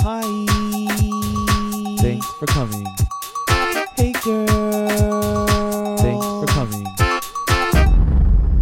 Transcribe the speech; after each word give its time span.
Hi. 0.00 0.22
Thanks 2.00 2.26
for 2.38 2.46
coming. 2.46 2.86
Hey, 3.96 4.12
girl. 4.22 5.96
Thanks 5.96 6.24
for 6.24 6.46
coming. 6.46 6.86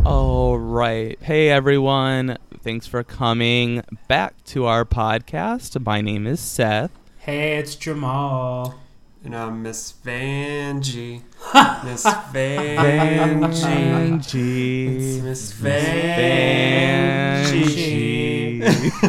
All 0.07 0.59
right. 0.59 1.19
Hey, 1.21 1.51
everyone. 1.51 2.38
Thanks 2.62 2.87
for 2.87 3.04
coming 3.04 3.83
back 4.09 4.43
to 4.46 4.64
our 4.64 4.85
podcast. 4.85 5.79
My 5.85 6.00
name 6.00 6.27
is 6.27 6.41
Seth. 6.41 6.91
Hey, 7.18 7.59
it's 7.59 7.75
Jamal. 7.75 8.80
And 9.23 9.37
I'm 9.37 9.62
Miss 9.62 9.93
Vanjie. 10.05 11.23
Miss 11.84 12.05
Vanjie. 12.05 13.45
It's 13.45 13.62
Vanjie. 13.62 15.23
Miss 15.23 15.53
Vanjie. 15.53 17.16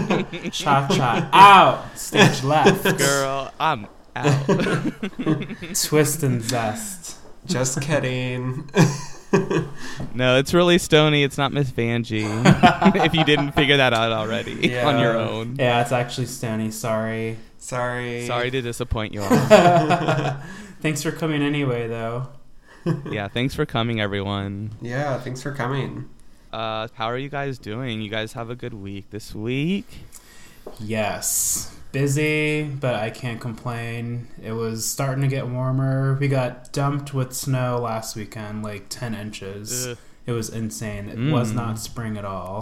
Vanjie. 0.52 0.64
Cha 0.64 0.88
cha 0.88 1.30
out. 1.34 1.98
Stage 1.98 2.44
left. 2.44 2.98
Girl, 2.98 3.52
I'm 3.60 3.88
out. 4.16 4.46
Twist 5.76 6.24
and 6.24 6.42
zest. 6.42 7.18
Just 7.46 7.82
kidding. 7.82 8.70
no, 10.14 10.38
it's 10.38 10.54
really 10.54 10.78
Stony. 10.78 11.24
It's 11.24 11.38
not 11.38 11.54
Miss 11.54 11.72
Vanjie. 11.72 12.26
if 13.06 13.14
you 13.14 13.24
didn't 13.24 13.52
figure 13.54 13.78
that 13.78 13.94
out 13.94 14.12
already 14.12 14.78
on 14.80 15.00
your 15.00 15.18
own. 15.18 15.56
Yeah, 15.58 15.82
it's 15.82 15.92
actually 15.92 16.28
Stony. 16.28 16.72
Sorry. 16.72 17.38
Sorry. 17.58 18.26
Sorry 18.26 18.52
to 18.52 18.62
disappoint 18.62 19.14
you 19.14 19.22
all. 19.22 20.38
Thanks 20.82 21.02
for 21.04 21.12
coming 21.12 21.42
anyway, 21.42 21.88
though. 21.88 22.28
yeah, 23.10 23.28
thanks 23.28 23.54
for 23.56 23.66
coming, 23.66 24.00
everyone. 24.00 24.72
Yeah, 24.82 25.20
thanks 25.20 25.42
for 25.42 25.52
coming. 25.52 26.10
Uh, 26.54 26.88
how 26.94 27.08
are 27.08 27.18
you 27.18 27.30
guys 27.30 27.58
doing? 27.58 28.02
You 28.02 28.10
guys 28.10 28.34
have 28.34 28.50
a 28.50 28.56
good 28.56 28.74
week 28.74 29.10
this 29.10 29.36
week? 29.36 29.86
Yes. 30.80 31.74
Busy, 31.92 32.64
but 32.64 32.96
I 32.96 33.10
can't 33.10 33.40
complain. 33.40 34.28
It 34.44 34.52
was 34.52 34.86
starting 34.86 35.22
to 35.22 35.28
get 35.28 35.48
warmer. 35.48 36.18
We 36.20 36.28
got 36.28 36.72
dumped 36.74 37.14
with 37.14 37.34
snow 37.34 37.80
last 37.80 38.16
weekend, 38.16 38.64
like 38.64 38.88
10 38.90 39.16
inches. 39.16 39.88
Ugh. 39.88 39.98
It 40.26 40.32
was 40.34 40.50
insane. 40.50 41.08
It 41.10 41.32
was 41.32 41.52
Mm. 41.52 41.56
not 41.56 41.80
spring 41.80 42.18
at 42.18 42.26
all. 42.26 42.62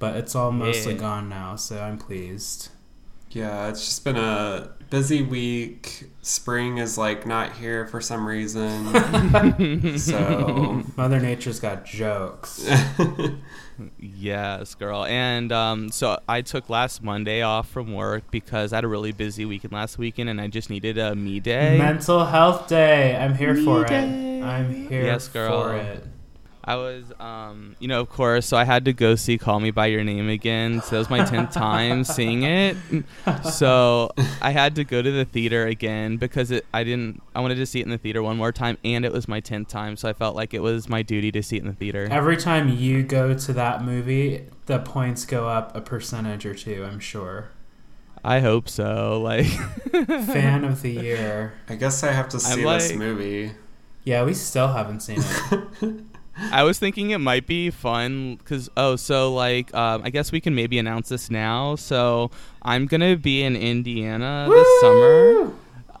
But 0.00 0.16
it's 0.16 0.34
all 0.34 0.52
mostly 0.52 0.94
Yeah. 0.94 0.98
gone 1.00 1.28
now, 1.28 1.56
so 1.56 1.80
I'm 1.80 1.98
pleased. 1.98 2.68
Yeah, 3.30 3.68
it's 3.68 3.84
just 3.84 4.04
been 4.04 4.16
a 4.16 4.70
busy 4.90 5.22
week. 5.22 6.08
Spring 6.22 6.78
is 6.78 6.96
like 6.96 7.26
not 7.26 7.52
here 7.54 7.86
for 7.86 8.00
some 8.00 8.26
reason. 8.26 8.86
so 9.98 10.82
Mother 10.96 11.20
Nature's 11.20 11.60
got 11.60 11.84
jokes. 11.84 12.66
Yes, 13.98 14.74
girl. 14.74 15.04
And 15.04 15.52
um, 15.52 15.90
so 15.90 16.18
I 16.28 16.42
took 16.42 16.68
last 16.68 17.02
Monday 17.02 17.42
off 17.42 17.68
from 17.68 17.94
work 17.94 18.30
because 18.30 18.72
I 18.72 18.76
had 18.76 18.84
a 18.84 18.88
really 18.88 19.12
busy 19.12 19.44
weekend 19.44 19.72
last 19.72 19.98
weekend, 19.98 20.28
and 20.28 20.40
I 20.40 20.48
just 20.48 20.70
needed 20.70 20.98
a 20.98 21.14
me 21.14 21.40
day. 21.40 21.78
Mental 21.78 22.24
Health 22.24 22.68
Day. 22.68 23.16
I'm 23.16 23.34
here 23.34 23.54
Me 23.54 23.64
for 23.64 23.84
day. 23.84 24.38
it. 24.40 24.44
I'm 24.44 24.72
here 24.88 25.04
Yes, 25.04 25.28
girl. 25.28 25.62
for 25.62 25.76
it. 25.76 26.04
I 26.68 26.76
was, 26.76 27.04
um, 27.18 27.76
you 27.78 27.88
know, 27.88 27.98
of 28.02 28.10
course. 28.10 28.44
So 28.44 28.54
I 28.58 28.64
had 28.64 28.84
to 28.84 28.92
go 28.92 29.14
see 29.14 29.38
"Call 29.38 29.58
Me 29.58 29.70
by 29.70 29.86
Your 29.86 30.04
Name" 30.04 30.28
again. 30.28 30.82
So 30.82 30.90
that 30.90 30.98
was 30.98 31.08
my 31.08 31.24
tenth 31.24 31.50
time 31.50 32.04
seeing 32.04 32.42
it. 32.42 32.76
So 33.50 34.10
I 34.42 34.50
had 34.50 34.74
to 34.74 34.84
go 34.84 35.00
to 35.00 35.10
the 35.10 35.24
theater 35.24 35.66
again 35.66 36.18
because 36.18 36.50
it. 36.50 36.66
I 36.74 36.84
didn't. 36.84 37.22
I 37.34 37.40
wanted 37.40 37.54
to 37.54 37.64
see 37.64 37.80
it 37.80 37.84
in 37.84 37.88
the 37.88 37.96
theater 37.96 38.22
one 38.22 38.36
more 38.36 38.52
time, 38.52 38.76
and 38.84 39.06
it 39.06 39.12
was 39.12 39.26
my 39.26 39.40
tenth 39.40 39.68
time. 39.68 39.96
So 39.96 40.10
I 40.10 40.12
felt 40.12 40.36
like 40.36 40.52
it 40.52 40.60
was 40.60 40.90
my 40.90 41.00
duty 41.00 41.32
to 41.32 41.42
see 41.42 41.56
it 41.56 41.60
in 41.60 41.68
the 41.68 41.72
theater. 41.72 42.06
Every 42.10 42.36
time 42.36 42.68
you 42.68 43.02
go 43.02 43.32
to 43.32 43.52
that 43.54 43.82
movie, 43.82 44.44
the 44.66 44.78
points 44.78 45.24
go 45.24 45.48
up 45.48 45.74
a 45.74 45.80
percentage 45.80 46.44
or 46.44 46.54
two, 46.54 46.84
I'm 46.84 47.00
sure. 47.00 47.48
I 48.22 48.40
hope 48.40 48.68
so. 48.68 49.22
Like, 49.22 49.46
Fan 50.26 50.64
of 50.64 50.82
the 50.82 50.90
year. 50.90 51.54
I 51.66 51.76
guess 51.76 52.02
I 52.02 52.12
have 52.12 52.28
to 52.30 52.40
see 52.40 52.62
this 52.62 52.92
movie. 52.92 53.52
Yeah, 54.04 54.24
we 54.24 54.34
still 54.34 54.68
haven't 54.68 55.00
seen 55.00 55.18
it. 55.20 56.04
I 56.38 56.62
was 56.62 56.78
thinking 56.78 57.10
it 57.10 57.18
might 57.18 57.46
be 57.46 57.70
fun 57.70 58.36
because 58.36 58.70
oh, 58.76 58.96
so 58.96 59.34
like 59.34 59.74
um, 59.74 60.02
I 60.04 60.10
guess 60.10 60.32
we 60.32 60.40
can 60.40 60.54
maybe 60.54 60.78
announce 60.78 61.08
this 61.08 61.30
now. 61.30 61.76
So 61.76 62.30
I'm 62.62 62.86
gonna 62.86 63.16
be 63.16 63.42
in 63.42 63.56
Indiana 63.56 64.46
this 64.48 64.80
summer. 64.80 65.52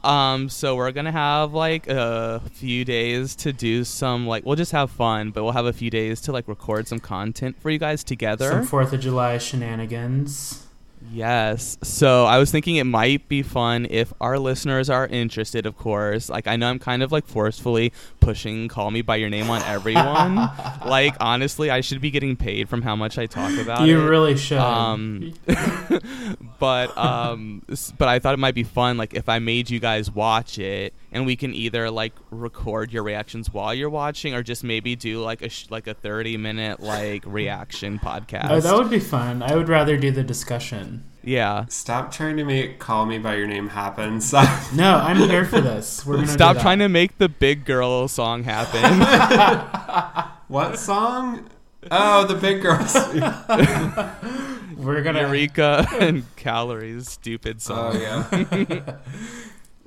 Um, 0.04 0.48
so 0.48 0.76
we're 0.76 0.92
gonna 0.92 1.12
have 1.12 1.52
like 1.52 1.88
a 1.88 2.40
few 2.52 2.84
days 2.84 3.34
to 3.36 3.52
do 3.52 3.84
some 3.84 4.26
like 4.26 4.46
we'll 4.46 4.56
just 4.56 4.72
have 4.72 4.90
fun, 4.90 5.30
but 5.30 5.42
we'll 5.42 5.52
have 5.52 5.66
a 5.66 5.72
few 5.72 5.90
days 5.90 6.20
to 6.22 6.32
like 6.32 6.46
record 6.46 6.86
some 6.86 7.00
content 7.00 7.60
for 7.60 7.70
you 7.70 7.78
guys 7.78 8.04
together. 8.04 8.50
Some 8.50 8.66
4th 8.66 8.92
of 8.92 9.00
July 9.00 9.38
shenanigans. 9.38 10.66
Yes. 11.12 11.78
So 11.82 12.26
I 12.26 12.38
was 12.38 12.50
thinking 12.50 12.76
it 12.76 12.84
might 12.84 13.28
be 13.28 13.42
fun 13.42 13.86
if 13.90 14.12
our 14.20 14.38
listeners 14.38 14.90
are 14.90 15.06
interested, 15.06 15.66
of 15.66 15.76
course. 15.76 16.28
Like 16.28 16.46
I 16.46 16.56
know 16.56 16.68
I'm 16.68 16.78
kind 16.78 17.02
of 17.02 17.12
like 17.12 17.26
forcefully 17.26 17.92
pushing 18.20 18.68
call 18.68 18.90
me 18.90 19.02
by 19.02 19.16
your 19.16 19.30
name 19.30 19.48
on 19.50 19.62
everyone. 19.62 20.36
like 20.86 21.14
honestly, 21.20 21.70
I 21.70 21.80
should 21.80 22.00
be 22.00 22.10
getting 22.10 22.36
paid 22.36 22.68
from 22.68 22.82
how 22.82 22.94
much 22.96 23.18
I 23.18 23.26
talk 23.26 23.56
about 23.58 23.86
You 23.86 24.00
it. 24.00 24.08
really 24.08 24.36
should. 24.36 24.58
um 24.58 25.32
but 26.58 26.96
um 26.96 27.62
but 27.98 28.08
I 28.08 28.18
thought 28.18 28.34
it 28.34 28.38
might 28.38 28.54
be 28.54 28.62
fun 28.64 28.96
like 28.96 29.14
if 29.14 29.28
I 29.28 29.38
made 29.38 29.70
you 29.70 29.80
guys 29.80 30.10
watch 30.10 30.58
it 30.58 30.94
and 31.12 31.26
we 31.26 31.36
can 31.36 31.54
either 31.54 31.90
like 31.90 32.12
record 32.30 32.92
your 32.92 33.02
reactions 33.02 33.52
while 33.52 33.72
you're 33.74 33.90
watching 33.90 34.34
or 34.34 34.42
just 34.42 34.64
maybe 34.64 34.96
do 34.96 35.20
like 35.20 35.42
a 35.42 35.48
sh- 35.48 35.66
like 35.70 35.86
a 35.86 35.94
30 35.94 36.36
minute 36.36 36.80
like 36.80 37.22
reaction 37.26 37.98
podcast. 37.98 38.50
oh, 38.50 38.60
that 38.60 38.74
would 38.74 38.90
be 38.90 39.00
fun. 39.00 39.42
I 39.42 39.54
would 39.56 39.68
rather 39.68 39.96
do 39.96 40.10
the 40.10 40.22
discussion. 40.24 41.04
Yeah. 41.28 41.66
Stop 41.68 42.10
trying 42.10 42.38
to 42.38 42.44
make 42.44 42.78
"Call 42.78 43.04
Me 43.04 43.18
by 43.18 43.36
Your 43.36 43.46
Name" 43.46 43.68
happen. 43.68 44.20
Stop. 44.22 44.72
No, 44.72 44.96
I'm 44.96 45.16
here 45.16 45.44
for 45.44 45.60
this. 45.60 46.06
We're 46.06 46.16
gonna 46.16 46.28
Stop 46.28 46.58
trying 46.58 46.78
to 46.78 46.88
make 46.88 47.18
the 47.18 47.28
big 47.28 47.66
girl 47.66 48.08
song 48.08 48.44
happen. 48.44 50.24
What 50.48 50.78
song? 50.78 51.50
Oh, 51.90 52.24
the 52.24 52.34
big 52.34 52.62
girls. 52.62 52.94
We're 54.78 55.02
gonna. 55.02 55.20
Eureka 55.20 55.86
and 56.00 56.24
Kalorie's, 56.36 57.10
stupid 57.10 57.60
song. 57.60 57.96
Oh 57.96 58.00
yeah. 58.00 58.96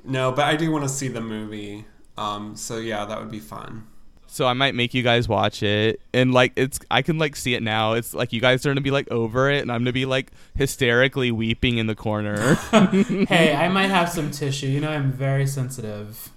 no, 0.04 0.30
but 0.30 0.44
I 0.44 0.54
do 0.54 0.70
want 0.70 0.84
to 0.84 0.88
see 0.88 1.08
the 1.08 1.20
movie. 1.20 1.84
Um, 2.16 2.54
so 2.54 2.78
yeah, 2.78 3.04
that 3.06 3.18
would 3.18 3.32
be 3.32 3.40
fun. 3.40 3.88
So 4.32 4.46
I 4.46 4.54
might 4.54 4.74
make 4.74 4.94
you 4.94 5.02
guys 5.02 5.28
watch 5.28 5.62
it, 5.62 6.00
and 6.14 6.32
like 6.32 6.54
it's, 6.56 6.80
I 6.90 7.02
can 7.02 7.18
like 7.18 7.36
see 7.36 7.52
it 7.52 7.62
now. 7.62 7.92
It's 7.92 8.14
like 8.14 8.32
you 8.32 8.40
guys 8.40 8.64
are 8.64 8.70
gonna 8.70 8.80
be 8.80 8.90
like 8.90 9.10
over 9.10 9.50
it, 9.50 9.60
and 9.60 9.70
I'm 9.70 9.80
gonna 9.80 9.92
be 9.92 10.06
like 10.06 10.30
hysterically 10.56 11.30
weeping 11.30 11.76
in 11.76 11.86
the 11.86 11.94
corner. 11.94 12.54
Hey, 13.28 13.54
I 13.54 13.68
might 13.68 13.88
have 13.88 14.08
some 14.08 14.30
tissue. 14.30 14.68
You 14.68 14.80
know, 14.80 14.88
I'm 14.88 15.12
very 15.12 15.46
sensitive. 15.46 16.30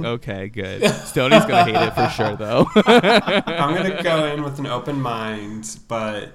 okay, 0.00 0.48
good. 0.48 0.84
Stoney's 0.90 1.44
gonna 1.44 1.62
hate 1.62 1.76
it 1.76 1.94
for 1.94 2.08
sure, 2.08 2.34
though. 2.34 2.66
I'm 2.74 3.72
gonna 3.72 4.02
go 4.02 4.24
in 4.26 4.42
with 4.42 4.58
an 4.58 4.66
open 4.66 5.00
mind, 5.00 5.78
but 5.86 6.32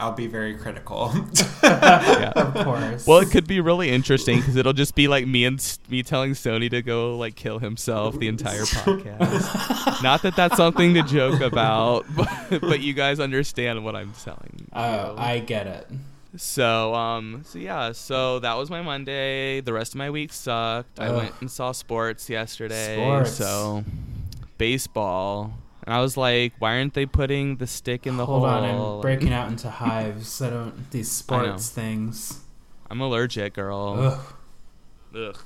I'll 0.00 0.12
be 0.12 0.26
very 0.26 0.54
critical. 0.54 1.12
yeah. 1.62 2.32
Of 2.34 2.64
course. 2.64 3.06
Well, 3.06 3.18
it 3.18 3.30
could 3.30 3.46
be 3.46 3.60
really 3.60 3.90
interesting 3.90 4.38
because 4.38 4.56
it'll 4.56 4.72
just 4.72 4.94
be 4.94 5.08
like 5.08 5.26
me 5.26 5.44
and 5.44 5.78
me 5.88 6.02
telling 6.02 6.34
Stony 6.34 6.68
to 6.70 6.80
go 6.82 7.16
like 7.16 7.34
kill 7.36 7.58
himself 7.58 8.18
the 8.18 8.28
entire 8.28 8.60
podcast. 8.62 10.02
Not 10.02 10.22
that 10.22 10.36
that's 10.36 10.56
something 10.56 10.94
to 10.94 11.02
joke 11.02 11.40
about, 11.40 12.06
but, 12.16 12.28
but 12.60 12.80
you 12.80 12.94
guys 12.94 13.20
understand 13.20 13.84
what 13.84 13.94
I'm 13.94 14.12
telling. 14.24 14.68
Oh, 14.72 15.12
you. 15.12 15.18
I 15.18 15.38
get 15.40 15.66
it. 15.66 15.86
So 16.36 16.94
um 16.94 17.42
so 17.44 17.58
yeah, 17.58 17.92
so 17.92 18.38
that 18.38 18.54
was 18.54 18.70
my 18.70 18.82
Monday. 18.82 19.60
The 19.60 19.72
rest 19.72 19.94
of 19.94 19.98
my 19.98 20.10
week 20.10 20.32
sucked. 20.32 20.98
I 20.98 21.10
went 21.12 21.34
and 21.40 21.50
saw 21.50 21.72
sports 21.72 22.30
yesterday. 22.30 22.96
Sports. 22.96 23.32
So 23.32 23.84
baseball. 24.56 25.54
And 25.90 25.96
I 25.96 26.02
was 26.02 26.16
like, 26.16 26.52
why 26.60 26.76
aren't 26.76 26.94
they 26.94 27.04
putting 27.04 27.56
the 27.56 27.66
stick 27.66 28.06
in 28.06 28.16
the 28.16 28.24
Hold 28.24 28.42
hole? 28.42 28.48
on, 28.48 28.94
I'm 28.96 29.00
breaking 29.00 29.32
out 29.32 29.48
into 29.48 29.68
hives. 29.68 30.40
I 30.40 30.48
don't 30.48 30.88
these 30.92 31.10
sports 31.10 31.68
things. 31.68 32.38
I'm 32.88 33.00
allergic, 33.00 33.54
girl. 33.54 33.96
Ugh. 33.98 34.34
Ugh. 35.16 35.38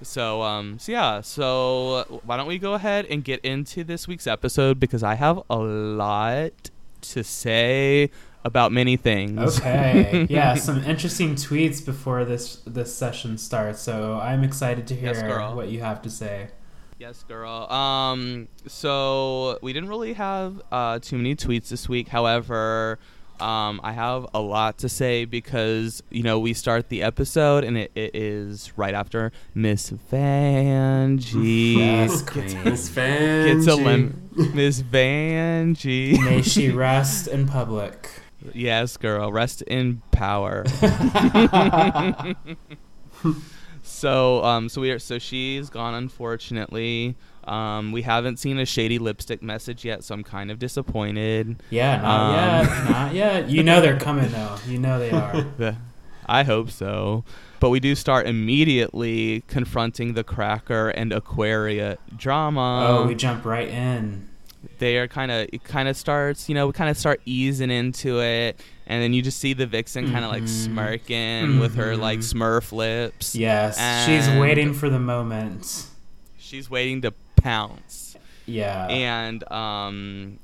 So 0.00 0.40
um 0.40 0.78
so 0.78 0.92
yeah, 0.92 1.20
so 1.20 2.22
why 2.24 2.38
don't 2.38 2.46
we 2.46 2.58
go 2.58 2.72
ahead 2.72 3.04
and 3.10 3.22
get 3.22 3.40
into 3.40 3.84
this 3.84 4.08
week's 4.08 4.26
episode 4.26 4.80
because 4.80 5.02
I 5.02 5.16
have 5.16 5.42
a 5.50 5.58
lot 5.58 6.70
to 7.02 7.22
say 7.22 8.08
about 8.46 8.72
many 8.72 8.96
things. 8.96 9.58
Okay. 9.58 10.26
yeah, 10.30 10.54
some 10.54 10.82
interesting 10.84 11.34
tweets 11.34 11.84
before 11.84 12.24
this 12.24 12.62
this 12.66 12.96
session 12.96 13.36
starts. 13.36 13.80
So 13.80 14.18
I'm 14.22 14.42
excited 14.42 14.86
to 14.86 14.94
hear 14.94 15.12
Yes, 15.12 15.54
what 15.54 15.68
you 15.68 15.80
have 15.80 16.00
to 16.00 16.08
say. 16.08 16.48
Yes, 17.00 17.24
girl. 17.26 17.64
Um, 17.72 18.48
so 18.66 19.58
we 19.62 19.72
didn't 19.72 19.88
really 19.88 20.12
have 20.12 20.60
uh, 20.70 20.98
too 20.98 21.16
many 21.16 21.34
tweets 21.34 21.70
this 21.70 21.88
week. 21.88 22.08
However, 22.08 22.98
um, 23.40 23.80
I 23.82 23.92
have 23.92 24.26
a 24.34 24.40
lot 24.40 24.76
to 24.80 24.88
say 24.90 25.24
because 25.24 26.02
you 26.10 26.22
know 26.22 26.38
we 26.38 26.52
start 26.52 26.90
the 26.90 27.02
episode 27.02 27.64
and 27.64 27.78
it, 27.78 27.90
it 27.94 28.14
is 28.14 28.76
right 28.76 28.92
after 28.92 29.32
Miss 29.54 29.90
Vanjie 30.12 31.76
Yes. 31.78 32.22
Miss 32.66 32.90
Vanjie. 32.90 33.54
gets 33.54 33.66
a 33.66 33.76
lim- 33.76 34.30
Miss 34.52 34.82
Vanjie. 34.82 36.22
May 36.22 36.42
she 36.42 36.68
rest 36.68 37.28
in 37.28 37.46
public. 37.46 38.10
Yes, 38.52 38.98
girl. 38.98 39.32
Rest 39.32 39.62
in 39.62 40.02
power. 40.12 40.64
so, 44.00 44.42
um, 44.44 44.68
so 44.68 44.80
we 44.80 44.90
are. 44.90 44.98
So 44.98 45.18
she's 45.18 45.68
gone. 45.70 45.94
Unfortunately, 45.94 47.16
um, 47.44 47.92
we 47.92 48.02
haven't 48.02 48.38
seen 48.38 48.58
a 48.58 48.64
shady 48.66 48.98
lipstick 48.98 49.42
message 49.42 49.84
yet. 49.84 50.04
So 50.04 50.14
I'm 50.14 50.24
kind 50.24 50.50
of 50.50 50.58
disappointed. 50.58 51.56
Yeah, 51.70 52.00
not 52.00 52.20
Um, 52.20 52.34
yet. 52.66 52.84
Not 52.90 53.14
yet. 53.14 53.50
You 53.50 53.62
know 53.62 53.80
they're 53.80 53.98
coming 53.98 54.30
though. 54.30 54.56
You 54.66 54.78
know 54.78 54.98
they 54.98 55.10
are. 55.10 55.42
The- 55.58 55.76
I 56.26 56.44
hope 56.44 56.70
so. 56.70 57.24
But 57.58 57.70
we 57.70 57.80
do 57.80 57.94
start 57.94 58.26
immediately 58.26 59.42
confronting 59.48 60.14
the 60.14 60.22
Cracker 60.24 60.88
and 60.90 61.12
Aquaria 61.12 61.98
drama. 62.16 62.86
oh, 62.88 63.06
we 63.06 63.14
jump 63.14 63.44
right 63.44 63.68
in. 63.68 64.28
they 64.78 64.96
are 64.98 65.08
kind 65.08 65.30
of 65.32 65.48
it 65.52 65.64
kind 65.64 65.88
of 65.88 65.96
starts 65.96 66.48
you 66.48 66.54
know 66.54 66.66
we 66.66 66.72
kind 66.72 66.88
of 66.90 66.96
start 66.96 67.20
easing 67.24 67.70
into 67.70 68.20
it 68.20 68.60
and 68.90 69.00
then 69.02 69.12
you 69.14 69.22
just 69.22 69.38
see 69.38 69.52
the 69.52 69.66
vixen 69.66 70.10
kind 70.10 70.24
of 70.24 70.30
like 70.32 70.42
Mhm. 70.42 70.64
smirking 70.64 71.60
with 71.60 71.76
her 71.76 71.96
like 71.96 72.18
Mhm. 72.18 72.32
smurf 72.34 72.72
lips 72.72 73.34
Yes, 73.36 73.78
she's 74.04 74.28
waiting 74.38 74.74
for 74.74 74.90
the 74.90 74.98
moment. 74.98 75.86
she's 76.38 76.68
waiting 76.68 77.00
to 77.02 77.12
pounce 77.36 78.16
Yeah. 78.46 78.86
and 78.88 79.50
um 79.52 80.38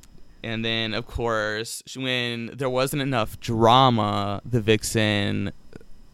and 0.44 0.64
then 0.64 0.94
of 0.94 1.06
course 1.06 1.82
when 1.96 2.52
there 2.54 2.70
wasn't 2.70 3.02
enough 3.02 3.40
drama 3.40 4.40
the 4.48 4.60
vixen 4.60 5.50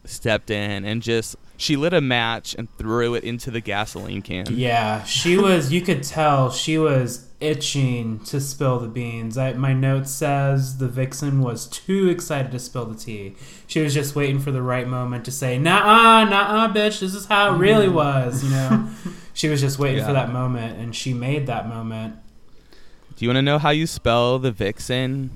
stepped 0.05 0.51
in 0.51 0.85
and 0.85 1.03
just 1.03 1.37
she 1.59 1.77
lit 1.77 1.93
a 1.93 2.01
match 2.01 2.55
and 2.59 2.67
threw 2.79 3.15
it 3.15 3.23
into 3.25 3.51
the 3.51 3.61
gasoline 3.61 4.23
can 4.23 4.47
Yeah, 4.51 5.05
she 5.05 5.37
was. 5.37 5.71
You 5.73 5.81
could 5.83 6.03
tell 6.03 6.51
she 6.51 6.77
was 6.79 7.27
itching 7.43 8.21
to 8.21 8.41
spill 8.41 8.79
the 8.79 8.89
beans. 8.89 9.37
I, 9.37 9.53
my 9.55 9.73
note 9.73 10.07
says 10.07 10.79
the 10.79 10.89
vixen 10.89 11.41
was 11.41 11.67
too 11.67 12.09
excited 12.09 12.53
to 12.53 12.59
spill 12.59 12.87
the 12.87 12.95
tea. 12.95 13.35
She 13.67 13.81
was 13.81 13.93
just 13.93 14.15
waiting 14.15 14.39
for 14.39 14.53
the 14.53 14.63
right 14.63 14.87
moment 14.87 15.25
to 15.25 15.33
say, 15.33 15.59
"Nah, 15.59 16.25
nah, 16.25 16.73
bitch, 16.73 17.01
this 17.01 17.15
is 17.15 17.27
how 17.27 17.55
it 17.55 17.59
really 17.59 17.87
mm-hmm. 17.87 17.97
was." 17.97 18.45
You 18.45 18.51
know, 18.51 18.89
she 19.35 19.49
was 19.49 19.61
just 19.61 19.79
waiting 19.79 20.05
for 20.05 20.13
that 20.13 20.33
moment, 20.33 20.79
and 20.79 20.95
she 20.95 21.13
made 21.13 21.47
that 21.49 21.69
moment. 21.69 22.17
Do 23.17 23.25
you 23.25 23.29
want 23.29 23.39
to 23.39 23.43
know 23.43 23.59
how 23.59 23.71
you 23.71 23.87
spell 23.87 24.39
the 24.39 24.53
vixen? 24.53 25.31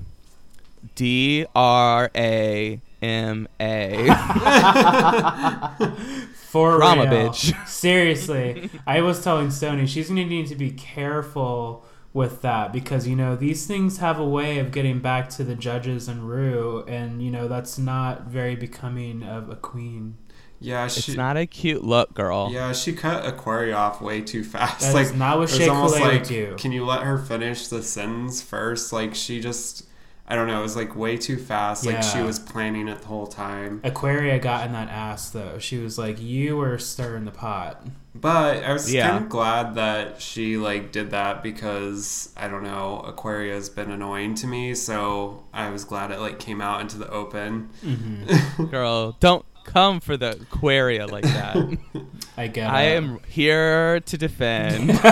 D 0.94 1.46
R 1.54 2.10
A 2.14 2.80
M 3.02 3.48
A. 3.60 4.06
For 6.34 6.76
Drama, 6.78 7.02
real. 7.02 7.30
bitch. 7.30 7.68
Seriously, 7.68 8.70
I 8.86 9.02
was 9.02 9.22
telling 9.22 9.50
Stony 9.50 9.86
she's 9.86 10.08
going 10.08 10.22
to 10.22 10.24
need 10.24 10.46
to 10.46 10.54
be 10.54 10.70
careful 10.70 11.84
with 12.16 12.40
that 12.40 12.72
because 12.72 13.06
you 13.06 13.14
know 13.14 13.36
these 13.36 13.66
things 13.66 13.98
have 13.98 14.18
a 14.18 14.26
way 14.26 14.58
of 14.58 14.72
getting 14.72 14.98
back 15.00 15.28
to 15.28 15.44
the 15.44 15.54
judges 15.54 16.08
and 16.08 16.28
Rue, 16.28 16.82
and 16.88 17.22
you 17.22 17.30
know 17.30 17.46
that's 17.46 17.78
not 17.78 18.22
very 18.26 18.56
becoming 18.56 19.22
of 19.22 19.50
a 19.50 19.54
queen. 19.54 20.16
Yeah, 20.58 20.86
It's 20.86 21.14
not 21.14 21.36
a 21.36 21.44
cute 21.44 21.84
look, 21.84 22.14
girl. 22.14 22.48
yeah, 22.50 22.72
she 22.72 22.94
cut 22.94 23.26
Aquaria 23.26 23.76
off 23.76 24.00
way 24.00 24.22
too 24.22 24.42
fast. 24.42 24.80
That 24.80 24.94
like 24.94 25.06
is 25.06 25.12
not 25.12 25.36
what 25.36 25.50
it 25.50 25.52
was 25.52 25.56
Shea 25.58 25.68
almost 25.68 26.00
like, 26.00 26.26
do. 26.26 26.56
can 26.58 26.72
you 26.72 26.86
let 26.86 27.02
her 27.02 27.18
finish 27.18 27.68
the 27.68 27.82
sentence 27.82 28.40
first? 28.40 28.90
Like 28.90 29.14
she 29.14 29.38
just, 29.38 29.85
I 30.28 30.34
don't 30.34 30.48
know, 30.48 30.58
it 30.58 30.62
was 30.62 30.74
like 30.76 30.96
way 30.96 31.16
too 31.16 31.36
fast. 31.36 31.86
Like 31.86 32.02
she 32.02 32.20
was 32.20 32.38
planning 32.38 32.88
it 32.88 33.00
the 33.02 33.06
whole 33.06 33.26
time. 33.28 33.80
Aquaria 33.84 34.38
got 34.38 34.66
in 34.66 34.72
that 34.72 34.88
ass 34.88 35.30
though. 35.30 35.58
She 35.58 35.78
was 35.78 35.98
like, 35.98 36.20
"You 36.20 36.56
were 36.56 36.78
stirring 36.78 37.24
the 37.24 37.30
pot." 37.30 37.84
But 38.14 38.64
I 38.64 38.72
was 38.72 38.92
Yeah. 38.92 39.10
kind 39.10 39.24
of 39.24 39.28
glad 39.28 39.74
that 39.74 40.20
she 40.22 40.56
like 40.56 40.90
did 40.90 41.10
that 41.10 41.42
because 41.42 42.32
I 42.36 42.48
don't 42.48 42.62
know, 42.64 43.00
Aquaria 43.06 43.54
has 43.54 43.68
been 43.68 43.90
annoying 43.90 44.34
to 44.36 44.46
me, 44.46 44.74
so 44.74 45.44
I 45.52 45.70
was 45.70 45.84
glad 45.84 46.10
it 46.10 46.18
like 46.18 46.38
came 46.38 46.60
out 46.60 46.80
into 46.80 46.98
the 46.98 47.08
open. 47.10 47.68
hmm 47.82 48.24
Girl, 48.70 49.16
don't 49.20 49.44
come 49.66 50.00
for 50.00 50.16
the 50.16 50.32
Aquaria 50.32 51.06
like 51.06 51.24
that. 51.24 51.78
I 52.36 52.48
get. 52.48 52.70
I 52.70 52.82
it. 52.82 52.96
am 52.96 53.20
here 53.28 54.00
to 54.00 54.18
defend. 54.18 54.90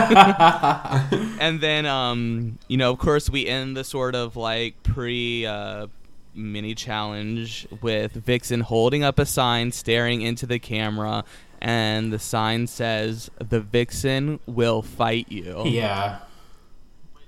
and 1.40 1.60
then, 1.60 1.86
um, 1.86 2.58
you 2.68 2.76
know, 2.76 2.90
of 2.90 2.98
course, 2.98 3.28
we 3.28 3.46
end 3.46 3.76
the 3.76 3.84
sort 3.84 4.14
of 4.14 4.36
like 4.36 4.82
pre 4.82 5.44
uh, 5.44 5.88
mini 6.34 6.74
challenge 6.74 7.66
with 7.82 8.12
Vixen 8.12 8.60
holding 8.60 9.02
up 9.02 9.18
a 9.18 9.26
sign, 9.26 9.72
staring 9.72 10.22
into 10.22 10.46
the 10.46 10.58
camera, 10.58 11.24
and 11.60 12.12
the 12.12 12.18
sign 12.18 12.66
says, 12.66 13.30
"The 13.38 13.60
Vixen 13.60 14.40
will 14.46 14.82
fight 14.82 15.30
you." 15.30 15.62
Yeah. 15.66 16.18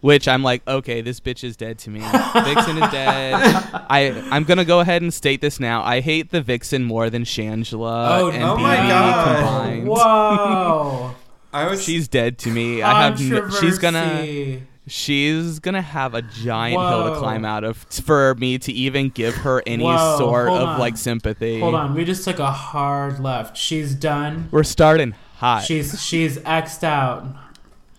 Which 0.01 0.29
I'm 0.29 0.43
like, 0.43 0.67
okay, 0.69 1.01
this 1.01 1.21
bitch 1.21 1.43
is 1.43 1.57
dead 1.57 1.79
to 1.81 1.91
me. 1.91 2.01
Vixen 2.01 2.77
is 2.83 2.91
dead. 2.91 3.35
I 3.91 4.27
I'm 4.31 4.45
gonna 4.45 4.65
go 4.65 4.81
ahead 4.81 5.03
and 5.03 5.13
state 5.13 5.41
this 5.41 5.59
now. 5.59 5.83
I 5.83 6.01
hate 6.01 6.31
the 6.31 6.41
Vixen 6.43 6.85
more 6.85 7.11
than 7.11 7.25
Shangela 7.25 8.21
Oh, 8.21 8.31
and 8.31 8.43
oh 8.43 8.57
my 8.57 8.77
God. 8.77 9.37
combined. 9.37 9.89
Whoa. 9.89 11.15
I 11.53 11.71
was 11.71 11.83
She's 11.83 12.07
dead 12.09 12.39
to 12.41 12.51
me. 12.51 12.83
I 12.83 13.03
have. 13.05 13.21
No, 13.21 13.49
she's 13.51 13.79
gonna. 13.79 14.61
She's 14.89 15.59
gonna 15.59 15.83
have 15.83 16.15
a 16.15 16.23
giant 16.23 16.81
hill 16.81 17.13
to 17.13 17.19
climb 17.19 17.45
out 17.45 17.65
of 17.65 17.77
for 17.79 18.37
me 18.37 18.57
to 18.59 18.73
even 18.73 19.09
give 19.09 19.35
her 19.39 19.61
any 19.67 19.83
Whoa, 19.83 20.17
sort 20.19 20.49
of 20.49 20.63
on. 20.69 20.79
like 20.79 20.97
sympathy. 20.97 21.59
Hold 21.59 21.75
on, 21.75 21.95
we 21.95 22.05
just 22.05 22.23
took 22.25 22.39
a 22.39 22.51
hard 22.53 23.19
left. 23.19 23.57
She's 23.57 23.95
done. 23.97 24.49
We're 24.53 24.63
starting 24.63 25.13
hot. 25.39 25.65
She's 25.65 26.01
she's 26.01 26.39
xed 26.39 26.85
out. 26.85 27.27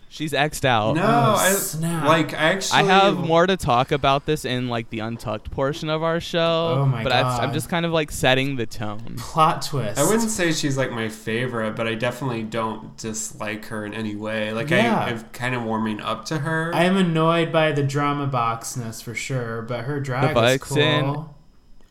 She's 0.09 0.31
xed 0.31 0.63
out. 0.63 0.95
no, 0.95 1.03
Oh, 1.03 1.35
I 1.37 1.49
snap. 1.51 2.07
like 2.07 2.33
actually 2.33 2.79
I 2.79 2.83
have 2.83 3.17
more 3.17 3.45
to 3.45 3.57
talk 3.57 3.91
about 3.91 4.25
this 4.25 4.45
in 4.45 4.69
like 4.69 4.89
the 4.89 4.99
untucked 4.99 5.51
portion 5.51 5.89
of 5.89 6.01
our 6.01 6.19
show. 6.21 6.75
Oh 6.79 6.85
my 6.85 7.03
but 7.03 7.11
I, 7.11 7.39
I'm 7.39 7.51
just 7.53 7.67
kind 7.69 7.85
of 7.85 7.91
like 7.91 8.09
setting 8.11 8.55
the 8.55 8.65
tone. 8.65 9.15
Plot 9.17 9.63
twist. 9.63 9.99
I 9.99 10.05
wouldn't 10.05 10.31
say 10.31 10.53
she's 10.53 10.77
like 10.77 10.91
my 10.91 11.09
favorite, 11.09 11.75
but 11.75 11.87
I 11.87 11.95
definitely 11.95 12.43
don't 12.43 12.95
dislike 12.97 13.65
her 13.65 13.85
in 13.85 13.93
any 13.93 14.15
way. 14.15 14.53
Like 14.53 14.69
Yeah. 14.69 14.97
I, 14.97 15.09
I'm 15.09 15.23
kind 15.33 15.53
of 15.53 15.63
warming 15.63 15.99
up 15.99 16.23
to 16.25 16.39
her. 16.39 16.71
I 16.73 16.85
am 16.85 16.95
annoyed 16.95 17.51
by 17.51 17.73
the 17.73 17.83
drama 17.83 18.27
boxness 18.27 19.03
for 19.03 19.13
sure, 19.13 19.61
but 19.61 19.81
her 19.83 19.99
drag 19.99 20.33
The 20.33 20.41
is 20.43 20.51
vixen. 20.53 21.03
cool. 21.03 21.35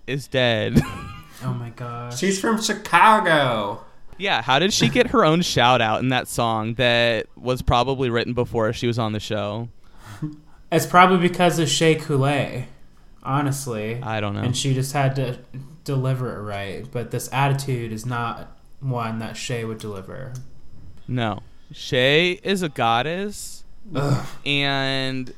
Is 0.06 0.26
dead. 0.26 0.80
Oh 1.44 1.52
my 1.52 1.68
gosh. 1.68 2.18
She's 2.18 2.40
from 2.40 2.62
Chicago. 2.62 3.84
Yeah. 4.18 4.42
How 4.42 4.58
did 4.58 4.72
she 4.72 4.88
get 4.88 5.08
her 5.08 5.24
own 5.24 5.42
shout 5.42 5.80
out 5.80 6.00
in 6.00 6.08
that 6.10 6.28
song 6.28 6.74
that 6.74 7.26
was 7.36 7.62
probably 7.62 8.10
written 8.10 8.32
before 8.34 8.72
she 8.72 8.86
was 8.86 8.98
on 8.98 9.12
the 9.12 9.20
show? 9.20 9.68
It's 10.72 10.86
probably 10.86 11.18
because 11.18 11.58
of 11.58 11.68
Shea 11.68 11.94
Coulee, 11.94 12.66
honestly. 13.22 14.00
I 14.02 14.20
don't 14.20 14.34
know. 14.34 14.42
And 14.42 14.56
she 14.56 14.74
just 14.74 14.92
had 14.92 15.14
to 15.16 15.38
deliver 15.84 16.36
it 16.36 16.42
right. 16.42 16.86
But 16.90 17.10
this 17.10 17.28
attitude 17.32 17.92
is 17.92 18.04
not 18.04 18.58
one 18.80 19.18
that 19.20 19.36
Shea 19.36 19.64
would 19.64 19.78
deliver. 19.78 20.32
No. 21.06 21.42
Shea 21.72 22.32
is 22.42 22.62
a 22.62 22.68
goddess, 22.68 23.64
Ugh. 23.94 24.26
and 24.44 25.32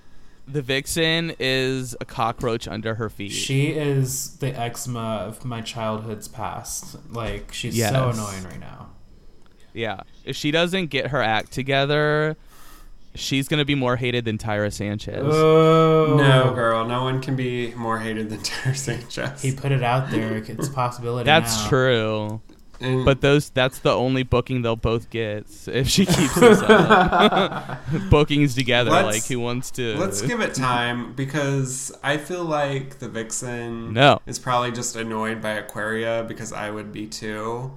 the 0.51 0.63
vixen 0.63 1.35
is 1.39 1.95
a 2.01 2.05
cockroach 2.05 2.67
under 2.67 2.95
her 2.95 3.09
feet. 3.09 3.33
She 3.33 3.69
is 3.69 4.37
the 4.39 4.59
eczema 4.59 5.25
of 5.27 5.45
my 5.45 5.61
childhood's 5.61 6.29
past. 6.29 6.97
Like 7.13 7.53
she's 7.53 7.79
so 7.79 8.11
annoying 8.11 8.45
right 8.45 8.61
now. 8.61 8.91
yeah. 9.73 10.01
If 10.25 10.37
she 10.37 10.51
doesn't 10.51 10.87
get 10.87 11.09
her 11.09 11.23
act 11.23 11.53
together, 11.53 12.37
she's 13.15 13.49
going 13.49 13.59
to 13.59 13.65
be 13.65 13.75
more 13.75 13.97
hated 13.97 14.25
than 14.25 14.39
Tyra 14.39 14.73
Sanchez. 14.73 15.25
Oh 15.25 16.17
No, 16.17 16.55
girl, 16.55 16.87
no 16.87 17.03
one 17.03 17.21
can 17.21 17.37
be 17.37 17.75
more 17.75 17.99
hated 17.99 18.31
than 18.31 18.39
Tyra 18.41 18.77
Sanchez. 18.77 19.43
He 19.43 19.55
put 19.55 19.73
it 19.73 19.83
out 19.83 20.11
there. 20.11 20.37
It's 20.37 20.69
a 20.69 20.73
possibility. 20.73 21.27
That's 21.27 21.57
now. 21.65 21.69
true. 21.69 22.41
And- 22.81 23.05
But 23.05 23.21
those 23.21 23.51
that's 23.51 23.79
the 23.81 23.93
only 23.93 24.23
booking 24.23 24.63
they'll 24.63 24.77
both 24.77 25.11
get 25.11 25.47
if 25.67 25.89
she 25.89 26.07
keeps 26.07 26.35
this 26.39 26.63
up. 26.69 27.79
Bookings 28.11 28.55
together, 28.55 28.91
Let's- 28.91 29.07
like 29.07 29.25
who 29.27 29.41
wants 29.41 29.71
to 29.73 29.97
let's 29.97 30.23
give 30.23 30.41
it 30.41 30.55
time 30.55 31.13
because 31.15 31.93
I 32.03 32.17
feel 32.19 32.45
like 32.45 32.99
the 33.01 33.09
Vixen 33.09 33.93
No. 33.93 34.21
is 34.27 34.39
probably 34.39 34.73
just 34.73 34.95
annoyed 34.97 35.41
by 35.43 35.51
Aquaria 35.53 36.25
because 36.29 36.53
I 36.53 36.71
would 36.71 36.93
be 36.93 37.07
too. 37.07 37.73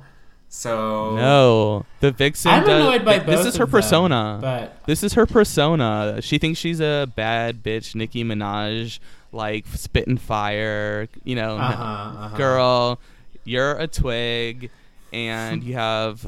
So 0.54 1.16
No. 1.16 1.86
The 2.02 2.12
vixen 2.12 2.52
I'm 2.52 2.66
does, 2.66 2.82
annoyed 2.86 3.06
by 3.06 3.20
th- 3.20 3.26
This 3.26 3.46
is 3.46 3.56
her 3.56 3.64
of 3.64 3.72
them, 3.72 3.82
persona. 3.82 4.38
but 4.42 4.86
This 4.86 5.02
is 5.02 5.14
her 5.14 5.26
persona. 5.26 6.20
She 6.22 6.38
thinks 6.38 6.60
she's 6.60 6.82
a 6.82 7.10
bad 7.16 7.64
bitch, 7.64 7.96
Nicki 7.96 8.24
Minaj, 8.26 9.00
like 9.32 9.66
spitting 9.74 10.18
fire. 10.18 11.08
You 11.24 11.36
know, 11.36 11.56
uh 11.58 11.72
huh, 11.72 11.84
uh-huh. 11.84 12.38
girl, 12.38 13.00
you're 13.46 13.78
a 13.78 13.88
twig, 13.88 14.70
and 15.12 15.64
you 15.64 15.76
have 15.76 16.28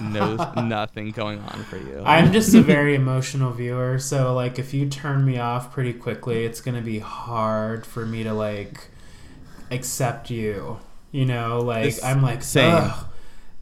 no 0.00 0.36
nothing 0.56 1.10
going 1.10 1.38
on 1.40 1.64
for 1.64 1.76
you. 1.76 2.02
I'm 2.04 2.32
just 2.32 2.54
a 2.54 2.60
very 2.62 2.94
emotional 3.02 3.52
viewer, 3.52 3.98
so 3.98 4.34
like 4.34 4.58
if 4.58 4.72
you 4.74 4.88
turn 4.88 5.24
me 5.24 5.38
off 5.38 5.72
pretty 5.72 5.92
quickly, 5.92 6.44
it's 6.44 6.60
gonna 6.60 6.80
be 6.82 6.98
hard 7.00 7.86
for 7.86 8.04
me 8.06 8.22
to 8.24 8.32
like 8.32 8.88
accept 9.70 10.30
you. 10.30 10.78
You 11.12 11.26
know, 11.26 11.60
like 11.60 11.94
I'm 12.02 12.22
like 12.22 12.42
same. 12.42 12.74
Ugh, 12.74 13.06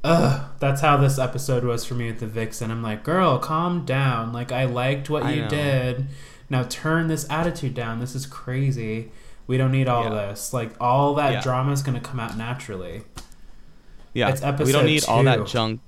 ugh. 0.05 0.51
That's 0.59 0.81
how 0.81 0.97
this 0.97 1.19
episode 1.19 1.65
was 1.65 1.85
for 1.85 1.95
me 1.95 2.07
with 2.07 2.21
the 2.21 2.27
Vixen. 2.27 2.71
I'm 2.71 2.83
like, 2.83 3.05
girl, 3.05 3.39
calm 3.39 3.85
down. 3.85 4.33
Like 4.33 4.53
I 4.53 4.65
liked 4.65 5.11
what 5.11 5.23
I 5.23 5.33
you 5.35 5.43
know. 5.43 5.49
did. 5.49 6.07
Now 6.49 6.63
turn 6.65 7.09
this 7.09 7.29
attitude 7.31 7.75
down. 7.75 8.01
This 8.01 8.15
is 8.15 8.25
crazy. 8.27 9.11
We 9.47 9.59
don't 9.59 9.73
need 9.73 9.89
all 9.89 10.05
Yeah. 10.05 10.29
this. 10.29 10.53
Like 10.55 10.73
all 10.81 11.15
that 11.17 11.33
Yeah. 11.33 11.41
drama 11.43 11.73
is 11.73 11.83
going 11.83 11.99
to 12.01 12.07
come 12.07 12.21
out 12.21 12.37
naturally. 12.39 13.03
Yeah, 14.15 14.29
It's 14.31 14.41
we 14.41 14.47
don't 14.47 14.55
episode 14.55 14.85
need 14.85 15.05
all 15.07 15.23
that 15.25 15.47
junk 15.47 15.81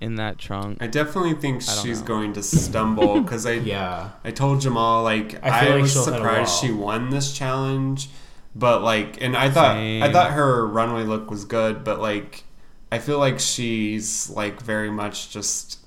in 0.00 0.16
that 0.16 0.38
trunk. 0.38 0.78
I 0.80 0.86
definitely 0.86 1.34
think 1.34 1.56
I 1.68 1.74
she's 1.82 2.00
know. 2.00 2.06
going 2.06 2.32
to 2.34 2.42
stumble 2.42 3.20
because 3.20 3.46
I 3.46 3.52
Yeah. 3.52 4.10
I 4.24 4.30
told 4.30 4.60
Jamal 4.60 5.02
like 5.02 5.42
I 5.44 5.66
I, 5.66 5.68
like 5.70 5.82
was 5.82 5.92
she'll 5.92 6.04
surprised 6.04 6.58
she 6.60 6.70
won 6.70 7.10
this 7.10 7.32
challenge, 7.36 8.08
but 8.54 8.82
like, 8.82 9.20
and 9.22 9.36
I 9.36 9.50
thought 9.50 9.74
Same. 9.76 10.02
I 10.02 10.12
thought 10.12 10.32
her 10.32 10.66
runway 10.66 11.04
look 11.04 11.30
was 11.30 11.44
good, 11.44 11.84
but 11.84 12.00
like, 12.00 12.44
I 12.92 12.98
feel 12.98 13.18
like 13.18 13.40
she's 13.40 14.28
like 14.30 14.60
very 14.62 14.90
much 14.90 15.30
just 15.30 15.80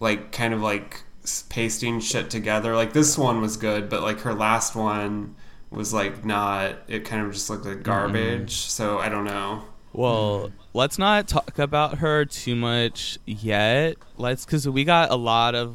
like 0.00 0.32
kind 0.32 0.54
of 0.54 0.60
like 0.62 1.02
pasting 1.48 2.00
shit 2.00 2.30
together. 2.30 2.74
Like 2.76 2.92
this 2.92 3.18
one 3.18 3.40
was 3.40 3.56
good, 3.56 3.88
but 3.88 4.02
like 4.02 4.20
her 4.20 4.34
last 4.34 4.74
one 4.74 5.34
was 5.70 5.92
like 5.92 6.24
not. 6.24 6.76
It 6.88 7.04
kind 7.04 7.26
of 7.26 7.32
just 7.32 7.50
looked 7.50 7.66
like 7.66 7.82
garbage. 7.82 8.52
So 8.52 8.98
I 8.98 9.08
don't 9.08 9.24
know. 9.24 9.64
Well, 9.92 10.52
let's 10.76 10.98
not 10.98 11.26
talk 11.26 11.58
about 11.58 11.98
her 11.98 12.24
too 12.24 12.54
much 12.54 13.18
yet. 13.24 13.96
Let's 14.16 14.44
because 14.44 14.68
we 14.68 14.84
got 14.84 15.10
a 15.10 15.16
lot 15.16 15.54
of 15.54 15.74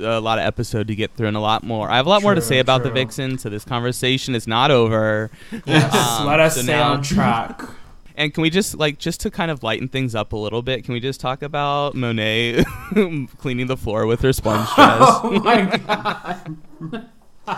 a 0.00 0.20
lot 0.20 0.38
of 0.38 0.44
episode 0.44 0.88
to 0.88 0.94
get 0.94 1.12
through 1.12 1.28
and 1.28 1.36
a 1.36 1.40
lot 1.40 1.62
more. 1.64 1.90
I 1.90 1.96
have 1.96 2.06
a 2.06 2.08
lot 2.08 2.22
more 2.22 2.34
to 2.34 2.42
say 2.42 2.58
about 2.58 2.82
the. 2.82 2.90
Vixen, 2.90 3.38
so 3.38 3.48
this 3.48 3.64
conversation 3.64 4.34
is 4.34 4.46
not 4.46 4.70
over. 4.70 5.30
Yes. 5.66 5.94
Um, 5.94 6.26
Let 6.26 6.40
us 6.40 6.56
so 6.56 6.62
stay 6.62 6.72
now- 6.72 6.92
on 6.94 7.02
track. 7.02 7.62
And 8.14 8.34
can 8.34 8.42
we 8.42 8.50
just 8.50 8.74
like 8.74 8.98
just 8.98 9.20
to 9.20 9.30
kind 9.30 9.50
of 9.50 9.62
lighten 9.62 9.88
things 9.88 10.14
up 10.14 10.34
a 10.34 10.36
little 10.36 10.60
bit? 10.60 10.84
Can 10.84 10.92
we 10.92 11.00
just 11.00 11.18
talk 11.18 11.40
about 11.42 11.94
Monet 11.94 12.62
cleaning 13.38 13.68
the 13.68 13.76
floor 13.76 14.04
with 14.06 14.20
her 14.20 14.34
sponge 14.34 14.68
dress? 14.74 14.98
oh 15.00 15.40
my 15.42 15.78
god. 15.78 17.08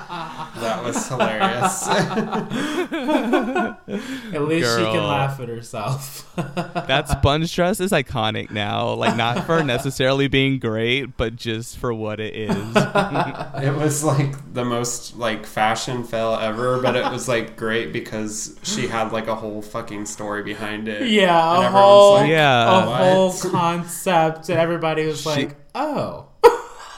That 0.55 0.85
was 0.85 1.09
hilarious. 1.09 1.89
At 4.35 4.43
least 4.49 4.77
she 4.79 4.85
can 4.85 5.07
laugh 5.07 5.41
at 5.41 5.49
herself. 5.49 6.31
that 6.37 7.09
sponge 7.09 7.55
dress 7.55 7.81
is 7.81 7.93
iconic 7.93 8.51
now. 8.51 8.93
Like 8.95 9.17
not 9.17 9.45
for 9.47 9.63
necessarily 9.63 10.29
being 10.29 10.59
great, 10.59 11.17
but 11.17 11.37
just 11.37 11.79
for 11.79 11.93
what 11.93 12.21
it 12.21 12.35
is. 12.35 12.57
It 12.77 13.75
was 13.77 14.05
like 14.05 14.55
the 14.55 14.65
most 14.65 15.17
like 15.17 15.47
fashion 15.47 16.05
fail 16.05 16.35
ever, 16.35 16.81
but 16.81 16.97
it 16.97 17.11
was 17.11 17.29
like 17.29 17.57
great 17.57 17.93
because 17.93 18.59
she 18.63 18.87
had 18.87 19.13
like 19.13 19.27
a 19.27 19.35
whole 19.35 19.63
fucking 19.63 20.07
story 20.07 20.43
behind 20.43 20.89
it. 20.89 21.09
yeah, 21.11 21.57
And 21.57 21.65
a 21.67 21.71
whole 21.71 22.15
like, 22.15 22.31
Yeah. 22.31 22.85
a 22.85 22.87
What? 22.87 23.01
whole 23.03 23.33
concept, 23.51 24.49
and 24.49 24.59
everybody 24.59 25.07
was 25.07 25.23
She- 25.23 25.29
like, 25.29 25.57
"Oh." 25.75 26.27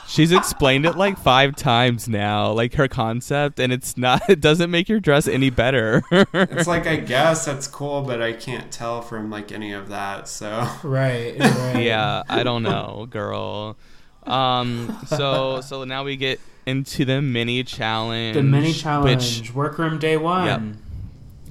She's 0.07 0.31
explained 0.31 0.85
it 0.85 0.95
like 0.95 1.17
five 1.17 1.55
times 1.55 2.07
now, 2.07 2.51
like 2.51 2.73
her 2.75 2.87
concept, 2.87 3.59
and 3.59 3.73
it's 3.73 3.97
not. 3.97 4.21
It 4.29 4.39
doesn't 4.41 4.71
make 4.71 4.87
your 4.89 4.99
dress 4.99 5.27
any 5.27 5.49
better. 5.49 6.01
It's 6.11 6.67
like 6.67 6.87
I 6.87 6.95
guess 7.13 7.45
that's 7.45 7.67
cool, 7.67 8.01
but 8.03 8.21
I 8.21 8.33
can't 8.33 8.71
tell 8.71 9.01
from 9.01 9.29
like 9.29 9.51
any 9.51 9.73
of 9.73 9.89
that. 9.89 10.27
So 10.27 10.49
Right, 10.83 11.37
right. 11.39 11.83
yeah, 11.83 12.23
I 12.29 12.43
don't 12.43 12.63
know, 12.63 13.07
girl. 13.09 13.75
Um, 14.23 14.97
so 15.07 15.61
so 15.61 15.83
now 15.83 16.03
we 16.03 16.15
get 16.17 16.39
into 16.65 17.05
the 17.05 17.21
mini 17.21 17.63
challenge. 17.63 18.35
The 18.35 18.43
mini 18.43 18.73
challenge, 18.73 19.41
which 19.41 19.53
workroom 19.53 19.99
day 19.99 20.17
one. 20.17 20.77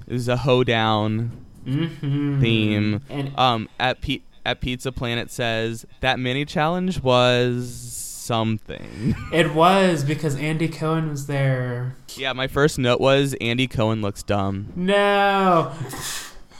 This 0.06 0.22
is 0.22 0.28
a 0.28 0.36
hoedown 0.38 1.30
Mm-hmm. 1.66 2.40
theme. 2.40 3.00
And 3.10 3.32
Um, 3.36 3.68
at 3.80 4.00
P- 4.00 4.22
at 4.44 4.60
Pizza 4.60 4.92
Planet 4.92 5.30
says 5.32 5.84
that 6.00 6.20
mini 6.20 6.44
challenge 6.44 7.02
was 7.02 8.05
something. 8.26 9.14
it 9.32 9.54
was 9.54 10.04
because 10.04 10.36
Andy 10.36 10.68
Cohen 10.68 11.08
was 11.08 11.26
there. 11.26 11.94
yeah, 12.16 12.32
my 12.32 12.46
first 12.48 12.78
note 12.78 13.00
was 13.00 13.34
Andy 13.40 13.66
Cohen 13.68 14.02
looks 14.02 14.22
dumb. 14.22 14.72
No. 14.76 15.72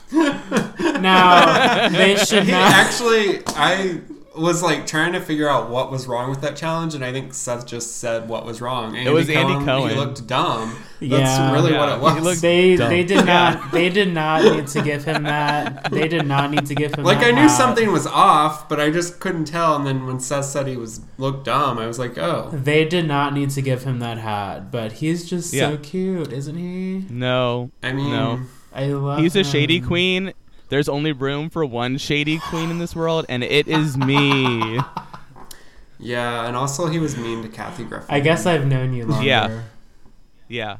no, 0.12 1.88
they 1.90 2.14
should 2.25 2.44
he 2.44 2.52
not. 2.52 2.73
actually, 2.73 3.42
I 3.49 4.00
was 4.38 4.62
like 4.62 4.86
trying 4.86 5.12
to 5.12 5.20
figure 5.20 5.48
out 5.48 5.70
what 5.70 5.90
was 5.90 6.06
wrong 6.06 6.30
with 6.30 6.40
that 6.42 6.56
challenge, 6.56 6.94
and 6.94 7.04
I 7.04 7.12
think 7.12 7.32
Seth 7.34 7.66
just 7.66 7.96
said 7.96 8.28
what 8.28 8.44
was 8.44 8.60
wrong. 8.60 8.96
Andy 8.96 9.10
was 9.10 9.28
Andy 9.30 9.64
Cohen. 9.64 9.90
He 9.90 9.96
looked 9.96 10.26
dumb. 10.26 10.76
That's 11.00 11.10
Yeah. 11.12 11.52
really 11.52 11.72
Yeah, 11.72 11.78
what 11.98 12.12
it 12.12 12.14
he 12.14 12.20
was. 12.20 12.24
looked- 12.24 12.40
They 12.42 12.76
Dumb. 12.76 12.88
they 12.90 13.04
did 13.04 13.24
not 13.26 13.70
they 13.72 13.88
did 13.88 14.12
not 14.14 14.42
need 14.44 14.66
to 14.68 14.82
give 14.82 15.04
him 15.04 15.22
that. 15.24 15.90
They 15.90 16.08
did 16.08 16.26
not 16.26 16.50
need 16.50 16.66
to 16.66 16.74
give 16.74 16.94
him 16.94 17.04
like 17.04 17.20
that 17.20 17.28
I 17.28 17.30
knew 17.32 17.42
hat. 17.48 17.56
something 17.56 17.92
was 17.92 18.06
off, 18.06 18.68
but 18.68 18.80
I 18.80 18.90
just 18.90 19.20
couldn't 19.20 19.44
tell. 19.46 19.76
And 19.76 19.86
then 19.86 20.06
when 20.06 20.20
Seth 20.20 20.46
said 20.46 20.66
he 20.66 20.76
was 20.76 21.00
looked 21.18 21.44
dumb, 21.44 21.78
I 21.78 21.86
was 21.86 21.98
like, 21.98 22.16
oh. 22.18 22.50
They 22.52 22.84
did 22.84 23.06
not 23.06 23.34
need 23.34 23.50
to 23.50 23.62
give 23.62 23.84
him 23.84 23.98
that 24.00 24.18
hat, 24.18 24.70
but 24.70 24.92
he's 24.92 25.28
just 25.28 25.52
Yeah. 25.52 25.70
so 25.70 25.76
cute, 25.78 26.32
isn't 26.32 26.56
he? 26.56 27.04
No, 27.10 27.70
I 27.82 27.92
mean, 27.92 28.10
No. 28.10 28.40
I 28.74 28.86
love. 28.86 29.18
he's 29.20 29.36
a 29.36 29.44
shady 29.44 29.80
queen. 29.80 30.32
There's 30.68 30.88
only 30.88 31.12
room 31.12 31.49
for 31.50 31.64
one 31.64 31.99
shady 31.99 32.38
queen 32.38 32.70
in 32.70 32.78
this 32.78 32.96
world, 32.96 33.26
and 33.28 33.44
it 33.44 33.68
is 33.68 33.96
me. 33.96 34.80
yeah, 35.99 36.46
and 36.46 36.56
also 36.56 36.87
he 36.88 36.99
was 36.99 37.16
mean 37.16 37.42
to 37.42 37.49
Kathy 37.49 37.85
Griffin. 37.85 38.08
I 38.08 38.20
guess 38.20 38.46
I've 38.46 38.66
known 38.66 38.92
you 38.92 39.06
longer. 39.06 39.25
Yeah. 39.25 39.62
Yeah. 40.49 40.76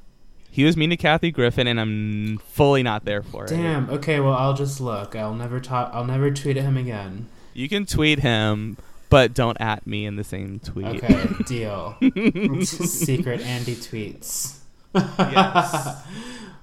He 0.51 0.65
was 0.65 0.77
mean 0.77 0.91
to 0.91 0.97
Kathy 0.97 1.31
Griffin, 1.31 1.67
and 1.67 1.79
I'm 1.79 2.39
fully 2.39 2.83
not 2.83 3.05
there 3.05 3.23
for 3.23 3.45
it. 3.45 3.51
Damn. 3.51 3.91
Okay. 3.91 4.21
Well, 4.21 4.33
I'll 4.33 4.55
just 4.55 4.81
look. 4.81 5.15
I'll 5.15 5.35
never 5.35 5.61
talk. 5.61 5.91
I'll 5.93 6.05
never 6.05 6.31
tweet 6.31 6.57
at 6.57 6.65
him 6.65 6.77
again. 6.77 7.29
You 7.53 7.69
can 7.69 7.87
tweet 7.87 8.21
him, 8.21 8.79
but 9.09 9.35
don't 9.35 9.61
at 9.61 9.87
me 9.87 10.07
in 10.07 10.17
the 10.17 10.25
same 10.25 10.61
tweet. 10.61 11.03
Okay. 11.03 11.27
deal. 11.47 11.97
Secret 12.63 13.41
Andy 13.43 13.77
tweets. 13.77 14.59
Yes. 14.95 16.03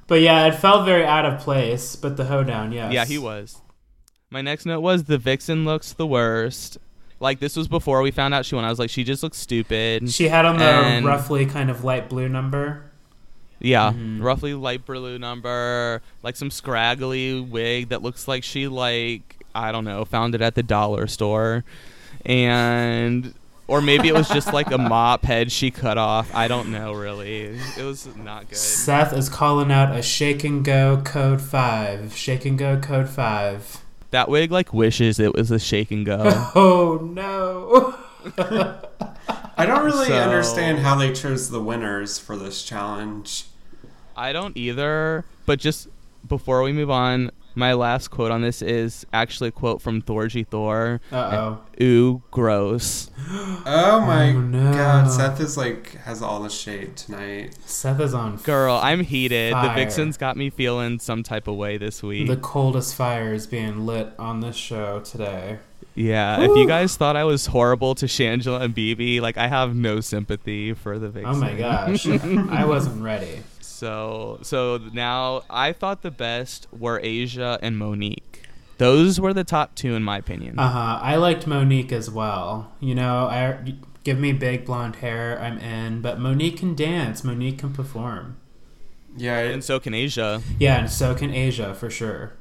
But 0.07 0.21
yeah, 0.21 0.47
it 0.47 0.55
felt 0.55 0.85
very 0.85 1.05
out 1.05 1.25
of 1.25 1.39
place. 1.39 1.95
But 1.95 2.17
the 2.17 2.25
hoedown, 2.25 2.71
yes. 2.71 2.91
Yeah, 2.93 3.05
he 3.05 3.17
was. 3.17 3.61
My 4.29 4.41
next 4.41 4.65
note 4.65 4.81
was 4.81 5.03
the 5.05 5.17
vixen 5.17 5.63
looks 5.65 5.93
the 5.93 6.07
worst. 6.07 6.77
Like 7.19 7.39
this 7.39 7.55
was 7.55 7.67
before 7.67 8.01
we 8.01 8.11
found 8.11 8.33
out 8.33 8.45
she 8.45 8.55
won. 8.55 8.65
I 8.65 8.69
was 8.69 8.79
like, 8.79 8.89
she 8.89 9.03
just 9.03 9.23
looks 9.23 9.37
stupid. 9.37 10.09
She 10.11 10.27
had 10.27 10.43
on 10.45 10.57
the 10.57 10.65
And- 10.65 11.05
roughly 11.05 11.45
kind 11.45 11.69
of 11.69 11.83
light 11.83 12.09
blue 12.09 12.27
number. 12.27 12.83
yeah, 13.59 13.93
Mhm. 13.93 14.21
roughly 14.21 14.53
light 14.53 14.85
blue 14.85 15.17
number, 15.17 16.01
like 16.21 16.35
some 16.35 16.51
scraggly 16.51 17.39
wig 17.39 17.89
that 17.89 18.01
looks 18.01 18.27
like 18.27 18.43
she 18.43 18.67
like 18.67 19.37
I 19.55 19.71
don't 19.71 19.85
know, 19.85 20.03
found 20.03 20.33
it 20.35 20.41
at 20.41 20.55
the 20.55 20.63
dollar 20.63 21.05
store, 21.07 21.63
and 22.25 23.33
or 23.67 23.81
maybe 23.81 24.07
it 24.07 24.13
was 24.13 24.27
just 24.29 24.51
like 24.53 24.71
a 24.71 24.77
mop 24.77 25.23
head 25.23 25.51
she 25.51 25.71
cut 25.71 25.97
off. 25.97 26.33
I 26.33 26.47
don't 26.47 26.71
know 26.71 26.93
really. 26.93 27.57
It 27.77 27.83
was 27.83 28.07
not 28.15 28.49
good. 28.49 28.57
Seth 28.57 29.13
is 29.13 29.29
calling 29.29 29.71
out 29.71 29.95
a 29.95 30.01
shake 30.01 30.43
and 30.43 30.63
go 30.65 31.01
code 31.03 31.41
five. 31.41 32.15
Shake 32.15 32.45
and 32.45 32.57
go 32.57 32.77
code 32.79 33.09
five. 33.09 33.77
That 34.11 34.29
wig 34.29 34.51
like 34.51 34.73
wishes 34.73 35.19
it 35.19 35.33
was 35.33 35.49
a 35.51 35.59
shake 35.59 35.91
and 35.91 36.05
go. 36.05 36.23
Oh 36.55 36.99
no. 37.01 37.97
I 39.57 39.65
don't 39.65 39.83
really 39.85 40.07
So- 40.07 40.17
understand 40.19 40.79
how 40.79 40.95
they 40.95 41.13
chose 41.13 41.49
the 41.49 41.61
winners 41.61 42.17
for 42.19 42.35
this 42.37 42.63
challenge. 42.63 43.45
I 44.15 44.33
don't 44.33 44.55
either. 44.57 45.25
But 45.45 45.59
just 45.59 45.87
before 46.27 46.63
we 46.63 46.71
move 46.73 46.89
on, 46.91 47.31
my 47.55 47.73
last 47.73 48.09
quote 48.09 48.31
on 48.31 48.41
this 48.41 48.61
is 48.61 49.05
actually 49.13 49.49
a 49.49 49.51
quote 49.51 49.81
from 49.81 50.01
Thorgy 50.01 50.45
Thor. 50.47 50.99
Uh 51.11 51.57
Ooh, 51.81 52.21
gross. 52.31 53.09
Oh 53.65 54.01
my 54.05 54.29
Oh, 54.31 54.39
no. 54.41 54.73
god, 54.73 55.09
Seth 55.11 55.39
is 55.39 55.55
like 55.57 55.93
has 56.03 56.21
all 56.21 56.41
the 56.41 56.49
shade 56.49 56.95
tonight. 56.97 57.55
oh. 57.57 57.61
Seth 57.65 57.99
is 57.99 58.13
on 58.13 58.37
Girl, 58.37 58.75
I'm 58.81 59.01
heated. 59.01 59.53
Fire. 59.53 59.69
The 59.69 59.73
Vixens 59.75 60.17
got 60.17 60.35
me 60.37 60.49
feeling 60.49 60.99
some 60.99 61.23
type 61.23 61.47
of 61.47 61.55
way 61.55 61.77
this 61.77 62.03
week. 62.03 62.27
the 62.27 62.35
coldest 62.37 62.95
fire 62.95 63.33
is 63.33 63.47
being 63.47 63.85
lit 63.85 64.09
on 64.19 64.41
this 64.41 64.55
show 64.55 64.99
today. 64.99 65.59
yeah, 65.95 66.41
if 66.41 66.49
you 66.57 66.67
guys 66.67 66.95
thought 66.97 67.15
I 67.15 67.23
was 67.23 67.45
horrible 67.47 67.95
to 67.95 68.05
Shangela 68.07 68.61
and 68.61 68.75
BB, 68.75 69.21
like 69.21 69.37
I 69.37 69.47
have 69.47 69.75
no 69.75 70.01
sympathy 70.01 70.73
for 70.73 70.99
the 70.99 71.09
Vixens. 71.09 71.37
Oh 71.37 71.39
my 71.39 71.53
gosh. 71.53 72.05
I 72.49 72.65
wasn't 72.65 73.01
ready. 73.01 73.41
So, 73.83 74.39
so 74.43 74.79
now 74.93 75.41
I 75.49 75.73
thought 75.73 76.03
the 76.03 76.11
best 76.11 76.67
were 76.71 77.01
Asia 77.03 77.59
and 77.61 77.77
Monique. 77.77 78.47
Those 78.77 79.19
were 79.19 79.33
the 79.33 79.43
top 79.43 79.75
two 79.75 79.93
in 79.93 80.03
my 80.03 80.19
opinion. 80.19 80.57
Uh 80.57 80.69
huh. 80.69 80.99
I 81.01 81.17
liked 81.17 81.45
Monique 81.47 81.91
as 81.91 82.09
well. 82.09 82.71
You 82.79 82.95
know, 82.95 83.25
I 83.25 83.75
give 84.05 84.17
me 84.17 84.31
big 84.31 84.63
blonde 84.63 84.95
hair, 84.97 85.37
I'm 85.37 85.57
in. 85.57 86.01
But 86.01 86.17
Monique 86.17 86.59
can 86.59 86.75
dance. 86.75 87.25
Monique 87.25 87.57
can 87.57 87.73
perform. 87.73 88.37
Yeah, 89.17 89.39
and 89.39 89.61
so 89.61 89.81
can 89.81 89.93
Asia. 89.93 90.41
Yeah, 90.59 90.79
and 90.79 90.89
so 90.89 91.13
can 91.13 91.33
Asia 91.33 91.73
for 91.73 91.89
sure. 91.89 92.31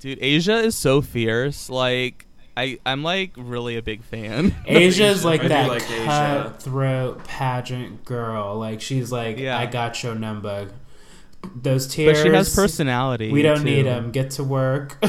Dude, 0.00 0.20
Asia 0.22 0.56
is 0.56 0.74
so 0.74 1.02
fierce. 1.02 1.68
Like 1.68 2.24
I, 2.56 2.78
I'm 2.84 3.02
like 3.02 3.32
really 3.36 3.76
a 3.76 3.82
big 3.82 4.02
fan. 4.02 4.54
Asia's 4.66 5.24
like 5.24 5.40
I 5.40 5.44
do 5.44 5.48
that 5.48 5.68
like 5.68 5.90
Asia. 5.90 6.04
cutthroat 6.04 7.24
pageant 7.24 8.04
girl. 8.04 8.58
Like 8.58 8.80
she's 8.80 9.10
like, 9.10 9.38
Yeah. 9.38 9.58
I 9.58 9.66
got 9.66 10.02
your 10.02 10.14
number. 10.14 10.68
Those 11.56 11.88
tears. 11.88 12.18
but 12.18 12.22
she 12.22 12.32
has 12.32 12.54
personality. 12.54 13.32
We 13.32 13.42
don't 13.42 13.58
too. 13.58 13.64
need 13.64 13.82
them. 13.82 14.12
Get 14.12 14.30
to 14.32 14.44
work. 14.44 14.96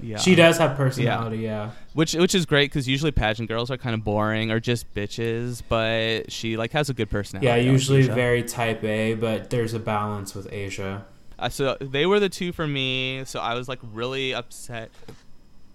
Yeah. 0.00 0.16
She 0.18 0.34
does 0.34 0.58
have 0.58 0.76
personality, 0.76 1.38
yeah. 1.38 1.70
which 1.92 2.14
which 2.14 2.34
is 2.34 2.44
great 2.44 2.70
because 2.72 2.88
usually 2.88 3.12
pageant 3.12 3.48
girls 3.48 3.70
are 3.70 3.76
kind 3.76 3.94
of 3.94 4.02
boring 4.02 4.50
or 4.50 4.58
just 4.58 4.92
bitches, 4.94 5.62
but 5.68 6.32
she 6.32 6.56
like 6.56 6.72
has 6.72 6.90
a 6.90 6.94
good 6.94 7.08
personality. 7.08 7.46
Yeah, 7.46 7.54
usually 7.56 8.02
very 8.02 8.42
type 8.42 8.82
A, 8.82 9.14
but 9.14 9.50
there's 9.50 9.72
a 9.72 9.78
balance 9.78 10.34
with 10.34 10.52
Asia. 10.52 11.04
Uh, 11.38 11.48
so 11.48 11.76
they 11.80 12.04
were 12.04 12.18
the 12.18 12.28
two 12.28 12.50
for 12.52 12.66
me. 12.66 13.22
So 13.26 13.38
I 13.38 13.54
was 13.54 13.68
like 13.68 13.78
really 13.92 14.34
upset. 14.34 14.90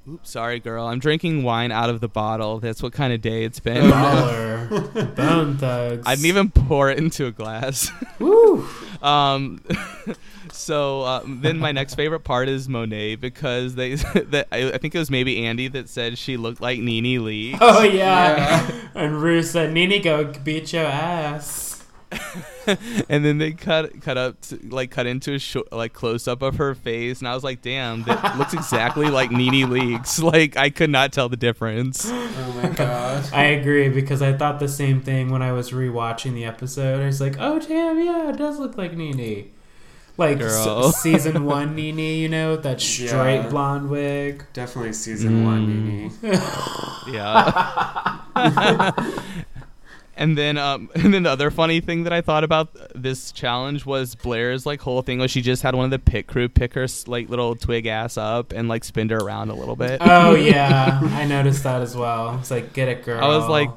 Oops, 0.07 0.29
sorry, 0.29 0.59
girl. 0.59 0.87
I'm 0.87 0.99
drinking 0.99 1.43
wine 1.43 1.71
out 1.71 1.89
of 1.89 1.99
the 1.99 2.07
bottle. 2.07 2.59
That's 2.59 2.81
what 2.81 2.93
kind 2.93 3.13
of 3.13 3.21
day 3.21 3.43
it's 3.43 3.59
been. 3.59 3.83
Baller. 3.91 5.15
Bone 5.15 5.57
thugs. 5.57 6.03
I 6.05 6.15
didn't 6.15 6.27
even 6.27 6.49
pour 6.51 6.89
it 6.89 6.97
into 6.97 7.25
a 7.25 7.31
glass. 7.31 7.91
Woo! 8.19 8.67
Um, 9.01 9.61
so 10.51 11.01
uh, 11.01 11.23
then 11.25 11.59
my 11.59 11.71
next 11.71 11.95
favorite 11.95 12.21
part 12.21 12.49
is 12.49 12.67
Monet 12.67 13.15
because 13.17 13.75
they 13.75 13.95
that 13.95 14.47
I, 14.51 14.71
I 14.71 14.77
think 14.77 14.95
it 14.95 14.99
was 14.99 15.11
maybe 15.11 15.45
Andy 15.45 15.67
that 15.69 15.89
said 15.89 16.17
she 16.17 16.37
looked 16.37 16.61
like 16.61 16.79
Nene 16.79 17.23
Lee. 17.23 17.57
Oh 17.59 17.83
yeah. 17.83 18.71
and 18.95 19.21
Rue 19.21 19.43
said, 19.43 19.73
"Nene, 19.73 20.01
go 20.01 20.33
beat 20.43 20.73
your 20.73 20.85
ass." 20.85 21.68
and 23.09 23.23
then 23.23 23.37
they 23.37 23.51
cut 23.51 24.01
cut 24.01 24.17
up 24.17 24.41
to, 24.41 24.59
like 24.69 24.89
cut 24.91 25.05
into 25.05 25.33
a 25.33 25.39
short, 25.39 25.71
like 25.71 25.93
close 25.93 26.27
up 26.27 26.41
of 26.41 26.55
her 26.57 26.73
face, 26.75 27.19
and 27.19 27.27
I 27.27 27.35
was 27.35 27.43
like, 27.43 27.61
damn, 27.61 28.03
that 28.03 28.37
looks 28.37 28.53
exactly 28.53 29.09
like 29.09 29.31
Nene 29.31 29.67
Leakes. 29.69 30.21
Like 30.29 30.57
I 30.57 30.69
could 30.69 30.89
not 30.89 31.11
tell 31.13 31.29
the 31.29 31.37
difference. 31.37 32.05
Oh 32.09 32.61
my 32.63 32.69
god. 32.75 33.29
I 33.33 33.43
agree 33.45 33.89
because 33.89 34.21
I 34.21 34.33
thought 34.33 34.59
the 34.59 34.67
same 34.67 35.01
thing 35.01 35.29
when 35.29 35.41
I 35.41 35.51
was 35.51 35.71
rewatching 35.71 36.33
the 36.33 36.45
episode. 36.45 37.01
I 37.01 37.05
was 37.05 37.21
like, 37.21 37.35
"Oh 37.39 37.59
damn, 37.59 37.99
yeah, 37.99 38.29
it 38.29 38.37
does 38.37 38.57
look 38.59 38.77
like 38.77 38.93
Nene." 38.95 39.51
Like 40.17 40.41
s- 40.41 40.97
season 41.01 41.45
one 41.45 41.75
Nene, 41.75 41.97
you 41.99 42.27
know, 42.27 42.57
that 42.57 42.81
straight 42.81 43.35
Yeah. 43.37 43.47
blonde 43.49 43.89
wig. 43.89 44.45
Definitely 44.51 44.91
season 44.93 45.43
Mm. 45.43 45.45
one, 45.45 45.67
Nene. 45.87 46.11
Yeah. 47.13 48.19
And 50.19 50.37
then 50.37 50.57
um 50.57 50.91
and 50.95 51.11
then 51.11 51.23
the 51.23 51.31
other 51.31 51.49
funny 51.49 51.79
thing 51.79 52.03
that 52.03 52.13
I 52.13 52.21
thought 52.21 52.43
about 52.43 52.69
this 52.93 53.31
challenge 53.31 53.85
was 53.85 54.13
Blair's 54.13 54.65
like 54.67 54.81
whole 54.81 55.01
thing 55.01 55.17
was 55.17 55.31
she 55.31 55.41
just 55.41 55.63
had 55.63 55.73
one 55.73 55.85
of 55.85 55.91
the 55.91 55.97
pit 55.97 56.27
crew 56.27 56.47
pick 56.47 56.73
her 56.75 56.85
like 57.07 57.29
little 57.29 57.55
twig 57.55 57.87
ass 57.87 58.17
up 58.17 58.51
and 58.51 58.67
like 58.67 58.83
spin 58.83 59.09
her 59.09 59.17
around 59.17 59.49
a 59.49 59.55
little 59.55 59.75
bit. 59.75 59.99
Oh 60.01 60.35
yeah, 60.35 60.99
I 61.01 61.25
noticed 61.25 61.63
that 61.63 61.81
as 61.81 61.95
well. 61.95 62.37
It's 62.39 62.51
like, 62.51 62.73
get 62.73 62.87
it, 62.89 63.03
girl. 63.03 63.23
I 63.23 63.35
was 63.35 63.47
like 63.47 63.69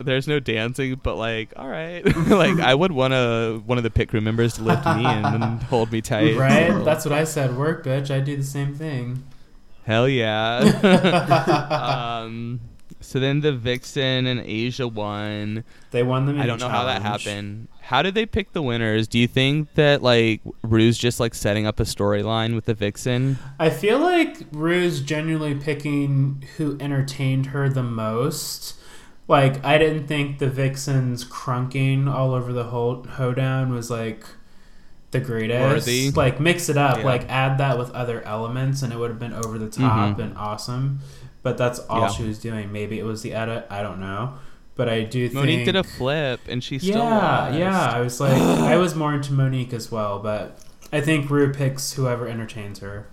there's 0.00 0.28
no 0.28 0.38
dancing, 0.38 0.94
but 1.02 1.16
like, 1.16 1.52
all 1.56 1.68
right, 1.68 2.04
like 2.28 2.58
I 2.60 2.74
would 2.74 2.92
want 2.92 3.14
a 3.14 3.60
one 3.64 3.78
of 3.78 3.84
the 3.84 3.90
pit 3.90 4.08
crew 4.08 4.20
members 4.20 4.54
to 4.54 4.62
lift 4.62 4.84
me 4.84 5.04
and 5.04 5.62
hold 5.64 5.90
me 5.92 6.00
tight. 6.00 6.36
right? 6.36 6.68
so- 6.68 6.84
That's 6.84 7.04
what 7.04 7.12
I 7.12 7.24
said. 7.24 7.56
Work, 7.56 7.84
bitch. 7.84 8.10
I 8.14 8.20
do 8.20 8.36
the 8.36 8.42
same 8.44 8.74
thing. 8.74 9.22
hell 9.84 10.08
yeah. 10.08 10.58
um, 12.22 12.60
so 13.08 13.18
then 13.18 13.40
the 13.40 13.52
Vixen 13.52 14.26
and 14.26 14.38
Asia 14.40 14.86
won. 14.86 15.64
They 15.92 16.02
won 16.02 16.26
the. 16.26 16.40
I 16.40 16.44
don't 16.46 16.60
know 16.60 16.68
how 16.68 16.84
that 16.84 17.00
happened. 17.00 17.68
How 17.80 18.02
did 18.02 18.14
they 18.14 18.26
pick 18.26 18.52
the 18.52 18.60
winners? 18.60 19.08
Do 19.08 19.18
you 19.18 19.26
think 19.26 19.72
that 19.74 20.02
like 20.02 20.42
Rue's 20.62 20.98
just 20.98 21.18
like 21.18 21.34
setting 21.34 21.66
up 21.66 21.80
a 21.80 21.84
storyline 21.84 22.54
with 22.54 22.66
the 22.66 22.74
Vixen? 22.74 23.38
I 23.58 23.70
feel 23.70 23.98
like 23.98 24.42
Rue's 24.52 25.00
genuinely 25.00 25.54
picking 25.54 26.44
who 26.58 26.76
entertained 26.80 27.46
her 27.46 27.70
the 27.70 27.82
most. 27.82 28.74
Like, 29.26 29.62
I 29.64 29.76
didn't 29.78 30.06
think 30.06 30.38
the 30.38 30.48
Vixen's 30.48 31.24
crunking 31.24 32.12
all 32.12 32.32
over 32.34 32.52
the 32.52 32.64
whole 32.64 33.04
hoedown 33.04 33.72
was 33.72 33.90
like 33.90 34.24
the 35.10 35.20
greatest. 35.20 35.86
Worthy. 35.86 36.10
Like, 36.10 36.40
mix 36.40 36.68
it 36.68 36.76
up. 36.76 36.98
Yeah. 36.98 37.04
Like, 37.04 37.28
add 37.30 37.56
that 37.58 37.78
with 37.78 37.90
other 37.92 38.22
elements, 38.22 38.82
and 38.82 38.92
it 38.92 38.98
would 38.98 39.08
have 39.10 39.18
been 39.18 39.32
over 39.32 39.58
the 39.58 39.68
top 39.70 40.16
Mhm. 40.18 40.22
and 40.22 40.36
awesome. 40.36 41.00
But 41.42 41.56
that's 41.58 41.78
all 41.80 42.02
Yeah. 42.02 42.08
she 42.08 42.24
was 42.24 42.38
doing. 42.38 42.72
Maybe 42.72 42.98
it 42.98 43.04
was 43.04 43.22
the 43.22 43.32
edit. 43.34 43.66
I 43.70 43.82
don't 43.82 44.00
know. 44.00 44.34
But 44.74 44.88
I 44.88 45.02
do 45.02 45.26
think 45.28 45.34
Monique 45.34 45.64
did 45.64 45.74
a 45.76 45.82
flip 45.82 46.40
and 46.48 46.62
she 46.62 46.78
still 46.78 46.98
yeah, 46.98 47.48
lost. 47.48 47.58
yeah. 47.58 47.90
I 47.90 48.00
was 48.00 48.20
like, 48.20 48.32
I 48.40 48.76
was 48.76 48.94
more 48.94 49.12
into 49.12 49.32
Monique 49.32 49.72
as 49.72 49.90
well, 49.90 50.20
but 50.20 50.60
I 50.92 51.00
think 51.00 51.28
Rue 51.30 51.52
picks 51.52 51.92
whoever 51.94 52.28
entertains 52.28 52.78
her. 52.78 53.06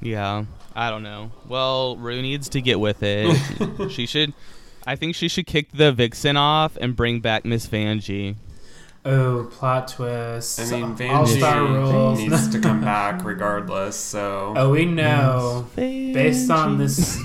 Yeah, 0.00 0.44
I 0.74 0.88
don't 0.90 1.02
know. 1.02 1.32
Well, 1.48 1.96
Rue 1.96 2.22
needs 2.22 2.48
to 2.50 2.60
get 2.60 2.78
with 2.80 3.02
it. 3.02 3.90
she 3.90 4.06
should. 4.06 4.32
I 4.86 4.96
think 4.96 5.14
she 5.14 5.28
should 5.28 5.46
kick 5.46 5.72
the 5.72 5.92
Vixen 5.92 6.36
off 6.36 6.76
and 6.80 6.96
bring 6.96 7.20
back 7.20 7.44
Miss 7.44 7.66
Vanjie. 7.66 8.36
Oh, 9.04 9.48
plot 9.50 9.88
twist! 9.88 10.60
I 10.60 10.64
mean, 10.70 11.10
All 11.10 11.26
Star 11.26 11.56
Vanjie 11.56 11.92
rules. 11.92 12.18
needs 12.18 12.48
to 12.48 12.58
come 12.66 12.82
back 12.82 13.24
regardless. 13.24 13.96
So 13.96 14.52
oh, 14.56 14.70
we 14.70 14.84
know. 14.84 15.66
Based 15.74 16.50
on 16.50 16.76
this, 16.76 17.18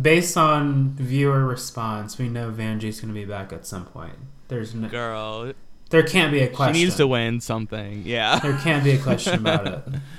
based 0.00 0.36
on 0.38 0.90
viewer 0.94 1.44
response, 1.44 2.16
we 2.18 2.28
know 2.28 2.50
Vanjie's 2.50 3.00
going 3.00 3.12
to 3.12 3.20
be 3.20 3.26
back 3.26 3.52
at 3.52 3.66
some 3.66 3.84
point. 3.84 4.14
There's 4.48 4.74
no, 4.74 4.88
girl, 4.88 5.52
there 5.90 6.02
can't 6.02 6.32
be 6.32 6.40
a 6.40 6.48
question. 6.48 6.74
she 6.74 6.84
needs 6.84 6.96
to 6.96 7.06
win 7.06 7.40
something. 7.40 8.02
Yeah, 8.06 8.38
There 8.38 8.56
can't 8.58 8.82
be 8.82 8.92
a 8.92 8.98
question 8.98 9.34
about 9.34 9.66
it. 9.66 9.82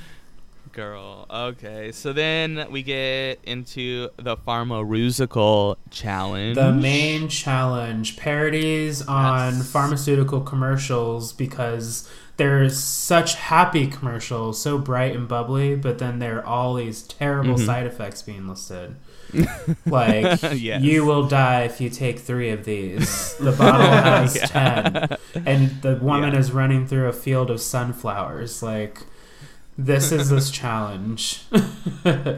girl. 0.72 1.26
Okay, 1.30 1.92
so 1.92 2.14
then 2.14 2.68
we 2.72 2.84
get 2.84 3.40
into 3.44 4.10
the 4.18 4.38
Pharmarusical 4.38 5.76
challenge. 5.92 6.56
The 6.56 6.72
main 6.72 7.28
challenge 7.28 8.18
parodies 8.18 9.02
on 9.08 9.56
Yes. 9.58 9.72
pharmaceutical 9.72 10.42
commercials 10.42 11.34
because 11.34 12.10
there's 12.38 12.78
such 12.78 13.36
happy 13.36 13.88
commercials, 13.88 14.62
so 14.62 14.78
bright 14.78 15.16
and 15.16 15.28
bubbly, 15.28 15.76
but 15.76 15.98
then 16.00 16.20
there 16.20 16.40
are 16.40 16.46
all 16.46 16.76
these 16.76 17.02
terrible 17.04 17.56
Mhm. 17.56 17.66
side 17.66 17.86
effects 17.86 18.22
being 18.22 18.48
listed. 18.48 18.96
like 19.86 20.42
Yes. 20.56 20.82
you 20.82 21.06
will 21.06 21.28
die 21.28 21.62
if 21.64 21.80
you 21.80 21.90
take 21.90 22.18
three 22.20 22.50
of 22.50 22.66
these. 22.66 23.36
The 23.40 23.52
bottle 23.52 23.86
has 23.92 24.36
Yeah. 24.36 24.46
ten, 24.46 25.18
and 25.46 25.82
the 25.84 25.96
woman 26.02 26.34
Yeah. 26.34 26.40
is 26.40 26.52
running 26.52 26.88
through 26.88 27.08
a 27.08 27.14
field 27.14 27.52
of 27.52 27.62
sunflowers. 27.62 28.64
Like 28.64 29.04
this 29.86 30.12
is 30.12 30.30
this 30.30 30.52
challenge. 30.60 31.42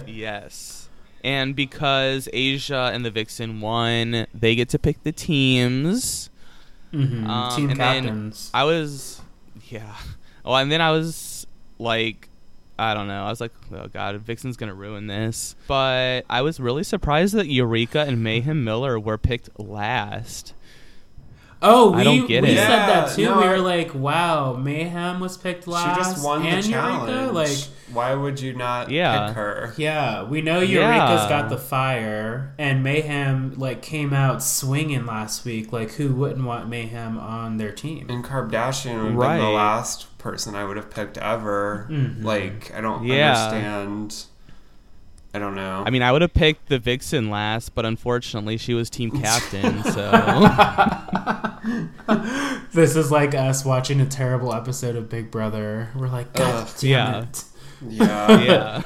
Yes. 0.07 0.89
And 1.23 1.55
because 1.55 2.27
Asia 2.33 2.89
and 2.93 3.05
the 3.05 3.11
Vixen 3.11 3.61
won, 3.61 4.25
they 4.33 4.55
get 4.55 4.69
to 4.69 4.79
pick 4.79 5.03
the 5.03 5.11
teams. 5.11 6.29
Mhm. 6.93 7.27
Um, 7.27 7.55
Team 7.55 7.69
and 7.69 7.79
captains. 7.79 8.49
I 8.53 8.63
was, 8.63 9.21
yeah. 9.69 9.95
Oh, 10.43 10.53
and 10.55 10.71
then 10.71 10.81
I 10.81 10.91
was 10.91 11.45
like, 11.79 12.27
I 12.79 12.93
don't 12.95 13.07
know. 13.07 13.23
I 13.25 13.29
was 13.29 13.39
like, 13.39 13.51
oh 13.73 13.87
god, 13.87 14.15
Vixen's 14.21 14.57
gonna 14.57 14.73
ruin 14.73 15.07
this. 15.07 15.55
But 15.67 16.25
I 16.29 16.41
was 16.41 16.59
really 16.59 16.83
surprised 16.83 17.35
that 17.35 17.47
Eureka 17.47 18.01
and 18.01 18.23
Mayhem 18.23 18.63
Miller 18.63 18.99
were 18.99 19.17
picked 19.19 19.57
last. 19.59 20.53
Oh, 21.61 21.91
we, 21.91 22.01
I 22.01 22.03
don't 22.03 22.27
get 22.27 22.43
we 22.43 22.49
it. 22.49 22.57
said 22.57 22.87
that 22.87 23.15
too. 23.15 23.25
no, 23.25 23.37
we 23.37 23.43
I- 23.43 23.49
were 23.49 23.57
like, 23.59 23.93
"Wow, 23.93 24.53
Mayhem 24.53 25.19
was 25.19 25.37
picked 25.37 25.67
last." 25.67 25.95
she 25.97 26.01
just 26.13 26.25
won 26.25 26.43
the 26.43 26.61
challenge. 26.61 27.09
Eureka? 27.11 27.31
Like, 27.33 27.57
why 27.93 28.13
would 28.15 28.39
you 28.39 28.53
not 28.53 28.89
Yeah. 28.89 29.27
pick 29.27 29.35
her? 29.35 29.73
yeah, 29.77 30.23
we 30.23 30.41
know 30.41 30.59
Eureka's 30.61 31.23
Yeah. 31.23 31.29
got 31.29 31.49
the 31.49 31.57
fire, 31.57 32.53
and 32.57 32.83
Mayhem 32.83 33.53
like 33.57 33.81
came 33.81 34.13
out 34.13 34.41
swinging 34.41 35.05
last 35.05 35.45
week. 35.45 35.71
Like, 35.71 35.91
who 35.93 36.13
wouldn't 36.15 36.45
want 36.45 36.67
Mayhem 36.67 37.19
on 37.19 37.57
their 37.57 37.71
team? 37.71 38.07
And 38.09 38.23
Kardashian 38.23 38.93
would 38.95 38.97
have 38.97 39.07
been 39.09 39.15
Right. 39.17 39.37
the 39.39 39.49
last 39.49 40.17
person 40.17 40.55
I 40.55 40.63
would 40.63 40.77
have 40.77 40.89
picked 40.89 41.17
ever. 41.17 41.87
Mhm. 41.91 42.23
Like, 42.23 42.71
I 42.75 42.81
don't 42.81 43.03
Yeah. 43.03 43.29
understand. 43.35 44.15
I 45.33 45.39
don't 45.39 45.55
know. 45.55 45.83
I 45.85 45.89
mean, 45.91 46.01
I 46.01 46.11
would 46.11 46.21
have 46.21 46.33
picked 46.33 46.67
the 46.67 46.77
Vixen 46.77 47.29
last, 47.29 47.73
but 47.73 47.85
unfortunately, 47.85 48.57
she 48.57 48.73
was 48.73 48.89
team 48.89 49.11
captain. 49.11 49.81
so 49.93 50.11
This 52.73 52.95
is 52.95 53.11
like 53.11 53.33
us 53.35 53.63
watching 53.65 53.99
a 54.01 54.05
terrible 54.05 54.53
episode 54.53 54.95
of 54.95 55.09
Big 55.09 55.29
Brother. 55.31 55.89
We're 55.95 56.07
like, 56.07 56.33
God 56.33 56.67
Ugh. 56.67 56.69
damn 56.79 56.89
Yeah. 56.89 57.21
it. 57.23 57.43
yeah. 57.87 58.81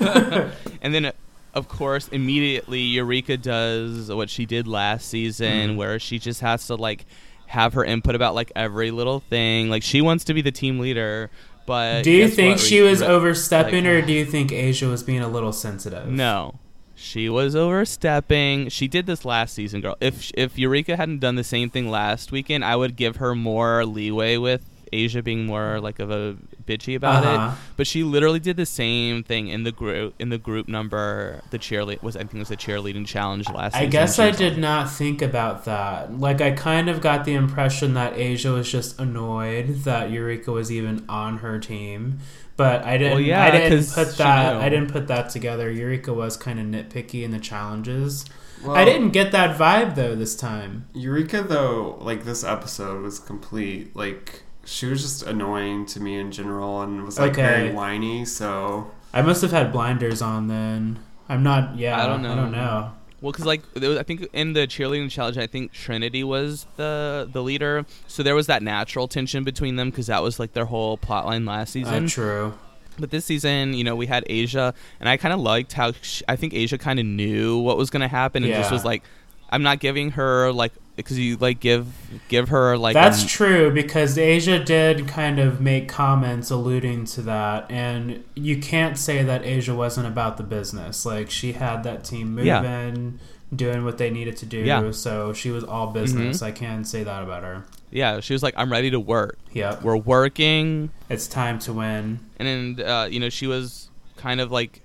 yeah. 0.00 0.50
and 0.82 0.94
then, 0.94 1.12
of 1.54 1.68
course, 1.68 2.08
immediately 2.08 2.80
Eureka 2.80 3.36
does 3.36 4.10
what 4.12 4.28
she 4.30 4.46
did 4.46 4.66
last 4.66 5.08
season, 5.08 5.70
Mhm. 5.70 5.76
where 5.76 5.98
she 5.98 6.18
just 6.18 6.40
has 6.42 6.66
to 6.66 6.74
like 6.74 7.06
have 7.46 7.74
her 7.74 7.84
input 7.84 8.14
about 8.14 8.34
like 8.34 8.52
every 8.56 8.90
little 8.90 9.20
thing. 9.20 9.70
Like 9.70 9.82
she 9.82 10.00
wants 10.02 10.24
to 10.24 10.34
be 10.34 10.42
the 10.42 10.52
team 10.52 10.78
leader, 10.78 11.30
but 11.66 12.04
Do 12.04 12.10
you 12.10 12.28
think 12.28 12.58
she 12.58 12.80
was 12.80 13.00
re- 13.00 13.06
overstepping, 13.08 13.84
like- 13.84 13.92
or 13.92 14.02
do 14.02 14.12
you 14.12 14.24
think 14.24 14.52
Asia 14.52 14.86
was 14.88 15.02
being 15.02 15.20
a 15.20 15.28
little 15.28 15.52
sensitive? 15.52 16.08
No. 16.08 16.54
She 16.94 17.28
was 17.28 17.54
overstepping. 17.54 18.70
She 18.70 18.88
did 18.88 19.04
this 19.06 19.24
last 19.26 19.54
season, 19.54 19.82
girl. 19.82 19.96
If 20.00 20.30
if 20.34 20.58
Eureka 20.58 20.96
hadn't 20.96 21.18
done 21.18 21.34
the 21.34 21.44
same 21.44 21.68
thing 21.68 21.90
last 21.90 22.32
weekend, 22.32 22.64
I 22.64 22.74
would 22.74 22.96
give 22.96 23.16
her 23.16 23.34
more 23.34 23.84
leeway 23.84 24.38
with 24.38 24.62
Asia 24.92 25.22
being 25.22 25.46
more 25.46 25.80
like 25.80 25.98
of 25.98 26.10
a 26.10 26.36
bitchy 26.66 26.96
about 26.96 27.24
Uh-huh. 27.24 27.52
it. 27.52 27.58
But 27.76 27.86
she 27.86 28.02
literally 28.02 28.40
did 28.40 28.56
the 28.56 28.66
same 28.66 29.22
thing 29.22 29.48
in 29.48 29.62
the 29.64 29.72
group 29.72 30.14
in 30.18 30.28
the 30.30 30.38
group 30.38 30.68
number. 30.68 31.42
The 31.50 31.58
cheerlead 31.58 32.02
was 32.02 32.16
I 32.16 32.20
think 32.20 32.34
it 32.34 32.38
was 32.40 32.48
the 32.48 32.56
cheerleading 32.56 33.06
challenge 33.06 33.48
last. 33.48 33.74
I 33.76 33.86
guess 33.86 34.18
I 34.18 34.28
was 34.28 34.36
did 34.38 34.58
not 34.58 34.90
think 34.90 35.22
about 35.22 35.64
that. 35.64 36.18
Like, 36.18 36.40
I 36.40 36.50
kind 36.52 36.88
of 36.88 37.00
got 37.00 37.24
the 37.24 37.34
impression 37.34 37.94
that 37.94 38.16
Asia 38.16 38.52
was 38.52 38.70
just 38.70 38.98
annoyed 39.00 39.84
that 39.84 40.10
Eureka 40.10 40.52
was 40.52 40.70
even 40.72 41.04
on 41.08 41.38
her 41.38 41.58
team. 41.58 42.18
But 42.56 42.84
I 42.86 42.96
didn't. 42.96 43.12
Well, 43.12 43.20
yeah, 43.20 43.44
I 43.44 43.50
didn't 43.50 43.70
'cause 43.78 43.94
put 43.94 44.08
she 44.12 44.16
that. 44.18 44.54
knew. 44.54 44.60
I 44.60 44.68
didn't 44.70 44.90
put 44.90 45.08
that 45.08 45.28
together. 45.28 45.70
Eureka 45.70 46.14
was 46.14 46.36
kind 46.38 46.58
of 46.58 46.64
nitpicky 46.66 47.22
in 47.22 47.30
the 47.30 47.38
challenges. 47.38 48.24
Well, 48.64 48.74
I 48.74 48.86
didn't 48.86 49.10
get 49.10 49.30
that 49.32 49.58
vibe 49.58 49.94
though 49.94 50.14
this 50.14 50.34
time. 50.34 50.86
Eureka 50.94 51.42
though, 51.42 51.98
like 52.00 52.24
this 52.24 52.42
episode 52.42 53.02
was 53.02 53.18
complete. 53.18 53.94
Like 53.94 54.42
she 54.66 54.86
was 54.86 55.02
just 55.02 55.22
annoying 55.22 55.86
to 55.86 56.00
me 56.00 56.18
in 56.18 56.30
general, 56.32 56.82
and 56.82 57.04
was 57.04 57.18
like 57.18 57.32
Okay. 57.32 57.42
very 57.42 57.72
whiny. 57.72 58.24
So 58.24 58.90
I 59.14 59.22
must 59.22 59.40
have 59.42 59.50
had 59.52 59.72
blinders 59.72 60.20
on 60.20 60.48
then. 60.48 60.98
I'm 61.28 61.42
not. 61.42 61.76
Yeah, 61.76 62.02
I 62.02 62.06
don't 62.06 62.22
know. 62.22 62.32
I 62.32 62.34
don't 62.36 62.52
know. 62.52 62.92
Well, 63.22 63.32
because 63.32 63.46
like 63.46 63.62
there 63.74 63.88
was, 63.88 63.98
I 63.98 64.02
think 64.02 64.28
in 64.34 64.52
the 64.52 64.66
cheerleading 64.66 65.10
challenge, 65.10 65.38
I 65.38 65.46
think 65.46 65.72
Trinity 65.72 66.22
was 66.22 66.66
the 66.76 67.28
the 67.32 67.42
leader, 67.42 67.86
so 68.06 68.22
there 68.22 68.34
was 68.34 68.46
that 68.48 68.62
natural 68.62 69.08
tension 69.08 69.42
between 69.42 69.76
them 69.76 69.90
because 69.90 70.08
that 70.08 70.22
was 70.22 70.38
like 70.38 70.52
their 70.52 70.66
whole 70.66 70.98
plotline 70.98 71.46
last 71.46 71.72
season. 71.72 72.04
Uh, 72.04 72.08
true. 72.08 72.54
But 72.98 73.10
this 73.10 73.24
season, 73.26 73.74
you 73.74 73.84
know, 73.84 73.94
we 73.96 74.06
had 74.06 74.24
Asia, 74.26 74.72
and 75.00 75.08
I 75.08 75.16
kind 75.16 75.32
of 75.34 75.40
liked 75.40 75.72
how 75.72 75.92
sh 76.00 76.22
I 76.28 76.36
think 76.36 76.54
Asia 76.54 76.78
kind 76.78 76.98
of 76.98 77.06
knew 77.06 77.58
what 77.58 77.76
was 77.76 77.90
going 77.90 78.02
to 78.02 78.08
happen, 78.08 78.44
and 78.44 78.52
just 78.52 78.70
was 78.70 78.84
like, 78.84 79.02
I'm 79.50 79.62
not 79.62 79.78
giving 79.80 80.12
her 80.12 80.52
like 80.52 80.72
because 80.96 81.18
you 81.18 81.36
like 81.36 81.60
give 81.60 81.86
give 82.28 82.48
her 82.48 82.76
like 82.78 82.94
That's 82.94 83.24
true 83.24 83.70
because 83.70 84.16
Asia 84.18 84.62
did 84.62 85.06
kind 85.06 85.38
of 85.38 85.60
make 85.60 85.88
comments 85.88 86.50
alluding 86.50 87.04
to 87.06 87.22
that, 87.22 87.70
and 87.70 88.24
you 88.34 88.58
can't 88.58 88.96
say 88.98 89.22
that 89.22 89.44
Asia 89.44 89.74
wasn't 89.74 90.06
about 90.06 90.36
the 90.36 90.42
business. 90.42 91.04
Like 91.06 91.30
she 91.30 91.52
had 91.52 91.82
that 91.84 92.02
team 92.04 92.34
moving, 92.34 92.46
Yeah. 92.46 93.10
doing 93.54 93.84
what 93.84 93.98
they 93.98 94.10
needed 94.10 94.36
to 94.38 94.46
do. 94.46 94.58
Yeah. 94.58 94.90
So 94.90 95.32
she 95.32 95.50
was 95.50 95.62
all 95.64 95.88
business. 95.88 96.38
Mhm. 96.40 96.46
I 96.46 96.50
can 96.52 96.84
say 96.84 97.04
that 97.04 97.22
about 97.22 97.42
her. 97.42 97.64
yeah. 97.90 98.20
She 98.20 98.32
was 98.32 98.42
like, 98.42 98.54
I'm 98.56 98.72
ready 98.72 98.90
to 98.90 98.98
work. 99.00 99.38
yeah 99.52 99.78
We're 99.82 99.96
working, 99.96 100.90
it's 101.08 101.26
time 101.28 101.58
to 101.60 101.72
win. 101.72 102.18
and 102.38 102.76
then 102.76 102.86
uh, 102.86 103.04
you 103.04 103.20
know 103.20 103.28
she 103.28 103.46
was 103.46 103.90
kind 104.16 104.40
of 104.40 104.50
like, 104.50 104.80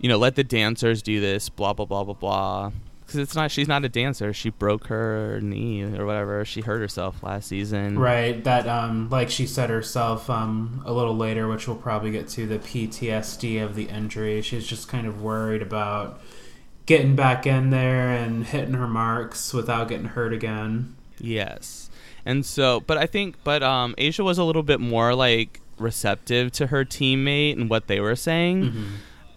you 0.00 0.08
know, 0.08 0.16
let 0.16 0.36
the 0.36 0.44
dancers 0.44 1.02
do 1.02 1.20
this, 1.20 1.48
blah 1.48 1.72
blah 1.74 1.84
blah 1.86 2.04
blah 2.04 2.14
blah. 2.14 2.70
Because 3.10 3.22
it's 3.22 3.34
not, 3.34 3.50
she's 3.50 3.66
not 3.66 3.84
a 3.84 3.88
dancer. 3.88 4.32
She 4.32 4.50
broke 4.50 4.86
her 4.86 5.40
knee 5.42 5.82
or 5.82 6.06
whatever. 6.06 6.44
She 6.44 6.60
hurt 6.60 6.78
herself 6.78 7.24
last 7.24 7.48
season. 7.48 7.98
Right. 7.98 8.44
That 8.44 8.68
um, 8.68 9.10
like 9.10 9.30
she 9.30 9.48
said 9.48 9.68
herself 9.68 10.30
um, 10.30 10.80
a 10.86 10.92
little 10.92 11.16
later, 11.16 11.48
which 11.48 11.66
we'll 11.66 11.76
probably 11.76 12.12
get 12.12 12.28
to 12.28 12.46
the 12.46 12.60
PTSD 12.60 13.64
of 13.64 13.74
the 13.74 13.88
injury. 13.88 14.42
She's 14.42 14.64
just 14.64 14.86
kind 14.86 15.08
of 15.08 15.20
worried 15.20 15.60
about 15.60 16.20
getting 16.86 17.16
back 17.16 17.48
in 17.48 17.70
there 17.70 18.10
and 18.10 18.46
hitting 18.46 18.74
her 18.74 18.86
marks 18.86 19.52
without 19.52 19.88
getting 19.88 20.06
hurt 20.06 20.32
again. 20.32 20.94
Yes. 21.18 21.90
And 22.24 22.46
so, 22.46 22.78
but 22.78 22.96
I 22.96 23.06
think, 23.06 23.42
but 23.42 23.64
um, 23.64 23.96
Asia 23.98 24.22
was 24.22 24.38
a 24.38 24.44
little 24.44 24.62
bit 24.62 24.78
more 24.78 25.16
like 25.16 25.60
receptive 25.78 26.52
to 26.52 26.68
her 26.68 26.84
teammate 26.84 27.54
and 27.54 27.68
what 27.68 27.88
they 27.88 27.98
were 27.98 28.14
saying. 28.14 28.62
Mm-hmm. 28.62 28.86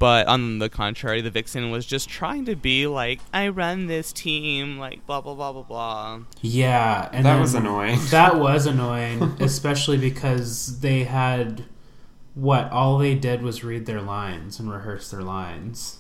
But 0.03 0.27
on 0.27 0.59
the 0.59 0.67
contrary, 0.67 1.21
the 1.21 1.29
Vixen 1.29 1.71
was 1.71 1.85
just 1.85 2.09
trying 2.09 2.43
to 2.47 2.57
be 2.57 2.87
like, 2.87 3.21
I 3.33 3.47
run 3.47 3.87
this 3.87 4.11
team, 4.11 4.77
like 4.77 5.05
blah 5.05 5.21
blah 5.21 5.33
blah 5.33 5.53
blah 5.53 5.63
blah. 5.63 6.19
Yeah, 6.41 7.07
and 7.13 7.25
that 7.25 7.39
was 7.39 7.53
annoying. 7.53 7.99
That 8.11 8.37
was 8.37 8.65
annoying, 8.65 9.37
especially 9.39 9.97
because 9.97 10.81
they 10.81 11.05
had 11.05 11.63
what 12.35 12.69
all 12.69 12.97
they 12.97 13.15
did 13.15 13.43
was 13.43 13.63
read 13.63 13.85
their 13.85 14.01
lines 14.01 14.59
and 14.59 14.69
rehearse 14.69 15.09
their 15.09 15.21
lines. 15.23 15.99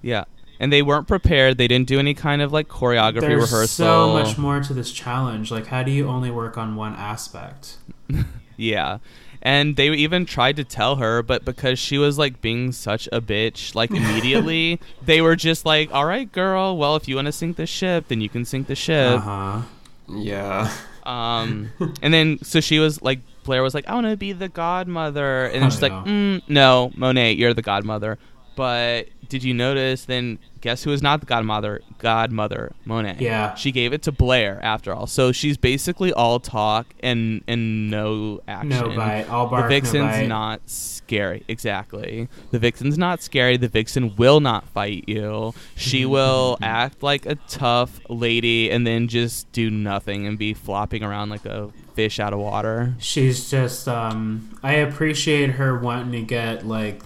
Yeah. 0.00 0.26
And 0.60 0.72
they 0.72 0.82
weren't 0.82 1.08
prepared. 1.08 1.58
They 1.58 1.66
didn't 1.66 1.88
do 1.88 1.98
any 1.98 2.14
kind 2.14 2.42
of 2.42 2.52
like 2.52 2.68
choreography 2.68 3.22
There's 3.22 3.50
rehearsal. 3.50 3.66
so 3.66 4.12
much 4.12 4.38
more 4.38 4.60
to 4.60 4.72
this 4.72 4.92
challenge. 4.92 5.50
Like, 5.50 5.66
how 5.66 5.82
do 5.82 5.90
you 5.90 6.06
only 6.06 6.30
work 6.30 6.56
on 6.56 6.76
one 6.76 6.94
aspect? 6.94 7.78
Yeah. 8.60 8.98
And 9.42 9.76
they 9.76 9.88
even 9.88 10.26
tried 10.26 10.56
to 10.56 10.64
tell 10.64 10.96
her, 10.96 11.22
but 11.22 11.44
because 11.46 11.78
she 11.78 11.96
was 11.96 12.18
like 12.18 12.42
being 12.42 12.72
such 12.72 13.08
a 13.10 13.20
bitch, 13.20 13.74
like 13.74 13.90
immediately, 14.00 14.80
they 15.02 15.22
were 15.22 15.36
just 15.36 15.64
like, 15.64 15.90
all 15.92 16.04
right, 16.04 16.30
girl, 16.30 16.76
well, 16.76 16.96
if 16.96 17.08
you 17.08 17.16
want 17.16 17.26
to 17.26 17.32
sink 17.32 17.56
the 17.56 17.66
ship, 17.66 18.08
then 18.08 18.20
you 18.20 18.28
can 18.28 18.44
sink 18.44 18.66
the 18.66 18.74
ship. 18.74 19.14
Uh 19.14 19.18
huh. 19.18 19.62
yeah, 20.08 20.70
Um, 21.04 21.70
and 22.02 22.12
then 22.12 22.38
so 22.42 22.60
she 22.60 22.78
was 22.78 23.00
like, 23.00 23.20
Blair 23.44 23.62
was 23.62 23.74
like, 23.74 23.88
I 23.88 23.94
want 23.94 24.06
to 24.06 24.16
be 24.16 24.32
the 24.32 24.50
godmother, 24.50 25.46
and 25.46 25.54
then 25.54 25.62
I 25.64 25.68
she's 25.70 25.82
like, 25.82 25.92
mm, 25.92 26.42
No, 26.46 26.92
Monet, 26.94 27.32
you're 27.32 27.54
the 27.54 27.62
godmother. 27.62 28.18
But 28.56 29.08
did 29.30 29.44
you 29.44 29.54
notice? 29.54 30.04
Then 30.04 30.38
guess 30.60 30.82
who 30.84 30.92
is 30.92 31.00
not 31.00 31.20
the 31.20 31.26
godmother? 31.26 31.80
Godmother, 31.98 32.72
Monet. 32.84 33.16
Yeah. 33.20 33.54
she 33.54 33.72
gave 33.72 33.94
it 33.94 34.02
to 34.02 34.12
Blair 34.12 34.60
after 34.62 34.92
all. 34.92 35.06
So 35.06 35.32
she's 35.32 35.56
basically 35.56 36.12
all 36.12 36.40
talk 36.40 36.86
and 37.02 37.42
and 37.48 37.90
no 37.90 38.40
action. 38.46 38.68
No 38.68 38.94
bite. 38.94 39.30
All 39.30 39.46
bark. 39.46 39.62
The 39.62 39.68
vixen's 39.68 40.18
no 40.18 40.26
not 40.26 40.60
scary. 40.66 41.44
Exactly. 41.48 42.28
The 42.50 42.58
vixen's 42.58 42.98
not 42.98 43.22
scary. 43.22 43.56
The 43.56 43.68
vixen 43.68 44.16
will 44.16 44.40
not 44.40 44.68
fight 44.68 45.04
you. 45.08 45.54
She 45.76 46.04
will 46.16 46.58
act 46.60 47.02
like 47.02 47.24
a 47.24 47.36
tough 47.48 48.00
lady 48.10 48.70
and 48.70 48.86
then 48.86 49.08
just 49.08 49.50
do 49.52 49.70
nothing 49.70 50.26
and 50.26 50.36
be 50.36 50.52
flopping 50.52 51.02
around 51.04 51.30
like 51.30 51.46
a 51.46 51.70
fish 51.94 52.18
out 52.18 52.32
of 52.32 52.40
water. 52.40 52.94
She's 52.98 53.48
just. 53.48 53.86
Um, 53.86 54.58
I 54.62 54.74
appreciate 54.74 55.50
her 55.52 55.78
wanting 55.78 56.12
to 56.12 56.22
get 56.22 56.66
like 56.66 57.02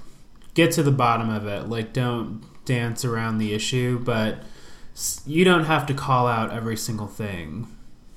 get 0.55 0.73
to 0.73 0.83
the 0.83 0.90
bottom 0.93 1.31
of 1.31 1.47
it. 1.47 1.69
Like, 1.69 1.93
don't 1.93 2.43
dance 2.64 3.05
around 3.05 3.38
the 3.38 3.53
issue, 3.53 3.99
but 3.99 4.38
you 5.27 5.45
don't 5.45 5.64
have 5.64 5.87
to 5.87 5.95
call 5.95 6.27
out 6.27 6.51
every 6.51 6.77
single 6.77 7.07
thing. 7.09 7.69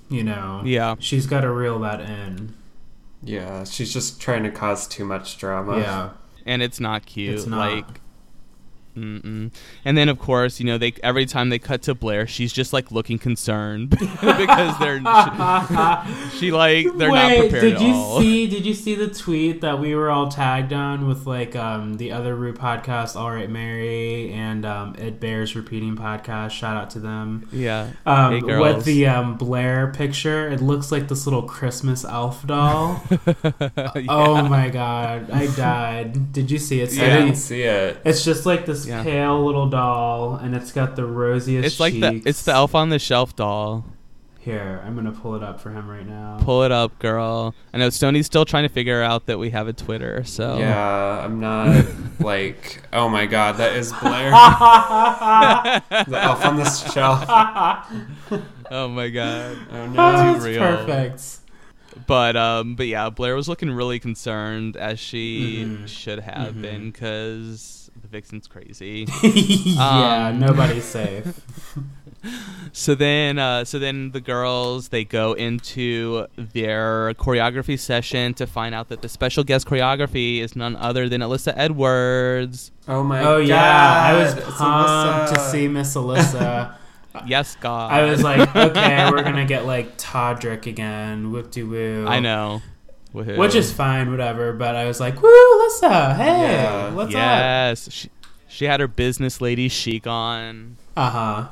You 0.10 0.23
know. 0.23 0.62
Yeah. 0.63 0.95
She's 1.00 1.26
got 1.28 1.41
to 1.41 1.52
reel 1.52 1.80
that 1.80 2.00
in. 2.00 2.56
yeah. 3.21 3.65
She's 3.65 3.91
just 3.91 4.21
trying 4.21 4.43
to 4.43 4.52
cause 4.52 4.88
too 4.88 5.04
much 5.04 5.38
drama. 5.38 5.80
Yeah. 5.80 6.10
And 6.45 6.62
it's 6.62 6.80
not 6.80 7.06
cute. 7.06 7.34
It's 7.34 7.45
not. 7.45 7.73
Like 7.73 8.02
Mm-mm. 8.97 9.51
And 9.86 9.97
then, 9.97 10.10
of 10.10 10.17
course, 10.17 10.60
you 10.60 10.65
know, 10.65 10.77
they 10.79 10.93
every 11.03 11.25
time 11.27 11.49
they 11.49 11.60
cut 11.60 11.83
to 11.83 11.93
Blair, 11.93 12.25
she's 12.25 12.51
just 12.51 12.73
like 12.73 12.91
looking 12.91 13.19
concerned 13.19 13.89
because 13.91 14.79
they're 14.79 14.97
she, 14.99 16.29
she, 16.38 16.51
like 16.51 16.88
they're 16.97 17.10
not 17.12 17.29
Wait, 17.29 17.39
prepared 17.41 17.62
did 17.62 17.73
at 17.75 17.81
you 17.81 17.93
all. 17.93 18.19
see? 18.19 18.47
Did 18.47 18.65
you 18.65 18.73
see 18.73 18.95
the 18.95 19.07
tweet 19.07 19.62
that 19.62 19.79
we 19.79 19.93
were 19.95 20.10
all 20.10 20.29
tagged 20.29 20.73
on 20.73 21.07
with 21.07 21.27
like 21.27 21.55
um, 21.55 21.97
the 21.97 22.12
other 22.12 22.36
Rue 22.36 22.53
podcast, 22.53 23.15
All 23.15 23.29
Right 23.31 23.49
Mary, 23.49 24.31
and 24.33 24.65
um, 24.65 24.95
Ed 24.97 25.19
Bear's 25.19 25.55
repeating 25.55 25.95
podcast? 25.95 26.51
Shout 26.51 26.75
out 26.75 26.89
to 26.91 26.99
them. 26.99 27.47
Yeah. 27.51 27.91
Um, 28.05 28.33
Hey, 28.33 28.41
girls. 28.41 28.77
with 28.77 28.86
the 28.86 29.05
um, 29.07 29.38
Blair 29.38 29.91
picture, 29.93 30.49
it 30.49 30.60
looks 30.62 30.91
like 30.91 31.07
this 31.07 31.25
little 31.27 31.43
Christmas 31.43 32.03
elf 32.03 32.45
doll. 32.47 33.03
Oh 34.10 34.47
my 34.47 34.69
god, 34.69 35.29
I 35.31 35.47
died. 35.55 36.31
Did 36.33 36.49
you 36.51 36.57
see 36.57 36.81
it? 36.81 36.91
I 36.97 37.17
didn't 37.19 37.36
see 37.36 37.62
it. 37.63 37.99
It's 38.05 38.23
just 38.23 38.45
like 38.45 38.65
this 38.65 38.87
Yeah. 38.88 39.04
pale 39.04 39.45
little 39.45 39.67
doll, 39.69 40.36
and 40.36 40.56
it's 40.56 40.71
got 40.71 40.95
the 40.95 41.06
rosiest. 41.06 41.65
It's 41.65 41.80
like 41.80 41.93
the 41.93 42.21
it's 42.26 42.43
the 42.43 42.54
elf 42.54 42.73
on 42.76 42.89
the 42.89 43.00
shelf 43.00 43.36
doll. 43.36 43.86
Here, 44.39 44.82
I'm 44.86 44.95
gonna 44.95 45.12
pull 45.12 45.36
it 45.36 45.43
up 45.43 45.60
for 45.60 45.71
him 45.71 45.89
right 45.89 46.08
now. 46.08 46.38
Pull 46.41 46.63
it 46.63 46.71
up, 46.71 46.97
girl. 47.00 47.54
I 47.73 47.80
know 47.80 47.89
Stoney's 47.89 48.28
still 48.28 48.45
trying 48.45 48.63
to 48.63 48.69
figure 48.69 49.04
out 49.04 49.26
that 49.26 49.38
we 49.39 49.50
have 49.50 49.67
a 49.67 49.73
Twitter, 49.73 50.23
so 50.23 50.58
Yeah, 50.58 51.19
I'm 51.26 51.41
not 51.41 51.86
like. 52.21 52.82
Oh 52.93 53.10
my 53.10 53.26
god, 53.26 53.58
that 53.58 53.76
is 53.76 53.91
Blair. 53.91 54.32
the 56.08 56.17
elf 56.21 56.45
on 56.45 56.56
the 56.56 56.69
shelf. 56.69 57.26
Oh 58.69 58.89
my 58.89 59.08
god. 59.10 59.58
Oh 59.71 59.78
Oh, 59.78 59.88
no. 59.88 60.23
Too 60.34 60.36
it's 60.38 60.45
real. 60.45 60.60
perfect. 60.60 61.23
But 62.06 62.36
um 62.36 62.76
but 62.76 62.88
yeah, 62.88 63.10
Blair 63.10 63.34
was 63.36 63.47
looking 63.47 63.71
really 63.71 63.97
concerned 64.00 64.76
as 64.76 65.00
she 65.00 65.63
Mhm. 65.65 65.88
should 65.88 66.19
have 66.19 66.54
Mhm. 66.54 66.62
been 66.62 66.91
cuz 66.91 67.76
the 68.10 68.17
vixen's 68.17 68.48
crazy. 68.48 69.06
yeah, 69.24 70.28
Um, 70.30 70.39
nobody's 70.39 70.86
safe. 70.86 71.41
so 72.74 72.96
then 72.96 73.38
uh 73.38 73.63
so 73.63 73.78
then 73.78 74.12
the 74.12 74.20
girls 74.20 74.89
they 74.89 75.06
go 75.06 75.34
into 75.34 76.26
their 76.36 77.13
choreography 77.13 77.78
session 77.80 78.34
to 78.34 78.48
find 78.48 78.74
out 78.74 78.89
that 78.89 79.04
the 79.04 79.08
special 79.08 79.43
guest 79.43 79.67
choreography 79.67 80.39
is 80.39 80.56
none 80.56 80.76
other 80.78 81.08
than 81.08 81.22
Alyssa 81.22 81.54
Edwards. 81.56 82.72
Oh 82.88 83.04
my 83.04 83.22
Oh 83.22 83.38
god. 83.39 83.48
yeah, 83.48 84.02
I 84.04 84.13
was 84.17 84.34
it's 84.34 84.46
pumped 84.58 85.36
to 85.36 85.39
see 85.52 85.67
Miss 85.67 85.96
Alyssa. 85.96 86.76
Yes, 87.26 87.56
God. 87.60 87.91
I 87.91 88.04
was 88.10 88.24
like, 88.24 88.56
okay, 88.56 89.10
we're 89.12 89.24
gonna 89.24 89.46
get 89.46 89.65
like 89.65 89.98
Todrick 89.98 90.65
again, 90.65 91.32
whoop 91.32 91.52
de 91.52 91.63
woo. 91.63 92.06
I 92.08 92.20
know. 92.20 92.62
Woohoo. 93.17 93.38
which 93.38 93.56
is 93.56 93.71
fine, 93.71 94.12
whatever. 94.12 94.53
But 94.53 94.75
I 94.75 94.86
was 94.86 94.99
like, 94.99 95.21
woo, 95.21 95.30
Alyssa, 95.30 96.15
hey, 96.17 96.25
Yeah. 96.53 96.93
what's 96.93 97.08
up? 97.10 97.12
yes. 97.13 97.89
She, 97.91 98.10
she 98.47 98.65
had 98.65 98.80
her 98.80 98.88
business 98.88 99.41
lady 99.41 99.67
chic 99.69 100.06
on. 100.08 100.77
Uh 100.95 101.10
huh. 101.10 101.47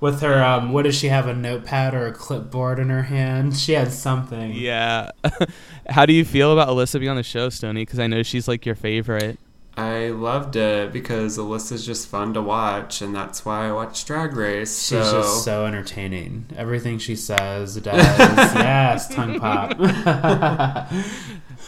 With 0.00 0.20
her, 0.22 0.42
um, 0.42 0.72
what 0.72 0.82
does 0.82 0.96
she 0.96 1.08
have? 1.08 1.28
A 1.28 1.34
notepad 1.34 1.94
or 1.94 2.08
a 2.08 2.12
clipboard 2.12 2.80
in 2.80 2.88
her 2.90 3.04
hand? 3.04 3.56
She 3.56 3.72
had 3.74 3.92
something. 3.92 4.52
Yeah. 4.52 5.10
How 5.88 6.06
do 6.06 6.12
you 6.12 6.24
feel 6.24 6.52
about 6.52 6.66
Alyssa 6.68 6.98
being 6.98 7.08
on 7.10 7.16
the 7.16 7.22
show, 7.22 7.48
Stony? 7.50 7.82
Because 7.82 8.00
I 8.00 8.08
know 8.08 8.24
she's 8.24 8.48
like 8.48 8.66
your 8.66 8.74
favorite. 8.74 9.38
I 9.76 10.08
loved 10.08 10.54
it 10.56 10.92
because 10.92 11.38
Alyssa's 11.38 11.86
just 11.86 12.06
fun 12.08 12.34
to 12.34 12.42
watch, 12.42 13.00
and 13.00 13.14
that's 13.14 13.44
why 13.44 13.68
I 13.68 13.72
watch 13.72 14.04
Drag 14.04 14.34
Race. 14.36 14.78
She's 14.80 14.88
so 15.06 15.22
just 15.22 15.44
so 15.44 15.64
entertaining. 15.64 16.44
Everything 16.56 16.98
she 16.98 17.16
says, 17.16 17.76
does. 17.80 17.94
yes, 17.96 19.12
tongue 19.14 19.40
pop. 19.40 19.74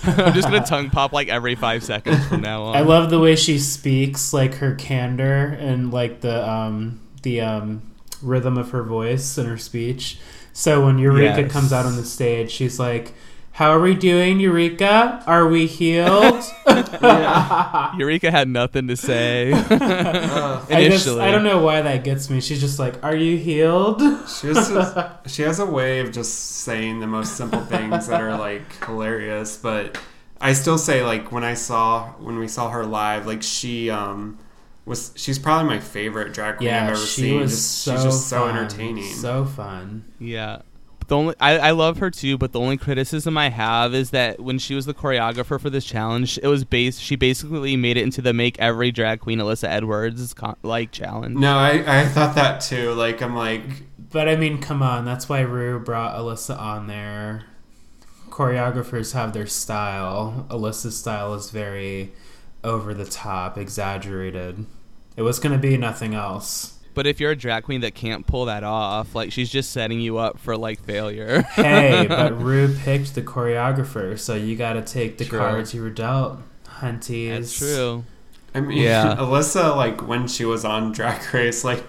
I'm 0.06 0.34
just 0.34 0.48
gonna 0.48 0.64
tongue 0.64 0.90
pop 0.90 1.12
like 1.12 1.28
every 1.28 1.54
five 1.54 1.82
seconds 1.82 2.24
from 2.26 2.42
now 2.42 2.64
on. 2.64 2.76
I 2.76 2.80
love 2.80 3.08
the 3.10 3.18
way 3.20 3.36
she 3.36 3.58
speaks, 3.58 4.32
like 4.34 4.56
her 4.56 4.74
candor 4.74 5.56
and 5.58 5.92
like 5.92 6.20
the 6.20 6.46
um 6.48 7.00
the 7.22 7.40
um 7.40 7.82
rhythm 8.22 8.58
of 8.58 8.70
her 8.70 8.82
voice 8.82 9.38
and 9.38 9.48
her 9.48 9.56
speech. 9.58 10.18
So 10.52 10.84
when 10.84 10.98
Eureka 10.98 11.42
Yes. 11.42 11.52
comes 11.52 11.72
out 11.72 11.86
on 11.86 11.96
the 11.96 12.04
stage, 12.04 12.50
she's 12.50 12.78
like, 12.78 13.12
"How 13.54 13.70
are 13.70 13.80
we 13.80 13.94
doing, 13.94 14.40
Eureka? 14.40 15.22
Are 15.26 15.46
we 15.48 15.66
healed?" 15.66 16.44
Eureka 17.98 18.30
had 18.30 18.48
nothing 18.48 18.88
to 18.88 18.96
say 18.96 19.52
uh, 19.70 20.64
I 20.68 20.88
just 20.88 21.06
initially. 21.06 21.20
I 21.22 21.30
don't 21.30 21.44
know 21.44 21.60
why 21.62 21.80
that 21.82 22.04
gets 22.04 22.28
me. 22.30 22.40
She's 22.40 22.60
just 22.60 22.78
like, 22.78 23.02
"Are 23.04 23.14
you 23.16 23.36
healed?" 23.36 24.00
she, 24.28 24.48
has 24.48 24.70
a, 24.70 25.18
she 25.26 25.42
has 25.42 25.58
a 25.60 25.66
way 25.66 26.00
of 26.00 26.12
just 26.12 26.34
saying 26.34 27.00
the 27.00 27.06
most 27.06 27.36
simple 27.36 27.60
things 27.60 28.06
that 28.08 28.20
are 28.20 28.36
like 28.36 28.84
hilarious. 28.84 29.56
But 29.56 29.98
I 30.40 30.52
still 30.52 30.78
say 30.78 31.02
like 31.04 31.32
when 31.32 31.44
I 31.44 31.54
saw 31.54 32.08
when 32.14 32.38
we 32.38 32.48
saw 32.48 32.70
her 32.70 32.84
live, 32.84 33.26
like 33.26 33.42
she 33.42 33.90
um 33.90 34.38
was 34.84 35.12
she's 35.16 35.38
probably 35.38 35.68
my 35.68 35.80
favorite 35.80 36.32
drag 36.34 36.58
queen 36.58 36.68
I've 36.70 36.74
Yeah, 36.74 36.86
ever 36.90 36.96
she 36.96 37.22
seen. 37.22 37.40
was 37.40 37.50
Just, 37.52 37.78
so 37.82 37.92
she's 37.94 38.04
just 38.04 38.28
so 38.28 38.40
fun. 38.40 38.56
entertaining. 38.56 39.14
so 39.14 39.44
fun. 39.44 40.04
Yeah. 40.18 40.62
The 41.06 41.16
only 41.16 41.34
I, 41.40 41.58
I 41.58 41.70
love 41.72 41.98
her 41.98 42.10
too, 42.10 42.38
but 42.38 42.52
the 42.52 42.60
only 42.60 42.76
criticism 42.76 43.36
I 43.36 43.50
have 43.50 43.94
is 43.94 44.10
that 44.10 44.40
when 44.40 44.58
she 44.58 44.74
was 44.74 44.86
the 44.86 44.94
choreographer 44.94 45.60
for 45.60 45.70
this 45.70 45.84
challenge, 45.84 46.38
it 46.42 46.46
was 46.48 46.64
based. 46.64 47.00
She 47.00 47.16
basically 47.16 47.76
made 47.76 47.96
it 47.96 48.02
into 48.02 48.22
the 48.22 48.32
make 48.32 48.58
every 48.58 48.90
drag 48.90 49.20
queen 49.20 49.38
Alyssa 49.38 49.68
Edwards 49.68 50.32
con- 50.34 50.56
like 50.62 50.92
challenge. 50.92 51.36
no, 51.36 51.56
I 51.58 52.00
I 52.02 52.06
thought 52.06 52.34
that 52.36 52.60
too. 52.60 52.92
Like 52.92 53.20
I'm 53.22 53.36
like 53.36 53.62
But 54.10 54.28
I 54.28 54.36
mean, 54.36 54.60
come 54.60 54.82
on, 54.82 55.04
that's 55.04 55.28
why 55.28 55.40
Rue 55.40 55.78
brought 55.78 56.16
Alyssa 56.16 56.58
on 56.58 56.86
there. 56.86 57.44
Choreographers 58.30 59.12
have 59.12 59.32
their 59.32 59.46
style. 59.46 60.46
Alyssa's 60.50 60.96
style 60.96 61.34
is 61.34 61.50
very 61.50 62.12
over 62.64 62.94
the 62.94 63.04
top, 63.04 63.58
exaggerated. 63.58 64.64
It 65.16 65.22
was 65.22 65.38
going 65.38 65.52
to 65.52 65.58
be 65.58 65.76
nothing 65.76 66.14
else. 66.14 66.73
But 66.94 67.06
if 67.06 67.18
you're 67.20 67.32
a 67.32 67.36
drag 67.36 67.64
queen 67.64 67.80
that 67.82 67.94
can't 67.94 68.26
pull 68.26 68.44
that 68.46 68.62
off, 68.64 69.14
like 69.14 69.32
she's 69.32 69.50
just 69.50 69.70
setting 69.72 70.00
you 70.00 70.18
up 70.18 70.38
for 70.38 70.56
like 70.56 70.80
failure. 70.82 71.42
Hey, 71.54 72.06
but 72.08 72.40
Rue 72.40 72.72
picked 72.74 73.14
the 73.14 73.22
choreographer, 73.22 74.18
so 74.18 74.34
you 74.34 74.56
got 74.56 74.74
to 74.74 74.82
take 74.82 75.18
the 75.18 75.24
True. 75.24 75.38
cards 75.38 75.74
you 75.74 75.82
were 75.82 75.90
dealt, 75.90 76.38
hunties. 76.66 77.30
That's 77.30 77.58
true. 77.58 78.04
I 78.54 78.60
mean, 78.60 78.78
Yeah. 78.78 79.16
Alyssa, 79.18 79.74
like 79.76 80.06
when 80.06 80.28
she 80.28 80.44
was 80.44 80.64
on 80.64 80.92
Drag 80.92 81.34
Race, 81.34 81.64
like, 81.64 81.84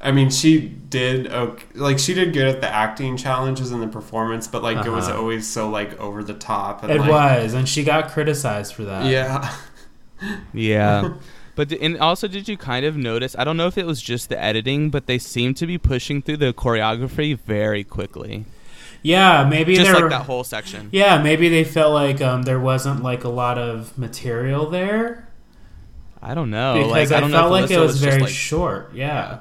I 0.00 0.10
mean, 0.10 0.30
she 0.30 0.58
did 0.60 1.28
okay, 1.30 1.64
like 1.76 2.00
she 2.00 2.12
did 2.12 2.32
good 2.32 2.48
at 2.48 2.60
the 2.60 2.68
acting 2.68 3.16
challenges 3.16 3.70
and 3.70 3.80
the 3.80 3.86
performance, 3.86 4.48
but 4.48 4.60
like 4.64 4.84
it 4.84 4.90
was 4.90 5.06
Uh-huh. 5.08 5.18
always 5.18 5.48
so 5.48 5.70
like 5.70 5.96
over 6.00 6.24
the 6.24 6.34
top. 6.34 6.82
And, 6.82 6.90
It 6.90 6.98
like, 7.00 7.10
was, 7.10 7.54
and 7.54 7.68
she 7.68 7.84
got 7.84 8.10
criticized 8.10 8.74
for 8.74 8.82
that. 8.84 9.06
yeah, 9.06 9.54
Yeah. 10.52 11.14
But 11.54 11.68
d- 11.68 11.78
and 11.80 11.98
also, 11.98 12.28
did 12.28 12.48
you 12.48 12.56
kind 12.56 12.86
of 12.86 12.96
notice? 12.96 13.36
I 13.38 13.44
don't 13.44 13.56
know 13.56 13.66
if 13.66 13.76
it 13.76 13.84
was 13.86 14.00
just 14.00 14.28
the 14.30 14.42
editing, 14.42 14.88
but 14.90 15.06
they 15.06 15.18
seemed 15.18 15.56
to 15.58 15.66
be 15.66 15.76
pushing 15.78 16.22
through 16.22 16.38
the 16.38 16.52
choreography 16.52 17.38
very 17.38 17.84
quickly. 17.84 18.46
Yeah, 19.02 19.44
maybe 19.48 19.74
Just 19.74 19.92
like 19.92 20.10
that 20.10 20.26
whole 20.26 20.44
section. 20.44 20.88
Yeah, 20.92 21.20
maybe 21.20 21.48
they 21.48 21.64
felt 21.64 21.92
like 21.92 22.20
um, 22.22 22.42
there 22.42 22.60
wasn't 22.60 23.02
like 23.02 23.24
a 23.24 23.28
lot 23.28 23.58
of 23.58 23.98
material 23.98 24.70
there 24.70 25.28
I 26.22 26.34
don't 26.34 26.50
know. 26.50 26.74
because 26.74 27.10
like, 27.10 27.22
I 27.22 27.26
I, 27.26 27.30
felt 27.30 27.50
like 27.50 27.70
it 27.70 27.78
was, 27.80 27.94
just, 28.00 28.04
very 28.04 28.20
like, 28.22 28.30
short. 28.30 28.94
Yeah, 28.94 29.40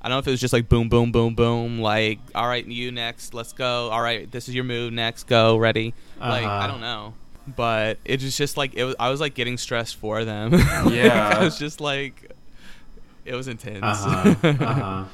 I 0.00 0.08
don't 0.08 0.14
know 0.14 0.18
if 0.20 0.28
it 0.28 0.30
was 0.30 0.40
just 0.40 0.52
like 0.52 0.68
boom, 0.68 0.88
boom, 0.88 1.10
boom, 1.10 1.34
boom. 1.34 1.80
Like, 1.80 2.20
all 2.32 2.46
right, 2.46 2.64
you 2.64 2.92
next, 2.92 3.34
let's 3.34 3.52
go. 3.52 3.90
All 3.90 4.00
right, 4.00 4.30
this 4.30 4.48
is 4.48 4.54
your 4.54 4.62
move. 4.62 4.92
Next, 4.92 5.24
go, 5.24 5.56
ready. 5.56 5.92
Like, 6.20 6.44
I 6.44 6.46
Uh-huh. 6.46 6.66
don't 6.68 6.80
know, 6.80 7.14
but 7.46 7.98
it 8.04 8.22
was 8.22 8.36
just 8.36 8.56
like 8.56 8.74
it 8.74 8.84
was. 8.84 8.94
I 8.98 9.10
was 9.10 9.20
like 9.20 9.34
getting 9.34 9.56
stressed 9.58 9.96
for 9.96 10.24
them. 10.24 10.52
Yeah. 10.90 11.28
Like, 11.28 11.36
I 11.38 11.44
was 11.44 11.58
just 11.58 11.80
like, 11.80 12.30
it 13.24 13.34
was 13.34 13.48
intense. 13.48 13.82
uh 13.82 14.34
huh, 14.40 14.48
uh 14.48 14.52
huh. 14.54 15.04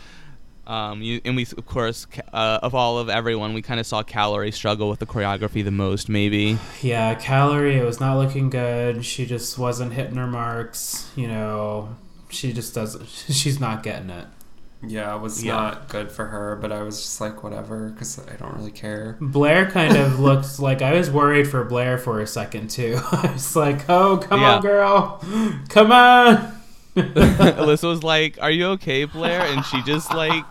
um, 0.72 1.02
you, 1.02 1.20
and 1.24 1.36
we 1.36 1.42
of 1.42 1.66
course 1.66 2.06
uh, 2.32 2.58
of 2.62 2.74
all 2.74 2.98
of 2.98 3.08
everyone, 3.08 3.54
we 3.54 3.62
kind 3.62 3.80
of 3.80 3.86
saw 3.86 4.02
Kalorie 4.02 4.52
struggle 4.54 4.88
with 4.88 4.98
the 5.00 5.06
choreography 5.06 5.64
the 5.64 5.70
most, 5.70 6.08
maybe. 6.08 6.58
Yeah, 6.82 7.14
Kalorie. 7.14 7.76
It 7.76 7.84
was 7.84 8.00
not 8.00 8.16
looking 8.18 8.50
good. 8.50 9.04
She 9.04 9.26
just 9.26 9.58
wasn't 9.58 9.92
hitting 9.94 10.16
her 10.16 10.26
marks. 10.26 11.10
You 11.16 11.28
know, 11.28 11.96
she 12.30 12.52
just 12.52 12.74
doesn't. 12.74 13.08
She's 13.30 13.60
not 13.60 13.82
getting 13.82 14.10
it. 14.10 14.26
Yeah, 14.86 15.14
it 15.14 15.20
was 15.20 15.42
Yeah. 15.44 15.52
not 15.54 15.88
good 15.88 16.10
for 16.10 16.26
her. 16.26 16.56
But 16.56 16.72
I 16.72 16.82
was 16.82 17.00
just 17.00 17.20
like, 17.20 17.42
whatever, 17.42 17.88
because 17.90 18.18
I 18.18 18.36
don't 18.36 18.54
really 18.56 18.70
care. 18.72 19.16
Blair 19.20 19.70
kind 19.70 19.96
of 19.96 20.18
looked 20.28 20.58
like 20.58 20.82
I 20.82 20.94
was 20.94 21.10
worried 21.10 21.48
for 21.48 21.64
Blair 21.64 21.98
for 21.98 22.20
a 22.20 22.26
second 22.26 22.68
too. 22.70 22.98
I 23.12 23.30
was 23.32 23.54
like, 23.56 23.88
"Oh, 23.88 24.18
come 24.18 24.40
Yeah. 24.40 24.56
on, 24.56 24.62
girl, 24.62 25.24
come 25.68 25.92
on." 25.92 26.58
Alyssa 26.96 27.84
was 27.88 28.02
like, 28.02 28.36
"Are 28.42 28.50
you 28.50 28.66
okay, 28.76 29.04
Blair?" 29.04 29.40
And 29.40 29.64
she 29.64 29.80
just 29.82 30.12
like 30.12 30.44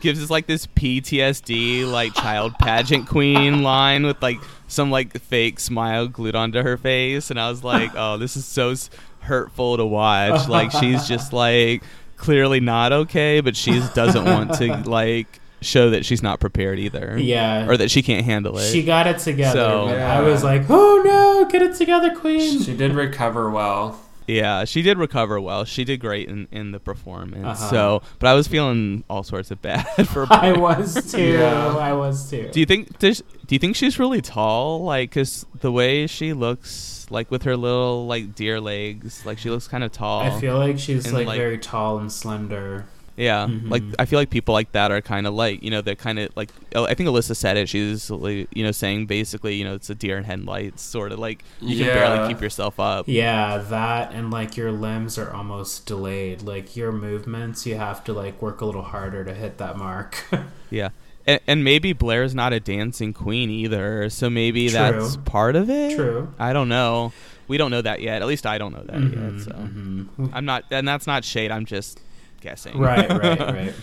gives 0.00 0.22
us 0.22 0.30
like 0.30 0.46
this 0.46 0.66
PTSD 0.66 1.90
like 1.90 2.14
child 2.14 2.54
pageant 2.58 3.06
queen 3.06 3.62
line 3.62 4.06
with 4.06 4.22
like 4.22 4.38
some 4.66 4.90
like 4.90 5.18
fake 5.20 5.60
smile 5.60 6.08
glued 6.08 6.34
onto 6.34 6.62
her 6.62 6.76
face, 6.78 7.30
and 7.30 7.38
I 7.38 7.50
was 7.50 7.62
like, 7.62 7.90
"Oh, 7.94 8.16
this 8.16 8.34
is 8.36 8.46
so 8.46 8.74
hurtful 9.20 9.76
to 9.76 9.84
watch." 9.84 10.48
Like 10.48 10.70
she's 10.70 11.06
just 11.06 11.34
like 11.34 11.82
clearly 12.24 12.60
not 12.60 12.92
okay, 12.92 13.40
but 13.40 13.54
she 13.56 13.80
doesn't 13.94 14.24
want 14.24 14.54
to 14.54 14.76
like 14.88 15.40
show 15.60 15.90
that 15.90 16.04
she's 16.04 16.22
not 16.22 16.40
prepared 16.40 16.78
either, 16.78 17.16
Yeah, 17.18 17.66
or 17.68 17.76
that 17.76 17.90
she 17.90 18.02
can't 18.02 18.24
handle 18.24 18.58
it. 18.58 18.70
she 18.70 18.82
got 18.82 19.06
it 19.06 19.18
together. 19.18 19.58
So- 19.58 19.88
Yeah. 19.88 20.18
I 20.18 20.20
was 20.20 20.42
like, 20.44 20.62
"Oh 20.68 21.02
no, 21.04 21.48
get 21.50 21.62
it 21.62 21.74
together, 21.76 22.14
queen." 22.14 22.62
She 22.62 22.76
did 22.76 22.92
recover 22.92 23.50
well. 23.50 23.98
Yeah, 24.26 24.64
she 24.64 24.80
did 24.82 24.96
recover 24.98 25.40
well. 25.40 25.64
She 25.64 25.84
did 25.84 26.00
great 26.00 26.28
in, 26.28 26.48
in 26.50 26.72
the 26.72 26.80
performance. 26.80 27.60
Uh-huh. 27.60 27.70
So, 27.70 28.02
but 28.18 28.28
I 28.28 28.34
was 28.34 28.48
feeling 28.48 29.04
all 29.10 29.22
sorts 29.22 29.50
of 29.50 29.60
bad 29.60 29.84
for. 30.08 30.26
I 30.30 30.52
was 30.52 30.94
too. 31.12 31.32
Yeah. 31.34 31.76
I 31.76 31.92
was 31.92 32.30
too. 32.30 32.48
Do 32.52 32.60
you 32.60 32.66
think 32.66 32.98
does, 32.98 33.22
do 33.46 33.54
you 33.54 33.58
think 33.58 33.76
she's 33.76 33.98
really 33.98 34.22
tall? 34.22 34.82
Like, 34.82 35.10
cause 35.12 35.44
the 35.60 35.70
way 35.70 36.06
she 36.06 36.32
looks, 36.32 37.06
like 37.10 37.30
with 37.30 37.42
her 37.42 37.56
little 37.56 38.06
like 38.06 38.34
deer 38.34 38.60
legs, 38.60 39.26
like 39.26 39.38
she 39.38 39.50
looks 39.50 39.68
kind 39.68 39.84
of 39.84 39.92
tall. 39.92 40.20
I 40.22 40.40
feel 40.40 40.56
like 40.56 40.78
she's 40.78 41.04
And, 41.04 41.14
like, 41.14 41.26
like- 41.26 41.38
very 41.38 41.58
tall 41.58 41.98
and 41.98 42.10
slender. 42.10 42.86
Yeah, 43.16 43.46
Mhm. 43.46 43.70
like 43.70 43.82
I 43.98 44.04
feel 44.06 44.18
like 44.18 44.30
people 44.30 44.52
like 44.54 44.72
that 44.72 44.90
are 44.90 45.00
kind 45.00 45.26
of 45.26 45.34
like 45.34 45.62
you 45.62 45.70
know 45.70 45.80
they're 45.80 45.94
kind 45.94 46.18
of 46.18 46.30
like 46.36 46.50
oh, 46.74 46.84
I 46.86 46.94
think 46.94 47.08
Alyssa 47.08 47.36
said 47.36 47.56
it. 47.56 47.68
She's 47.68 48.10
like, 48.10 48.48
you 48.54 48.64
know 48.64 48.72
saying 48.72 49.06
basically 49.06 49.54
you 49.56 49.64
know 49.64 49.74
it's 49.74 49.88
a 49.90 49.94
deer 49.94 50.18
in 50.18 50.24
headlights 50.24 50.82
sort 50.82 51.12
of 51.12 51.18
like 51.18 51.44
you 51.60 51.76
can 51.84 51.86
barely 51.94 52.28
keep 52.28 52.40
yourself 52.42 52.80
up. 52.80 53.06
Yeah, 53.08 53.58
that 53.58 54.12
and 54.12 54.30
like 54.30 54.56
your 54.56 54.72
limbs 54.72 55.16
are 55.18 55.32
almost 55.32 55.86
delayed. 55.86 56.42
Like 56.42 56.76
your 56.76 56.90
movements, 56.92 57.66
you 57.66 57.76
have 57.76 58.02
to 58.04 58.12
like 58.12 58.40
work 58.42 58.60
a 58.60 58.64
little 58.66 58.82
harder 58.82 59.24
to 59.24 59.34
hit 59.34 59.58
that 59.58 59.76
mark. 59.76 60.24
Yeah. 60.70 60.88
And, 61.26 61.40
and 61.46 61.64
maybe 61.64 61.92
Blair's 61.92 62.34
not 62.34 62.52
a 62.52 62.58
dancing 62.60 63.12
queen 63.14 63.48
either, 63.48 64.10
so 64.10 64.28
maybe 64.28 64.68
True. 64.68 64.78
that's 64.78 65.16
part 65.18 65.56
of 65.56 65.70
it. 65.70 65.94
True. 65.94 66.34
I 66.38 66.52
don't 66.52 66.68
know. 66.68 67.12
We 67.48 67.56
don't 67.58 67.70
know 67.70 67.80
that 67.80 68.02
yet. 68.02 68.20
At 68.22 68.28
least 68.28 68.44
I 68.44 68.58
don't 68.58 68.72
know 68.74 68.82
that 68.82 68.96
Mhm, 68.96 69.36
yet. 69.38 69.44
So 69.44 69.52
mhm. 69.52 70.30
I'm 70.34 70.44
not, 70.44 70.64
and 70.70 70.86
that's 70.88 71.06
not 71.06 71.24
shade. 71.24 71.50
I'm 71.52 71.64
just 71.64 72.00
guessing. 72.44 72.78
Right, 72.78 73.08
right, 73.10 73.40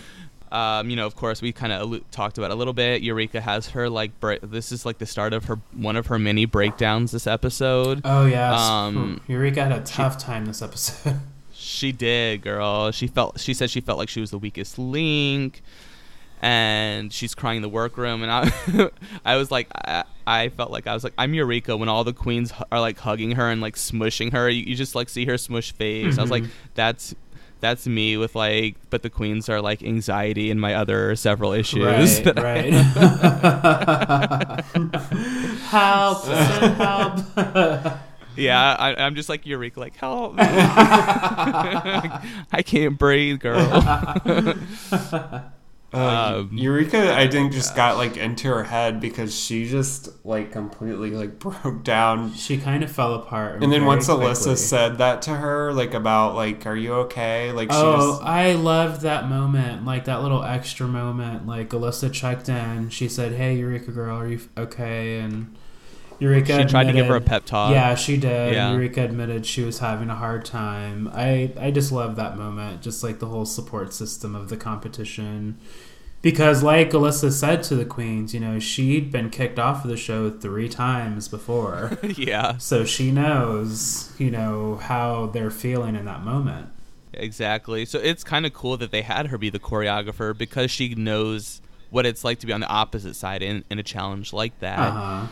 right. 0.52 0.78
um, 0.80 0.88
you 0.88 0.96
know, 0.96 1.04
of 1.06 1.14
course, 1.16 1.42
we 1.42 1.52
kind 1.52 1.72
of 1.72 1.82
allu- 1.88 2.04
talked 2.10 2.38
about 2.38 2.50
a 2.50 2.54
little 2.54 2.72
bit. 2.72 3.02
Eureka 3.02 3.40
has 3.42 3.68
her 3.70 3.90
like, 3.90 4.18
bre- 4.20 4.36
this 4.42 4.72
is 4.72 4.86
like 4.86 4.96
the 4.98 5.06
start 5.06 5.32
of 5.34 5.44
her 5.46 5.58
one 5.74 5.96
of 5.96 6.06
her 6.06 6.18
mini 6.18 6.46
breakdowns 6.46 7.12
this 7.12 7.26
episode. 7.26 8.00
Oh 8.04 8.24
yeah, 8.26 8.54
Um. 8.54 9.20
Eureka 9.28 9.64
had 9.64 9.72
a 9.72 9.80
tough 9.84 10.16
time 10.16 10.46
this 10.46 10.62
episode. 10.62 11.20
She 11.54 11.92
did, 11.92 12.42
girl. 12.42 12.90
She 12.90 13.06
felt. 13.06 13.38
She 13.38 13.54
said 13.54 13.70
she 13.70 13.80
felt 13.80 13.96
like 13.98 14.08
she 14.08 14.20
was 14.20 14.32
the 14.32 14.38
weakest 14.38 14.78
link, 14.80 15.62
and 16.40 17.12
she's 17.12 17.36
crying 17.36 17.56
in 17.58 17.62
the 17.62 17.68
workroom. 17.68 18.22
And 18.24 18.32
I, 18.32 18.90
I 19.24 19.36
was 19.36 19.50
like, 19.52 19.68
I, 19.72 20.02
I 20.26 20.48
felt 20.48 20.72
like 20.72 20.88
I 20.88 20.94
was 20.94 21.04
like, 21.04 21.12
I'm 21.16 21.34
Eureka 21.34 21.76
when 21.76 21.88
all 21.88 22.02
the 22.02 22.12
queens 22.12 22.52
are 22.72 22.80
like 22.80 22.98
hugging 22.98 23.32
her 23.32 23.48
and 23.48 23.60
like 23.60 23.76
smushing 23.76 24.32
her. 24.32 24.48
You, 24.48 24.64
you 24.64 24.74
just 24.74 24.96
like 24.96 25.08
see 25.08 25.24
her 25.26 25.38
smush 25.38 25.72
face. 25.72 26.18
I 26.18 26.22
was 26.22 26.32
like, 26.32 26.42
Mhm. 26.44 26.50
that's 26.74 27.14
that's 27.62 27.86
me 27.86 28.16
with 28.16 28.34
like, 28.34 28.74
but 28.90 29.02
the 29.02 29.08
queens 29.08 29.48
are 29.48 29.60
like 29.62 29.84
anxiety 29.84 30.50
and 30.50 30.60
my 30.60 30.74
other 30.74 31.14
several 31.14 31.52
issues. 31.52 31.84
right, 31.84 32.24
that 32.24 32.42
right. 32.42 32.72
help! 35.70 36.24
help! 37.86 37.98
yeah, 38.36 38.76
I, 38.78 38.96
I'm 38.96 39.14
just 39.14 39.28
like 39.28 39.46
Eureka, 39.46 39.78
like 39.78 39.94
help! 39.94 40.34
I 40.38 42.20
can't 42.66 42.98
breathe, 42.98 43.38
girl. 43.38 43.70
Uh, 45.92 46.44
Um, 46.48 46.50
Eureka, 46.56 47.14
I 47.14 47.28
think, 47.28 47.52
just 47.52 47.76
got 47.76 47.96
like 47.98 48.16
into 48.16 48.48
her 48.48 48.64
head 48.64 48.98
because 49.00 49.38
she 49.38 49.68
just 49.68 50.08
like 50.24 50.50
completely 50.52 51.10
like 51.10 51.38
broke 51.38 51.84
down. 51.84 52.32
She 52.34 52.56
kind 52.58 52.82
of 52.82 52.90
fell 52.90 53.14
apart. 53.14 53.62
And 53.62 53.70
then 53.72 53.84
once 53.84 54.06
quickly. 54.06 54.26
Alyssa 54.26 54.56
said 54.56 54.98
that 54.98 55.22
to 55.22 55.30
her, 55.30 55.72
like 55.72 55.92
about 55.94 56.34
like, 56.34 56.66
"Are 56.66 56.76
you 56.76 56.94
okay?" 56.94 57.52
Like 57.52 57.70
she 57.70 57.76
Oh, 57.78 58.12
just 58.12 58.22
I 58.24 58.52
loved 58.54 59.02
that 59.02 59.28
moment, 59.28 59.84
like 59.84 60.06
that 60.06 60.22
little 60.22 60.42
extra 60.42 60.86
moment. 60.86 61.46
Like 61.46 61.68
Alyssa 61.70 62.10
checked 62.12 62.48
in. 62.48 62.88
She 62.90 63.08
said, 63.08 63.32
"Hey, 63.32 63.56
Eureka 63.56 63.90
girl, 63.92 64.16
are 64.18 64.28
you 64.28 64.40
okay?" 64.56 65.18
And 65.18 65.54
Eureka 66.22 66.58
She 66.58 66.64
tried 66.66 66.84
to 66.84 66.92
give 66.92 67.06
her 67.06 67.16
a 67.16 67.20
pep 67.20 67.44
talk. 67.44 67.72
Yeah, 67.72 67.96
she 67.96 68.16
did. 68.16 68.54
Yeah. 68.54 68.70
Eureka 68.72 69.02
admitted 69.02 69.44
she 69.44 69.62
was 69.62 69.80
having 69.80 70.08
a 70.08 70.14
hard 70.14 70.44
time. 70.44 71.10
I 71.12 71.52
I 71.60 71.70
just 71.72 71.90
love 71.90 72.14
that 72.16 72.36
moment, 72.36 72.80
just 72.80 73.02
like 73.02 73.18
the 73.18 73.26
whole 73.26 73.44
support 73.44 73.92
system 73.92 74.36
of 74.36 74.48
the 74.48 74.56
competition. 74.56 75.58
Because, 76.22 76.62
like 76.62 76.90
Alyssa 76.92 77.32
said 77.32 77.64
to 77.64 77.74
the 77.74 77.84
queens, 77.84 78.32
you 78.32 78.38
know, 78.38 78.60
she'd 78.60 79.10
been 79.10 79.28
kicked 79.28 79.58
off 79.58 79.84
of 79.84 79.90
the 79.90 79.96
show 79.96 80.30
three 80.30 80.68
times 80.68 81.26
before. 81.26 81.98
yeah, 82.16 82.58
So 82.58 82.84
she 82.84 83.10
knows, 83.10 84.12
you 84.18 84.30
know, 84.30 84.76
how 84.76 85.26
they're 85.26 85.50
feeling 85.50 85.96
in 85.96 86.04
that 86.04 86.22
moment. 86.22 86.68
exactly. 87.12 87.84
So 87.84 87.98
it's 87.98 88.22
kind 88.22 88.46
of 88.46 88.52
cool 88.52 88.76
that 88.76 88.92
they 88.92 89.02
had 89.02 89.26
her 89.26 89.38
be 89.38 89.50
the 89.50 89.58
choreographer 89.58 90.36
because 90.38 90.70
she 90.70 90.94
knows 90.94 91.60
what 91.90 92.06
it's 92.06 92.22
like 92.22 92.38
to 92.38 92.46
be 92.46 92.52
on 92.52 92.60
the 92.60 92.68
opposite 92.68 93.16
side 93.16 93.42
in, 93.42 93.64
in 93.68 93.80
a 93.80 93.82
challenge 93.82 94.32
like 94.32 94.56
that. 94.60 94.78
Uh 94.78 94.90
huh. 94.92 95.26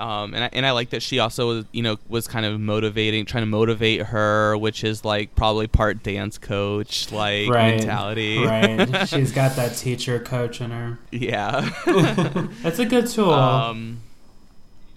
Um, 0.00 0.34
and 0.34 0.44
I, 0.44 0.50
and 0.52 0.64
I 0.66 0.70
like 0.72 0.90
that 0.90 1.02
she 1.02 1.18
also 1.18 1.48
was, 1.48 1.64
you 1.72 1.82
know 1.82 1.98
was 2.08 2.26
kind 2.26 2.46
of 2.46 2.58
motivating, 2.58 3.26
trying 3.26 3.42
to 3.42 3.46
motivate 3.50 4.02
her, 4.02 4.56
which 4.56 4.82
is 4.82 5.04
like 5.04 5.34
probably 5.36 5.66
part 5.66 6.02
dance 6.02 6.38
coach 6.38 7.12
like 7.12 7.48
Right. 7.48 7.76
mentality. 7.76 8.44
Right. 8.44 8.86
She's 9.08 9.30
got 9.32 9.56
that 9.56 9.76
teacher 9.76 10.18
coach 10.18 10.60
in 10.60 10.70
her. 10.70 10.98
Yeah. 11.10 11.70
That's 12.62 12.78
a 12.78 12.86
good 12.86 13.06
tool. 13.08 13.30
um, 13.32 14.00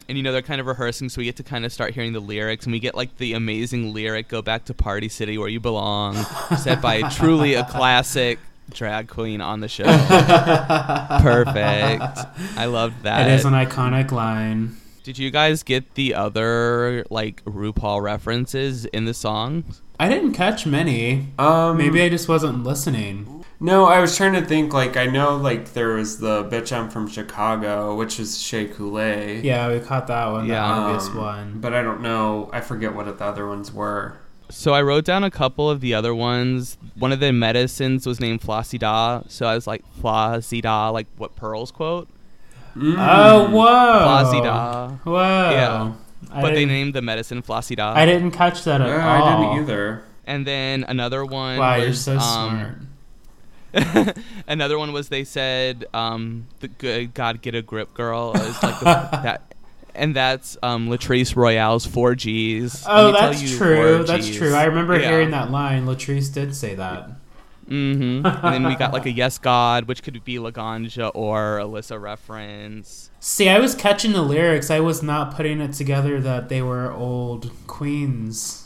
and 0.09 0.17
you 0.17 0.23
know 0.23 0.31
they're 0.33 0.41
kind 0.41 0.59
of 0.59 0.67
rehearsing, 0.67 1.07
so 1.09 1.19
we 1.19 1.25
get 1.25 1.37
to 1.37 1.43
kind 1.43 1.63
of 1.65 1.71
start 1.71 1.93
hearing 1.93 2.11
the 2.13 2.19
lyrics, 2.19 2.65
and 2.65 2.73
we 2.73 2.79
get 2.79 2.93
like 2.95 3.17
the 3.17 3.33
amazing 3.33 3.93
lyric 3.93 4.27
"Go 4.27 4.41
back 4.41 4.65
to 4.65 4.73
Party 4.73 5.07
City 5.09 5.37
where 5.37 5.47
you 5.47 5.59
belong," 5.61 6.15
said 6.57 6.81
by 6.81 7.07
truly 7.09 7.53
a 7.53 7.63
classic 7.63 8.37
drag 8.69 9.07
queen 9.07 9.39
on 9.41 9.59
the 9.61 9.67
show. 9.69 9.83
Perfect. 11.21 12.19
I 12.57 12.65
loved 12.65 13.03
that. 13.03 13.27
it 13.29 13.33
is 13.33 13.45
an 13.45 13.53
iconic 13.53 14.11
line. 14.11 14.75
Did 15.03 15.17
you 15.17 15.31
guys 15.31 15.63
get 15.63 15.95
the 15.95 16.13
other 16.13 17.03
like 17.09 17.43
RuPaul 17.45 18.01
references 18.01 18.85
in 18.85 19.05
the 19.05 19.13
song? 19.13 19.65
I 19.99 20.07
didn't 20.09 20.33
catch 20.33 20.65
many. 20.65 21.27
um 21.37 21.77
Maybe 21.77 22.01
I 22.01 22.09
just 22.09 22.27
wasn't 22.29 22.63
listening. 22.63 23.43
No, 23.59 23.85
I 23.85 23.99
was 23.99 24.15
trying 24.17 24.33
to 24.33 24.41
think. 24.45 24.73
Like 24.73 24.95
I 24.97 25.05
know, 25.05 25.35
like 25.37 25.73
there 25.73 25.89
was 25.95 26.19
the 26.19 26.43
bitch 26.45 26.75
I'm 26.75 26.89
from 26.89 27.07
Chicago, 27.07 27.95
which 27.95 28.19
is 28.19 28.39
Shea 28.41 28.65
Coulee. 28.65 29.41
Yeah, 29.43 29.69
we 29.71 29.79
caught 29.79 30.07
that 30.07 30.27
one, 30.31 30.47
the 30.47 30.53
Yeah. 30.53 30.63
obvious 30.65 31.07
Um, 31.09 31.17
one. 31.17 31.53
But 31.59 31.73
I 31.73 31.81
don't 31.81 32.01
know. 32.01 32.49
I 32.53 32.61
forget 32.61 32.95
what 32.95 33.05
the 33.17 33.23
other 33.25 33.47
ones 33.47 33.71
were. 33.73 34.13
So 34.49 34.73
I 34.73 34.81
wrote 34.81 35.05
down 35.05 35.23
a 35.23 35.31
couple 35.31 35.69
of 35.69 35.81
the 35.81 35.93
other 35.93 36.13
ones. 36.13 36.77
One 36.95 37.11
of 37.11 37.19
the 37.19 37.31
medicines 37.33 38.05
was 38.05 38.19
named 38.19 38.41
Flossida, 38.41 39.29
so 39.29 39.47
I 39.47 39.55
was 39.55 39.65
like 39.67 39.83
Flossida, 40.01 40.91
like 40.93 41.07
what 41.17 41.35
Pearl's 41.35 41.71
quote. 41.71 42.07
Mm. 42.75 42.95
Oh, 42.97 43.49
whoa. 43.49 43.65
Flossida. 44.07 44.99
Whoa. 45.03 45.51
Yeah. 45.51 45.93
I 46.31 46.41
But 46.41 46.53
they 46.55 46.65
named 46.65 46.93
the 46.95 47.01
medicine 47.01 47.43
Flossida. 47.43 47.93
I 47.93 48.05
didn't 48.05 48.31
catch 48.31 48.63
that 48.63 48.81
at 48.81 48.87
Yeah, 48.87 49.19
all. 49.21 49.27
I 49.27 49.41
didn't 49.51 49.63
either. 49.63 50.03
And 50.25 50.47
then 50.47 50.83
another 50.87 51.23
one 51.25 51.57
Wow, 51.59 51.77
was 51.77 51.85
you're 51.85 51.93
so 51.93 52.17
um, 52.17 52.87
smart. 53.73 54.17
another 54.47 54.77
one 54.79 54.93
was 54.93 55.09
they 55.09 55.23
said 55.23 55.85
um, 55.93 56.47
the 56.59 56.67
good 56.67 57.13
God 57.13 57.41
get 57.41 57.55
a 57.55 57.61
grip 57.61 57.93
girl 57.93 58.33
is 58.35 58.61
like 58.63 58.79
the, 58.79 58.85
that 59.23 59.41
and 59.95 60.15
that's 60.15 60.57
um, 60.63 60.89
Latrice 60.89 61.35
Royale's 61.35 61.85
4Gs. 61.85 62.85
Oh, 62.87 62.95
Let 62.95 63.05
me 63.13 63.19
tell 63.19 63.29
that's 63.29 63.41
you 63.43 63.57
true. 63.57 64.03
That's 64.03 64.27
4Gs. 64.29 64.37
true. 64.37 64.53
I 64.55 64.63
remember 64.65 64.99
Yeah. 64.99 65.09
hearing 65.09 65.31
that 65.31 65.51
line. 65.51 65.85
Latrice 65.85 66.33
did 66.33 66.55
say 66.55 66.73
that. 66.75 67.09
Mm-hmm. 67.69 68.25
and 68.25 68.53
then 68.53 68.65
we 68.65 68.75
got 68.75 68.93
like 68.93 69.05
a 69.05 69.11
Yes 69.23 69.37
God, 69.37 69.85
which 69.85 70.03
could 70.03 70.23
be 70.23 70.35
Laganja 70.35 71.11
or 71.13 71.59
Alyssa 71.59 72.01
reference. 72.01 73.09
See, 73.19 73.47
I 73.47 73.59
was 73.59 73.75
catching 73.75 74.11
the 74.11 74.21
lyrics. 74.21 74.69
I 74.69 74.79
was 74.79 75.03
not 75.03 75.35
putting 75.35 75.61
it 75.61 75.73
together 75.73 76.19
that 76.21 76.49
they 76.49 76.61
were 76.61 76.91
old 76.91 77.51
queens. 77.67 78.63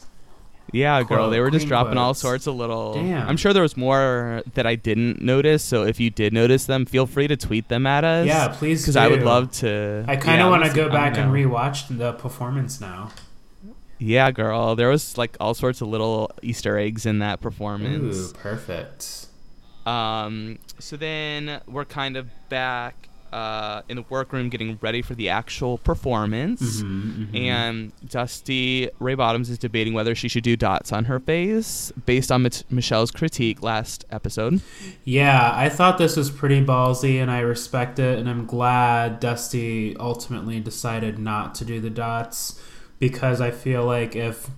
Yeah, 0.74 1.02
girl, 1.04 1.30
they 1.30 1.40
were 1.40 1.50
just 1.50 1.68
dropping 1.68 1.98
all 1.98 2.14
sorts 2.14 2.46
of 2.46 2.56
little. 2.56 2.96
Damn. 2.96 3.28
I'm 3.28 3.38
sure 3.38 3.54
there 3.54 3.62
was 3.62 3.78
more 3.78 4.44
that 4.54 4.68
I 4.68 4.76
didn't 4.76 5.22
notice. 5.22 5.64
So 5.64 5.84
if 5.84 6.00
you 6.00 6.10
did 6.10 6.34
notice 6.34 6.66
them, 6.66 6.86
feel 6.86 7.08
free 7.08 7.28
to 7.28 7.38
tweet 7.38 7.70
them 7.70 7.88
at 7.88 8.04
us. 8.04 8.28
Yeah, 8.28 8.50
please. 8.50 8.82
because 8.82 8.98
I 8.98 9.08
would 9.08 9.24
love 9.24 9.52
to. 9.54 10.04
I 10.08 10.18
kind 10.18 10.40
yeah, 10.40 10.46
of 10.46 10.52
want 10.52 10.66
to 10.66 10.74
go 10.74 10.90
back 10.90 11.18
and 11.18 11.32
rewatch 11.32 11.98
the 11.98 12.14
performance 12.14 12.82
now. 12.82 13.12
Yeah, 14.00 14.32
girl, 14.32 14.76
there 14.76 14.90
was 14.90 15.18
like 15.18 15.36
all 15.40 15.54
sorts 15.54 15.82
of 15.82 15.88
little 15.88 16.32
Easter 16.42 16.78
eggs 16.78 17.06
in 17.06 17.20
that 17.20 17.42
performance. 17.42 18.16
Ooh, 18.18 18.34
perfect. 18.34 19.28
Um, 19.86 20.60
so 20.80 20.98
then 20.98 21.62
we're 21.68 21.86
kind 21.86 22.18
of 22.18 22.28
back 22.50 23.10
uh, 23.32 23.82
in 23.90 23.98
the 23.98 24.06
workroom 24.10 24.48
getting 24.50 24.78
ready 24.82 25.02
for 25.02 25.14
the 25.14 25.28
actual 25.30 25.78
performance. 25.80 26.82
Mhm, 26.82 27.28
mhm. 27.32 27.36
And 27.46 27.92
Dusty 28.10 28.90
Ray 29.00 29.16
Bottoms 29.16 29.50
is 29.50 29.58
debating 29.58 29.94
whether 29.94 30.16
she 30.16 30.28
should 30.30 30.44
do 30.44 30.56
dots 30.56 30.94
on 30.94 31.06
her 31.06 31.20
face 31.20 31.92
based 32.06 32.32
on 32.32 32.44
Mich- 32.44 32.64
Michelle's 32.70 33.12
critique 33.12 33.62
last 33.62 34.06
episode. 34.12 34.62
Yeah, 35.04 35.52
I 35.54 35.68
thought 35.70 35.98
this 35.98 36.16
was 36.16 36.30
pretty 36.32 36.64
ballsy, 36.64 37.22
and 37.22 37.30
I 37.30 37.40
respect 37.40 38.00
it. 38.00 38.18
And 38.18 38.30
I'm 38.30 38.46
glad 38.46 39.20
Dusty 39.20 39.96
ultimately 39.98 40.60
decided 40.62 41.20
not 41.20 41.54
to 41.56 41.66
do 41.66 41.82
the 41.82 41.90
dots 41.90 42.60
because 43.00 43.42
I 43.42 43.52
feel 43.52 43.86
like 43.86 44.16
if 44.16 44.50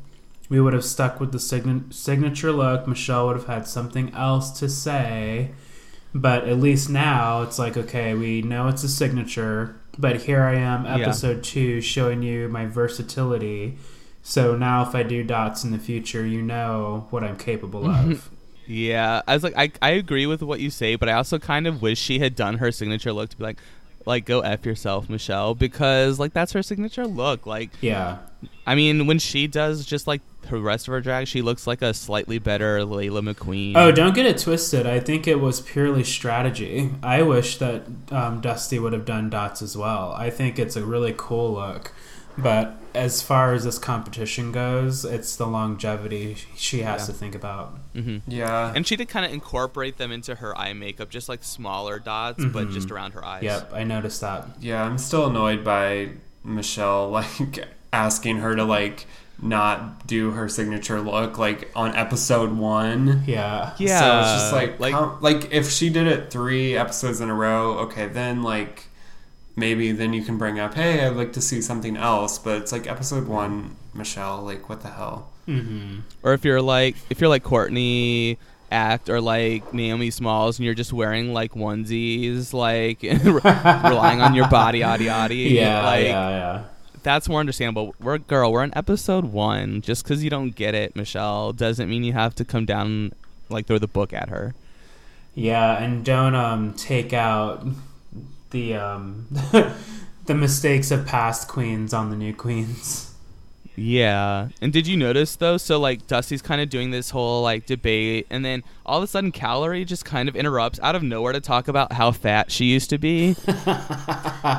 we 0.50 0.60
would 0.60 0.74
have 0.74 0.86
stuck 0.86 1.20
with 1.20 1.32
the 1.32 1.40
sign- 1.40 1.92
signature 1.92 2.52
look, 2.52 2.88
Michelle 2.88 3.28
would 3.28 3.36
have 3.38 3.48
had 3.48 3.68
something 3.68 4.14
else 4.14 4.50
to 4.60 4.70
say. 4.70 5.52
But 6.14 6.48
at 6.48 6.58
least 6.58 6.90
now 6.90 7.44
it's 7.44 7.60
like, 7.60 7.78
okay, 7.78 8.16
we 8.16 8.42
know 8.42 8.68
it's 8.68 8.84
a 8.84 8.90
signature, 8.90 9.76
but 9.98 10.24
here 10.24 10.42
I 10.42 10.56
am, 10.56 10.86
Yeah. 10.86 10.98
episode 11.06 11.44
two, 11.44 11.82
showing 11.82 12.24
you 12.24 12.50
my 12.50 12.66
versatility. 12.66 13.78
So 14.24 14.56
now 14.56 14.82
if 14.88 14.96
I 14.96 15.04
do 15.04 15.24
dots 15.24 15.64
in 15.64 15.72
the 15.72 15.78
future, 15.78 16.26
you 16.26 16.42
know 16.42 17.06
what 17.12 17.24
I'm 17.24 17.38
capable 17.38 17.88
of. 17.90 18.30
Yeah, 18.72 19.24
I 19.28 19.34
was 19.34 19.42
like, 19.44 19.56
I, 19.58 19.72
I 19.82 19.90
agree 19.94 20.28
with 20.28 20.44
what 20.44 20.60
you 20.60 20.70
say, 20.70 20.96
but 20.96 21.10
I 21.10 21.14
also 21.14 21.40
kind 21.40 21.66
of 21.66 21.82
wish 21.82 21.98
she 21.98 22.20
had 22.20 22.36
done 22.36 22.60
her 22.60 22.72
signature 22.72 23.12
look 23.12 23.32
to 23.32 23.38
be 23.38 23.44
like, 23.44 23.58
like 24.10 24.26
go 24.26 24.42
f 24.42 24.66
yourself, 24.66 25.08
Michelle, 25.08 25.56
because 25.56 26.20
like 26.20 26.34
that's 26.34 26.52
her 26.52 26.64
signature 26.64 27.08
look. 27.08 27.46
Like, 27.46 27.70
yeah. 27.80 28.18
I 28.66 28.76
mean, 28.76 29.08
when 29.08 29.20
she 29.20 29.48
does 29.48 29.86
just 29.86 30.08
like 30.08 30.22
the 30.50 30.60
rest 30.60 30.88
of 30.88 30.94
her 30.94 31.02
drag, 31.02 31.28
she 31.28 31.42
looks 31.42 31.68
like 31.68 31.82
a 31.82 31.94
slightly 31.94 32.40
better 32.40 32.84
Laila 32.84 33.22
McQueen. 33.22 33.74
Oh, 33.76 33.92
don't 33.92 34.16
get 34.16 34.26
it 34.26 34.40
twisted. 34.40 34.86
I 34.88 35.00
think 35.00 35.28
it 35.28 35.40
was 35.40 35.62
purely 35.62 36.04
strategy. 36.04 36.90
I 37.04 37.22
wish 37.22 37.58
that 37.58 37.84
um, 38.12 38.42
Dusty 38.42 38.80
would 38.80 38.94
have 38.94 39.06
done 39.06 39.30
dots 39.30 39.62
as 39.62 39.78
well. 39.78 40.12
I 40.14 40.30
think 40.30 40.58
it's 40.58 40.76
a 40.76 40.84
really 40.84 41.14
cool 41.16 41.54
look. 41.54 41.94
But 42.42 42.76
as 42.96 43.22
far 43.22 43.54
as 43.54 43.64
this 43.66 43.78
competition 43.78 44.52
goes, 44.52 45.06
it's 45.06 45.36
the 45.36 45.46
longevity 45.46 46.36
she 46.56 46.82
has 46.82 47.02
Yeah. 47.02 47.06
to 47.08 47.14
think 47.14 47.36
about. 47.36 47.78
hmm 47.94 48.18
Yeah. 48.28 48.74
And 48.76 48.86
she 48.88 48.96
did 48.96 49.10
kind 49.10 49.26
of 49.26 49.32
incorporate 49.32 49.98
them 49.98 50.12
into 50.12 50.36
her 50.36 50.58
eye 50.58 50.74
makeup, 50.74 51.10
just 51.10 51.30
like 51.30 51.44
smaller 51.44 52.00
dots, 52.00 52.44
but 52.46 52.68
Mhm. 52.68 52.74
just 52.74 52.90
around 52.92 53.12
her 53.14 53.24
eyes. 53.24 53.44
Yep, 53.44 53.72
I 53.74 53.84
noticed 53.84 54.22
that. 54.22 54.48
Yeah, 54.60 54.84
I'm 54.84 54.98
still 54.98 55.28
annoyed 55.28 55.64
by 55.64 56.10
Michelle 56.44 57.10
like 57.12 57.66
asking 57.94 58.38
her 58.38 58.56
to 58.56 58.64
like 58.64 59.06
not 59.42 60.06
do 60.06 60.32
her 60.32 60.50
signature 60.50 61.00
look 61.00 61.38
like 61.38 61.72
on 61.76 61.96
episode 61.96 62.52
one. 62.58 63.24
Yeah. 63.26 63.72
Yeah. 63.78 64.00
So 64.00 64.20
it's 64.20 64.42
just 64.42 64.54
like 64.54 64.80
like 64.80 64.94
like, 64.94 65.22
like 65.44 65.54
if 65.54 65.70
she 65.72 65.90
did 65.90 66.08
it 66.08 66.30
three 66.32 66.76
episodes 66.76 67.22
in 67.22 67.30
a 67.30 67.34
row, 67.34 67.78
okay, 67.80 68.08
then 68.08 68.44
like 68.44 68.89
maybe 69.60 69.92
then 69.92 70.14
you 70.14 70.24
can 70.24 70.38
bring 70.38 70.60
up, 70.60 70.74
hey, 70.74 71.06
I'd 71.06 71.16
like 71.16 71.34
to 71.34 71.42
see 71.42 71.62
something 71.62 71.98
else. 71.98 72.40
But 72.40 72.62
it's 72.62 72.72
like 72.72 72.88
episode 72.88 73.28
one, 73.28 73.76
Michelle, 73.94 74.42
like 74.42 74.70
what 74.70 74.82
the 74.82 74.90
hell? 74.90 75.30
hmm 75.46 76.00
or 76.22 76.34
if 76.34 76.46
you're 76.46 76.62
like 76.62 76.96
if 77.10 77.20
you're 77.20 77.30
like 77.30 77.42
Courtney 77.42 78.38
Act 78.72 79.10
or 79.10 79.20
like 79.20 79.74
Naomi 79.74 80.12
Smalls 80.12 80.60
and 80.60 80.66
you're 80.66 80.76
just 80.76 80.94
wearing 80.94 81.34
like 81.34 81.54
onesies, 81.54 82.54
like 82.54 83.02
relying 83.24 84.22
on 84.22 84.36
your 84.36 84.48
body, 84.48 84.80
yada 84.80 85.04
yada. 85.04 85.34
Yeah, 85.34 85.84
like 85.84 86.06
yeah, 86.06 86.30
yeah. 86.30 86.64
that's 87.02 87.28
more 87.28 87.40
understandable. 87.40 87.96
We're 88.00 88.20
girl, 88.20 88.52
we're 88.52 88.64
in 88.64 88.78
episode 88.78 89.26
one. 89.26 89.82
Just 89.82 90.04
because 90.04 90.24
you 90.24 90.30
don't 90.30 90.52
get 90.52 90.76
it, 90.76 90.96
Michelle, 90.96 91.52
doesn't 91.52 91.90
mean 91.90 92.04
you 92.04 92.14
have 92.14 92.36
to 92.36 92.46
come 92.46 92.66
down 92.66 93.14
like 93.50 93.66
throw 93.66 93.80
the 93.80 93.88
book 93.88 94.14
at 94.14 94.30
her. 94.30 94.54
Yeah, 95.34 95.82
and 95.82 96.06
don't 96.06 96.36
um 96.36 96.74
take 96.74 97.12
out 97.12 97.66
the 98.52 98.76
um 98.76 99.28
the 100.26 100.36
mistakes 100.36 100.92
of 100.92 101.06
past 101.06 101.48
queens 101.48 101.94
on 101.94 102.10
the 102.10 102.16
new 102.16 102.34
queens. 102.34 103.06
Yeah. 103.76 104.50
And 104.62 104.74
did 104.74 104.88
you 104.88 104.98
notice 104.98 105.38
though? 105.38 105.58
So 105.58 105.80
like 105.80 106.06
Dusty's 106.06 106.42
kind 106.42 106.60
of 106.60 106.70
doing 106.70 106.92
this 106.92 107.12
whole 107.12 107.42
like 107.42 107.66
debate, 107.66 108.28
and 108.30 108.44
then 108.44 108.64
all 108.86 108.98
of 108.98 109.04
a 109.04 109.08
sudden 109.08 109.32
Kalorie 109.32 109.86
just 109.86 110.04
kind 110.04 110.28
of 110.28 110.36
interrupts 110.36 110.80
out 110.84 110.96
of 110.96 111.04
nowhere 111.04 111.32
to 111.32 111.40
talk 111.40 111.68
about 111.70 111.94
how 111.94 112.12
fat 112.12 112.52
she 112.52 112.66
used 112.66 112.90
to 112.90 112.98
be. 112.98 113.36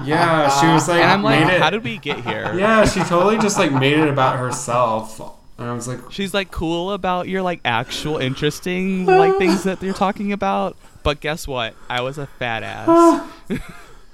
Yeah, 0.05 0.49
she 0.61 0.67
was 0.67 0.89
like, 0.89 1.01
and 1.01 1.11
I'm 1.11 1.23
like, 1.23 1.41
made 1.45 1.55
it. 1.55 1.61
how 1.61 1.71
did 1.71 1.83
we 1.83 1.99
get 1.99 2.21
here? 2.21 2.53
yeah, 2.59 2.85
she 2.85 3.01
totally 3.01 3.39
just 3.39 3.59
like 3.59 3.73
made 3.73 3.99
it 3.99 4.09
about 4.09 4.39
herself, 4.39 5.21
and 5.61 5.69
I 5.69 5.73
was 5.75 5.87
like, 5.87 6.01
She's 6.11 6.35
like 6.35 6.51
cool 6.51 6.93
about 6.93 7.29
your 7.29 7.43
like 7.43 7.61
actual 7.65 8.17
interesting 8.29 9.07
like 9.07 9.37
things 9.39 9.63
that 9.65 9.83
you're 9.83 9.95
talking 9.95 10.33
about. 10.33 10.77
But 11.03 11.21
guess 11.21 11.47
what? 11.47 11.75
I 11.89 12.01
was 12.01 12.19
a 12.19 12.27
fat 12.27 12.63
ass. 12.63 13.31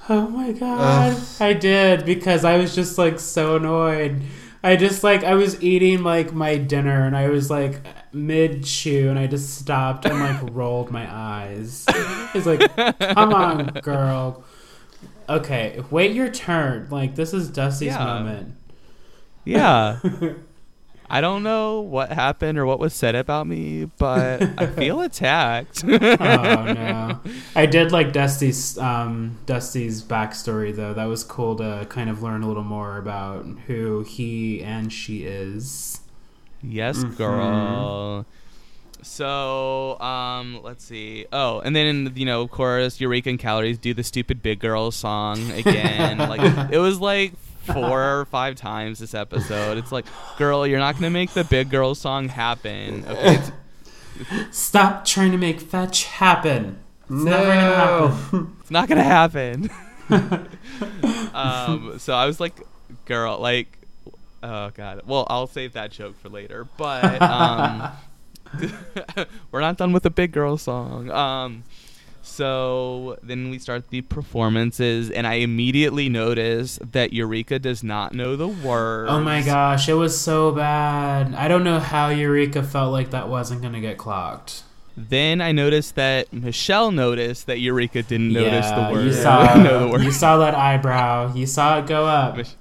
Oh 0.08 0.28
my 0.28 0.52
god. 0.52 1.20
I 1.40 1.52
did 1.52 2.04
because 2.06 2.44
I 2.44 2.58
was 2.58 2.74
just 2.76 2.96
like 2.96 3.18
so 3.18 3.56
annoyed. 3.56 4.22
I 4.62 4.76
just 4.76 5.02
like 5.02 5.24
I 5.24 5.34
was 5.34 5.60
eating 5.62 6.04
like 6.04 6.32
my 6.32 6.58
dinner 6.58 7.04
and 7.06 7.16
I 7.16 7.28
was 7.28 7.50
like 7.50 7.80
mid 8.12 8.62
chew 8.64 9.08
and 9.10 9.18
I 9.18 9.26
just 9.26 9.56
stopped 9.58 10.04
and 10.04 10.18
like 10.20 10.40
rolled 10.54 10.92
my 10.92 11.12
eyes. 11.12 11.84
It's 12.34 12.46
like, 12.46 12.74
come 12.76 13.34
on, 13.34 13.66
girl. 13.82 14.44
Okay, 15.28 15.82
wait 15.90 16.12
your 16.14 16.30
turn. 16.30 16.86
Like 16.88 17.16
this 17.16 17.34
is 17.34 17.48
Dusty's 17.50 17.88
Yeah. 17.88 18.04
moment. 18.04 18.54
Yeah. 19.44 19.98
I 21.08 21.20
don't 21.20 21.42
know 21.42 21.80
what 21.80 22.10
happened 22.12 22.58
or 22.58 22.66
what 22.66 22.78
was 22.78 22.92
said 22.94 23.14
about 23.14 23.46
me, 23.46 23.84
but 23.98 24.42
I 24.58 24.66
feel 24.78 25.00
attacked. 25.02 25.84
Oh 25.84 25.88
no. 25.88 27.20
I 27.56 27.66
did 27.66 27.92
like 27.92 28.12
Dusty's 28.12 28.76
um 28.78 29.38
Dusty's 29.46 30.02
backstory 30.02 30.74
though. 30.74 30.94
That 30.94 31.04
was 31.06 31.22
cool 31.24 31.56
to 31.56 31.86
kind 31.88 32.10
of 32.10 32.22
learn 32.22 32.42
a 32.42 32.48
little 32.48 32.64
more 32.64 32.98
about 32.98 33.46
who 33.66 34.02
he 34.02 34.62
and 34.62 34.92
she 34.92 35.22
is. 35.24 36.00
Yes, 36.62 37.04
Mhm. 37.04 37.16
girl. 37.16 38.26
So, 39.02 40.00
um, 40.00 40.60
let's 40.64 40.84
see. 40.84 41.26
Oh, 41.32 41.60
and 41.60 41.76
then 41.76 42.12
you 42.16 42.26
know, 42.26 42.42
of 42.42 42.50
course, 42.50 43.00
Eureka 43.00 43.28
and 43.30 43.38
Calories 43.38 43.78
do 43.78 43.94
the 43.94 44.02
stupid 44.02 44.42
big 44.42 44.58
girl 44.58 44.90
song 44.90 45.50
again. 45.52 46.18
like 46.18 46.40
it 46.72 46.78
was 46.78 47.00
like 47.00 47.32
four 47.66 48.20
or 48.20 48.24
five 48.26 48.56
times 48.56 48.98
this 48.98 49.14
episode. 49.14 49.78
It's 49.78 49.92
like, 49.92 50.06
girl, 50.38 50.66
you're 50.66 50.78
not 50.78 50.94
gonna 50.94 51.10
make 51.10 51.30
the 51.30 51.44
big 51.44 51.70
girl 51.70 51.94
song 51.94 52.28
happen. 52.28 53.04
Okay, 53.06 53.38
Stop 54.50 55.04
trying 55.04 55.32
to 55.32 55.38
make 55.38 55.60
fetch 55.60 56.04
happen. 56.04 56.78
It's 57.02 57.10
never 57.10 57.46
gonna 57.46 57.60
no. 57.60 58.08
happen. 58.08 58.56
it's 58.60 58.70
not 58.70 58.88
gonna 58.88 59.02
happen. 59.02 59.70
um, 61.34 61.98
so 61.98 62.14
I 62.14 62.26
was 62.26 62.40
like, 62.40 62.54
girl, 63.04 63.38
like, 63.38 63.78
oh 64.42 64.70
god. 64.70 65.02
Well, 65.06 65.26
I'll 65.28 65.46
save 65.46 65.74
that 65.74 65.90
joke 65.90 66.18
for 66.20 66.28
later. 66.28 66.66
But 66.76 67.20
um, 67.20 67.92
we're 69.50 69.60
not 69.60 69.76
done 69.76 69.92
with 69.92 70.02
the 70.02 70.10
big 70.10 70.32
girl 70.32 70.56
song. 70.56 71.10
Um, 71.10 71.64
so 72.26 73.16
then 73.22 73.50
we 73.50 73.58
start 73.58 73.88
the 73.90 74.00
performances, 74.02 75.10
and 75.10 75.26
I 75.26 75.34
immediately 75.34 76.08
notice 76.08 76.78
that 76.92 77.12
Eureka 77.12 77.58
does 77.58 77.82
not 77.84 78.14
know 78.14 78.34
the 78.36 78.48
words. 78.48 79.10
Oh 79.10 79.20
my 79.20 79.42
gosh, 79.42 79.88
it 79.88 79.94
was 79.94 80.20
so 80.20 80.50
bad. 80.52 81.34
I 81.34 81.48
don't 81.48 81.64
know 81.64 81.78
how 81.78 82.08
Eureka 82.08 82.62
felt 82.62 82.92
like 82.92 83.10
that 83.10 83.28
wasn't 83.28 83.62
gonna 83.62 83.80
get 83.80 83.96
clocked. 83.96 84.64
Then 84.96 85.40
I 85.40 85.52
noticed 85.52 85.94
that 85.94 86.32
Michelle 86.32 86.90
noticed 86.90 87.46
that 87.46 87.60
Eureka 87.60 88.02
didn't 88.02 88.32
notice 88.32 88.66
the 88.70 88.76
yeah, 88.76 88.92
words. 88.92 89.16
you 89.16 89.22
saw 89.22 89.54
know 89.62 89.80
the 89.86 89.88
words. 89.92 90.04
you 90.04 90.10
saw 90.10 90.38
that 90.38 90.54
eyebrow. 90.54 91.32
You 91.34 91.46
saw 91.46 91.78
it 91.78 91.86
go 91.86 92.06
up. 92.06 92.36
Mich- 92.36 92.56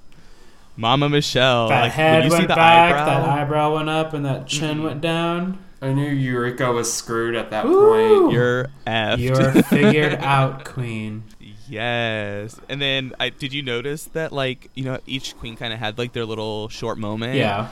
Mama 0.76 1.08
Michelle. 1.08 1.68
that 1.70 1.80
like, 1.82 1.92
head 1.92 2.24
you 2.24 2.30
see 2.30 2.36
went 2.36 2.48
the 2.48 2.54
back, 2.54 2.94
eyebrow, 2.94 3.06
that 3.06 3.28
eyebrow 3.28 3.74
went 3.74 3.88
up, 3.88 4.12
and 4.12 4.24
that 4.26 4.46
chin 4.46 4.78
Mhm. 4.78 4.84
went 4.84 5.00
down. 5.00 5.58
I 5.86 5.92
knew 5.92 6.08
Eureka 6.08 6.72
was 6.72 6.92
screwed 6.92 7.34
at 7.36 7.50
that 7.50 7.64
Ooh. 7.64 8.18
point. 8.20 8.32
you're 8.32 8.66
effed. 8.86 9.18
You're 9.18 9.62
figured 9.62 10.14
out, 10.20 10.64
queen. 10.64 11.24
Yes. 11.68 12.60
And 12.68 12.80
then 12.80 13.12
I 13.18 13.30
did 13.30 13.52
you 13.52 13.62
notice 13.62 14.04
that 14.04 14.32
like, 14.32 14.70
you 14.74 14.84
know, 14.84 14.98
each 15.06 15.36
queen 15.38 15.56
kind 15.56 15.72
of 15.72 15.78
had 15.78 15.98
like 15.98 16.12
their 16.12 16.24
little 16.24 16.68
short 16.68 16.98
moment. 16.98 17.34
Yeah. 17.34 17.68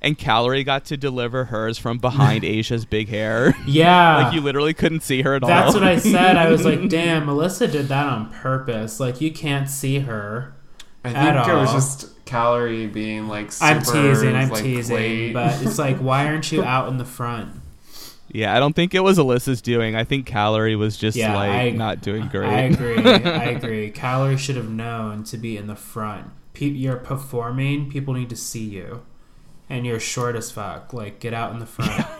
And 0.00 0.16
Kalorie 0.16 0.64
got 0.64 0.84
to 0.86 0.96
deliver 0.96 1.46
hers 1.46 1.76
from 1.76 1.98
behind 1.98 2.44
Asia's 2.44 2.84
big 2.84 3.08
hair. 3.08 3.56
Yeah. 3.66 4.16
like 4.24 4.34
you 4.34 4.40
literally 4.40 4.74
couldn't 4.74 5.02
see 5.02 5.22
her 5.22 5.34
at 5.34 5.42
all. 5.42 5.48
That's 5.48 5.74
what 5.74 5.82
I 5.82 5.98
said. 5.98 6.36
I 6.36 6.50
was 6.50 6.64
like, 6.64 6.88
damn, 6.88 7.26
Melissa 7.26 7.66
did 7.66 7.88
that 7.88 8.06
on 8.06 8.32
purpose. 8.32 9.00
Like, 9.00 9.20
you 9.20 9.32
can't 9.32 9.68
see 9.68 10.00
her. 10.00 10.54
I 11.04 11.10
At 11.10 11.44
think 11.44 11.48
it 11.48 11.58
was 11.58 11.72
just 11.72 12.17
Kalorie 12.28 12.92
being 12.92 13.26
like 13.28 13.50
super, 13.50 13.64
I'm 13.72 13.82
teasing, 13.82 14.36
I'm 14.36 14.50
like, 14.50 14.62
teasing. 14.62 14.96
late. 14.96 15.32
But 15.32 15.62
it's 15.62 15.78
like, 15.78 15.96
why 15.98 16.26
aren't 16.26 16.52
you 16.52 16.62
out 16.62 16.88
in 16.88 16.98
the 16.98 17.04
front? 17.04 17.50
Yeah, 18.30 18.54
I 18.54 18.60
don't 18.60 18.74
think 18.76 18.94
it 18.94 19.00
was 19.00 19.16
Alyssa's 19.18 19.62
doing. 19.62 19.96
I 19.96 20.04
think 20.04 20.28
Kalorie 20.28 20.76
was 20.76 20.96
just 20.98 21.16
Yeah, 21.16 21.34
like 21.34 21.50
I- 21.50 21.70
not 21.70 22.02
doing 22.02 22.28
great. 22.28 22.48
I 22.48 22.60
agree. 22.60 22.98
I 23.02 23.44
agree. 23.44 23.90
Kalorie 23.90 24.38
should 24.38 24.56
have 24.56 24.68
known 24.70 25.24
to 25.24 25.38
be 25.38 25.56
in 25.56 25.66
the 25.66 25.74
front. 25.76 26.26
Pe- 26.52 26.66
you're 26.66 26.96
performing, 26.96 27.88
people 27.90 28.12
need 28.14 28.28
to 28.30 28.36
see 28.36 28.64
you. 28.64 29.02
And 29.70 29.86
you're 29.86 30.00
short 30.00 30.36
as 30.36 30.50
fuck. 30.50 30.92
Like, 30.92 31.20
get 31.20 31.32
out 31.34 31.52
in 31.52 31.58
the 31.58 31.66
front. 31.66 32.06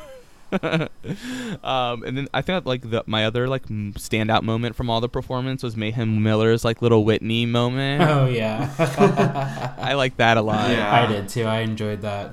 um, 1.63 2.03
and 2.03 2.17
then 2.17 2.29
I 2.33 2.43
think 2.43 2.65
like 2.67 2.91
the, 2.91 3.05
my 3.07 3.27
other 3.27 3.49
like 3.49 3.65
m- 3.71 3.93
standout 3.95 4.43
moment 4.43 4.77
from 4.77 4.89
all 4.91 5.01
the 5.01 5.09
performance 5.09 5.63
was 5.63 5.77
Mayhem 5.77 6.23
Miller's 6.23 6.65
like 6.65 6.83
little 6.83 7.05
Whitney 7.05 7.47
moment. 7.47 8.03
oh, 8.03 8.27
yeah. 8.27 9.75
I 9.79 9.95
like 9.95 10.17
that 10.17 10.37
a 10.37 10.43
lot. 10.43 10.71
Yeah. 10.71 11.03
I 11.03 11.07
did 11.07 11.29
too. 11.29 11.45
I 11.45 11.61
enjoyed 11.61 12.03
that. 12.03 12.33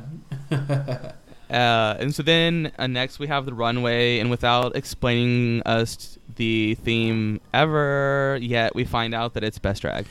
Uh, 1.49 1.95
and 1.99 2.13
so 2.13 2.23
then 2.23 2.71
uh, 2.77 2.87
next 2.87 3.19
we 3.19 3.27
have 3.27 3.45
the 3.45 3.53
runway, 3.53 4.19
and 4.19 4.29
without 4.29 4.75
explaining 4.75 5.61
us 5.65 6.17
the 6.35 6.75
theme 6.75 7.39
ever 7.53 8.37
yet, 8.41 8.75
we 8.75 8.83
find 8.83 9.13
out 9.13 9.33
that 9.35 9.43
it's 9.43 9.59
best 9.59 9.81
drag. 9.81 10.05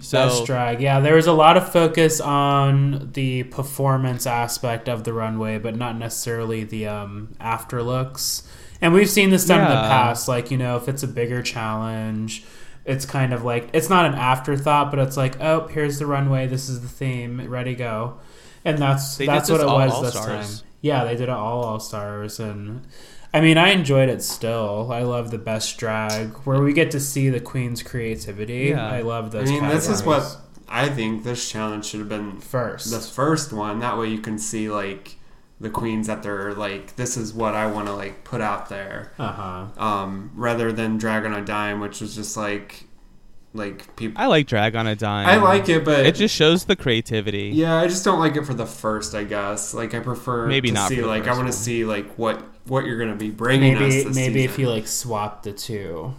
So 0.00 0.28
Best 0.28 0.46
drag. 0.46 0.80
Yeah, 0.80 1.00
there 1.00 1.16
was 1.16 1.26
a 1.26 1.32
lot 1.32 1.56
of 1.56 1.70
focus 1.72 2.20
on 2.20 3.10
the 3.12 3.44
performance 3.44 4.26
aspect 4.26 4.88
of 4.88 5.04
the 5.04 5.12
runway, 5.12 5.58
but 5.58 5.76
not 5.76 5.96
necessarily 5.96 6.64
the 6.64 6.86
um, 6.86 7.34
after 7.40 7.82
looks. 7.82 8.48
And 8.80 8.92
we've 8.92 9.08
seen 9.08 9.30
this 9.30 9.46
done 9.46 9.60
in 9.60 9.68
the 9.68 9.74
past. 9.74 10.28
Like, 10.28 10.50
you 10.50 10.58
know, 10.58 10.76
if 10.76 10.88
it's 10.88 11.02
a 11.02 11.08
bigger 11.08 11.42
challenge, 11.42 12.44
it's 12.84 13.06
kind 13.06 13.32
of 13.32 13.42
like, 13.42 13.70
it's 13.72 13.88
not 13.88 14.04
an 14.04 14.14
afterthought, 14.14 14.90
but 14.90 15.00
it's 15.00 15.16
like, 15.16 15.40
oh, 15.40 15.66
here's 15.68 15.98
the 15.98 16.06
runway. 16.06 16.46
This 16.46 16.68
is 16.68 16.82
the 16.82 16.88
theme. 16.88 17.48
Ready, 17.48 17.74
go. 17.74 18.18
And 18.64 18.78
that's 18.78 19.16
They 19.16 19.26
that's 19.26 19.50
what 19.50 19.60
it 19.60 19.66
all 19.66 19.78
was 19.78 19.92
All-Stars. 19.92 20.48
this 20.48 20.60
time. 20.60 20.68
Yeah, 20.84 21.04
they 21.04 21.12
did 21.16 21.22
it 21.24 21.28
all 21.30 21.64
All 21.64 21.80
Stars. 21.80 22.38
And 22.38 22.86
I 23.32 23.40
mean, 23.40 23.56
I 23.56 23.70
enjoyed 23.70 24.08
it 24.10 24.22
still. 24.22 24.92
I 24.92 25.02
love 25.02 25.30
the 25.30 25.38
best 25.38 25.78
drag 25.78 26.28
where 26.44 26.60
we 26.60 26.72
get 26.74 26.90
to 26.90 27.00
see 27.00 27.30
the 27.30 27.40
queen's 27.40 27.82
creativity. 27.82 28.66
Yeah. 28.68 28.86
I 28.86 29.00
love 29.00 29.30
those. 29.32 29.48
I 29.48 29.52
those. 29.52 29.60
mean, 29.62 29.70
this 29.70 29.88
is 29.88 30.02
what 30.02 30.36
I 30.68 30.88
think 30.90 31.24
this 31.24 31.50
challenge 31.50 31.86
should 31.86 32.00
have 32.00 32.08
been 32.10 32.38
first. 32.40 32.90
the 32.90 33.00
first 33.00 33.52
one. 33.52 33.78
That 33.80 33.96
way 33.98 34.08
you 34.08 34.18
can 34.18 34.38
see 34.38 34.68
like 34.68 35.16
the 35.58 35.70
queens 35.70 36.06
that 36.06 36.22
they're 36.22 36.52
like, 36.52 36.96
this 36.96 37.16
is 37.16 37.32
what 37.32 37.54
I 37.54 37.66
want 37.66 37.86
to 37.86 37.94
like 37.94 38.22
put 38.24 38.40
out 38.42 38.68
there, 38.68 39.12
Uh 39.18 39.32
huh. 39.32 39.66
um, 39.82 40.32
rather 40.34 40.70
than 40.70 40.98
Drag 40.98 41.24
on 41.24 41.32
a 41.32 41.42
Dime, 41.44 41.80
which 41.80 42.00
was 42.02 42.14
just 42.14 42.36
like, 42.36 42.84
like 43.54 43.96
people. 43.96 44.20
I 44.20 44.26
like 44.26 44.46
drag 44.46 44.76
on 44.76 44.86
a 44.86 44.96
dime. 44.96 45.26
I 45.26 45.36
like 45.36 45.68
it, 45.68 45.84
but 45.84 46.04
It 46.04 46.16
just 46.16 46.34
shows 46.34 46.64
the 46.64 46.76
creativity. 46.76 47.50
Yeah, 47.54 47.76
I 47.76 47.86
just 47.86 48.04
don't 48.04 48.18
like 48.18 48.36
it 48.36 48.44
for 48.44 48.54
the 48.54 48.66
first. 48.66 49.14
I 49.14 49.24
guess 49.24 49.72
like 49.72 49.94
I 49.94 50.00
prefer 50.00 50.46
Maybe 50.46 50.68
to 50.68 50.74
not 50.74 50.88
see 50.88 51.02
like 51.02 51.26
I 51.26 51.32
want 51.34 51.46
to 51.46 51.52
see 51.52 51.84
like 51.84 52.18
what 52.18 52.42
what 52.66 52.84
you're 52.84 52.98
gonna 52.98 53.14
be 53.14 53.30
bringing 53.30 53.76
us. 53.76 53.80
Maybe 53.80 54.02
This 54.02 54.16
maybe 54.16 54.44
if 54.44 54.58
you 54.58 54.68
like 54.68 54.86
swap 54.86 55.44
the 55.44 55.52
two. 55.52 56.14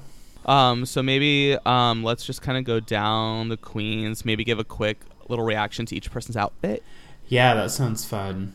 Um, 0.45 0.85
so 0.85 1.01
maybe 1.01 1.57
um, 1.65 2.03
let's 2.03 2.25
just 2.25 2.41
kind 2.41 2.57
of 2.57 2.63
go 2.63 2.79
down 2.79 3.49
the 3.49 3.57
queens. 3.57 4.25
Maybe 4.25 4.43
give 4.43 4.59
a 4.59 4.63
quick 4.63 4.99
little 5.27 5.43
reaction 5.43 5.85
to 5.87 5.95
each 5.95 6.11
person's 6.11 6.37
outfit. 6.37 6.83
Yeah, 7.27 7.55
that 7.55 7.71
sounds 7.71 8.05
fun. 8.05 8.53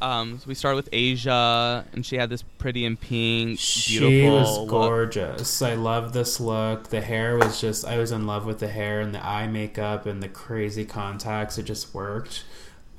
Um, 0.00 0.38
so 0.38 0.44
we 0.46 0.54
started 0.54 0.76
with 0.76 0.88
Asia, 0.92 1.84
and 1.92 2.04
she 2.06 2.16
had 2.16 2.30
this 2.30 2.42
pretty 2.42 2.84
and 2.84 3.00
pink, 3.00 3.58
She 3.58 3.98
beautiful. 3.98 4.38
was 4.38 4.58
look. 4.58 4.68
gorgeous. 4.68 5.62
I 5.62 5.74
love 5.74 6.12
this 6.12 6.40
look. 6.40 6.88
The 6.88 7.00
hair 7.00 7.36
was 7.36 7.60
just 7.60 7.84
I 7.84 7.98
was 7.98 8.12
in 8.12 8.26
love 8.26 8.46
with 8.46 8.58
the 8.60 8.68
hair 8.68 9.00
and 9.00 9.14
the 9.14 9.24
eye 9.24 9.46
makeup 9.46 10.06
and 10.06 10.22
the 10.22 10.28
crazy 10.28 10.84
contacts. 10.84 11.58
It 11.58 11.64
just 11.64 11.94
worked. 11.94 12.44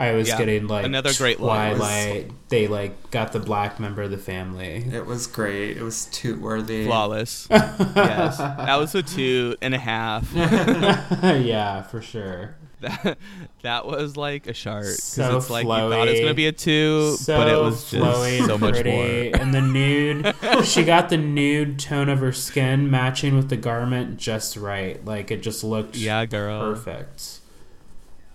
I 0.01 0.13
was 0.13 0.29
Yeah, 0.29 0.37
getting 0.37 0.67
like 0.67 0.85
another 0.85 1.11
great 1.13 1.41
look. 1.41 1.49
Twilight. 1.49 2.31
They 2.47 2.67
like 2.67 3.11
got 3.11 3.33
the 3.33 3.39
black 3.41 3.81
member 3.81 4.01
of 4.03 4.11
the 4.11 4.17
family. 4.17 4.85
it 4.93 5.05
was 5.05 5.27
great. 5.27 5.75
It 5.75 5.83
was 5.83 6.05
toot 6.05 6.39
worthy. 6.39 6.85
Flawless. 6.85 7.47
yes, 7.51 8.37
that 8.37 8.75
was 8.77 8.95
a 8.95 9.03
two 9.03 9.57
and 9.61 9.73
a 9.73 9.77
half. 9.77 10.31
yeah, 10.35 11.81
for 11.81 12.01
sure. 12.01 12.55
that, 13.03 13.17
that 13.61 13.85
was 13.85 14.15
like 14.15 14.47
a 14.47 14.53
chart 14.53 14.83
because 14.83 15.03
So 15.03 15.37
it's 15.37 15.49
like 15.49 15.63
you 15.65 15.69
thought 15.69 16.07
it 16.07 16.11
was 16.11 16.19
gonna 16.21 16.33
be 16.33 16.47
a 16.47 16.51
two, 16.51 17.15
so 17.17 17.37
but 17.37 17.49
it 17.49 17.57
was 17.57 17.91
just 17.91 18.45
so 18.47 18.57
much 18.57 18.75
pretty. 18.75 18.91
more. 19.31 19.41
And 19.41 19.53
the 19.53 19.61
nude, 19.61 20.35
she 20.65 20.83
got 20.83 21.09
the 21.09 21.17
nude 21.17 21.79
tone 21.79 22.09
of 22.09 22.19
her 22.19 22.31
skin 22.31 22.89
matching 22.89 23.35
with 23.35 23.49
the 23.49 23.57
garment 23.57 24.17
just 24.17 24.55
right. 24.55 25.03
Like 25.03 25.29
it 25.31 25.41
just 25.43 25.63
looked 25.63 25.95
Yeah, 25.97 26.25
girl. 26.25 26.59
perfect. 26.73 27.39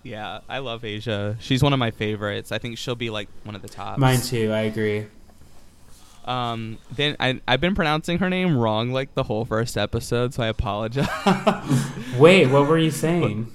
Yeah, 0.02 0.40
I 0.50 0.58
love 0.58 0.84
Asia. 0.84 1.36
She's 1.40 1.62
one 1.62 1.72
of 1.72 1.78
my 1.78 1.90
favorites. 1.90 2.52
I 2.52 2.58
think 2.58 2.76
she'll 2.76 2.94
be 2.94 3.08
like 3.08 3.28
one 3.44 3.54
of 3.56 3.62
the 3.62 3.68
tops. 3.68 3.98
Mine 3.98 4.20
too. 4.20 4.52
I 4.52 4.60
agree. 4.60 5.06
Um, 6.26 6.78
then 6.94 7.16
I 7.20 7.40
I've 7.48 7.60
been 7.60 7.74
pronouncing 7.74 8.18
her 8.18 8.30
name 8.30 8.56
wrong 8.56 8.92
like 8.92 9.14
the 9.14 9.22
whole 9.24 9.44
first 9.44 9.76
episode, 9.76 10.32
so 10.34 10.42
I 10.42 10.48
apologize. 10.48 11.08
Wait, 12.18 12.46
what 12.46 12.66
were 12.68 12.78
you 12.78 12.90
saying? 12.90 13.50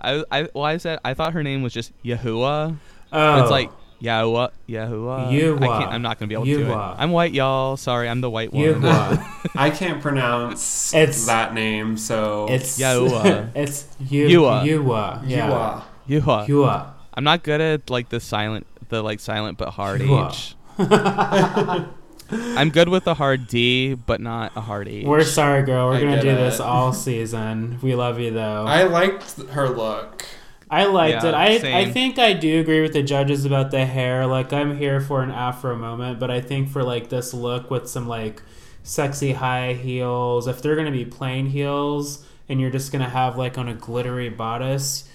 I 0.00 0.24
I 0.30 0.48
well 0.54 0.64
I 0.64 0.76
said 0.78 0.98
I 1.04 1.14
thought 1.14 1.32
her 1.32 1.42
name 1.42 1.62
was 1.62 1.72
just 1.72 1.92
Yahuwah. 2.04 2.76
Oh, 3.12 3.40
It's 3.42 3.50
like 3.50 3.70
Yahuwah 4.02 4.50
Yahuwah. 4.68 5.32
Yuwa. 5.32 5.62
I 5.62 5.78
can't. 5.80 5.92
I'm 5.92 6.02
not 6.02 6.18
gonna 6.18 6.28
be 6.28 6.34
able 6.34 6.44
to 6.44 6.54
do 6.56 6.70
it. 6.70 6.74
I'm 6.74 7.10
white, 7.10 7.32
y'all. 7.32 7.76
Sorry, 7.76 8.08
I'm 8.08 8.20
the 8.20 8.30
white 8.30 8.52
one. 8.52 8.62
Yuhua. 8.64 9.50
I 9.56 9.70
can't 9.70 10.00
pronounce 10.00 10.94
It's- 10.94 11.26
that 11.26 11.52
name, 11.54 11.96
so 11.96 12.46
it's 12.48 12.78
Yahuwah. 12.78 13.50
it's 13.56 13.86
you. 13.98 14.28
Yua. 14.28 14.62
Yua. 14.64 15.22
Yeah. 15.26 15.82
Yua. 16.08 16.90
I'm 17.14 17.24
not 17.24 17.42
good 17.42 17.60
at 17.60 17.90
like 17.90 18.08
the 18.10 18.20
silent, 18.20 18.66
the 18.90 19.02
like 19.02 19.18
silent 19.20 19.58
but 19.58 19.70
hard 19.70 20.00
Yuwa. 20.00 20.30
H. 20.30 20.54
I'm 22.30 22.70
good 22.70 22.88
with 22.88 23.06
a 23.06 23.14
hard 23.14 23.46
D, 23.46 23.94
but 23.94 24.20
not 24.20 24.52
a 24.56 24.60
hard 24.60 24.88
H. 24.88 25.06
We're 25.06 25.24
sorry, 25.24 25.62
girl. 25.62 25.88
We're 25.88 25.96
I 25.96 26.00
gonna 26.00 26.16
get 26.16 26.20
do 26.20 26.34
this 26.34 26.60
all 26.60 26.92
season. 26.92 27.78
We 27.82 27.94
love 27.94 28.18
you 28.20 28.30
though. 28.32 28.66
I 28.66 28.84
liked 28.84 29.40
her 29.50 29.68
look. 29.68 30.24
I 30.70 30.84
liked 30.84 31.22
Yeah, 31.22 31.28
it. 31.28 31.34
I 31.34 31.64
I 31.72 31.84
think 31.86 32.18
I 32.18 32.34
do 32.34 32.60
agree 32.60 32.82
with 32.82 32.92
the 32.92 33.02
judges 33.02 33.44
about 33.44 33.70
the 33.70 33.86
hair. 33.86 34.26
Like 34.26 34.52
I'm 34.52 34.76
here 34.76 35.00
for 35.00 35.22
an 35.22 35.30
afro 35.30 35.76
moment, 35.76 36.18
but 36.20 36.30
I 36.30 36.40
think 36.40 36.68
for 36.68 36.82
like 36.82 37.08
this 37.08 37.32
look 37.32 37.70
with 37.70 37.88
some 37.88 38.06
like 38.06 38.42
sexy 38.82 39.32
high 39.32 39.72
heels, 39.74 40.46
if 40.46 40.60
they're 40.60 40.76
gonna 40.76 40.90
be 40.90 41.04
plain 41.06 41.46
heels 41.46 42.24
and 42.48 42.60
you're 42.60 42.70
just 42.70 42.92
gonna 42.92 43.08
have 43.08 43.38
like 43.38 43.56
on 43.56 43.68
a 43.68 43.74
glittery 43.74 44.28
bodice, 44.28 45.08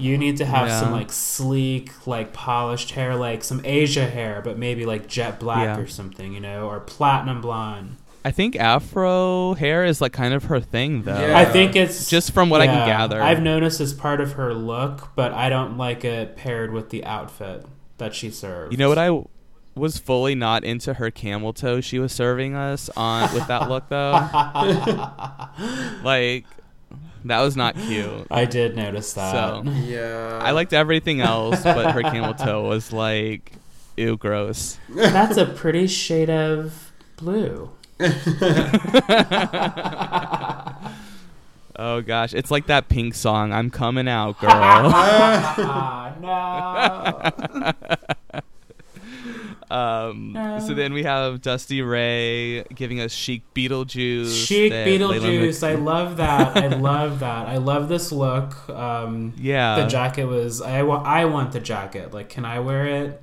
you 0.00 0.16
need 0.18 0.36
to 0.38 0.44
have 0.44 0.70
some 0.70 0.92
like 0.92 1.12
sleek, 1.12 2.06
like 2.06 2.32
polished 2.32 2.92
hair, 2.92 3.14
like 3.16 3.44
some 3.44 3.60
Asia 3.64 4.06
hair, 4.06 4.40
but 4.42 4.58
maybe 4.58 4.84
like 4.86 5.06
jet 5.06 5.38
black 5.38 5.76
Yeah. 5.76 5.82
or 5.82 5.86
something, 5.86 6.32
you 6.32 6.40
know, 6.40 6.68
or 6.68 6.80
platinum 6.80 7.40
blonde. 7.40 7.96
I 8.24 8.30
think 8.32 8.54
Afro 8.56 9.54
hair 9.54 9.84
is 9.84 10.00
like 10.00 10.12
kind 10.12 10.34
of 10.34 10.44
her 10.44 10.60
thing, 10.60 11.02
though. 11.02 11.18
Yeah. 11.18 11.38
I 11.38 11.44
think 11.46 11.74
it's 11.74 12.08
Just 12.10 12.32
from 12.32 12.50
what 12.50 12.60
I 12.60 12.66
can 12.66 12.86
gather. 12.86 13.22
I've 13.22 13.40
noticed 13.42 13.80
as 13.80 13.94
part 13.94 14.20
of 14.20 14.32
her 14.32 14.52
look, 14.52 15.08
but 15.16 15.32
I 15.32 15.48
don't 15.48 15.78
like 15.78 16.04
it 16.04 16.36
paired 16.36 16.72
with 16.72 16.90
the 16.90 17.04
outfit 17.04 17.64
that 17.98 18.14
she 18.14 18.30
serves. 18.30 18.72
You 18.72 18.78
know 18.78 18.88
what 18.90 18.98
I 18.98 19.22
was 19.74 19.98
fully 19.98 20.34
not 20.34 20.64
into 20.64 20.94
her 20.94 21.10
camel 21.10 21.52
toe 21.54 21.80
she 21.80 21.98
was 21.98 22.12
serving 22.12 22.54
us 22.54 22.90
on 22.96 23.32
with 23.32 23.46
that 23.46 23.68
look 23.70 23.88
though. 23.88 24.12
like 26.04 26.44
that 27.24 27.40
was 27.40 27.56
not 27.56 27.74
cute. 27.76 28.26
I 28.30 28.44
did 28.44 28.76
notice 28.76 29.12
that. 29.14 29.32
So 29.32 29.62
Yeah. 29.70 30.38
I 30.42 30.50
liked 30.52 30.72
everything 30.72 31.20
else, 31.32 31.62
but 31.62 31.92
her 31.92 32.02
camel 32.02 32.34
toe 32.34 32.68
was 32.68 32.92
like, 32.92 33.52
ew, 33.96 34.16
gross. 34.16 34.78
That's 34.88 35.36
a 35.36 35.46
pretty 35.46 35.86
shade 35.86 36.30
of 36.30 36.92
blue. 37.16 37.70
Oh 41.82 42.02
gosh, 42.02 42.34
it's 42.34 42.50
like 42.50 42.66
that 42.66 42.90
pink 42.90 43.14
song. 43.14 43.54
I'm 43.54 43.70
coming 43.70 44.06
out, 44.06 44.38
girl. 44.38 44.50
ah, 44.52 46.12
no. 46.20 47.72
Um, 49.70 50.32
No. 50.32 50.58
so 50.58 50.74
then 50.74 50.92
we 50.92 51.02
have 51.04 51.40
Dusty 51.42 51.82
Ray 51.82 52.62
giving 52.74 53.00
us 53.00 53.12
chic 53.12 53.42
Beetlejuice. 53.54 54.46
Chic 54.46 54.72
Beetlejuice. 54.72 55.62
Mc- 55.62 55.70
I 55.70 55.74
love 55.74 56.16
that. 56.16 56.56
I 56.56 56.66
love 56.76 57.20
that. 57.20 57.46
I 57.48 57.56
love 57.58 57.88
this 57.88 58.10
look. 58.12 58.68
Um, 58.68 59.32
yeah, 59.38 59.80
the 59.80 59.86
jacket 59.86 60.24
was. 60.26 60.60
I, 60.60 60.82
wa- 60.82 61.02
I 61.04 61.24
want 61.26 61.52
the 61.52 61.60
jacket. 61.60 62.12
Like, 62.12 62.28
can 62.28 62.44
I 62.44 62.60
wear 62.60 62.86
it? 62.86 63.22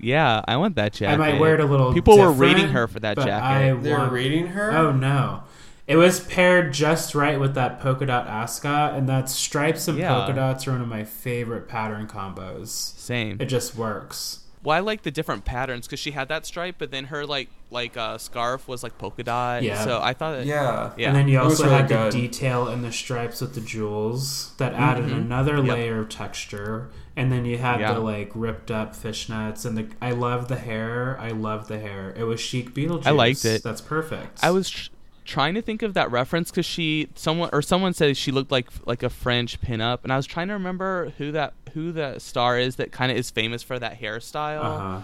yeah. 0.00 0.42
I 0.46 0.56
want 0.56 0.76
that 0.76 0.92
jacket. 0.92 1.14
I 1.14 1.16
might 1.16 1.40
wear 1.40 1.54
it 1.54 1.60
a 1.60 1.64
little. 1.64 1.92
People 1.92 2.18
were 2.18 2.30
different, 2.30 2.40
rating 2.40 2.68
her 2.70 2.86
for 2.86 3.00
that 3.00 3.16
but 3.16 3.26
jacket. 3.26 3.44
I 3.44 3.72
They 3.74 3.92
were 3.92 3.98
want- 3.98 4.12
reading 4.12 4.46
her? 4.48 4.72
Oh 4.76 4.92
no. 4.92 5.42
It 5.86 5.96
was 5.96 6.20
paired 6.20 6.74
just 6.74 7.14
right 7.14 7.40
with 7.40 7.54
that 7.54 7.80
polka 7.80 8.04
dot 8.04 8.26
ascot, 8.26 8.92
and 8.94 9.08
that 9.08 9.30
stripes 9.30 9.88
and 9.88 9.96
Yeah. 9.98 10.12
polka 10.14 10.34
dots 10.34 10.68
are 10.68 10.72
one 10.72 10.82
of 10.82 10.88
my 10.88 11.02
favorite 11.04 11.66
pattern 11.66 12.06
combos. 12.06 12.68
Same. 12.68 13.38
It 13.40 13.46
just 13.46 13.74
works. 13.74 14.40
Well, 14.64 14.76
I 14.76 14.80
like 14.80 15.02
the 15.02 15.10
different 15.10 15.44
patterns 15.44 15.86
because 15.86 16.00
she 16.00 16.10
had 16.10 16.28
that 16.28 16.44
stripe, 16.46 16.76
but 16.78 16.90
then 16.90 17.06
her 17.06 17.24
like 17.26 17.48
like 17.70 17.96
uh, 17.96 18.16
scarf 18.18 18.66
was 18.66 18.82
like 18.82 18.96
polka 18.98 19.22
dot. 19.22 19.62
Yeah. 19.62 19.84
So 19.84 20.00
I 20.02 20.14
thought, 20.14 20.38
that, 20.38 20.46
Yeah. 20.46 20.92
yeah, 20.96 21.08
And 21.08 21.16
then 21.16 21.28
you 21.28 21.38
also 21.38 21.64
really 21.64 21.76
had 21.76 21.88
good. 21.88 22.12
the 22.12 22.20
detail 22.22 22.66
in 22.68 22.80
the 22.82 22.90
stripes 22.90 23.40
with 23.42 23.54
the 23.54 23.60
jewels 23.60 24.52
that 24.56 24.72
added 24.72 25.06
Mhm. 25.10 25.16
another 25.18 25.56
Yep. 25.58 25.66
layer 25.76 26.00
of 26.00 26.08
texture. 26.08 26.88
And 27.14 27.30
then 27.30 27.44
you 27.44 27.58
had 27.58 27.80
Yeah. 27.80 27.92
the 27.94 28.00
like 28.00 28.30
ripped 28.34 28.70
up 28.70 28.94
fishnets 28.96 29.66
and 29.66 29.76
the 29.76 29.86
I 30.00 30.12
love 30.12 30.48
the 30.48 30.56
hair. 30.56 31.18
I 31.20 31.28
love 31.30 31.68
the 31.68 31.78
hair. 31.78 32.14
It 32.16 32.24
was 32.24 32.40
chic 32.40 32.72
Beetlejuice. 32.74 33.06
I 33.06 33.10
liked 33.10 33.44
it. 33.44 33.62
That's 33.62 33.80
perfect. 33.82 34.38
I 34.42 34.50
was 34.50 34.70
tr- 34.70 34.90
trying 35.28 35.52
to 35.54 35.60
think 35.60 35.82
of 35.82 35.92
that 35.92 36.10
reference 36.10 36.50
because 36.50 36.64
she 36.64 37.08
someone 37.14 37.50
or 37.52 37.60
someone 37.60 37.92
said 37.92 38.16
she 38.16 38.32
looked 38.32 38.50
like 38.50 38.66
like 38.86 39.02
a 39.02 39.10
French 39.10 39.60
pinup, 39.60 40.02
and 40.02 40.12
I 40.12 40.16
was 40.16 40.26
trying 40.26 40.48
to 40.48 40.54
remember 40.54 41.12
who 41.18 41.32
that 41.32 41.52
who 41.74 41.92
that 41.92 42.22
star 42.22 42.58
is 42.58 42.76
that 42.76 42.92
kind 42.92 43.12
of 43.12 43.18
is 43.18 43.30
famous 43.30 43.62
for 43.62 43.78
that 43.78 44.00
hairstyle, 44.00 44.64
uh-huh. 44.64 45.00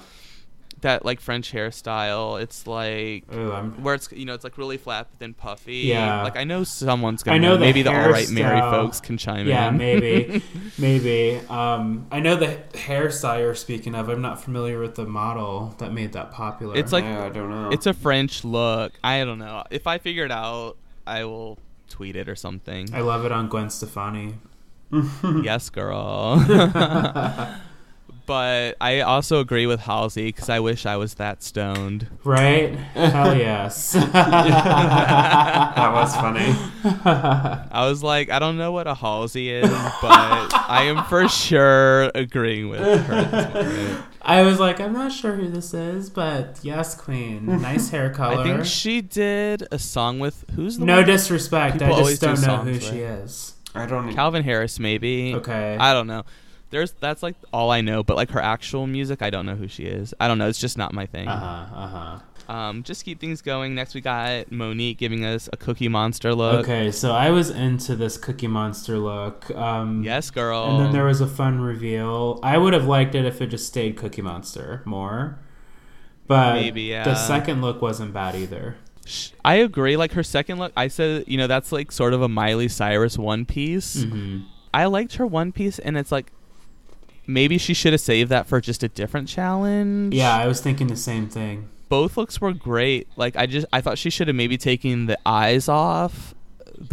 That 0.85 1.05
like 1.05 1.21
French 1.21 1.53
hairstyle. 1.53 2.41
It's 2.41 2.67
like 2.67 3.25
Ooh, 3.35 3.51
where 3.83 3.95
it's 3.95 4.11
you 4.13 4.25
know 4.25 4.35
it's 4.35 4.45
like 4.45 4.57
really 4.57 4.77
flat 4.77 5.09
but 5.11 5.19
then 5.19 5.35
puffy. 5.35 5.79
Yeah. 5.89 6.23
like 6.23 6.37
I 6.37 6.45
know 6.45 6.65
someone's 6.65 7.23
gonna 7.23 7.37
I 7.37 7.39
know 7.39 7.55
the 7.55 7.61
maybe 7.61 7.83
the 7.83 7.91
all 7.91 8.09
right 8.09 8.29
Mary 8.31 8.61
folks 8.61 9.01
can 9.01 9.19
chime 9.19 9.47
Yeah, 9.47 9.69
in. 9.69 9.75
Yeah, 9.75 9.79
maybe, 9.79 10.43
maybe. 10.79 11.41
Um, 11.49 12.07
I 12.11 12.21
know 12.21 12.37
the 12.37 12.59
hairstyle 12.73 13.41
you're 13.41 13.55
speaking 13.55 13.95
of. 13.95 14.09
I'm 14.09 14.23
not 14.23 14.43
familiar 14.43 14.79
with 14.81 14.95
the 14.95 15.07
model 15.07 15.75
that 15.79 15.93
made 15.93 16.13
that 16.13 16.31
popular. 16.33 16.77
It's 16.77 16.93
like- 16.93 17.05
yeah, 17.05 17.25
I 17.25 17.29
don't 17.29 17.51
know. 17.51 17.71
It's 17.71 17.87
a 17.87 17.95
French 17.95 18.45
look. 18.45 18.93
I 19.03 19.25
don't 19.25 19.39
know. 19.39 19.65
If 19.71 19.87
I 19.87 19.99
figure 19.99 20.25
it 20.25 20.33
out, 20.33 20.77
I 21.07 21.25
will 21.25 21.59
tweet 21.89 22.17
it 22.17 22.29
or 22.29 22.37
something. 22.37 22.95
I 22.95 23.01
love 23.01 23.25
it 23.25 23.33
on 23.33 23.49
Gwen 23.49 23.71
Stefani. 23.71 24.35
yes, 25.43 25.71
girl. 25.71 26.37
but 28.27 28.77
I 28.81 29.01
also 29.01 29.41
agree 29.41 29.67
with 29.67 29.81
Halsey 29.81 30.27
because 30.27 30.49
I 30.49 30.61
wish 30.61 30.87
I 30.87 30.97
was 30.97 31.15
that 31.15 31.43
stoned. 31.43 32.09
Right? 32.25 32.75
Hell 32.75 33.35
yes. 33.37 33.93
that 34.13 35.93
was 35.93 36.15
funny. 36.17 36.55
I 37.05 37.87
was 37.89 38.03
like, 38.03 38.31
I 38.31 38.39
don't 38.39 38.57
know 38.57 38.73
what 38.73 38.87
a 38.87 38.95
Halsey 38.95 39.51
is, 39.51 39.71
but 39.71 40.11
I 40.11 40.85
am 40.85 41.05
for 41.05 41.29
sure 41.29 42.11
agreeing 42.15 42.69
with 42.69 42.81
her. 42.81 43.15
at 43.15 43.31
this 43.31 43.55
moment. 43.55 44.05
I 44.23 44.43
was 44.43 44.59
like, 44.59 44.81
I'm 44.81 44.95
not 44.95 45.13
sure 45.13 45.35
who 45.35 45.49
this 45.49 45.75
is, 45.75 46.09
but 46.09 46.59
yes, 46.63 46.95
Queen. 46.95 47.47
Nice 47.61 47.91
hair 47.91 48.11
color. 48.11 48.41
I 48.41 48.45
think 48.45 48.65
she 48.65 49.03
did 49.03 49.67
a 49.71 49.79
song 49.79 50.19
with 50.19 50.45
who's 50.55 50.79
the 50.79 50.87
no 50.87 50.97
one? 50.97 51.07
disrespect. 51.07 51.79
People 51.79 51.95
I 51.95 52.05
just 52.05 52.21
do 52.21 52.27
don't 52.29 52.43
know 52.43 52.57
who 52.57 52.81
songs, 52.81 52.91
she 52.91 53.01
is. 53.01 53.55
I 53.75 53.87
don't 53.87 54.15
Calvin 54.15 54.45
Harris, 54.45 54.79
maybe. 54.79 55.35
Okay. 55.35 55.77
I 55.79 55.93
don't 55.93 56.07
know. 56.07 56.23
There's 56.75 56.91
that's 56.91 57.23
like 57.23 57.37
all 57.53 57.71
I 57.71 57.83
know, 57.83 58.03
but 58.03 58.17
like 58.17 58.31
her 58.33 58.41
actual 58.41 58.89
music, 58.89 59.23
I 59.23 59.31
don't 59.31 59.47
know 59.47 59.55
who 59.55 59.69
she 59.69 59.85
is. 59.85 60.13
I 60.19 60.27
don't 60.27 60.39
know. 60.39 60.49
It's 60.49 60.59
just 60.59 60.77
not 60.77 60.93
my 60.93 61.07
thing. 61.07 61.29
Uh 61.29 61.39
huh. 61.39 61.77
Uh 61.77 61.87
huh. 62.49 62.53
Um, 62.53 62.83
just 62.83 63.05
keep 63.05 63.21
things 63.21 63.41
going. 63.43 63.77
Next, 63.77 63.95
we 63.95 64.01
got 64.01 64.51
Monique 64.51 64.99
giving 64.99 65.25
us 65.25 65.49
a 65.53 65.57
Cookie 65.57 65.87
Monster 65.87 66.35
look. 66.35 66.65
Okay, 66.65 66.91
so 66.91 67.13
I 67.13 67.31
was 67.31 67.49
into 67.49 67.95
this 67.95 68.17
Cookie 68.19 68.49
Monster 68.49 68.99
look. 68.99 69.49
Um, 69.53 70.03
Yes, 70.03 70.33
girl. 70.33 70.65
And 70.65 70.85
then 70.85 70.93
there 70.93 71.05
was 71.05 71.21
a 71.21 71.29
fun 71.29 71.61
reveal. 71.61 72.41
I 72.43 72.59
would 72.59 72.73
have 72.73 72.87
liked 72.87 73.15
it 73.15 73.25
if 73.25 73.41
it 73.41 73.47
just 73.47 73.69
stayed 73.69 73.97
Cookie 73.97 74.21
Monster 74.21 74.83
more. 74.85 75.39
But 76.27 76.55
Maybe, 76.55 76.83
yeah. 76.83 77.05
the 77.05 77.15
second 77.15 77.63
look 77.63 77.81
wasn't 77.81 78.13
bad 78.13 78.35
either. 78.35 78.79
I 79.45 79.55
agree. 79.55 79.97
Like 79.97 80.13
her 80.15 80.25
second 80.25 80.59
look, 80.59 80.73
I 80.77 80.89
said, 80.89 81.25
you 81.29 81.39
know, 81.39 81.47
that's 81.47 81.71
like 81.71 81.93
sort 81.93 82.15
of 82.15 82.21
a 82.21 82.29
Miley 82.29 82.67
Cyrus 82.67 83.17
one 83.17 83.45
piece. 83.47 84.03
hmm 84.03 84.41
I 84.75 84.87
liked 84.87 85.15
her 85.15 85.27
one 85.27 85.53
piece, 85.53 85.79
and 85.79 85.97
it's 85.97 86.11
like 86.11 86.33
maybe 87.27 87.59
she 87.59 87.75
should 87.75 87.93
have 87.93 88.01
saved 88.01 88.31
that 88.31 88.47
for 88.47 88.61
just 88.61 88.83
a 88.83 88.89
different 88.89 89.29
challenge. 89.29 90.15
Yeah, 90.15 90.35
I 90.37 90.47
was 90.47 90.61
thinking 90.61 90.87
the 90.89 90.97
same 90.97 91.29
thing. 91.29 91.69
both 91.89 92.17
looks 92.17 92.41
were 92.41 92.53
great. 92.53 93.09
Like 93.17 93.37
I 93.37 93.47
just 93.47 93.67
I 93.73 93.81
thought 93.81 93.99
she 93.99 94.11
should 94.11 94.29
have 94.29 94.37
maybe 94.37 94.57
taken 94.59 95.07
the 95.07 95.19
eyes 95.27 95.69
off 95.69 96.35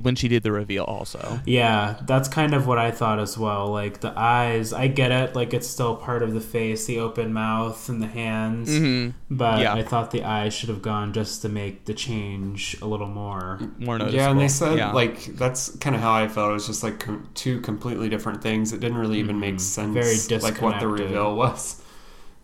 when 0.02 0.16
she 0.16 0.28
did 0.28 0.44
the 0.44 0.52
reveal. 0.52 0.84
Also, 0.84 1.40
Yeah, 1.46 1.98
that's 2.06 2.28
kind 2.28 2.54
of 2.54 2.68
what 2.68 2.78
I 2.78 2.92
thought 2.92 3.20
as 3.20 3.38
well. 3.38 3.68
Like 3.68 4.02
the 4.02 4.14
eyes, 4.18 4.74
I 4.74 4.88
get 4.88 5.12
it. 5.12 5.36
Like 5.36 5.54
it's 5.54 5.68
still 5.68 5.96
part 5.96 6.24
of 6.24 6.34
the 6.34 6.42
face, 6.42 6.86
the 6.86 7.00
open 7.00 7.34
mouth 7.34 7.90
and 7.90 8.02
the 8.02 8.08
hands. 8.08 8.70
mm-hmm. 8.70 9.12
But 9.30 9.60
Yeah. 9.62 9.74
I 9.74 9.84
thought 9.84 10.12
the 10.12 10.24
eyes 10.24 10.54
should 10.54 10.70
have 10.70 10.82
gone 10.82 11.14
just 11.14 11.42
to 11.44 11.50
make 11.50 11.86
the 11.86 11.94
change 11.94 12.78
a 12.82 12.86
little 12.86 13.08
more. 13.08 13.60
more 13.80 13.98
noticeable. 13.98 14.14
Yeah, 14.24 14.30
and 14.32 14.40
they 14.40 14.48
said 14.48 14.78
Yeah. 14.78 14.92
like 14.92 15.26
that's 15.38 15.76
kind 15.78 15.96
of 15.96 16.02
how 16.02 16.12
I 16.14 16.28
felt. 16.28 16.52
It 16.52 16.54
was 16.54 16.68
just 16.68 16.84
like 16.84 17.00
com- 17.00 17.28
two 17.34 17.60
completely 17.62 18.10
different 18.10 18.42
things. 18.42 18.74
It 18.74 18.80
didn't 18.80 18.98
really 18.98 19.20
even 19.20 19.40
make 19.40 19.56
Mhm. 19.56 19.60
sense. 19.62 19.94
Very 20.28 20.40
like 20.40 20.62
what 20.62 20.80
the 20.80 20.88
reveal 20.88 21.36
was. 21.36 21.82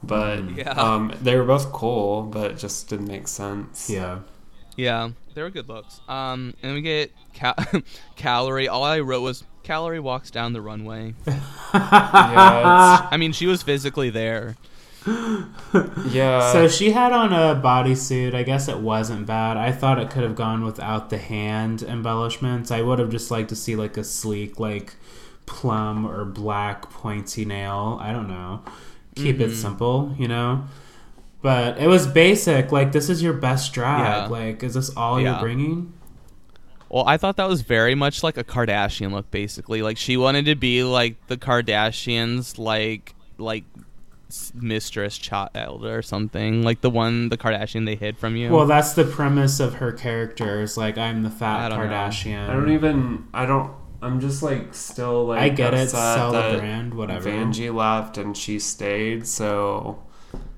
But. 0.03 0.55
Yeah. 0.55 0.71
um, 0.71 1.13
they 1.21 1.35
were 1.35 1.43
both 1.43 1.71
cool, 1.71 2.23
but 2.23 2.51
it 2.51 2.57
just 2.57 2.87
didn't 2.89 3.07
make 3.07 3.27
sense. 3.27 3.89
Yeah. 3.89 4.19
Yeah, 4.75 5.09
they 5.37 5.43
were 5.43 5.51
good 5.51 5.69
looks. 5.69 6.01
Um, 6.09 6.55
and 6.63 6.73
we 6.73 6.81
get 6.81 7.11
cal- 7.33 7.53
Kalorie. 8.17 8.67
All 8.67 8.83
I 8.83 8.99
wrote 9.01 9.21
was 9.21 9.43
Kalorie 9.63 9.99
walks 10.01 10.31
down 10.31 10.51
the 10.53 10.61
runway. 10.61 11.13
yeah, 11.27 11.37
I 13.11 13.17
mean, 13.17 13.33
she 13.33 13.45
was 13.45 13.61
physically 13.61 14.09
there. 14.09 14.55
yeah. 15.05 16.51
So 16.51 16.67
she 16.67 16.91
had 16.91 17.11
on 17.13 17.31
a 17.33 17.61
bodysuit. 17.61 18.33
I 18.33 18.41
guess 18.43 18.67
it 18.67 18.79
wasn't 18.79 19.25
bad. 19.27 19.57
I 19.57 19.71
thought 19.71 19.99
it 19.99 20.09
could 20.09 20.23
have 20.23 20.35
gone 20.35 20.63
without 20.65 21.09
the 21.11 21.17
hand 21.19 21.83
embellishments. 21.83 22.71
I 22.71 22.81
would 22.81 22.97
have 22.99 23.09
just 23.11 23.29
liked 23.31 23.49
to 23.49 23.55
see 23.55 23.75
like 23.75 23.95
a 23.97 24.03
sleek, 24.03 24.59
like 24.59 24.95
plum 25.45 26.05
or 26.05 26.25
black 26.25 26.89
pointy 26.89 27.45
nail. 27.45 27.99
I 28.01 28.11
don't 28.11 28.27
know. 28.27 28.63
Keep 29.15 29.39
it 29.39 29.51
Mhm. 29.51 29.55
simple, 29.55 30.15
you 30.17 30.27
know. 30.27 30.65
But 31.47 31.77
it 31.77 31.87
was 31.87 32.07
basic. 32.07 32.73
Like 32.73 32.91
this 32.91 33.07
is 33.07 33.23
your 33.23 33.31
best 33.31 33.71
drag. 33.71 34.01
Yeah. 34.01 34.27
Like 34.27 34.63
is 34.63 34.73
this 34.73 34.89
all 34.97 35.17
you're 35.17 35.39
bringing? 35.39 35.93
Well, 36.89 37.07
I 37.07 37.15
thought 37.15 37.37
that 37.37 37.47
was 37.47 37.61
very 37.61 37.95
much 37.95 38.21
like 38.21 38.35
a 38.35 38.43
Kardashian 38.43 39.13
look, 39.13 39.31
basically. 39.31 39.81
Like 39.81 39.95
she 39.95 40.17
wanted 40.17 40.43
to 40.47 40.55
be 40.55 40.83
like 40.83 41.15
the 41.27 41.37
Kardashians, 41.37 42.59
like 42.59 43.15
like 43.37 43.63
mistress 44.53 45.17
child 45.17 45.85
or 45.85 46.01
something, 46.01 46.63
like 46.63 46.81
the 46.81 46.89
one 46.89 47.29
the 47.29 47.37
Kardashian 47.37 47.85
they 47.85 47.95
hid 47.95 48.17
from 48.17 48.35
you. 48.35 48.51
Well, 48.51 48.67
that's 48.67 48.91
the 48.91 49.05
premise 49.05 49.61
of 49.61 49.75
her 49.75 49.93
character. 49.93 50.61
Is 50.61 50.75
like 50.75 50.97
I'm 50.97 51.23
the 51.23 51.29
fat 51.29 51.69
don't 51.69 51.79
know. 51.79 51.85
Kardashian. 51.85 52.49
I 52.49 52.51
don't 52.51 52.71
even. 52.71 53.25
I 53.33 53.45
don't. 53.45 53.71
I'm 54.01 54.19
just 54.19 54.43
like 54.43 54.73
still 54.73 55.27
like. 55.27 55.39
I 55.39 55.47
get 55.47 55.73
it. 55.73 55.91
Sell 55.91 56.33
the 56.33 56.57
brand, 56.57 56.93
whatever. 56.93 57.29
Vanjie 57.29 57.73
left 57.73 58.17
and 58.17 58.35
she 58.35 58.59
stayed. 58.59 59.25
So, 59.25 60.03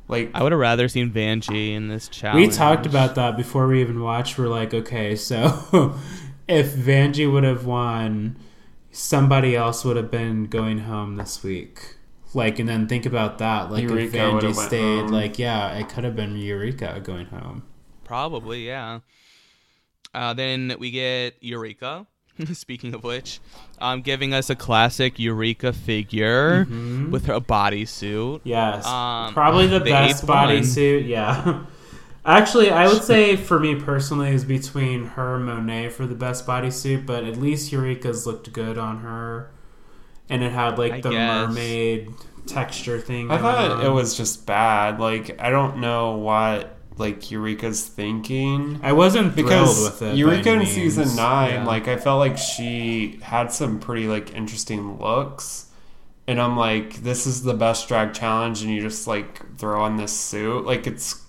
like, 0.10 0.32
I 0.34 0.42
would 0.42 0.52
have 0.52 0.60
rather 0.60 0.88
seen 0.88 1.12
Vanjie 1.12 1.74
in 1.74 1.88
this 1.88 2.10
challenge. 2.10 2.48
We 2.48 2.52
talked 2.52 2.88
about 2.88 3.14
that 3.16 3.38
before 3.38 3.68
we 3.68 3.80
even 3.80 4.02
watched. 4.02 4.40
We're 4.40 4.48
like, 4.48 4.74
okay, 4.74 5.16
so 5.16 5.96
if 6.48 6.74
Vanjie 6.74 7.32
would 7.32 7.44
have 7.44 7.64
won, 7.66 8.36
somebody 8.92 9.56
else 9.56 9.86
would 9.86 9.98
have 9.98 10.10
been 10.10 10.46
going 10.46 10.80
home 10.80 11.16
this 11.16 11.44
week. 11.44 11.98
Like, 12.34 12.58
and 12.58 12.68
then 12.68 12.88
think 12.88 13.06
about 13.06 13.38
that. 13.38 13.72
Like, 13.72 13.84
if 13.84 13.92
Eureka 13.92 14.34
would've 14.34 14.56
Vanjie 14.56 14.68
stayed, 14.68 15.10
like, 15.12 15.38
yeah, 15.38 15.78
it 15.78 15.90
could 15.90 16.04
have 16.04 16.16
been 16.16 16.36
Eureka 16.38 17.00
going 17.04 17.28
home. 17.28 17.64
Probably, 18.04 18.66
yeah. 18.66 19.02
Uh, 20.16 20.34
then 20.34 20.76
we 20.80 20.90
get 20.90 21.36
Eureka. 21.42 22.08
Speaking 22.54 22.94
of 22.94 23.04
which, 23.04 23.40
um, 23.80 24.02
giving 24.02 24.34
us 24.34 24.50
a 24.50 24.56
classic 24.56 25.20
Eureka 25.20 25.74
figure 25.74 26.66
Mhm. 26.66 27.10
with 27.10 27.28
a 27.30 27.42
bodysuit. 27.42 28.42
Yes, 28.44 28.86
Um, 28.86 29.34
probably 29.34 29.68
the, 29.68 29.80
the 29.80 29.90
best 29.90 30.26
bodysuit. 30.26 31.08
Yeah. 31.08 31.64
Actually, 32.26 32.70
I 32.70 32.88
would 32.88 33.02
say 33.04 33.36
for 33.36 33.60
me 33.60 33.76
personally 33.76 34.30
is 34.32 34.44
between 34.46 35.06
her 35.08 35.36
and 35.38 35.46
Monet 35.46 35.90
for 35.90 36.06
the 36.06 36.16
best 36.16 36.46
bodysuit, 36.46 37.06
but 37.06 37.24
at 37.24 37.38
least 37.38 37.72
Eureka's 37.72 38.28
looked 38.28 38.52
good 38.54 38.78
on 38.78 39.00
her, 39.00 39.50
and 40.30 40.44
it 40.44 40.52
had 40.52 40.78
like 40.78 40.92
I 40.94 41.02
the 41.02 41.10
guess. 41.12 41.48
mermaid 41.48 42.10
texture 42.46 43.00
thing. 43.00 43.32
I 43.32 43.38
thought 43.38 43.72
on. 43.72 43.86
it 43.86 43.90
was 43.90 44.16
just 44.16 44.46
bad. 44.46 45.00
Like, 45.00 45.40
I 45.42 45.50
don't 45.50 45.78
know 45.78 46.18
what 46.18 46.76
like 47.00 47.32
Eureka's 47.32 47.88
thinking. 47.88 48.80
I 48.84 48.92
wasn't 48.92 49.34
thrilled 49.34 49.48
because 49.48 49.84
with 49.84 50.02
it. 50.02 50.16
Eureka 50.18 50.54
in 50.54 50.66
season 50.66 51.16
nine, 51.16 51.54
Yeah. 51.54 51.66
like 51.66 51.88
I 51.88 51.96
felt 51.96 52.20
like 52.20 52.38
she 52.38 53.20
had 53.24 53.52
some 53.52 53.80
pretty 53.80 54.08
like 54.08 54.34
interesting 54.36 55.00
looks, 55.00 55.68
and 56.28 56.40
I'm 56.42 56.58
like, 56.58 57.02
this 57.04 57.26
is 57.26 57.44
the 57.44 57.54
best 57.54 57.88
drag 57.88 58.14
challenge, 58.14 58.62
and 58.62 58.72
you 58.72 58.82
just 58.82 59.08
like 59.08 59.58
throw 59.58 59.82
on 59.82 59.98
this 59.98 60.12
suit, 60.12 60.66
like 60.66 60.86
it's 60.88 61.24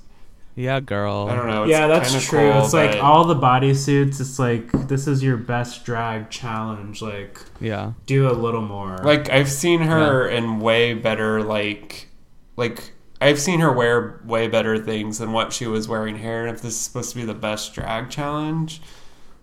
Yeah, 0.57 0.81
girl. 0.81 1.29
I 1.31 1.37
don't 1.37 1.47
know, 1.47 1.63
it's 1.63 1.71
yeah, 1.71 1.87
that's 1.87 2.11
true. 2.29 2.51
cool, 2.51 2.65
it's 2.65 2.75
like 2.75 3.01
all 3.03 3.25
the 3.25 3.37
bodysuits. 3.37 4.21
It's 4.21 4.39
like 4.39 4.71
this 4.89 5.07
is 5.07 5.23
your 5.23 5.37
best 5.37 5.85
drag 5.85 6.29
challenge. 6.31 7.01
Like 7.01 7.41
Yeah. 7.61 7.93
do 8.07 8.29
a 8.29 8.33
little 8.35 8.61
more. 8.63 8.99
Like 9.05 9.31
I've 9.31 9.51
seen 9.51 9.81
her 9.83 10.29
in 10.29 10.59
way 10.61 10.95
better 10.95 11.43
like 11.43 12.09
like 12.57 12.91
I've 13.21 13.39
seen 13.41 13.61
her 13.61 13.73
wear 13.73 14.21
way 14.25 14.49
better 14.49 14.79
things 14.79 15.19
than 15.19 15.33
what 15.33 15.53
she 15.53 15.67
was 15.67 15.87
wearing 15.89 16.17
here 16.19 16.47
and 16.47 16.55
if 16.57 16.63
this 16.63 16.75
is 16.75 16.81
supposed 16.81 17.11
to 17.11 17.17
be 17.17 17.25
the 17.25 17.35
best 17.35 17.75
drag 17.75 18.09
challenge 18.11 18.81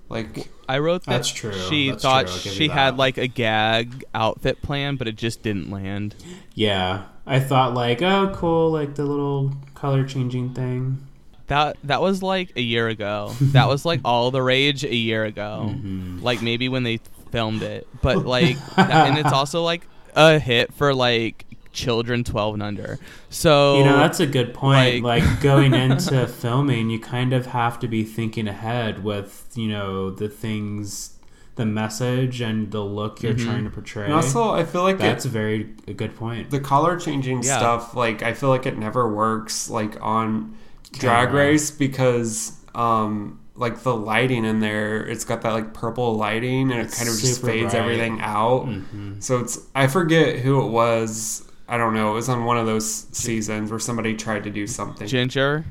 like 0.09 0.49
I 0.69 0.79
wrote 0.79 1.03
that 1.05 1.11
That's 1.11 1.29
true. 1.29 1.51
she 1.53 1.89
That's 1.91 2.01
thought 2.01 2.27
true. 2.27 2.35
I'll 2.35 2.37
give 2.43 2.45
you 2.53 2.57
she 2.57 2.67
had 2.69 2.97
like 2.97 3.17
a 3.17 3.27
gag 3.27 4.05
outfit 4.15 4.61
plan, 4.61 4.95
but 4.95 5.07
it 5.07 5.15
just 5.15 5.41
didn't 5.43 5.69
land. 5.69 6.15
yeah, 6.55 7.03
I 7.25 7.39
thought 7.41 7.73
like 7.73 8.01
oh 8.01 8.31
cool, 8.35 8.71
like 8.71 8.95
the 8.95 9.03
little 9.05 9.53
color 9.75 10.05
changing 10.05 10.53
thing. 10.53 11.05
That 11.47 11.77
that 11.83 12.01
was 12.01 12.23
like 12.23 12.53
a 12.55 12.61
year 12.61 12.87
ago. 12.87 13.33
that 13.41 13.67
was 13.67 13.83
like 13.85 13.99
all 14.05 14.31
the 14.31 14.41
rage 14.41 14.83
a 14.85 14.95
year 14.95 15.25
ago. 15.25 15.71
Mhm. 15.73 16.21
Like 16.21 16.41
maybe 16.41 16.69
when 16.69 16.83
they 16.83 16.99
filmed 17.31 17.61
it, 17.63 17.85
but 18.01 18.25
like, 18.25 18.57
that- 18.75 19.07
and 19.09 19.17
it's 19.17 19.33
also 19.33 19.63
like 19.63 19.85
a 20.15 20.39
hit 20.39 20.73
for 20.73 20.93
like 20.93 21.45
children 21.77 22.23
12 22.23 22.55
and 22.55 22.63
under. 22.63 22.97
So 23.29 23.77
You 23.77 23.85
know, 23.85 23.97
that's 23.97 24.19
a 24.19 24.25
good 24.25 24.53
point. 24.53 25.03
like- 25.03 25.23
Like, 25.23 25.41
going 25.41 25.73
into 25.85 26.27
filming, 26.27 26.89
you 26.89 26.99
kind 26.99 27.31
of 27.33 27.45
have 27.47 27.79
to 27.79 27.87
be 27.87 28.03
thinking 28.03 28.47
ahead 28.47 29.03
with, 29.03 29.47
you 29.55 29.67
know, 29.69 30.09
the 30.09 30.27
things, 30.27 31.11
the 31.55 31.65
message 31.65 32.41
and 32.41 32.71
the 32.71 32.81
look 32.81 33.21
you're 33.23 33.33
Mhm. 33.35 33.45
trying 33.45 33.63
to 33.63 33.69
portray. 33.69 34.05
and 34.05 34.13
also 34.13 34.51
I 34.51 34.63
feel 34.63 34.83
like 34.83 34.97
That's 34.97 35.25
it, 35.25 35.29
a 35.29 35.31
very 35.31 35.69
a 35.87 35.93
good 35.93 36.15
point. 36.15 36.49
the 36.49 36.59
color 36.59 36.99
changing 36.99 37.43
Yeah. 37.43 37.57
stuff 37.57 37.95
like 37.95 38.21
I 38.23 38.33
feel 38.33 38.49
like 38.49 38.65
it 38.65 38.77
never 38.77 39.11
works 39.13 39.69
like 39.69 39.97
on 40.01 40.53
drag 40.93 41.27
Camera. 41.29 41.43
race 41.45 41.71
because 41.71 42.53
um 42.75 43.39
like 43.55 43.81
the 43.81 43.95
lighting 43.95 44.45
in 44.45 44.59
there 44.59 45.03
it's 45.07 45.25
got 45.25 45.41
that 45.41 45.51
like 45.53 45.73
purple 45.73 46.15
lighting 46.15 46.71
and 46.71 46.79
it 46.79 46.91
kind 46.91 47.09
of 47.09 47.19
just 47.19 47.41
fades 47.43 47.71
bright. 47.73 47.81
everything 47.81 48.19
out 48.21 48.65
hmm 48.65 49.13
So 49.19 49.39
it's 49.39 49.57
I 49.73 49.87
forget 49.87 50.39
who 50.39 50.61
it 50.63 50.69
was. 50.69 51.43
I 51.67 51.77
don't 51.77 51.93
know. 51.93 52.11
It 52.11 52.15
was 52.15 52.29
on 52.29 52.45
one 52.45 52.57
of 52.57 52.65
those 52.65 53.07
seasons 53.11 53.69
where 53.71 53.79
somebody 53.79 54.15
tried 54.15 54.43
to 54.45 54.49
do 54.49 54.67
something. 54.67 55.07
Ginger. 55.07 55.65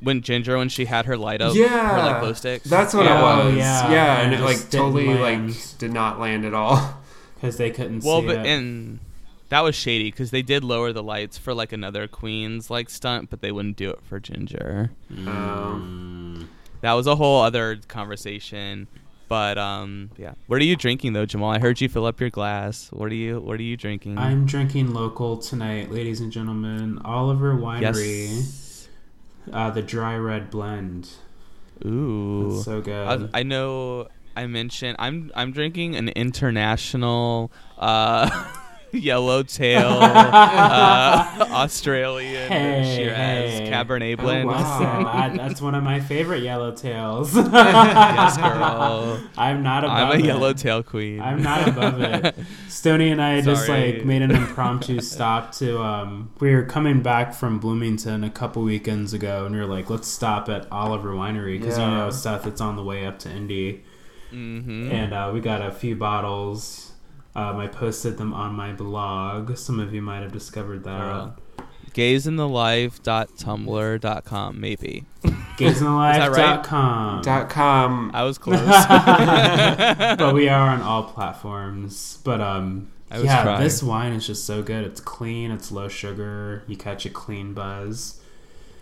When 0.00 0.20
Ginger, 0.22 0.58
when 0.58 0.68
she 0.68 0.84
had 0.86 1.06
her 1.06 1.16
light 1.16 1.40
up, 1.40 1.54
yeah, 1.54 1.90
her 1.90 2.02
like 2.12 2.20
glow 2.20 2.32
sticks. 2.32 2.68
That's 2.68 2.92
what 2.92 3.06
Oh, 3.06 3.42
it 3.42 3.44
was. 3.46 3.56
yeah, 3.56 3.90
Yeah, 3.90 4.14
and 4.20 4.24
and 4.26 4.34
it 4.34 4.40
it 4.40 4.44
like 4.44 4.70
totally 4.70 5.06
land. 5.06 5.50
like 5.50 5.78
did 5.78 5.92
not 5.92 6.18
land 6.20 6.44
at 6.44 6.54
all. 6.54 6.98
Because 7.34 7.56
they 7.56 7.70
couldn't 7.72 8.04
well, 8.04 8.20
see 8.20 8.28
but 8.28 8.36
it. 8.36 8.46
and 8.46 9.00
that 9.48 9.62
was 9.64 9.74
shady 9.74 10.12
because 10.12 10.30
they 10.30 10.42
did 10.42 10.62
lower 10.62 10.92
the 10.92 11.02
lights 11.02 11.38
for 11.38 11.52
like 11.52 11.72
another 11.72 12.06
Queen's 12.06 12.70
like 12.70 12.88
stunt, 12.88 13.30
but 13.30 13.40
they 13.40 13.50
wouldn't 13.50 13.76
do 13.76 13.90
it 13.90 13.98
for 14.04 14.20
Ginger. 14.20 14.92
Mm. 15.12 16.46
That 16.82 16.92
was 16.92 17.08
a 17.08 17.16
whole 17.16 17.42
other 17.42 17.80
conversation. 17.88 18.86
But 19.32 19.56
um, 19.56 20.10
yeah. 20.18 20.34
What 20.46 20.60
are 20.60 20.64
you 20.64 20.76
drinking 20.76 21.14
though, 21.14 21.24
Jamal? 21.24 21.52
I 21.52 21.58
heard 21.58 21.80
you 21.80 21.88
fill 21.88 22.04
up 22.04 22.20
your 22.20 22.28
glass. 22.28 22.90
What 22.92 23.10
are 23.10 23.14
you 23.14 23.40
What 23.40 23.58
are 23.58 23.62
you 23.62 23.78
drinking? 23.78 24.18
I'm 24.18 24.44
drinking 24.44 24.92
local 24.92 25.38
tonight, 25.38 25.90
ladies 25.90 26.20
and 26.20 26.30
gentlemen. 26.30 27.00
Oliver 27.02 27.54
Winery, 27.54 28.28
yes. 28.28 28.88
uh, 29.50 29.70
the 29.70 29.80
dry 29.80 30.16
red 30.16 30.50
blend. 30.50 31.08
Ooh. 31.82 32.56
It's 32.56 32.66
so 32.66 32.82
good. 32.82 33.30
I, 33.32 33.40
I 33.40 33.42
know. 33.42 34.08
I 34.36 34.44
mentioned 34.48 34.96
I'm 34.98 35.32
I'm 35.34 35.50
drinking 35.50 35.96
an 35.96 36.10
international 36.10 37.50
uh, 37.78 38.28
yellowtail 38.98 39.88
uh, 40.00 41.46
Australian 41.50 42.48
Hey, 42.50 42.96
Shiraz 42.96 43.50
hey. 43.60 43.70
Cabernet 43.70 44.16
Oh, 44.18 44.22
blend. 44.22 44.48
wow. 44.48 44.58
Listen, 44.58 45.06
I, 45.06 45.28
that's 45.36 45.60
one 45.62 45.74
of 45.74 45.82
my 45.82 46.00
favorite 46.00 46.42
yellowtails. 46.42 47.34
yes, 47.52 48.36
girl. 48.36 49.20
I'm 49.36 49.62
not 49.62 49.84
above 49.84 49.96
I'm 49.96 50.10
a 50.20 50.22
it. 50.22 50.24
yellowtail 50.26 50.82
queen. 50.82 51.20
I'm 51.20 51.42
not 51.42 51.68
above 51.68 52.00
it. 52.00 52.34
Stony 52.68 53.10
and 53.10 53.20
I 53.22 53.40
just 53.40 53.68
like 53.68 54.04
made 54.04 54.22
an 54.22 54.30
impromptu 54.30 55.00
stop 55.00 55.52
to. 55.52 55.80
Um, 55.82 56.30
we 56.40 56.54
were 56.54 56.64
coming 56.64 57.02
back 57.02 57.34
from 57.34 57.58
Bloomington 57.58 58.24
a 58.24 58.30
couple 58.30 58.62
weekends 58.62 59.12
ago, 59.14 59.46
and 59.46 59.54
we 59.54 59.60
were 59.60 59.66
like, 59.66 59.88
let's 59.90 60.08
stop 60.08 60.48
at 60.48 60.70
Oliver 60.70 61.12
Winery 61.12 61.58
because 61.58 61.78
you 61.78 61.84
know 61.86 62.10
Seth, 62.10 62.46
it's 62.46 62.60
on 62.60 62.76
the 62.76 62.84
way 62.84 63.06
up 63.06 63.18
to 63.20 63.30
Indy, 63.30 63.84
hmm 64.30 64.90
and 64.90 65.12
uh, 65.14 65.30
we 65.32 65.40
got 65.40 65.62
a 65.62 65.70
few 65.72 65.96
bottles. 65.96 66.91
Um, 67.34 67.58
I 67.58 67.66
posted 67.66 68.18
them 68.18 68.34
on 68.34 68.54
my 68.54 68.72
blog. 68.72 69.56
Some 69.56 69.80
of 69.80 69.94
you 69.94 70.02
might 70.02 70.20
have 70.20 70.32
discovered 70.32 70.84
that. 70.84 70.98
Girl. 70.98 71.36
Gazeinthelife.tumblr.com, 71.94 74.60
maybe. 74.60 75.04
GazeInTheLife.com. 75.56 77.22
Dot 77.22 77.50
com. 77.50 78.10
I 78.14 78.22
was 78.24 78.38
close. 78.38 78.60
but 80.18 80.34
we 80.34 80.48
are 80.48 80.70
on 80.70 80.82
all 80.82 81.04
platforms. 81.04 82.18
But 82.24 82.40
um, 82.40 82.90
I 83.10 83.16
was 83.16 83.26
yeah, 83.26 83.42
trying. 83.42 83.62
this 83.62 83.82
wine 83.82 84.12
is 84.14 84.26
just 84.26 84.46
so 84.46 84.62
good. 84.62 84.84
It's 84.84 85.00
clean. 85.00 85.50
It's 85.50 85.70
low 85.70 85.88
sugar. 85.88 86.62
You 86.66 86.76
catch 86.76 87.04
a 87.04 87.10
clean 87.10 87.52
buzz. 87.52 88.18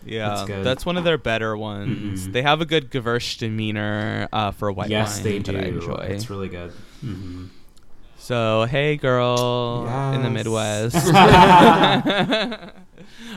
Yeah, 0.04 0.44
That's 0.46 0.64
that's, 0.64 0.86
one 0.86 0.96
of 0.96 1.04
their 1.04 1.18
better 1.18 1.54
ones. 1.56 2.26
Mhm. 2.26 2.32
They 2.32 2.40
have 2.40 2.62
a 2.62 2.64
good 2.64 2.90
Gewürztraminer 2.90 4.28
uh, 4.32 4.50
for 4.52 4.72
white 4.72 4.88
yes, 4.88 5.16
wine 5.16 5.24
they 5.24 5.38
that 5.40 5.52
do. 5.52 5.58
I 5.58 5.62
enjoy. 5.62 6.06
It's 6.08 6.30
really 6.30 6.48
good. 6.48 6.70
hmm 7.00 7.46
So, 8.20 8.66
hey, 8.66 8.96
girl 8.96 9.86
in 10.14 10.22
the 10.22 10.28
Midwest. 10.30 10.94
All 11.06 11.12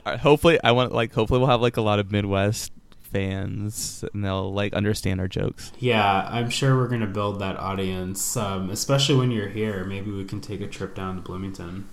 right, 0.05 0.19
hopefully, 0.19 0.59
I 0.61 0.73
want 0.73 0.91
like 0.91 1.13
hopefully 1.13 1.39
we'll 1.39 1.49
have 1.49 1.61
like 1.61 1.77
a 1.77 1.81
lot 1.81 1.99
of 1.99 2.11
Midwest 2.11 2.73
fans 2.99 4.03
and 4.13 4.25
they'll 4.25 4.53
like 4.53 4.73
understand 4.73 5.21
our 5.21 5.29
jokes. 5.29 5.71
Yeah, 5.79 6.27
I'm 6.29 6.49
sure 6.49 6.75
we're 6.75 6.89
gonna 6.89 7.07
build 7.07 7.39
that 7.39 7.57
audience, 7.57 8.35
um, 8.35 8.69
especially 8.69 9.15
when 9.15 9.31
you're 9.31 9.47
here. 9.47 9.85
Maybe 9.85 10.11
we 10.11 10.25
can 10.25 10.41
take 10.41 10.59
a 10.59 10.67
trip 10.67 10.95
down 10.95 11.15
to 11.15 11.21
Bloomington. 11.21 11.87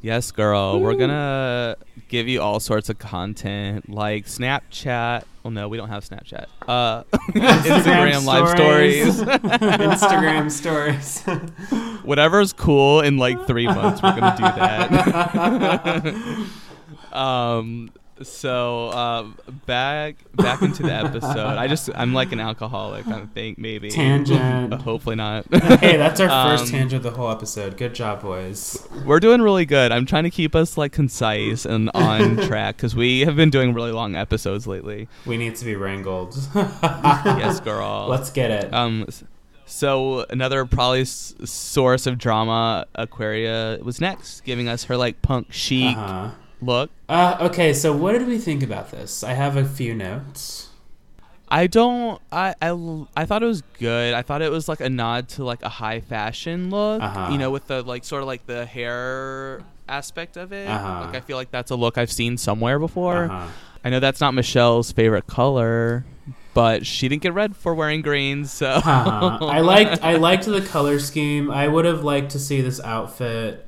Yes, 0.00 0.30
girl. 0.30 0.80
We're 0.80 0.94
gonna 0.94 1.76
give 2.08 2.28
you 2.28 2.40
all 2.40 2.60
sorts 2.60 2.88
of 2.88 2.98
content 2.98 3.88
like 3.88 4.26
Snapchat. 4.26 5.24
Oh 5.44 5.50
no, 5.50 5.68
we 5.68 5.76
don't 5.76 5.88
have 5.88 6.04
Snapchat. 6.08 6.46
Uh, 6.66 7.02
Instagram 7.30 8.24
live 8.24 8.48
stories. 8.50 9.20
Instagram 9.20 10.50
stories. 10.52 11.22
Whatever's 12.04 12.52
cool 12.52 13.00
in 13.00 13.16
like 13.18 13.46
three 13.46 13.66
months, 13.66 14.00
we're 14.02 14.18
gonna 14.18 14.36
do 14.36 14.42
that. 17.12 17.12
um. 17.12 17.90
So 18.22 18.90
um, 18.92 19.36
back 19.66 20.16
back 20.34 20.62
into 20.62 20.82
the 20.82 20.92
episode. 20.92 21.38
I 21.38 21.68
just 21.68 21.88
I'm 21.94 22.12
like 22.14 22.32
an 22.32 22.40
alcoholic. 22.40 23.06
I 23.06 23.26
think 23.26 23.58
maybe 23.58 23.90
Tangent. 23.90 24.72
Uh, 24.72 24.76
hopefully 24.82 25.16
not. 25.16 25.46
hey, 25.80 25.96
that's 25.96 26.20
our 26.20 26.28
first 26.50 26.64
Um, 26.64 26.70
tangent 26.70 27.04
of 27.04 27.12
the 27.12 27.16
whole 27.16 27.30
episode. 27.30 27.76
Good 27.76 27.94
job, 27.94 28.22
boys. 28.22 28.86
We're 29.04 29.20
doing 29.20 29.40
really 29.40 29.66
good. 29.66 29.92
I'm 29.92 30.06
trying 30.06 30.24
to 30.24 30.30
keep 30.30 30.54
us 30.54 30.76
like 30.76 30.92
concise 30.92 31.64
and 31.64 31.90
on 31.94 32.36
track 32.48 32.76
because 32.76 32.96
we 32.96 33.20
have 33.20 33.36
been 33.36 33.50
doing 33.50 33.72
really 33.74 33.92
long 33.92 34.16
episodes 34.16 34.66
lately. 34.66 35.08
We 35.26 35.36
need 35.36 35.54
to 35.56 35.64
be 35.64 35.76
wrangled. 35.76 36.36
yes, 36.54 37.60
girl. 37.60 38.06
Let's 38.08 38.30
get 38.30 38.50
it. 38.50 38.74
Um, 38.74 39.06
so 39.66 40.24
another 40.30 40.64
probably 40.64 41.02
s- 41.02 41.34
source 41.44 42.06
of 42.06 42.18
drama, 42.18 42.86
Aquaria 42.94 43.78
was 43.82 44.00
next, 44.00 44.40
giving 44.44 44.66
us 44.68 44.84
her 44.84 44.96
like 44.96 45.20
punk 45.22 45.52
chic 45.52 45.96
Uh-huh. 45.96 46.30
Look. 46.60 46.90
Uh, 47.08 47.36
okay, 47.40 47.72
so 47.72 47.92
what 47.92 48.12
did 48.12 48.26
we 48.26 48.38
think 48.38 48.62
about 48.62 48.90
this? 48.90 49.22
I 49.22 49.32
have 49.34 49.56
a 49.56 49.64
few 49.64 49.94
notes. 49.94 50.68
I 51.50 51.66
don't. 51.66 52.20
I, 52.30 52.54
I, 52.60 53.06
I 53.16 53.24
thought 53.24 53.42
it 53.42 53.46
was 53.46 53.62
good. 53.78 54.12
I 54.12 54.20
thought 54.22 54.42
it 54.42 54.50
was 54.50 54.68
like 54.68 54.80
a 54.80 54.90
nod 54.90 55.28
to 55.30 55.44
like 55.44 55.62
a 55.62 55.68
high 55.70 56.00
fashion 56.00 56.68
look. 56.70 57.02
Uh-huh. 57.02 57.28
You 57.32 57.38
know, 57.38 57.50
with 57.50 57.66
the 57.68 57.82
like 57.82 58.04
sort 58.04 58.22
of 58.22 58.26
like 58.26 58.46
the 58.46 58.66
hair 58.66 59.62
aspect 59.88 60.36
of 60.36 60.52
it. 60.52 60.68
Uh-huh. 60.68 61.06
Like 61.06 61.14
I 61.16 61.20
feel 61.20 61.38
like 61.38 61.50
that's 61.50 61.70
a 61.70 61.76
look 61.76 61.96
I've 61.96 62.12
seen 62.12 62.36
somewhere 62.36 62.78
before. 62.78 63.24
Uh-huh. 63.24 63.48
I 63.82 63.90
know 63.90 64.00
that's 64.00 64.20
not 64.20 64.34
Michelle's 64.34 64.92
favorite 64.92 65.26
color, 65.26 66.04
but 66.52 66.84
she 66.84 67.08
didn't 67.08 67.22
get 67.22 67.32
red 67.32 67.56
for 67.56 67.74
wearing 67.74 68.02
green, 68.02 68.44
so 68.44 68.66
Uh-huh. 68.84 69.38
I 69.46 69.60
liked 69.60 70.02
I 70.02 70.16
liked 70.16 70.44
the 70.44 70.60
color 70.60 70.98
scheme. 70.98 71.50
I 71.50 71.66
would 71.68 71.86
have 71.86 72.04
liked 72.04 72.32
to 72.32 72.38
see 72.38 72.60
this 72.60 72.78
outfit 72.80 73.66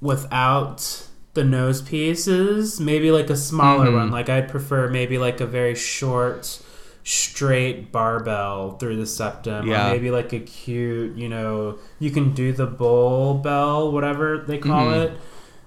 without 0.00 1.07
the 1.38 1.44
nose 1.44 1.80
pieces, 1.82 2.80
maybe 2.80 3.10
like 3.18 3.30
a 3.30 3.36
smaller 3.36 3.86
Mhm. 3.88 3.94
one. 4.00 4.10
Like 4.18 4.28
I'd 4.28 4.48
prefer 4.48 4.88
maybe 4.88 5.16
like 5.18 5.40
a 5.40 5.46
very 5.46 5.74
short 5.74 6.60
straight 7.04 7.90
barbell 7.90 8.76
through 8.78 8.96
the 8.96 9.06
septum 9.06 9.66
Yeah. 9.66 9.88
or 9.88 9.92
maybe 9.92 10.10
like 10.10 10.32
a 10.32 10.40
cute, 10.40 11.16
you 11.16 11.28
know, 11.28 11.76
you 11.98 12.10
can 12.10 12.32
do 12.32 12.52
the 12.52 12.66
bowl 12.66 13.34
bell, 13.34 13.90
whatever 13.92 14.44
they 14.46 14.58
call 14.58 14.86
Mhm. 14.86 15.04
it. 15.04 15.12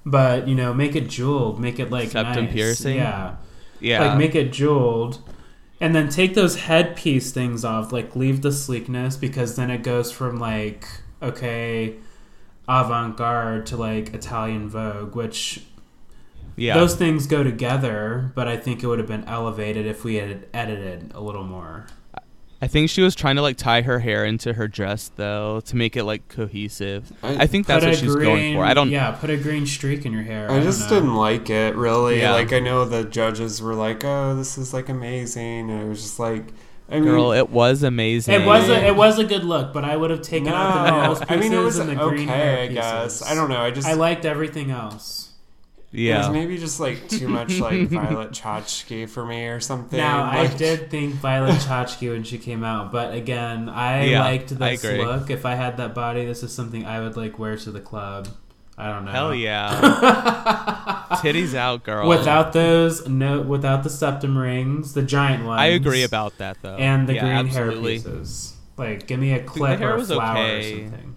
But, 0.05 0.47
you 0.47 0.55
know, 0.55 0.73
make 0.73 0.95
it 0.95 1.07
jeweled, 1.09 1.59
make 1.59 1.79
it 1.79 1.89
like 1.91 2.09
Septum 2.11 2.45
nice. 2.45 2.53
piercing? 2.53 2.97
Yeah 2.97 3.31
yeah. 3.83 3.99
like 4.09 4.17
make 4.19 4.35
it 4.35 4.51
jeweled 4.53 5.17
and 5.79 5.95
then 5.95 6.07
take 6.07 6.35
those 6.35 6.55
headpiece 6.67 7.31
things 7.31 7.65
off 7.65 7.91
like 7.91 8.15
leave 8.15 8.43
the 8.43 8.51
sleekness 8.51 9.15
because 9.17 9.55
then 9.55 9.71
it 9.71 9.81
goes 9.81 10.11
from 10.11 10.39
like 10.39 10.85
okay 11.23 11.95
avant-garde 12.67 13.65
to 13.65 13.77
like 13.77 14.13
italian 14.13 14.69
vogue 14.69 15.15
which 15.15 15.65
yeah. 16.55 16.73
those 16.73 16.95
things 16.95 17.27
go 17.27 17.43
together 17.43 18.31
but 18.35 18.47
i 18.47 18.55
think 18.57 18.83
it 18.83 18.87
would 18.87 18.99
have 18.99 19.07
been 19.07 19.23
elevated 19.25 19.85
if 19.85 20.03
we 20.03 20.15
had 20.15 20.47
edited 20.53 21.11
a 21.13 21.19
little 21.21 21.43
more 21.43 21.87
I 22.63 22.67
think 22.67 22.91
she 22.91 23.01
was 23.01 23.15
trying 23.15 23.37
to 23.37 23.41
like 23.41 23.57
tie 23.57 23.81
her 23.81 23.97
hair 23.97 24.23
into 24.23 24.53
her 24.53 24.67
dress 24.67 25.11
though 25.15 25.61
to 25.61 25.75
make 25.75 25.97
it 25.97 26.03
like 26.03 26.27
cohesive. 26.27 27.11
I- 27.23 27.43
I 27.43 27.47
think 27.47 27.65
that's 27.65 27.83
what 27.83 27.95
a 27.95 27.97
she's 27.97 28.15
going 28.15 28.53
for. 28.53 28.63
I 28.63 28.75
don't. 28.75 28.91
yeah 28.91 29.11
put 29.11 29.31
a 29.31 29.37
green 29.37 29.65
streak 29.65 30.05
in 30.05 30.13
your 30.13 30.21
hair 30.21 30.45
I 30.49 30.55
don't 30.55 30.63
just 30.63 30.87
didn't 30.87 31.15
like 31.15 31.49
it 31.49 31.75
really. 31.75 32.19
Yeah. 32.19 32.33
Like 32.33 32.53
I 32.53 32.59
know 32.59 32.85
the 32.85 33.03
judges 33.03 33.63
were 33.63 33.73
like, 33.73 34.03
"Oh, 34.05 34.35
this 34.35 34.59
is 34.59 34.75
like 34.75 34.89
amazing," 34.89 35.71
and 35.71 35.81
it 35.81 35.89
was 35.89 36.03
just 36.03 36.19
like, 36.19 36.53
I 36.91 36.95
mean, 36.95 37.05
Girl, 37.05 37.31
it 37.31 37.49
was 37.49 37.83
amazing. 37.83 38.33
it 38.41 38.45
was 38.45 38.69
a, 38.69 38.85
it 38.87 38.95
was 38.95 39.17
a 39.17 39.23
good 39.23 39.43
look, 39.43 39.71
but 39.73 39.85
I 39.85 39.95
would 39.95 40.09
have 40.11 40.21
taken 40.21 40.49
no, 40.49 40.55
out 40.55 40.85
the 40.85 41.07
nose 41.07 41.19
pieces 41.19 41.31
I 41.31 41.35
mean 41.37 41.53
it 41.53 41.63
was 41.63 41.77
and 41.79 41.89
the 41.89 42.01
okay. 42.01 42.15
green 42.15 42.27
hair 42.27 42.59
I 42.59 42.67
guess. 42.67 43.21
I 43.23 43.33
don't 43.33 43.49
know. 43.49 43.61
I 43.61 43.71
just 43.71 43.87
I 43.87 43.93
liked 43.93 44.25
everything 44.25 44.71
else. 44.71 45.29
Yeah, 45.93 46.15
it 46.15 46.17
was 46.19 46.29
maybe 46.29 46.57
just 46.57 46.79
like 46.79 47.09
too 47.09 47.27
much 47.27 47.59
like 47.59 47.87
Violet 47.89 48.31
Chachki 48.31 49.09
for 49.09 49.25
me 49.25 49.47
or 49.47 49.59
something. 49.59 49.97
Now 49.97 50.23
I 50.23 50.47
did 50.47 50.89
think 50.89 51.15
Violet 51.15 51.55
Chachki 51.55 52.09
when 52.09 52.23
she 52.23 52.37
came 52.37 52.63
out, 52.63 52.91
but 52.93 53.13
again, 53.13 53.67
I 53.67 54.05
Yeah, 54.05 54.21
liked 54.21 54.57
this 54.57 54.83
agree. 54.83 55.03
look. 55.03 55.29
If 55.29 55.45
I 55.45 55.55
had 55.55 55.77
that 55.77 55.93
body, 55.93 56.25
this 56.25 56.43
is 56.43 56.53
something 56.53 56.85
I 56.85 57.01
would 57.01 57.17
like 57.17 57.37
wear 57.37 57.57
to 57.57 57.71
the 57.71 57.81
club. 57.81 58.29
I 58.81 58.89
don't 58.89 59.05
know. 59.05 59.11
Hell 59.11 59.35
yeah. 59.35 61.05
Titties 61.21 61.53
out, 61.53 61.83
girl. 61.83 62.07
Without 62.07 62.51
those, 62.53 63.07
no, 63.07 63.41
without 63.41 63.83
the 63.83 63.89
septum 63.91 64.35
rings, 64.37 64.93
the 64.93 65.03
giant 65.03 65.45
ones. 65.45 65.61
I 65.61 65.67
agree 65.67 66.03
about 66.03 66.37
that 66.39 66.57
though. 66.63 66.75
and 66.77 67.07
the 67.07 67.13
Yeah, 67.13 67.21
green 67.21 67.33
absolutely. 67.47 67.99
hair 67.99 68.11
pieces. 68.13 68.55
Like, 68.77 69.05
give 69.05 69.19
me 69.19 69.33
a 69.33 69.43
clip 69.43 69.81
or 69.81 69.95
a 69.97 70.03
flower 70.03 70.37
okay. 70.37 70.83
or 70.83 70.89
something. 70.89 71.15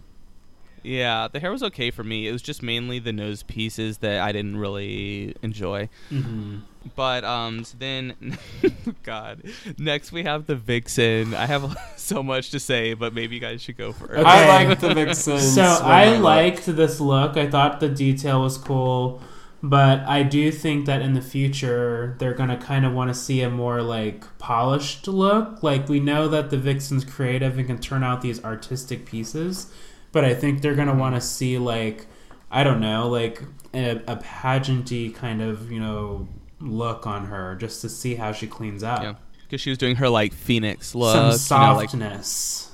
Yeah, 0.84 1.28
the 1.32 1.40
hair 1.40 1.50
was 1.50 1.62
okay 1.62 1.90
for 1.90 2.04
me. 2.04 2.28
It 2.28 2.32
was 2.32 2.42
just 2.42 2.62
mainly 2.62 2.98
the 2.98 3.12
nose 3.12 3.42
pieces 3.42 3.98
that 3.98 4.20
I 4.20 4.32
didn't 4.32 4.56
really 4.58 5.34
enjoy. 5.42 5.88
hmm 6.10 6.58
But 6.94 7.24
um, 7.24 7.64
so 7.64 7.76
then, 7.78 8.38
God, 9.02 9.42
next 9.78 10.12
we 10.12 10.24
have 10.24 10.46
the 10.46 10.56
Vixen. 10.56 11.32
I 11.34 11.46
have 11.46 11.74
so 11.96 12.22
much 12.22 12.50
to 12.50 12.60
say, 12.60 12.92
but 12.92 13.14
maybe 13.14 13.34
you 13.34 13.40
guys 13.40 13.62
should 13.62 13.78
go 13.78 13.92
first. 13.92 14.12
Okay. 14.12 14.22
I 14.24 14.66
liked 14.66 14.82
the 14.82 14.92
Vixen. 14.94 15.38
So 15.40 15.62
I 15.62 16.16
liked 16.18 16.66
this 16.66 17.00
look. 17.00 17.38
I 17.38 17.48
thought 17.48 17.80
the 17.80 17.88
detail 17.88 18.42
was 18.42 18.58
cool, 18.58 19.22
but 19.62 20.00
I 20.00 20.22
do 20.22 20.52
think 20.52 20.84
that 20.84 21.00
in 21.00 21.14
the 21.14 21.22
future 21.22 22.14
they're 22.18 22.34
gonna 22.34 22.58
kind 22.58 22.84
of 22.84 22.92
want 22.92 23.08
to 23.08 23.14
see 23.14 23.40
a 23.40 23.48
more 23.48 23.80
like 23.80 24.24
polished 24.38 25.08
look. 25.08 25.62
Like 25.62 25.88
we 25.88 25.98
know 26.00 26.28
that 26.28 26.50
the 26.50 26.58
Vixen's 26.58 27.06
creative 27.06 27.56
and 27.56 27.66
can 27.66 27.78
turn 27.78 28.04
out 28.04 28.20
these 28.20 28.44
artistic 28.44 29.06
pieces, 29.06 29.72
but 30.14 30.24
I 30.24 30.32
think 30.34 30.62
they're 30.62 30.74
gonna 30.74 30.94
want 30.94 31.14
to 31.16 31.20
see 31.20 31.58
like 31.58 32.06
I 32.50 32.64
don't 32.64 32.80
know, 32.80 33.08
like 33.10 33.42
a, 33.74 33.96
a 34.06 34.16
pageanty 34.16 35.14
kind 35.14 35.42
of 35.42 35.70
you 35.70 35.80
know 35.80 36.26
look 36.60 37.06
on 37.06 37.26
her 37.26 37.56
just 37.56 37.82
to 37.82 37.90
see 37.90 38.14
how 38.14 38.32
she 38.32 38.46
cleans 38.46 38.82
up. 38.82 39.02
Yeah, 39.02 39.14
because 39.42 39.60
she 39.60 39.68
was 39.70 39.78
doing 39.78 39.96
her 39.96 40.08
like 40.08 40.32
Phoenix 40.32 40.94
look. 40.94 41.12
Some 41.14 41.58
you 41.60 41.66
know, 41.66 41.76
like 41.76 41.90
softness. 41.90 42.70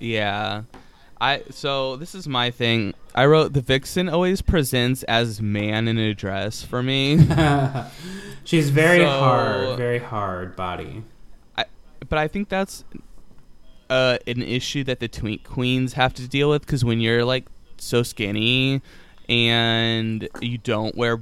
Yeah. 0.00 0.62
I 1.20 1.42
so 1.50 1.96
this 1.96 2.14
is 2.14 2.26
my 2.28 2.50
thing. 2.50 2.92
I 3.14 3.26
wrote 3.26 3.52
the 3.52 3.60
vixen 3.60 4.08
always 4.08 4.42
presents 4.42 5.02
as 5.04 5.40
man 5.40 5.86
in 5.88 5.96
a 5.96 6.12
dress 6.12 6.62
for 6.62 6.82
me, 6.82 7.18
She's 8.44 8.70
very 8.70 8.98
So- 8.98 9.08
hard, 9.10 9.76
very 9.78 10.00
hard 10.00 10.56
body. 10.56 11.04
I, 11.56 11.64
but 12.08 12.18
I 12.18 12.28
think 12.28 12.48
that's 12.48 12.84
uh, 13.94 14.18
an 14.26 14.42
issue 14.42 14.82
that 14.84 14.98
the 15.00 15.08
twink 15.08 15.44
queens 15.44 15.92
have 15.94 16.12
to 16.14 16.26
deal 16.28 16.48
with 16.50 16.62
because 16.66 16.84
when 16.84 17.00
you're 17.00 17.24
like 17.24 17.44
so 17.78 18.02
skinny 18.02 18.80
and 19.28 20.28
you 20.40 20.58
don't 20.58 20.94
wear 20.96 21.20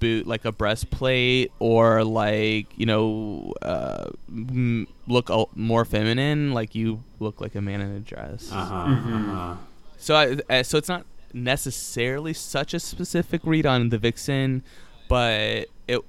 boot 0.00 0.26
like 0.26 0.44
a 0.44 0.52
breastplate 0.52 1.52
or 1.60 2.02
like 2.04 2.66
you 2.76 2.86
know 2.86 3.52
uh, 3.62 4.06
m- 4.28 4.86
look 5.06 5.28
a- 5.30 5.44
more 5.54 5.84
feminine, 5.84 6.52
like 6.52 6.74
you 6.74 7.02
look 7.20 7.40
like 7.40 7.54
a 7.54 7.60
man 7.60 7.80
in 7.80 7.90
a 7.96 8.00
dress. 8.00 8.50
Uh 8.52 8.64
huh. 8.64 8.86
Mhm. 8.86 9.28
Uh-huh. 9.30 9.54
So 9.98 10.14
I, 10.14 10.24
uh, 10.58 10.62
so 10.62 10.76
it's 10.78 10.88
not 10.88 11.04
necessarily 11.32 12.32
such 12.34 12.74
a 12.74 12.80
specific 12.80 13.40
read 13.44 13.66
on 13.66 13.88
the 13.90 13.98
vixen, 13.98 14.62
but 15.08 15.66
it 15.88 16.00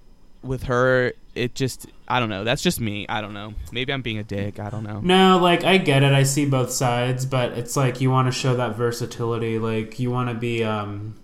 with 0.42 0.64
her 0.64 1.14
it 1.36 1.56
just 1.56 1.88
I 2.08 2.20
don't 2.20 2.30
know. 2.30 2.44
That's 2.44 2.62
just 2.62 2.80
me. 2.80 3.06
I 3.10 3.22
don't 3.22 3.34
know. 3.34 3.54
Maybe 3.72 3.92
I'm 3.94 4.02
being 4.02 4.18
a 4.18 4.24
dick. 4.24 4.60
I 4.60 4.70
don't 4.70 4.84
know. 4.84 5.00
No, 5.02 5.38
like 5.40 5.64
I 5.64 5.78
get 5.78 6.04
it. 6.04 6.14
I 6.14 6.24
see 6.24 6.46
both 6.46 6.72
sides, 6.72 7.26
but 7.26 7.54
it's 7.54 7.76
like 7.76 8.02
you 8.02 8.10
want 8.12 8.28
to 8.28 8.32
show 8.32 8.56
that 8.56 8.76
versatility. 8.76 9.60
Like 9.60 10.00
you 10.00 10.12
want 10.12 10.30
to 10.30 10.36
be. 10.36 10.64
um 10.64 11.16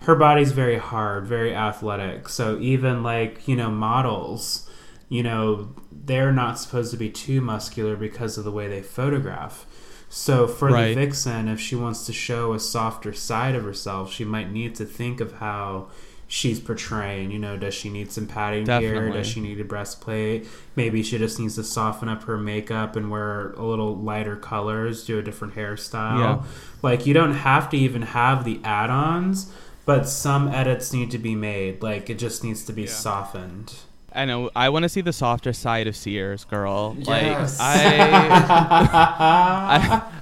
Her 0.00 0.14
body's 0.14 0.52
very 0.52 0.78
hard, 0.78 1.26
very 1.26 1.54
athletic. 1.54 2.28
So 2.28 2.58
even 2.60 3.02
like 3.02 3.46
you 3.48 3.56
know 3.56 3.70
models, 3.70 4.68
you 5.08 5.22
know 5.22 5.74
they're 5.90 6.32
not 6.32 6.58
supposed 6.58 6.90
to 6.92 6.96
be 6.96 7.10
too 7.10 7.40
muscular 7.40 7.96
because 7.96 8.38
of 8.38 8.44
the 8.44 8.52
way 8.52 8.68
they 8.68 8.82
photograph. 8.82 9.66
So 10.10 10.46
for 10.46 10.68
Right. 10.70 10.88
the 10.88 10.94
vixen, 10.94 11.48
if 11.48 11.60
she 11.60 11.74
wants 11.76 12.06
to 12.06 12.12
show 12.14 12.54
a 12.54 12.58
softer 12.60 13.12
side 13.12 13.54
of 13.54 13.62
herself, 13.64 14.10
she 14.10 14.24
might 14.24 14.50
need 14.50 14.74
to 14.76 14.86
think 14.86 15.20
of 15.20 15.32
how 15.34 15.88
she's 16.30 16.60
portraying. 16.60 17.30
You 17.32 17.38
know, 17.40 17.56
does 17.56 17.74
she 17.74 17.88
need 17.90 18.12
some 18.12 18.26
padding 18.26 18.66
here? 18.66 19.10
Does 19.10 19.26
she 19.26 19.40
need 19.40 19.58
a 19.60 19.64
breastplate? 19.64 20.46
Maybe 20.76 21.02
she 21.02 21.18
just 21.18 21.40
needs 21.40 21.56
to 21.56 21.64
soften 21.64 22.08
up 22.08 22.22
her 22.24 22.38
makeup 22.38 22.94
and 22.94 23.10
wear 23.10 23.50
a 23.54 23.64
little 23.64 23.96
lighter 23.96 24.36
colors, 24.36 25.04
do 25.04 25.18
a 25.18 25.22
different 25.22 25.54
hairstyle. 25.54 26.18
Yeah. 26.20 26.42
Like 26.82 27.06
you 27.06 27.14
don't 27.14 27.34
have 27.34 27.68
to 27.70 27.76
even 27.76 28.02
have 28.02 28.44
the 28.44 28.60
add-ons, 28.62 29.50
but 29.86 30.06
some 30.08 30.46
edits 30.48 30.92
need 30.92 31.10
to 31.12 31.18
be 31.18 31.34
made. 31.34 31.82
Like 31.82 32.08
it 32.10 32.18
just 32.18 32.44
needs 32.44 32.64
to 32.66 32.72
be 32.72 32.82
Yeah. 32.82 32.88
softened. 32.90 33.74
I 34.14 34.24
know. 34.24 34.50
I 34.56 34.68
want 34.70 34.84
to 34.84 34.88
see 34.88 35.00
the 35.02 35.12
softer 35.12 35.52
side 35.52 35.86
of 35.86 35.94
Sears, 35.96 36.44
girl. 36.44 36.96
Yes. 36.98 37.58
Like 37.58 37.60
I, 37.60 37.82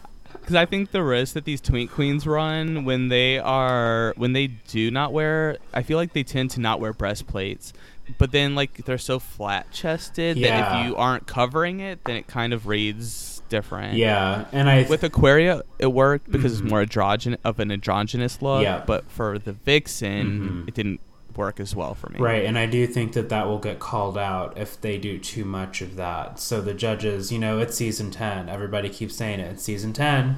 because 0.47 0.55
I, 0.55 0.64
think 0.64 0.92
the 0.92 1.03
risk 1.03 1.34
that 1.34 1.44
these 1.44 1.61
twink 1.61 1.90
queens 1.90 2.24
run 2.24 2.84
when 2.84 3.09
they 3.09 3.36
are 3.40 4.14
when 4.16 4.32
they 4.32 4.47
do 4.47 4.92
not 4.92 5.12
wear, 5.12 5.59
I 5.74 5.82
feel 5.82 5.97
like 5.99 6.12
they 6.12 6.22
tend 6.22 6.53
to 6.53 6.61
not 6.61 6.78
wear 6.78 6.92
breastplates. 6.92 7.72
But 8.18 8.30
then, 8.30 8.55
like 8.55 8.84
they're 8.84 8.97
so 8.99 9.18
flat 9.18 9.72
chested 9.72 10.36
that 10.38 10.82
if 10.82 10.86
you 10.86 10.94
aren't 10.94 11.26
covering 11.26 11.80
it, 11.80 12.05
then 12.05 12.14
it 12.14 12.28
kind 12.28 12.53
of 12.53 12.68
reads 12.68 13.42
different. 13.49 13.94
Yeah, 13.94 14.44
and 14.53 14.70
I 14.70 14.86
With 14.88 15.03
Aquaria, 15.03 15.62
it 15.80 15.86
worked 15.92 16.30
because 16.30 16.53
Mhm. 16.53 16.62
it's 16.62 16.70
more 16.70 16.84
androgyn- 16.84 17.38
of 17.44 17.59
an 17.59 17.72
androgynous 17.72 18.40
look. 18.40 18.62
Yeah. 18.62 18.84
But 18.86 19.11
for 19.11 19.40
the 19.40 19.53
Vixen, 19.53 20.62
Mhm. 20.64 20.68
it 20.68 20.74
didn't 20.74 21.01
work 21.37 21.61
as 21.61 21.74
well 21.76 21.95
for 21.95 22.09
me. 22.11 22.18
Right, 22.18 22.45
and 22.45 22.59
I 22.59 22.66
do 22.66 22.87
think 22.87 23.12
that 23.14 23.28
that 23.28 23.47
will 23.47 23.59
get 23.59 23.78
called 23.78 24.16
out 24.18 24.57
if 24.59 24.80
they 24.80 24.99
do 24.99 25.18
too 25.18 25.45
much 25.45 25.80
of 25.82 25.97
that. 25.97 26.39
So 26.39 26.61
the 26.61 26.74
judges, 26.74 27.30
you 27.32 27.39
know, 27.39 27.59
it's 27.59 27.76
season 27.76 28.11
10. 28.11 28.49
Everybody 28.49 28.89
keeps 28.89 29.14
saying 29.16 29.41
it. 29.41 29.53
It's 29.53 29.62
season 29.62 29.93
10. 29.93 30.37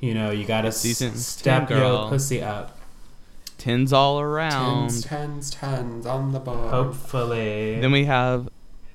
You 0.00 0.14
know, 0.14 0.30
you 0.30 0.44
got 0.44 0.62
to 0.62 0.72
Season 0.72 1.14
step 1.16 1.70
your 1.70 1.78
girl. 1.78 2.08
pussy 2.08 2.42
up. 2.42 2.78
Tins 3.58 3.92
all 3.92 4.18
around. 4.20 4.88
Tens, 4.88 5.04
tens, 5.04 5.50
tens 5.50 6.06
on 6.06 6.32
the 6.32 6.40
board. 6.40 6.70
Hopefully. 6.70 7.78
Then 7.80 7.92
we 7.92 8.06
have 8.06 8.48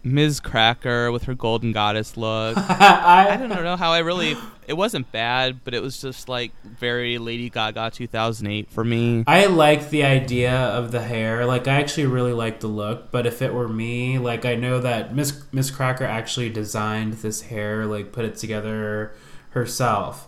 Miz 0.03 0.41
Cracker 0.41 1.09
with 1.11 1.23
her 1.23 1.33
golden 1.33 1.71
goddess 1.71 2.17
look. 2.17 2.57
I 2.69 3.27
I 3.31 3.37
don't 3.37 3.49
know 3.49 3.77
how 3.77 3.91
I 3.91 3.99
really. 3.99 4.35
It 4.67 4.75
wasn't 4.75 5.09
bad, 5.13 5.63
but 5.63 5.73
it 5.73 5.81
was 5.81 6.01
just 6.01 6.27
like 6.27 6.51
very 6.63 7.17
Lady 7.17 7.49
Gaga 7.49 7.89
2008 7.93 8.69
for 8.69 8.83
me. 8.83 9.23
I 9.25 9.45
like 9.45 9.89
the 9.89 10.03
idea 10.03 10.53
of 10.53 10.91
the 10.91 11.01
hair. 11.01 11.45
Like 11.45 11.67
I 11.69 11.79
actually 11.79 12.05
really 12.07 12.33
like 12.33 12.59
the 12.59 12.67
look, 12.67 13.09
but 13.09 13.25
if 13.25 13.41
it 13.41 13.53
were 13.53 13.69
me, 13.69 14.19
like 14.19 14.45
I 14.45 14.55
know 14.55 14.79
that 14.81 15.15
Miss 15.15 15.41
Miss 15.53 15.71
Cracker 15.71 16.03
actually 16.03 16.49
designed 16.49 17.13
this 17.13 17.43
hair, 17.43 17.85
like 17.85 18.11
put 18.11 18.25
it 18.25 18.35
together 18.35 19.13
herself. 19.51 20.27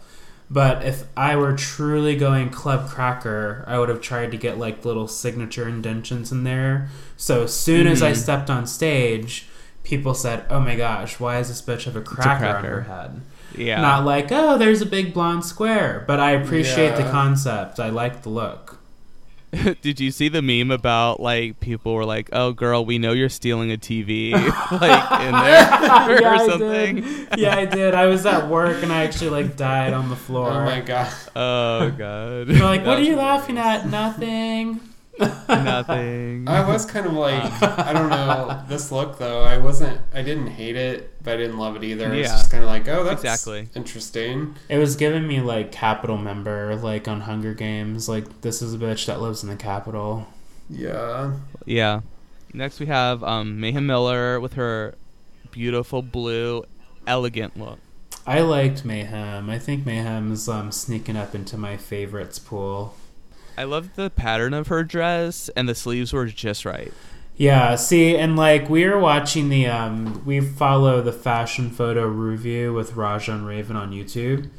But 0.50 0.84
if 0.84 1.04
I 1.16 1.36
were 1.36 1.54
truly 1.54 2.16
going 2.16 2.50
Club 2.50 2.90
Cracker, 2.90 3.64
I 3.68 3.78
would 3.78 3.90
have 3.90 4.02
tried 4.02 4.32
to 4.32 4.38
get 4.38 4.58
like 4.58 4.86
little 4.86 5.08
signature 5.08 5.68
indentions 5.68 6.32
in 6.32 6.44
there. 6.44 6.88
So 7.18 7.44
as 7.44 7.54
soon 7.54 7.86
as 7.88 8.02
I 8.02 8.14
Mhm. 8.14 8.18
stepped 8.18 8.50
on 8.50 8.66
stage, 8.66 9.48
people 9.84 10.14
said, 10.16 10.46
"Oh 10.50 10.60
my 10.60 10.76
gosh, 10.76 11.20
why 11.20 11.38
is 11.40 11.50
this 11.50 11.62
bitch 11.62 11.84
have 11.84 11.96
a 11.96 12.02
cracker, 12.02 12.30
on 12.32 12.38
cracker. 12.62 12.82
her 12.82 12.82
head?" 12.84 13.22
Yeah. 13.58 13.82
Not 13.82 14.06
like, 14.06 14.28
"Oh, 14.32 14.58
there's 14.58 14.82
a 14.82 14.86
big 14.86 15.14
blonde 15.14 15.44
square." 15.46 16.04
But 16.08 16.20
I 16.20 16.32
appreciate 16.32 16.96
the 16.96 17.04
concept. 17.04 17.80
I 17.80 17.90
like 17.90 18.22
the 18.24 18.30
look. 18.30 18.78
Did 19.82 20.00
you 20.00 20.12
see 20.12 20.30
the 20.30 20.44
meme 20.44 20.70
about 20.70 21.20
like 21.20 21.60
people 21.60 21.96
were 21.96 22.06
like, 22.06 22.30
"Oh, 22.32 22.52
girl, 22.54 22.86
we 22.86 23.00
know 23.00 23.14
you're 23.14 23.30
stealing 23.30 23.72
a 23.72 23.78
TV," 23.78 24.32
like 24.72 25.22
in 25.22 25.32
there 25.32 26.22
Yeah, 26.22 26.32
or 26.32 26.36
I 26.36 26.48
something? 26.48 26.96
did. 27.02 27.28
Yeah, 27.40 27.56
I 27.58 27.66
did. 27.66 27.96
I 27.96 28.06
was 28.06 28.26
at 28.28 28.48
work 28.48 28.84
and 28.84 28.94
I 28.94 29.04
actually 29.06 29.32
like 29.32 29.58
died 29.58 29.94
on 29.94 30.10
the 30.10 30.16
floor. 30.16 30.52
Oh 30.52 30.66
my 30.66 30.82
god. 30.82 31.12
Oh 31.36 31.90
god. 31.90 32.48
They're 32.48 32.64
like, 32.64 32.86
"What 32.86 32.94
are 32.94 32.96
That's 32.98 33.08
you 33.08 33.16
laughing 33.16 33.58
at? 33.58 33.88
Nothing." 33.88 34.82
Nothing. 35.50 36.48
I 36.48 36.66
was 36.68 36.86
kind 36.86 37.06
of 37.06 37.14
like, 37.14 37.44
I 37.62 37.94
don't 37.94 38.10
know, 38.10 38.64
this 38.70 38.92
look 38.92 39.18
though. 39.20 39.44
I 39.44 39.58
wasn't, 39.58 40.00
I 40.14 40.22
didn't 40.22 40.48
hate 40.48 40.76
it, 40.76 41.12
but 41.24 41.34
I 41.34 41.38
didn't 41.38 41.58
love 41.58 41.76
it 41.76 41.84
either. 41.84 42.14
It's 42.14 42.30
Yeah. 42.30 42.38
just 42.38 42.52
kind 42.52 42.64
of 42.64 42.70
like, 42.70 42.88
oh, 42.88 43.04
that's 43.04 43.22
Exactly. 43.22 43.68
interesting. 43.76 44.56
It 44.70 44.78
was 44.78 44.96
giving 44.96 45.28
me 45.28 45.42
like 45.42 45.72
Capitol 45.72 46.18
member, 46.18 46.76
like 46.76 47.08
on 47.08 47.22
Hunger 47.22 47.54
Games. 47.54 48.08
Like 48.08 48.42
this 48.42 48.62
is 48.62 48.74
a 48.74 48.78
bitch 48.78 49.06
that 49.08 49.22
lives 49.22 49.44
in 49.44 49.50
the 49.50 49.56
Capitol. 49.56 50.28
Yeah. 50.70 51.34
Yeah. 51.66 52.02
Next 52.54 52.80
we 52.80 52.86
have 52.88 53.24
um, 53.24 53.60
Mayhem 53.60 53.86
Miller 53.86 54.40
with 54.40 54.54
her 54.54 54.96
beautiful 55.52 56.02
blue, 56.02 56.64
elegant 57.06 57.60
look. 57.60 57.80
I 58.26 58.42
liked 58.42 58.86
Mayhem. 58.86 59.50
I 59.50 59.58
think 59.58 59.86
Mayhem's 59.86 60.48
um, 60.48 60.72
sneaking 60.72 61.16
up 61.18 61.34
into 61.34 61.58
my 61.58 61.78
favorites 61.78 62.38
pool. 62.38 62.96
I 63.60 63.66
love 63.66 63.96
the 63.96 64.10
pattern 64.10 64.54
of 64.54 64.68
her 64.68 64.84
dress, 64.86 65.50
and 65.50 65.68
the 65.68 65.76
sleeves 65.76 66.14
were 66.14 66.26
just 66.28 66.64
right. 66.64 66.94
Yeah, 67.36 67.76
see, 67.76 68.16
and 68.18 68.36
like 68.38 68.70
we 68.70 68.86
are 68.86 68.98
watching 68.98 69.50
the 69.50 69.68
um 69.68 70.24
we 70.26 70.40
follow 70.40 71.02
the 71.02 71.12
fashion 71.12 71.70
photo 71.70 72.06
review 72.08 72.74
with 72.74 72.96
Raja 72.96 73.34
and 73.34 73.46
Raven 73.46 73.76
on 73.76 73.92
YouTube. 73.92 74.50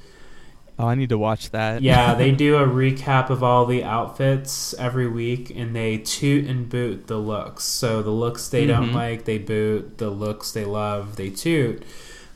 Oh, 0.78 0.86
I 0.86 0.94
need 0.94 1.08
to 1.10 1.18
watch 1.18 1.50
that. 1.50 1.80
Yeah, 1.82 2.14
they 2.22 2.30
do 2.30 2.56
a 2.56 2.66
recap 2.66 3.28
of 3.30 3.42
all 3.42 3.66
the 3.66 3.84
outfits 3.84 4.74
every 4.78 5.06
week 5.08 5.50
and 5.54 5.74
they 5.76 5.98
toot 5.98 6.46
and 6.46 6.68
boot 6.68 7.06
the 7.06 7.18
looks. 7.18 7.64
So 7.64 8.02
the 8.02 8.10
looks 8.10 8.48
they 8.48 8.64
don't 8.66 8.90
Mhm. 8.90 8.94
like, 8.94 9.24
they 9.26 9.36
boot. 9.38 9.98
The 9.98 10.08
looks 10.10 10.52
they 10.52 10.64
love, 10.64 11.16
they 11.16 11.28
toot. 11.30 11.82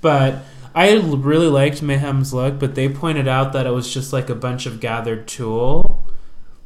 But 0.02 0.44
I 0.74 0.92
really 0.96 1.46
liked 1.48 1.80
Mayhem's 1.82 2.34
look, 2.34 2.58
but 2.58 2.74
they 2.74 2.88
pointed 2.90 3.28
out 3.28 3.52
that 3.54 3.66
it 3.66 3.70
was 3.70 3.92
just 3.92 4.12
like 4.12 4.28
a 4.28 4.34
bunch 4.34 4.66
of 4.66 4.78
gathered 4.80 5.26
tulle. 5.26 6.03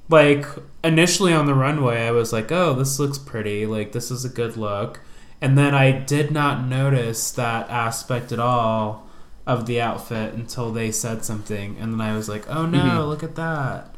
Like 0.09 0.47
initially 0.83 1.33
on 1.33 1.47
the 1.47 1.55
runway, 1.55 2.07
I 2.07 2.11
was 2.13 2.33
like, 2.33 2.51
"Oh, 2.51 2.73
this 2.75 2.99
looks 2.99 3.19
pretty. 3.19 3.67
Like 3.67 3.93
this 3.93 4.11
is 4.11 4.25
a 4.25 4.29
good 4.31 4.57
look." 4.57 5.01
And 5.41 5.57
then 5.57 5.75
I 5.75 5.93
did 5.93 6.31
not 6.31 6.65
notice 6.67 7.31
that 7.33 7.69
aspect 7.71 8.33
at 8.33 8.41
all 8.41 9.07
of 9.47 9.67
the 9.67 9.81
outfit 9.81 10.35
until 10.35 10.73
they 10.73 10.91
said 10.91 11.25
something, 11.25 11.77
and 11.79 11.93
then 11.93 12.01
I 12.01 12.17
was 12.17 12.29
like, 12.29 12.49
"Oh 12.49 12.67
no, 12.67 12.79
Mhm. 12.81 13.09
look 13.09 13.23
at 13.23 13.35
that!" 13.37 13.95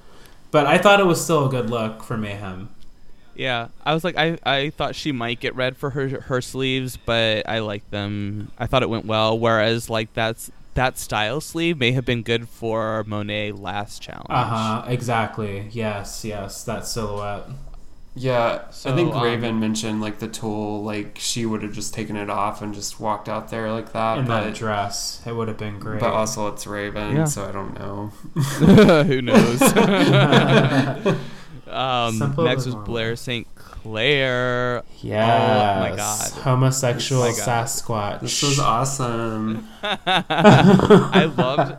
But 0.50 0.66
I 0.66 0.78
thought 0.78 1.00
it 1.00 1.06
was 1.06 1.22
still 1.22 1.46
a 1.46 1.48
good 1.48 1.70
look 1.70 2.02
for 2.02 2.16
Mayhem. 2.16 2.68
Yeah, 3.36 3.68
I 3.86 3.94
was 3.94 4.02
like, 4.04 4.16
I, 4.18 4.36
I 4.44 4.70
thought 4.70 4.94
she 4.96 5.12
might 5.12 5.40
get 5.40 5.54
red 5.54 5.76
for 5.76 5.90
her 5.90 6.08
her 6.22 6.40
sleeves, 6.42 6.98
but 6.98 7.48
I 7.48 7.60
like 7.60 7.88
them. 7.90 8.50
I 8.58 8.66
thought 8.66 8.82
it 8.82 8.90
went 8.90 9.06
well. 9.06 9.38
Whereas 9.38 9.88
like 9.88 10.12
that's 10.12 10.50
that 10.74 10.98
style 10.98 11.40
sleeve 11.40 11.78
may 11.78 11.92
have 11.92 12.04
been 12.04 12.22
good 12.22 12.48
for 12.48 13.04
Monet 13.06 13.52
last 13.52 14.00
challenge. 14.02 14.26
Uh 14.30 14.44
huh. 14.44 14.84
Exactly. 14.88 15.68
Yes. 15.72 16.24
Yes. 16.24 16.64
That 16.64 16.86
silhouette. 16.86 17.44
Yeah, 18.16 18.68
So, 18.70 18.92
I 18.92 18.96
think 18.96 19.14
um, 19.14 19.22
Raven 19.22 19.60
mentioned 19.60 20.00
like 20.00 20.18
the 20.18 20.26
tulle, 20.26 20.82
like 20.82 21.16
she 21.18 21.46
would 21.46 21.62
have 21.62 21.72
just 21.72 21.94
taken 21.94 22.16
it 22.16 22.28
off 22.28 22.60
and 22.60 22.74
just 22.74 22.98
walked 22.98 23.28
out 23.28 23.50
there 23.50 23.70
like 23.70 23.92
that. 23.92 24.18
In 24.18 24.24
that 24.26 24.44
but, 24.46 24.54
dress, 24.54 25.22
it 25.24 25.32
would 25.34 25.46
have 25.46 25.56
been 25.58 25.78
great. 25.78 26.00
but 26.00 26.12
also 26.12 26.48
it's 26.48 26.66
Raven, 26.66 27.14
Yeah. 27.14 27.24
so 27.24 27.48
I 27.48 27.52
don't 27.52 27.78
know. 27.78 28.06
Who 29.04 29.22
knows? 29.22 29.60
um, 31.70 32.14
Simple 32.16 32.44
next 32.44 32.66
was. 32.66 32.74
Blair 32.74 33.16
St. 33.16 33.46
Clair. 33.54 34.82
yes. 35.00 35.76
Oh 35.76 35.90
my 35.90 35.96
God. 35.96 36.30
Homosexual 36.42 37.22
Oh 37.22 37.30
my 37.30 37.36
God. 37.36 37.66
Sasquatch. 37.66 38.20
This 38.20 38.42
was 38.42 38.58
awesome. 38.58 39.66
I 39.82 41.32
loved. 41.36 41.76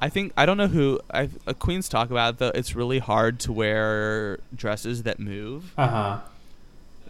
I 0.00 0.08
think 0.08 0.32
I 0.36 0.46
don't 0.46 0.58
know 0.58 0.68
who 0.68 1.00
I 1.12 1.28
uh, 1.46 1.54
queens 1.54 1.88
talk 1.88 2.10
about 2.10 2.38
though. 2.38 2.52
It's 2.54 2.76
really 2.76 2.98
hard 2.98 3.40
to 3.40 3.52
wear 3.52 4.38
dresses 4.54 5.02
that 5.04 5.18
move. 5.18 5.72
Uh 5.76 5.88
huh. 5.88 6.20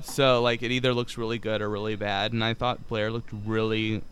So 0.02 0.40
like 0.42 0.62
it 0.62 0.70
either 0.70 0.94
looks 0.94 1.18
really 1.18 1.38
good 1.38 1.60
or 1.60 1.68
really 1.68 1.96
bad. 1.96 2.32
And 2.32 2.44
I 2.44 2.54
thought 2.54 2.86
Blair 2.88 3.10
looked 3.10 3.30
really, 3.44 4.02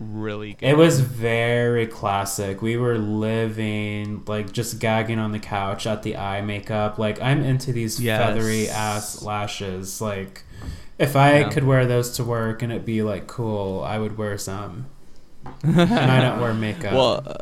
really 0.00 0.54
good. 0.54 0.68
It 0.70 0.76
was 0.76 1.00
very 1.00 1.86
classic. 1.86 2.62
We 2.62 2.76
were 2.76 2.98
living 2.98 4.22
like 4.26 4.50
just 4.52 4.78
gagging 4.80 5.18
on 5.18 5.32
the 5.32 5.38
couch 5.38 5.86
at 5.86 6.02
the 6.02 6.16
eye 6.16 6.40
makeup. 6.40 6.98
Like 6.98 7.20
I'm 7.20 7.42
into 7.44 7.72
these 7.72 8.00
Yes. 8.00 8.20
feathery 8.20 8.68
ass 8.68 9.22
lashes. 9.22 10.00
Like 10.00 10.44
if 10.98 11.14
I 11.16 11.40
Yeah. 11.40 11.48
could 11.50 11.64
wear 11.64 11.86
those 11.86 12.10
to 12.16 12.24
work 12.24 12.62
and 12.62 12.72
it'd 12.72 12.84
be 12.86 13.02
like 13.02 13.26
cool, 13.26 13.82
I 13.84 13.98
would 13.98 14.16
wear 14.18 14.36
some. 14.38 14.86
and 15.62 15.80
I 16.10 16.20
don't 16.20 16.40
wear 16.40 16.52
makeup. 16.54 16.92
Well, 16.92 17.22
uh, 17.26 17.34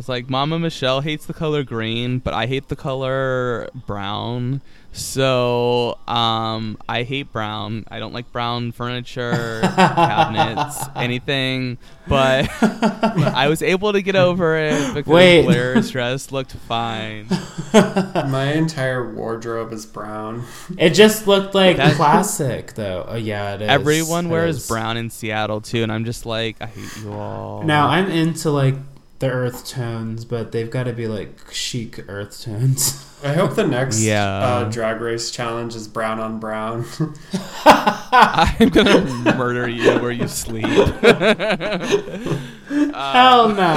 it's 0.00 0.08
like 0.08 0.28
Mama 0.28 0.58
Michelle 0.58 1.00
hates 1.02 1.26
the 1.26 1.34
color 1.34 1.62
green, 1.62 2.18
but 2.18 2.34
I 2.34 2.46
hate 2.46 2.68
the 2.68 2.74
color 2.76 3.68
brown. 3.86 4.60
So, 4.92 5.98
um, 6.08 6.76
I 6.88 7.04
hate 7.04 7.30
brown. 7.30 7.84
I 7.92 8.00
don't 8.00 8.12
like 8.12 8.32
brown 8.32 8.72
furniture, 8.72 9.60
cabinets, 9.76 10.78
anything. 10.96 11.78
But 12.08 12.48
I 12.60 13.46
was 13.48 13.62
able 13.62 13.92
to 13.92 14.02
get 14.02 14.16
over 14.16 14.56
it 14.56 14.94
because 14.94 15.06
Wait. 15.12 15.44
Blair's 15.44 15.92
dress 15.92 16.32
looked 16.32 16.52
fine. 16.52 17.28
My 17.72 18.52
entire 18.52 19.14
wardrobe 19.14 19.72
is 19.72 19.86
brown. 19.86 20.42
it 20.76 20.90
just 20.90 21.28
looked 21.28 21.54
like 21.54 21.76
That- 21.76 21.94
classic 21.94 22.74
though. 22.74 23.04
Oh 23.06 23.14
yeah, 23.16 23.54
it 23.54 23.62
is. 23.62 23.68
Everyone 23.68 24.26
It 24.26 24.30
wears 24.30 24.56
is. 24.56 24.66
brown 24.66 24.96
in 24.96 25.08
Seattle 25.10 25.60
too, 25.60 25.84
and 25.84 25.92
I'm 25.92 26.04
just 26.04 26.26
like, 26.26 26.56
I 26.60 26.66
hate 26.66 26.96
you 27.04 27.12
all. 27.12 27.62
Now 27.62 27.86
I'm 27.90 28.10
into 28.10 28.50
like 28.50 28.74
the 29.20 29.30
earth 29.30 29.66
tones, 29.68 30.24
but 30.24 30.50
they've 30.52 30.70
got 30.70 30.84
to 30.84 30.92
be 30.92 31.06
like 31.06 31.38
chic 31.52 32.04
earth 32.08 32.42
tones. 32.42 33.06
I 33.22 33.34
hope 33.34 33.54
the 33.54 33.66
next 33.66 34.00
Yeah. 34.02 34.26
uh, 34.38 34.64
drag 34.70 35.00
race 35.02 35.30
challenge 35.30 35.74
is 35.74 35.86
brown 35.86 36.18
on 36.20 36.40
brown. 36.40 36.86
I'm 37.64 38.70
gonna 38.70 39.04
murder 39.36 39.68
you 39.68 39.98
where 40.00 40.10
you 40.10 40.26
sleep. 40.26 40.64
Um, 40.64 40.90
Hell 42.94 43.48
no. 43.50 43.74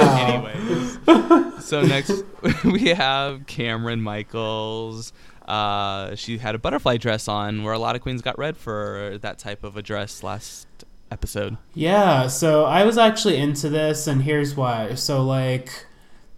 Anyways, 0.56 0.98
so 1.64 1.82
next 1.82 2.24
we 2.64 2.88
have 2.90 3.46
Cameron 3.46 4.00
Michaels. 4.00 5.12
uh, 5.46 6.14
she 6.14 6.38
had 6.38 6.54
a 6.54 6.58
butterfly 6.58 6.96
dress 6.96 7.28
on, 7.28 7.64
where 7.64 7.74
a 7.74 7.78
lot 7.78 7.96
of 7.96 8.00
queens 8.02 8.22
got 8.22 8.38
red 8.38 8.56
for 8.56 9.18
that 9.20 9.38
type 9.38 9.62
of 9.62 9.76
a 9.76 9.82
dress 9.82 10.22
last 10.22 10.66
episode. 11.14 11.56
Yeah, 11.72 12.26
so 12.26 12.64
I 12.64 12.84
was 12.84 12.98
actually 12.98 13.38
into 13.38 13.70
this, 13.70 14.06
and 14.06 14.22
here's 14.22 14.54
why. 14.54 14.94
So, 14.96 15.22
like, 15.24 15.86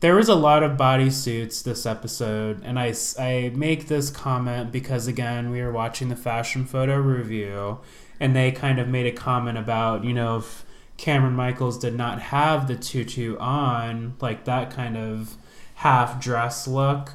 there 0.01 0.15
was 0.15 0.29
a 0.29 0.35
lot 0.35 0.63
of 0.63 0.77
bodysuits 0.77 1.65
this 1.65 1.87
episode, 1.87 2.63
and 2.63 2.79
I, 2.79 2.95
I 3.19 3.51
make 3.55 3.89
this 3.89 4.11
comment 4.11 4.71
because, 4.71 5.09
again, 5.09 5.51
we 5.51 5.63
were 5.63 5.73
watching 5.73 6.11
the 6.11 6.17
fashion 6.17 6.67
photo 6.67 6.99
review, 6.99 7.79
and 8.21 8.37
they 8.37 8.53
kind 8.53 8.79
of 8.79 8.87
made 8.87 9.07
a 9.07 9.13
comment 9.13 9.59
about, 9.59 10.05
you 10.05 10.13
know, 10.13 10.37
if 10.37 10.65
Cameron 10.99 11.35
Michaels 11.35 11.79
did 11.79 11.95
not 11.95 12.21
have 12.21 12.69
the 12.69 12.77
tutu 12.77 13.37
on, 13.39 14.15
like 14.21 14.45
that 14.45 14.71
kind 14.71 14.97
of 14.97 15.37
half 15.77 16.21
dress 16.21 16.69
look, 16.69 17.15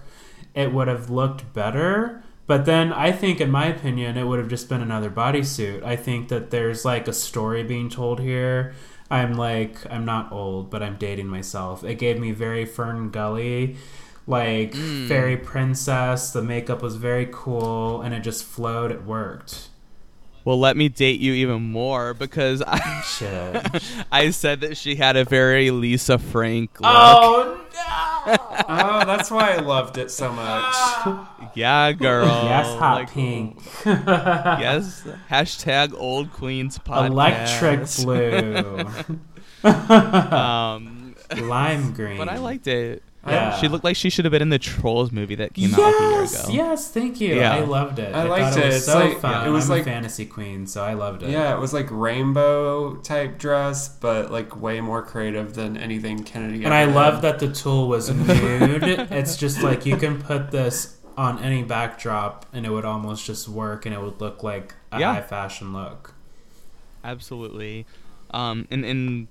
it 0.54 0.74
would 0.74 0.88
have 0.88 1.10
looked 1.10 1.54
better. 1.54 2.24
But 2.52 2.66
then 2.66 2.92
I 2.92 3.14
think, 3.14 3.40
in 3.40 3.50
my 3.50 3.68
opinion, 3.68 4.18
it 4.18 4.26
would 4.26 4.38
have 4.38 4.50
just 4.50 4.68
been 4.68 4.82
another 4.82 5.10
bodysuit. 5.10 5.84
I 5.84 5.96
think 5.96 6.28
that 6.28 6.52
there's 6.52 6.84
like 6.84 7.08
a 7.08 7.14
story 7.14 7.64
being 7.64 7.88
told 7.90 8.20
here. 8.20 8.74
I'm 9.10 9.36
like, 9.36 9.78
I'm 9.90 10.04
not 10.04 10.34
old, 10.34 10.70
but 10.70 10.84
I'm 10.84 10.98
dating 10.98 11.28
myself. 11.28 11.82
It 11.86 11.96
gave 11.96 12.20
me 12.20 12.34
very 12.34 12.66
FernGully, 12.66 13.78
like 14.28 14.74
Mm. 14.74 15.08
fairy 15.08 15.38
princess. 15.38 16.32
The 16.32 16.42
makeup 16.42 16.82
was 16.82 16.98
very 16.98 17.30
cool, 17.32 18.02
and 18.02 18.14
it 18.14 18.20
just 18.20 18.44
flowed. 18.44 18.92
It 18.92 19.06
worked. 19.06 19.70
Well, 20.44 20.60
let 20.60 20.76
me 20.76 20.90
date 20.90 21.20
you 21.20 21.34
even 21.34 21.62
more 21.72 22.14
because 22.16 22.64
I, 22.66 23.02
Shit. 23.02 23.84
I 24.12 24.32
said 24.32 24.62
that 24.62 24.76
she 24.78 24.96
had 24.96 25.16
a 25.16 25.24
very 25.24 25.70
Lisa 25.72 26.18
Frank 26.18 26.80
look. 26.82 26.90
oh 26.94 27.62
no! 27.74 28.38
Oh, 28.74 29.04
that's 29.06 29.32
why 29.32 29.54
I 29.54 29.58
loved 29.58 29.98
it 29.98 30.12
so 30.12 30.32
much. 30.32 30.74
Yeah, 31.56 31.92
girl. 31.94 32.26
yes, 32.28 32.68
hot 32.78 32.96
Like, 33.02 33.12
pink. 33.12 33.60
yes. 33.86 35.04
Hashtag 35.30 35.94
old 35.98 36.32
queens 36.32 36.78
podcast. 36.78 37.08
Electric 38.04 38.06
blue. 39.64 39.72
Um, 39.72 41.16
Lime 41.38 41.94
green. 41.94 42.18
but 42.18 42.30
I 42.30 42.38
liked 42.38 42.68
it. 42.68 43.04
Yeah. 43.28 43.56
She 43.60 43.68
looked 43.68 43.84
like 43.84 43.96
she 43.96 44.10
should 44.10 44.26
have 44.26 44.32
been 44.32 44.42
in 44.42 44.50
the 44.50 44.58
Trolls 44.58 45.12
movie 45.12 45.36
that 45.36 45.54
came 45.54 45.74
out 45.76 45.80
like 45.80 45.94
a 45.96 46.00
year 46.02 46.12
Yes, 46.22 46.44
ago. 46.46 46.54
yes, 46.54 46.90
thank 46.92 47.22
you. 47.22 47.36
Yeah. 47.36 47.54
I 47.54 47.60
loved 47.60 48.00
it. 48.00 48.16
I 48.16 48.22
I, 48.22 48.28
liked 48.28 48.56
thought 48.56 48.58
it 48.58 48.64
it. 48.64 48.68
was 48.68 48.76
It's 48.78 48.86
so 48.86 49.00
like- 49.00 49.20
fun. 49.20 49.48
it 49.48 49.52
was 49.52 49.66
I'm 49.66 49.70
like- 49.78 49.82
a 49.82 49.86
fantasy 49.86 50.26
queen, 50.26 50.66
so 50.66 50.84
I 50.84 50.94
loved 50.94 51.22
it. 51.22 51.30
Yeah, 51.30 51.54
it 51.56 51.60
was 51.60 51.72
like 51.72 51.88
rainbow 51.92 52.96
type 52.98 53.38
dress, 53.38 53.90
but 53.90 54.32
like 54.32 54.60
way 54.60 54.82
more 54.82 55.04
creative 55.04 55.54
than 55.54 55.78
anything 55.78 56.24
Kennedy. 56.24 56.64
And 56.66 56.74
I 56.74 56.82
ever 56.82 56.94
love 56.94 57.22
that 57.22 57.38
the 57.38 57.48
tulle 57.52 57.88
was 57.88 58.10
nude. 58.10 58.84
it's 59.12 59.38
just 59.38 59.62
like 59.64 59.86
you 59.86 59.98
can 59.98 60.20
put 60.20 60.50
this 60.50 60.98
on 61.16 61.38
any 61.44 61.62
backdrop 61.62 62.48
and 62.54 62.66
it 62.66 62.70
would 62.72 62.86
almost 62.86 63.26
just 63.26 63.48
work 63.48 63.86
and 63.86 63.94
it 63.94 64.02
would 64.02 64.20
look 64.20 64.42
like 64.42 64.74
a 64.92 65.00
Yeah. 65.00 65.14
high 65.14 65.22
fashion 65.22 65.74
look. 65.74 66.16
Absolutely. 67.04 67.86
Um, 68.32 68.68
and 68.72 68.86
in 68.86 69.28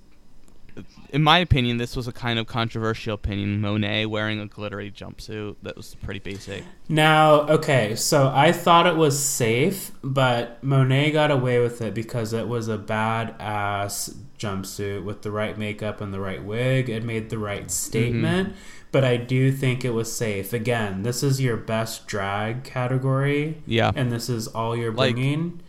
in 1.11 1.21
my 1.21 1.39
opinion, 1.39 1.77
this 1.77 1.95
was 1.95 2.07
a 2.07 2.11
kind 2.11 2.39
of 2.39 2.47
controversial 2.47 3.15
opinion. 3.15 3.59
Monet 3.59 4.05
wearing 4.05 4.39
a 4.39 4.45
glittery 4.47 4.89
jumpsuit 4.89 5.57
that 5.61 5.75
was 5.75 5.95
pretty 5.95 6.19
basic. 6.21 6.63
Now, 6.87 7.41
okay, 7.41 7.95
so 7.95 8.31
I 8.33 8.51
thought 8.51 8.87
it 8.87 8.95
was 8.95 9.19
safe, 9.19 9.91
but 10.01 10.63
Monet 10.63 11.11
got 11.11 11.29
away 11.29 11.59
with 11.59 11.81
it 11.81 11.93
because 11.93 12.31
it 12.31 12.47
was 12.47 12.69
a 12.69 12.77
badass 12.77 14.15
jumpsuit 14.39 15.03
with 15.03 15.21
the 15.21 15.31
right 15.31 15.57
makeup 15.57 16.01
and 16.01 16.13
the 16.13 16.19
right 16.19 16.43
wig. 16.43 16.89
It 16.89 17.03
made 17.03 17.29
the 17.29 17.37
right 17.37 17.61
mm-hmm. 17.61 17.69
statement, 17.69 18.55
but 18.91 19.03
I 19.03 19.17
do 19.17 19.51
think 19.51 19.83
it 19.83 19.91
was 19.91 20.11
safe. 20.11 20.53
Again, 20.53 21.03
this 21.03 21.23
is 21.23 21.41
your 21.41 21.57
best 21.57 22.07
drag 22.07 22.63
category, 22.63 23.61
Yeah. 23.65 23.91
and 23.95 24.11
this 24.11 24.29
is 24.29 24.47
all 24.47 24.75
you're 24.75 24.93
Like, 24.93 25.15
bringing. 25.15 25.61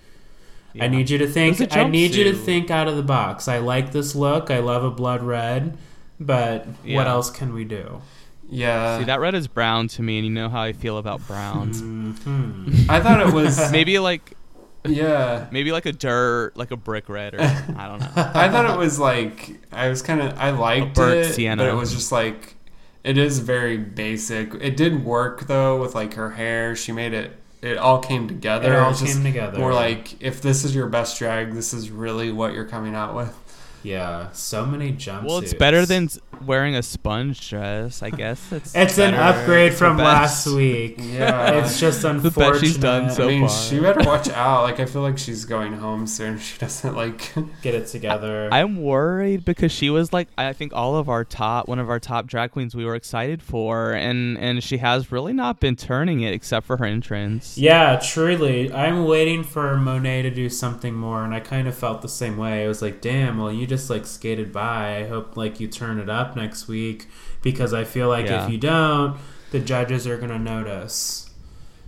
Yeah. 0.74 0.84
I 0.84 0.88
need 0.88 1.10
you 1.10 1.18
to 1.18 1.26
think. 1.26 1.60
It 1.60 1.68
was 1.68 1.76
a 1.76 1.80
I 1.80 1.88
need 1.88 2.14
you 2.14 2.24
to 2.24 2.34
think 2.34 2.70
out 2.70 2.88
of 2.88 2.96
the 2.96 3.02
box. 3.02 3.48
I 3.48 3.58
like 3.58 3.92
this 3.92 4.14
look. 4.14 4.50
I 4.50 4.58
love 4.58 4.84
a 4.84 4.90
blood 4.90 5.22
red, 5.22 5.76
but 6.20 6.66
what 6.84 7.06
else 7.06 7.30
can 7.30 7.52
we 7.52 7.64
do? 7.64 8.00
Yeah, 8.48 8.98
See, 8.98 9.04
that 9.04 9.18
red 9.20 9.34
is 9.34 9.48
brown 9.48 9.88
to 9.88 10.02
me, 10.02 10.18
and 10.18 10.26
you 10.26 10.32
know 10.32 10.50
how 10.50 10.60
I 10.60 10.74
feel 10.74 10.98
about 10.98 11.26
browns. 11.26 11.80
hmm 11.80 12.84
I 12.88 13.00
thought 13.00 13.26
it 13.26 13.32
was. 13.32 13.72
maybe 13.72 13.98
like 13.98 14.36
yeah, 14.84 15.46
maybe 15.50 15.72
like 15.72 15.86
a 15.86 15.92
dirt, 15.92 16.56
like 16.56 16.70
a 16.70 16.76
brick 16.76 17.08
red, 17.08 17.34
or 17.34 17.40
I 17.76 17.86
don't 17.88 18.00
know. 18.00 18.10
I 18.16 18.48
thought 18.50 18.68
it 18.68 18.76
was 18.78 18.98
like 18.98 19.60
I 19.72 19.88
was 19.88 20.02
kind 20.02 20.20
of 20.20 20.36
I 20.38 20.50
liked 20.50 20.96
burnt 20.96 21.26
it, 21.26 21.34
sienna. 21.34 21.62
but 21.62 21.70
it 21.70 21.74
was 21.76 21.92
just 21.92 22.10
like 22.12 22.56
it 23.04 23.16
is 23.16 23.38
very 23.38 23.76
basic. 23.78 24.54
It 24.54 24.76
did 24.76 25.04
work 25.04 25.46
though 25.46 25.80
with 25.80 25.94
like 25.94 26.14
her 26.14 26.30
hair. 26.30 26.74
She 26.76 26.92
made 26.92 27.14
it. 27.14 27.32
It 27.62 27.78
all 27.78 28.00
came 28.00 28.26
together. 28.26 28.72
It 28.72 28.76
all 28.76 28.90
just 28.92 29.14
came 29.14 29.22
together. 29.22 29.58
More 29.58 29.72
like 29.72 30.20
if 30.20 30.42
this 30.42 30.64
is 30.64 30.74
your 30.74 30.88
best 30.88 31.16
drag, 31.18 31.52
this 31.52 31.72
is 31.72 31.90
really 31.90 32.32
what 32.32 32.52
you're 32.54 32.66
coming 32.66 32.96
out 32.96 33.14
with. 33.14 33.38
Yeah, 33.82 34.30
so 34.32 34.64
many 34.66 34.92
jumpsuits. 34.92 35.24
Well, 35.24 35.38
it's 35.38 35.54
better 35.54 35.84
than 35.86 36.08
wearing 36.46 36.74
a 36.74 36.82
sponge 36.82 37.48
dress, 37.50 38.02
I 38.02 38.10
guess. 38.10 38.50
It's 38.52 38.74
It's 38.74 38.98
an 38.98 39.14
upgrade 39.14 39.70
It's 39.72 39.78
from 39.78 39.96
last 39.98 40.46
week. 40.46 40.96
Yeah. 40.98 41.52
It's 41.62 41.78
just 41.78 42.02
The 42.02 42.10
unfortunate. 42.10 42.50
best 42.52 42.60
she's 42.64 42.76
done 42.78 43.10
so 43.10 43.24
I 43.24 43.26
mean, 43.28 43.46
far. 43.48 43.56
she 43.56 43.80
better 43.80 44.02
watch 44.08 44.28
out. 44.30 44.62
Like 44.64 44.80
I 44.80 44.86
feel 44.86 45.02
like 45.02 45.18
she's 45.18 45.44
going 45.44 45.72
home 45.74 46.06
soon. 46.06 46.38
She 46.38 46.58
doesn't 46.58 46.94
like. 46.96 47.32
Get 47.62 47.74
it 47.74 47.86
together. 47.88 48.48
I'm 48.52 48.82
worried 48.82 49.44
because 49.44 49.70
she 49.72 49.90
was 49.90 50.12
like 50.12 50.28
I 50.36 50.52
think 50.52 50.72
all 50.74 50.96
of 50.96 51.08
our 51.08 51.24
top 51.24 51.68
one 51.68 51.78
of 51.78 51.88
our 51.90 52.00
top 52.00 52.26
drag 52.26 52.50
queens 52.52 52.74
we 52.74 52.84
were 52.84 52.94
excited 52.96 53.42
for 53.42 53.92
and 53.92 54.36
and 54.38 54.62
she 54.64 54.78
has 54.78 55.12
really 55.12 55.32
not 55.32 55.60
been 55.60 55.76
turning 55.76 56.20
it 56.22 56.32
except 56.34 56.66
for 56.66 56.76
her 56.78 56.84
entrance. 56.84 57.56
yeah, 57.58 58.00
truly. 58.02 58.72
I'm 58.72 59.04
waiting 59.04 59.44
for 59.44 59.76
Monet 59.76 60.22
to 60.22 60.30
do 60.30 60.48
something 60.48 60.94
more, 60.94 61.24
and 61.24 61.34
I 61.34 61.40
kind 61.40 61.68
of 61.68 61.74
felt 61.76 62.02
the 62.02 62.08
same 62.08 62.36
way. 62.36 62.64
I 62.64 62.68
was 62.68 62.82
like, 62.82 63.00
damn, 63.00 63.38
well, 63.38 63.52
you 63.52 63.66
just 63.72 63.88
like 63.88 64.04
skated 64.06 64.52
by. 64.52 64.98
I 64.98 65.06
hope 65.08 65.34
like 65.36 65.58
you 65.60 65.66
turn 65.66 65.98
it 65.98 66.10
up 66.10 66.36
next 66.36 66.68
week 66.68 67.06
because 67.40 67.72
I 67.72 67.84
feel 67.84 68.08
like 68.08 68.26
Yeah. 68.26 68.44
if 68.44 68.50
you 68.52 68.58
don't, 68.58 69.16
the 69.50 69.60
judges 69.60 70.06
are 70.06 70.18
gonna 70.18 70.38
notice. 70.38 71.30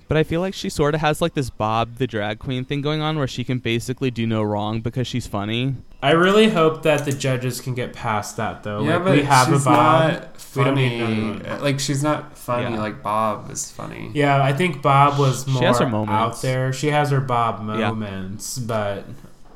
But 0.09 0.17
I 0.19 0.23
feel 0.23 0.41
like 0.41 0.55
she 0.55 0.69
sort 0.71 0.95
of 0.95 1.01
has 1.03 1.21
like 1.23 1.35
this 1.35 1.51
Bob 1.51 1.97
the 1.97 2.07
drag 2.07 2.39
queen 2.39 2.65
thing 2.65 2.81
going 2.81 3.01
on 3.03 3.19
where 3.19 3.27
she 3.29 3.45
can 3.45 3.59
basically 3.59 4.11
do 4.11 4.27
no 4.27 4.43
wrong 4.43 4.81
because 4.81 5.07
she's 5.07 5.27
funny. 5.27 5.75
I 6.03 6.11
really 6.11 6.51
hope 6.51 6.83
that 6.83 7.05
the 7.07 7.13
judges 7.13 7.61
can 7.63 7.75
get 7.75 7.93
past 7.95 8.37
that 8.39 8.63
though. 8.63 8.83
yeah, 8.83 8.97
like, 8.97 9.05
but 9.05 9.13
we 9.17 9.23
have 9.25 9.49
she's 9.49 9.63
a 9.63 9.65
Bob. 9.71 10.13
not 10.13 10.47
We 10.57 10.65
don't 10.65 10.75
need 10.75 11.01
funny. 11.01 11.47
Uh, 11.47 11.61
like 11.63 11.81
she's 11.81 12.03
not 12.03 12.37
funny. 12.37 12.75
Yeah. 12.75 12.81
Like 12.83 13.03
Bob 13.03 13.51
is 13.51 13.71
funny. 13.71 14.11
Yeah, 14.15 14.43
I 14.43 14.53
think 14.53 14.81
Bob 14.83 15.19
was 15.19 15.45
She 15.45 15.53
more 15.53 15.63
has 15.63 15.79
her 15.81 15.87
out 15.87 16.41
there. 16.43 16.73
She 16.73 16.89
has 16.89 17.11
her 17.11 17.21
Bob 17.21 17.61
Yeah. 17.61 17.89
moments, 17.91 18.59
but 18.59 19.05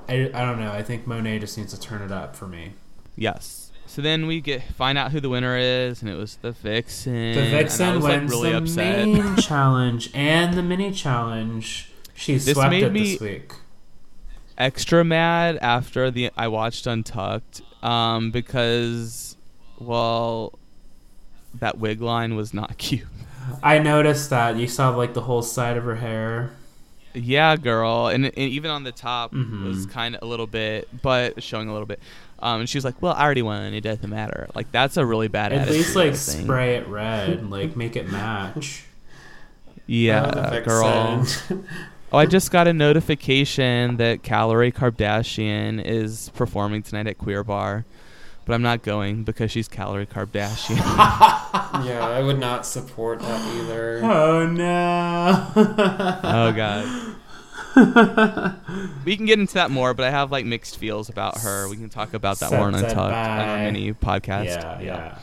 I, 0.09 0.31
I 0.35 0.45
don't 0.45 0.59
know. 0.61 0.73
I 0.73 0.83
think 0.83 1.07
Monet 1.07 1.41
just 1.41 1.59
needs 1.59 1.73
to 1.75 1.81
turn 1.81 2.03
it 2.03 2.11
up 2.13 2.35
for 2.35 2.47
me. 2.47 2.73
Yes. 3.17 3.71
So 3.87 4.03
then 4.03 4.27
we 4.27 4.41
get 4.41 4.63
find 4.63 4.97
out 4.99 5.13
who 5.13 5.21
the 5.21 5.29
winner 5.29 5.57
is 5.57 6.03
and 6.03 6.11
it 6.11 6.15
was 6.17 6.37
the 6.37 6.53
Vixen. 6.53 7.35
The 7.35 7.43
Vixen 7.51 7.95
was, 7.97 8.05
like, 8.05 8.19
wins 8.21 8.31
really 8.31 8.51
the 8.51 8.59
upset. 8.59 9.07
main 9.09 9.37
challenge 9.39 10.11
and 10.15 10.55
the 10.55 10.63
mini 10.63 10.93
challenge. 10.93 11.91
She 12.15 12.35
This 12.35 12.53
swept 12.53 12.71
made 12.71 12.83
it 12.85 12.93
me- 12.93 13.13
this 13.13 13.21
week. 13.21 13.53
extra 14.57 15.05
mad 15.05 15.57
after 15.63 16.11
the 16.11 16.31
I 16.37 16.49
watched 16.49 16.87
Untucked 16.87 17.63
um, 17.83 18.31
because 18.31 19.37
well 19.79 20.59
that 21.55 21.79
wig 21.79 22.01
line 22.03 22.35
was 22.37 22.53
not 22.53 22.77
cute. 22.79 23.07
I 23.63 23.79
noticed 23.79 24.29
that 24.31 24.57
you 24.57 24.67
saw 24.69 24.91
like 24.91 25.15
the 25.15 25.23
whole 25.23 25.43
side 25.43 25.77
of 25.79 25.85
her 25.85 25.97
hair. 25.97 26.51
Yeah, 27.15 27.57
girl, 27.57 28.09
and, 28.09 28.27
and 28.27 28.37
even 28.37 28.71
on 28.71 28.85
the 28.85 28.93
top 28.93 29.33
Mhm. 29.33 29.65
was 29.65 29.87
kind 29.87 30.15
of 30.15 30.23
a 30.23 30.27
little 30.27 30.47
bit, 30.47 30.89
but 31.03 31.43
showing 31.43 31.69
a 31.69 31.73
little 31.73 31.87
bit. 31.87 32.01
Um, 32.41 32.61
and 32.61 32.69
she 32.69 32.79
was 32.79 32.85
like, 32.85 33.01
"Well, 33.03 33.15
I 33.15 33.25
already 33.25 33.43
won. 33.43 33.75
It 33.75 33.81
doesn't 33.81 34.09
matter." 34.09 34.49
Like 34.55 34.71
that's 34.71 34.97
a 34.97 35.05
really 35.05 35.27
bad. 35.29 35.53
At 35.53 35.69
least 35.71 35.97
like 35.97 36.15
spray 36.15 36.77
it 36.77 36.87
red, 36.87 37.51
like 37.51 37.77
make 37.77 37.97
it 37.97 38.11
match. 38.11 38.85
Yeah, 39.87 40.61
girl. 40.65 41.27
Oh, 42.11 42.17
I 42.17 42.25
just 42.25 42.51
got 42.51 42.67
a 42.67 42.73
notification 42.73 43.99
that 43.99 44.23
Kalorie 44.23 44.73
Kardashian 44.73 45.85
is 45.85 46.31
performing 46.35 46.83
tonight 46.83 47.07
at 47.07 47.19
Queer 47.19 47.45
Bar, 47.45 47.85
but 48.49 48.55
I'm 48.55 48.63
not 48.63 48.83
going 48.83 49.25
because 49.25 49.51
she's 49.51 49.69
Kalorie 49.69 50.09
Kardashian. 50.09 50.79
yeah, 51.87 52.01
I 52.01 52.23
would 52.23 52.39
not 52.39 52.65
support 52.65 53.21
that 53.21 53.57
either. 53.57 54.01
Oh 54.03 54.47
no! 54.47 55.53
oh 56.25 56.53
god. 56.53 57.15
we 59.05 59.17
can 59.19 59.27
get 59.27 59.39
into 59.39 59.53
that 59.53 59.71
more, 59.71 59.93
but 59.93 60.07
I 60.07 60.11
have 60.11 60.33
like 60.33 60.47
mixed 60.47 60.79
feels 60.79 61.11
about 61.11 61.43
her. 61.43 61.69
We 61.69 61.77
can 61.77 61.91
talk 61.91 62.15
about 62.15 62.39
that 62.39 62.51
more 62.51 62.63
on 62.63 62.73
Set 62.73 62.81
that 62.81 62.91
Untucked 62.93 63.15
on 63.15 63.49
our 63.51 63.59
mini 63.59 63.93
podcast. 63.93 64.47
yeah, 64.47 64.81
yeah. 64.81 65.19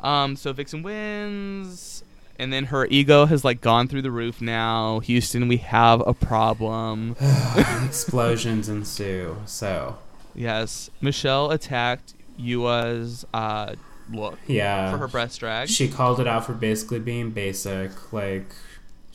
Um, 0.00 0.34
so 0.34 0.52
Vixen 0.52 0.82
wins, 0.82 2.02
and 2.36 2.52
then 2.52 2.64
her 2.64 2.84
ego 2.86 3.26
has 3.26 3.44
like 3.44 3.60
gone 3.60 3.86
through 3.86 4.02
the 4.02 4.10
roof 4.10 4.42
now. 4.42 4.98
Houston, 4.98 5.46
we 5.46 5.58
have 5.58 6.02
a 6.04 6.14
problem. 6.14 7.14
Explosions 7.86 8.68
ensue. 8.68 9.36
So 9.46 9.98
yes, 10.34 10.90
Michelle 11.00 11.52
attacked 11.52 12.14
Yuhua's 12.40 13.24
uh, 13.34 13.74
look 14.12 14.38
yeah, 14.46 14.90
for 14.90 14.98
her 14.98 15.08
breast 15.08 15.40
drag. 15.40 15.68
she 15.68 15.88
called 15.88 16.20
it 16.20 16.26
out 16.26 16.44
for 16.46 16.52
basically 16.54 16.98
being 16.98 17.30
basic. 17.30 18.12
Like 18.12 18.46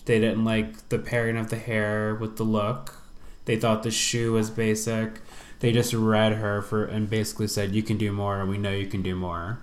They 0.06 0.20
didn't 0.20 0.46
like 0.46 0.90
the 0.90 1.00
pairing 1.00 1.38
of 1.38 1.50
the 1.50 1.58
hair 1.58 2.16
with 2.16 2.38
the 2.38 2.44
look. 2.44 3.02
They 3.46 3.58
thought 3.58 3.84
the 3.84 3.92
shoe 3.92 4.34
was 4.34 4.50
basic. 4.50 5.22
They 5.60 5.72
just 5.72 5.94
read 5.94 6.34
her 6.34 6.62
for 6.62 6.86
and 6.86 7.10
basically 7.10 7.48
said, 7.48 7.74
"You 7.74 7.84
can 7.84 7.98
do 7.98 8.12
more, 8.12 8.42
and 8.42 8.50
we 8.50 8.58
know 8.58 8.72
you 8.72 8.88
can 8.88 9.02
do 9.02 9.16
more." 9.16 9.60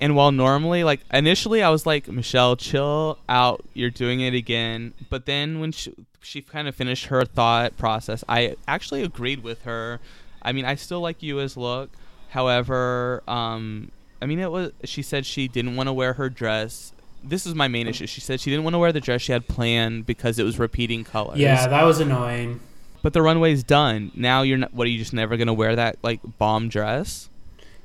And 0.00 0.16
while 0.16 0.32
normally, 0.32 0.84
like 0.84 1.00
initially, 1.12 1.62
I 1.62 1.70
was 1.70 1.86
like, 1.86 2.08
Michelle, 2.08 2.56
chill 2.56 3.18
out. 3.28 3.64
You're 3.74 3.90
doing 3.90 4.20
it 4.20 4.34
again. 4.34 4.92
But 5.08 5.26
then 5.26 5.60
when 5.60 5.72
she 5.72 5.94
she 6.20 6.42
kind 6.42 6.68
of 6.68 6.74
finished 6.74 7.06
her 7.06 7.24
thought 7.24 7.76
process, 7.76 8.24
I 8.28 8.56
actually 8.66 9.02
agreed 9.02 9.42
with 9.42 9.62
her. 9.62 10.00
I 10.42 10.52
mean, 10.52 10.64
I 10.64 10.74
still 10.74 11.00
like 11.00 11.22
you 11.22 11.40
as 11.40 11.56
look. 11.56 11.90
However, 12.34 13.22
um, 13.28 13.92
I 14.20 14.26
mean, 14.26 14.40
it 14.40 14.50
was. 14.50 14.72
She 14.82 15.02
said 15.02 15.24
she 15.24 15.46
didn't 15.46 15.76
want 15.76 15.88
to 15.88 15.92
wear 15.92 16.14
her 16.14 16.28
dress. 16.28 16.92
This 17.22 17.46
is 17.46 17.54
my 17.54 17.68
main 17.68 17.86
issue. 17.86 18.08
She 18.08 18.20
said 18.20 18.40
she 18.40 18.50
didn't 18.50 18.64
want 18.64 18.74
to 18.74 18.78
wear 18.80 18.90
the 18.92 19.00
dress 19.00 19.22
she 19.22 19.30
had 19.30 19.46
planned 19.46 20.04
because 20.04 20.40
it 20.40 20.42
was 20.42 20.58
repeating 20.58 21.04
colors. 21.04 21.38
Yeah, 21.38 21.68
that 21.68 21.84
was 21.84 22.00
annoying. 22.00 22.58
But 23.02 23.12
the 23.12 23.22
runway's 23.22 23.62
done. 23.62 24.10
Now 24.16 24.42
you're 24.42 24.58
not. 24.58 24.74
What 24.74 24.88
are 24.88 24.90
you 24.90 24.98
just 24.98 25.12
never 25.12 25.36
gonna 25.36 25.54
wear 25.54 25.76
that 25.76 25.96
like 26.02 26.18
bomb 26.38 26.68
dress? 26.68 27.28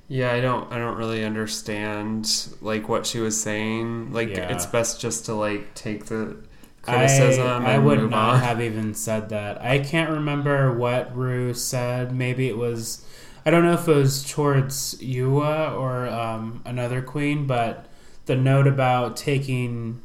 Yeah, 0.07 0.31
I 0.33 0.41
don't 0.41 0.71
I 0.73 0.79
don't 0.79 0.97
really 0.97 1.23
understand 1.23 2.27
like 2.59 2.89
what 2.89 3.05
she 3.05 3.19
was 3.19 3.39
saying. 3.39 4.11
Like 4.13 4.29
Yeah. 4.29 4.51
it's 4.51 4.65
best 4.65 4.99
just 4.99 5.25
to 5.25 5.35
like 5.35 5.75
take 5.75 6.05
the 6.07 6.37
criticism 6.81 7.45
I, 7.45 7.51
I 7.65 7.73
and 7.75 7.85
would 7.85 7.99
move 7.99 8.09
not 8.09 8.35
on. 8.35 8.39
have 8.39 8.59
even 8.61 8.95
said 8.95 9.29
that. 9.29 9.61
I 9.61 9.77
can't 9.77 10.09
remember 10.09 10.73
what 10.73 11.15
Rue 11.15 11.53
said. 11.53 12.15
Maybe 12.15 12.47
it 12.49 12.57
was. 12.57 13.05
I 13.49 13.51
don't 13.51 13.63
know 13.63 13.73
if 13.73 13.87
it 13.87 13.95
was 13.95 14.29
towards 14.29 14.93
Yuhua 14.99 15.75
or 15.75 16.05
um, 16.05 16.61
another 16.65 17.01
queen, 17.01 17.47
but 17.47 17.87
the 18.27 18.35
note 18.35 18.67
about 18.67 19.17
taking 19.17 20.03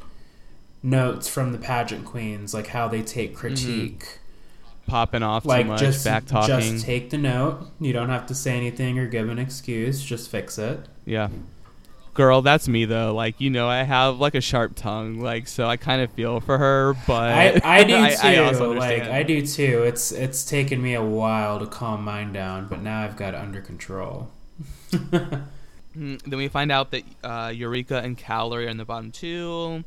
notes 0.83 1.29
from 1.29 1.53
the 1.53 1.59
pageant 1.59 2.07
queens, 2.07 2.55
like 2.55 2.69
how 2.69 2.89
they 2.89 3.03
take 3.03 3.37
critique. 3.37 4.19
Popping 4.87 5.23
off 5.23 5.45
Like 5.45 5.67
too 5.67 5.73
much, 5.73 5.81
just 5.81 6.07
back 6.07 6.25
talking. 6.25 6.59
just 6.59 6.87
take 6.87 7.11
the 7.11 7.19
note. 7.19 7.69
You 7.79 7.93
don't 7.93 8.09
have 8.09 8.25
to 8.29 8.35
say 8.35 8.57
anything 8.57 8.99
or 8.99 9.07
give 9.07 9.29
an 9.29 9.39
excuse. 9.39 10.03
Just 10.03 10.31
fix 10.31 10.57
it. 10.57 10.81
Yeah. 11.05 11.29
Girl, 12.15 12.43
that's 12.43 12.69
me 12.69 12.85
though. 12.85 13.13
Like, 13.15 13.41
you 13.41 13.51
know, 13.51 13.69
I 13.69 13.83
have 13.83 14.19
like 14.21 14.35
a 14.37 14.41
sharp 14.41 14.77
tongue, 14.77 15.19
like 15.21 15.49
so 15.49 15.67
I 15.67 15.77
kind 15.77 16.01
of 16.01 16.13
feel 16.13 16.41
for 16.41 16.57
her, 16.59 16.95
but 17.07 17.33
I, 17.33 17.61
I 17.65 17.85
do 17.85 17.93
too. 17.95 18.17
I 18.23 18.37
also 18.39 18.73
like. 18.73 19.03
I 19.03 19.23
do 19.25 19.45
too. 19.45 19.83
It's 19.85 20.13
it's 20.13 20.45
taken 20.45 20.81
me 20.81 20.95
a 20.95 21.03
while 21.05 21.59
to 21.59 21.67
calm 21.67 22.05
mine 22.05 22.33
down, 22.33 22.69
but 22.69 22.81
now 22.83 23.03
I've 23.03 23.17
got 23.17 23.35
it 23.35 23.41
under 23.41 23.61
control. 23.61 24.31
Mm, 25.97 26.21
Then 26.25 26.39
we 26.39 26.49
find 26.49 26.73
out 26.73 26.91
that 26.91 27.05
uh, 27.23 27.53
Eureka 27.55 27.99
and 27.99 28.19
Kalorie 28.19 28.67
are 28.67 28.69
in 28.69 28.79
the 28.79 28.85
bottom 28.85 29.13
two. 29.13 29.85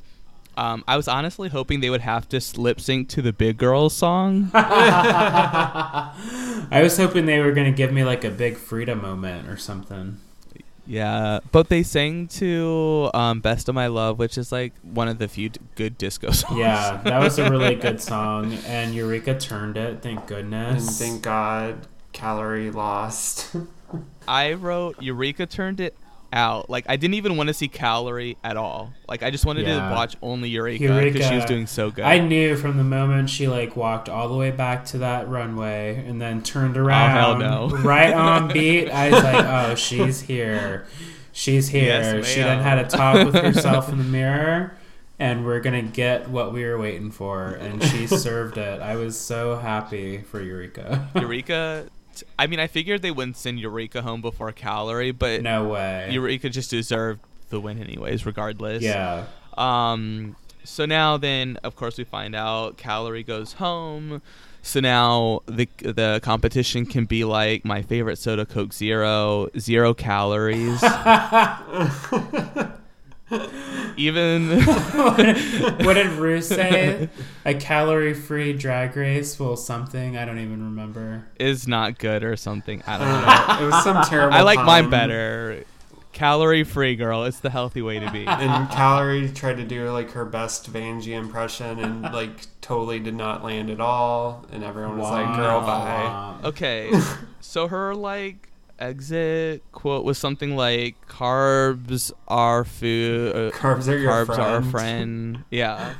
Um, 0.56 0.86
I 0.88 0.96
was 0.96 1.10
honestly 1.10 1.50
hoping 1.50 1.82
they 1.82 1.90
would 1.90 2.00
have 2.00 2.30
to 2.30 2.42
lip 2.56 2.80
sync 2.80 3.10
to 3.10 3.22
the 3.22 3.34
Big 3.34 3.58
Girls 3.58 3.94
song. 3.94 4.50
I 4.54 6.14
was 6.82 6.96
hoping 6.98 7.26
they 7.26 7.40
were 7.40 7.52
gonna 7.52 7.74
give 7.74 7.92
me 7.92 8.06
like 8.06 8.24
a 8.24 8.32
big 8.32 8.56
Frida 8.56 8.96
moment 8.96 9.50
or 9.50 9.58
something. 9.58 10.20
Yeah, 10.88 11.40
but 11.52 11.68
they 11.70 11.84
sang 11.84 12.28
to 12.40 13.10
um, 13.14 13.42
"Best 13.42 13.68
of 13.68 13.76
My 13.76 13.88
Love," 13.88 14.18
which 14.20 14.38
is 14.38 14.52
like 14.52 14.74
one 14.82 15.08
of 15.10 15.18
the 15.18 15.28
few 15.28 15.50
d- 15.50 15.60
good 15.76 15.98
disco 15.98 16.32
songs. 16.32 16.58
Yeah, 16.58 17.02
that 17.04 17.20
was 17.20 17.38
a 17.40 17.50
really 17.50 17.76
good 17.88 18.02
song, 18.02 18.54
and 18.66 18.96
Eureka 18.96 19.38
turned 19.38 19.76
it. 19.78 20.02
Thank 20.02 20.20
and 20.20 20.28
goodness. 20.28 20.98
thank 20.98 21.22
God 21.22 21.88
Kalorie 22.14 22.74
lost. 22.74 23.54
I 24.28 24.54
wrote 24.54 25.02
Eureka 25.02 25.46
turned 25.46 25.80
it 25.80 25.96
out. 26.34 26.70
Like 26.70 26.86
I 26.90 26.96
didn't 26.96 27.16
even 27.16 27.38
want 27.38 27.48
to 27.48 27.54
see 27.54 27.68
Kalorie 27.68 28.36
at 28.44 28.58
all. 28.58 28.94
Like 29.08 29.24
I 29.24 29.32
just 29.32 29.46
wanted 29.46 29.68
Yeah. 29.68 29.90
to 29.90 29.96
watch 29.96 30.16
only 30.22 30.50
Eureka 30.50 31.02
because 31.02 31.28
she 31.28 31.36
was 31.36 31.46
doing 31.46 31.68
so 31.68 31.92
good. 31.92 32.06
I 32.06 32.20
knew 32.20 32.56
from 32.56 32.78
the 32.78 32.84
moment 32.84 33.30
she 33.30 33.48
like 33.48 33.76
walked 33.76 34.10
all 34.10 34.28
the 34.28 34.36
way 34.36 34.52
back 34.52 34.86
to 34.86 35.00
that 35.00 35.28
runway 35.28 36.04
and 36.08 36.22
then 36.22 36.42
turned 36.44 36.78
oh, 36.78 36.82
around, 36.82 37.12
hell 37.12 37.38
no. 37.38 37.70
right 37.78 38.14
on 38.14 38.48
beat. 38.54 38.90
I 38.90 39.10
was 39.12 39.24
like, 39.24 39.46
"Oh, 39.46 39.76
she's 39.76 40.22
here, 40.22 40.86
she's 41.32 41.68
here." 41.70 41.84
Yes, 41.86 42.28
she 42.28 42.42
then 42.42 42.62
had 42.62 42.78
a 42.80 42.86
talk 42.86 43.26
with 43.26 43.36
herself 43.36 43.90
in 43.90 43.98
the 43.98 44.04
mirror, 44.04 44.78
and 45.20 45.46
we're 45.46 45.60
gonna 45.62 45.82
get 45.82 46.30
what 46.30 46.54
we 46.54 46.64
were 46.66 46.78
waiting 46.78 47.12
for, 47.12 47.46
and 47.50 47.84
she 47.84 48.08
served 48.08 48.58
it. 48.58 48.82
I 48.82 48.96
was 48.96 49.18
so 49.18 49.56
happy 49.58 50.20
for 50.20 50.42
Eureka. 50.42 51.10
Eureka. 51.16 51.88
I 52.38 52.48
mean, 52.48 52.60
I 52.60 52.68
figured 52.68 53.02
they 53.02 53.12
wouldn't 53.12 53.38
send 53.38 53.60
Eureka 53.60 54.02
home 54.02 54.22
before 54.22 54.52
Kalorie, 54.52 55.18
but 55.18 55.42
no 55.42 55.68
way. 55.68 56.10
Eureka 56.12 56.50
just 56.50 56.70
deserved 56.72 57.22
the 57.50 57.60
win 57.60 57.82
anyways, 57.82 58.26
regardless. 58.26 58.84
yeah. 58.84 59.26
Um. 59.58 60.36
So 60.64 60.86
now, 60.86 61.16
then, 61.18 61.58
of 61.64 61.76
course, 61.78 61.98
we 61.98 62.04
find 62.04 62.36
out 62.36 62.78
Kalorie 62.78 63.26
goes 63.26 63.54
home. 63.54 64.22
So 64.62 64.82
now 64.82 65.44
the 65.46 65.70
the 65.80 66.20
competition 66.24 66.86
can 66.86 67.06
be 67.06 67.24
like 67.24 67.64
my 67.64 67.82
favorite 67.82 68.18
soda, 68.18 68.46
Coke 68.46 68.74
Zero, 68.74 69.48
zero 69.58 69.94
calories. 69.94 70.82
Even 73.98 74.62
what 74.62 75.96
did 75.96 76.08
Rue 76.14 76.42
say? 76.42 77.10
A 77.46 77.54
calorie-free 77.54 78.54
drag 78.54 78.96
race? 78.96 79.38
Well, 79.40 79.58
something 79.58 80.16
I 80.16 80.24
don't 80.24 80.40
even 80.40 80.64
remember. 80.64 81.28
is 81.40 81.68
not 81.68 81.98
good 81.98 82.24
or 82.24 82.38
something. 82.38 82.84
I 82.88 82.98
don't 82.98 83.08
know. 83.08 83.28
Uh, 83.28 83.58
it 83.62 83.66
was 83.66 83.84
some 83.84 84.04
terrible. 84.04 84.34
I 84.34 84.42
like 84.42 84.64
mine 84.64 84.90
better. 84.90 85.66
Calorie 86.14 86.64
free, 86.64 86.96
girl. 86.96 87.26
It's 87.26 87.42
the 87.42 87.50
healthy 87.50 87.82
way 87.82 88.00
to 88.00 88.10
be. 88.12 88.26
And 88.28 88.70
Kalorie 88.70 89.36
tried 89.36 89.58
to 89.58 89.66
do 89.66 89.92
like 89.92 90.12
her 90.12 90.26
best 90.26 90.72
Vanjie 90.72 91.10
impression 91.10 91.80
and 91.80 92.02
like 92.02 92.48
totally 92.62 93.00
did 93.00 93.14
not 93.14 93.44
land 93.44 93.70
at 93.70 93.80
all. 93.80 94.46
And 94.52 94.64
everyone 94.64 94.98
was 94.98 95.12
like, 95.12 95.36
"Girl, 95.36 95.62
bye." 95.62 96.38
Okay, 96.46 96.92
so 97.42 97.68
her 97.68 97.94
like 97.94 98.47
exit 98.80 99.64
quote 99.72 100.06
was 100.06 100.18
something 100.18 100.56
like 100.56 100.96
"Carbs 101.08 102.12
are 102.28 102.64
food. 102.64 103.36
Uh, 103.36 103.52
Carbs 103.58 103.88
are 103.88 103.98
your 103.98 104.12
carbs 104.12 104.26
friend. 104.28 104.42
are 104.42 104.56
our 104.56 104.62
friend." 104.64 105.44
Yeah. 105.50 105.94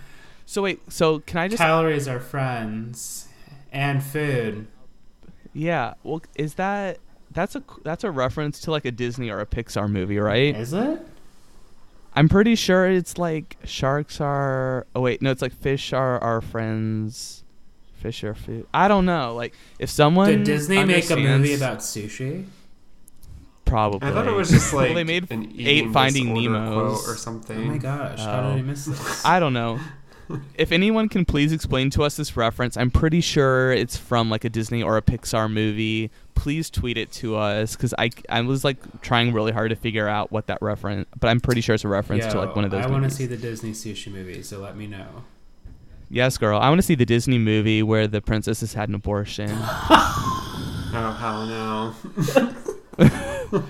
So 0.46 0.62
wait. 0.62 0.80
So 0.92 1.20
can 1.20 1.40
I 1.40 1.48
just? 1.48 1.62
Calories 1.62 2.08
are 2.08 2.20
friends 2.20 3.28
and 3.72 4.02
food. 4.04 4.68
yeah. 5.54 5.94
Well, 6.04 6.22
is 6.36 6.54
that 6.56 7.00
that's 7.32 7.56
a 7.56 7.64
that's 7.84 8.04
a 8.04 8.12
reference 8.12 8.60
to 8.62 8.72
like 8.72 8.86
a 8.86 8.92
Disney 8.92 9.30
or 9.30 9.40
a 9.42 9.46
Pixar 9.46 9.90
movie, 9.90 10.18
right? 10.20 10.56
Is 10.56 10.74
it? 10.74 11.02
I'm 12.14 12.30
pretty 12.30 12.56
sure 12.56 12.88
it's 12.90 13.18
like 13.18 13.58
sharks 13.64 14.20
are. 14.22 14.88
Oh 14.96 15.02
wait, 15.02 15.22
no, 15.22 15.32
it's 15.32 15.42
like 15.42 15.54
fish 15.54 15.94
are 15.94 16.18
our 16.20 16.42
friends. 16.42 17.44
Fish 17.96 18.24
are 18.24 18.34
food. 18.36 18.66
I 18.74 18.88
don't 18.88 19.06
know. 19.06 19.36
Like 19.36 19.54
if 19.80 19.90
someone 19.90 20.30
Did 20.30 20.44
Disney 20.46 20.84
make 20.86 21.10
a 21.10 21.16
movie 21.18 21.54
about 21.56 21.80
sushi? 21.80 22.46
Probably. 23.68 24.08
I 24.08 24.12
thought 24.14 24.28
it 24.28 24.34
was 24.34 24.50
just 24.50 24.74
like 24.74 24.88
Well, 24.88 24.96
they 24.96 25.04
made 25.04 25.30
an 25.32 25.54
eight 25.60 25.92
Finding 25.92 26.34
disorder 26.34 26.50
Nemos. 26.50 26.74
quote 27.02 27.08
or 27.10 27.14
Oh 27.14 27.16
something. 27.16 27.68
my 27.68 27.78
gosh, 27.78 28.20
how 28.20 28.40
Oh. 28.50 28.52
did 28.54 28.60
I 28.60 28.62
miss 28.64 28.88
oh. 28.88 28.92
this? 28.92 29.26
I 29.26 29.40
don't 29.40 29.54
know. 29.54 29.80
if 30.56 30.72
anyone 30.72 31.08
can 31.10 31.24
please 31.26 31.52
explain 31.54 31.90
to 31.92 32.04
us 32.04 32.18
this 32.18 32.36
reference, 32.36 32.76
I'm 32.78 32.92
pretty 32.92 33.22
sure 33.22 33.72
it's 33.72 33.96
from 33.98 34.30
like 34.30 34.44
a 34.44 34.50
Disney 34.50 34.82
or 34.84 34.98
a 34.98 35.02
Pixar 35.02 35.52
movie. 35.52 36.10
Please 36.36 36.70
tweet 36.70 36.98
it 36.98 37.12
to 37.14 37.36
us 37.36 37.76
because 37.76 37.94
I 37.98 38.10
I 38.30 38.42
was 38.42 38.64
like 38.64 38.78
trying 39.02 39.34
really 39.34 39.52
hard 39.52 39.70
to 39.70 39.76
figure 39.76 40.08
out 40.08 40.32
what 40.32 40.48
that 40.48 40.60
reference, 40.62 41.08
but 41.20 41.28
I'm 41.30 41.40
pretty 41.40 41.62
sure 41.62 41.76
it's 41.76 41.84
a 41.84 41.88
reference 41.88 42.26
to 42.28 42.38
like 42.40 42.56
one 42.56 42.66
of 42.66 42.72
those. 42.72 42.86
I 42.86 42.90
want 42.90 43.04
to 43.04 43.10
see 43.10 43.26
the 43.26 43.38
Disney 43.38 43.72
sushi 43.72 44.12
movie, 44.12 44.44
so 44.44 44.60
let 44.60 44.76
me 44.78 44.88
know. 44.88 45.24
Yes, 46.10 46.38
girl. 46.38 46.58
I 46.60 46.70
want 46.70 46.80
to 46.80 46.84
see 46.88 46.96
the 46.96 47.06
Disney 47.06 47.38
movie 47.38 47.84
where 47.84 48.08
the 48.08 48.22
princesses 48.22 48.74
had 48.74 48.90
an 48.90 48.96
abortion. 48.96 49.50
Oh 50.90 51.12
hell 51.12 51.46
no! 51.46 52.54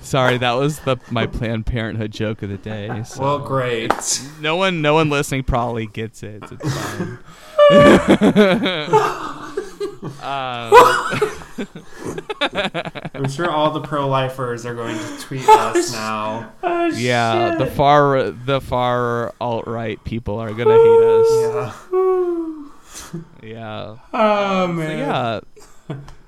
Sorry, 0.00 0.38
that 0.38 0.52
was 0.52 0.78
the 0.80 0.96
my 1.10 1.26
Planned 1.26 1.66
Parenthood 1.66 2.10
joke 2.12 2.42
of 2.42 2.48
the 2.48 2.56
day. 2.56 3.02
so- 3.04 3.20
Well, 3.22 3.38
great. 3.40 3.92
no 4.40 4.56
one, 4.56 4.80
no 4.80 4.94
one 4.94 5.10
listening 5.10 5.42
probably 5.42 5.86
gets 5.86 6.22
it. 6.22 6.42
It's 6.50 6.74
fine. 6.74 7.18
um, 10.22 10.72
I'm 13.12 13.28
sure 13.28 13.50
all 13.50 13.72
the 13.72 13.82
pro-lifers 13.82 14.64
are 14.64 14.74
going 14.74 14.96
to 14.96 15.18
tweet 15.20 15.46
us 15.48 15.92
now. 15.92 16.52
Oh, 16.62 16.86
yeah, 16.94 17.56
the 17.56 17.66
far, 17.66 18.30
the 18.30 18.60
far 18.62 19.34
alt 19.40 19.66
right 19.66 20.02
people 20.04 20.38
are 20.38 20.52
gonna 20.54 20.70
hate 20.76 21.02
us. 21.04 21.26
Yeah. 21.92 23.22
Yeah. 23.42 23.96
Oh 24.14 24.66
So 24.66 24.72
man. 24.72 24.98
yeah, 24.98 25.40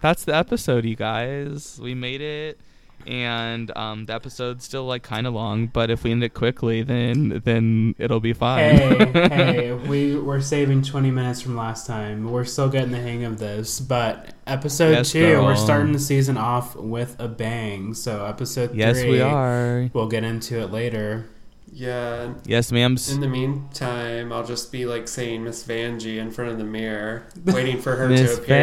that's 0.01 0.25
the 0.25 0.35
episode, 0.35 0.85
you 0.85 0.97
guys. 0.97 1.79
We 1.83 1.95
made 1.95 2.21
it, 2.21 2.61
and 3.07 3.75
um, 3.77 4.07
the 4.07 4.15
episode's 4.15 4.65
still 4.65 4.85
like 4.85 5.03
kind 5.03 5.27
of 5.27 5.35
long. 5.35 5.67
But 5.67 5.91
if 5.91 6.05
we 6.05 6.13
end 6.13 6.25
it 6.25 6.35
quickly, 6.35 6.83
then 6.83 7.43
then 7.45 7.95
it'll 7.99 8.21
be 8.21 8.33
fine. 8.33 8.77
Hey, 8.77 9.29
hey, 9.29 9.73
we 9.73 10.17
we're 10.19 10.41
saving 10.41 10.83
20 10.83 11.11
minutes 11.11 11.41
from 11.41 11.57
last 11.57 11.87
time. 11.87 12.31
We're 12.31 12.45
still 12.45 12.69
getting 12.69 12.93
the 12.93 13.01
hang 13.01 13.25
of 13.25 13.39
this, 13.39 13.81
but 13.81 14.35
episode 14.47 14.91
Yes, 14.93 15.13
2, 15.13 15.43
we're 15.43 15.57
starting 15.57 15.93
the 15.93 15.99
season 15.99 16.37
off 16.37 16.77
with 16.77 17.17
a 17.19 17.29
bang. 17.29 17.95
So 17.95 18.25
episode 18.27 18.71
3 18.71 18.79
yes, 18.79 19.03
we 19.03 19.21
are. 19.21 19.91
We'll 19.93 20.09
get 20.09 20.25
into 20.25 20.61
it 20.61 20.71
later. 20.71 21.29
Yeah. 21.73 22.35
Yes, 22.45 22.73
ma'am. 22.73 22.97
In 23.11 23.21
the 23.21 23.29
meantime, 23.29 24.33
I'll 24.33 24.45
just 24.45 24.73
be 24.73 24.87
like 24.87 25.07
saying 25.09 25.45
Miss 25.45 25.65
Vanjie 25.65 26.17
in 26.19 26.31
front 26.31 26.51
of 26.51 26.59
the 26.59 26.65
mirror, 26.65 27.25
waiting 27.45 27.81
for 27.81 27.97
her 27.97 28.09
Miss 28.09 28.37
to 28.37 28.43
appear. 28.43 28.57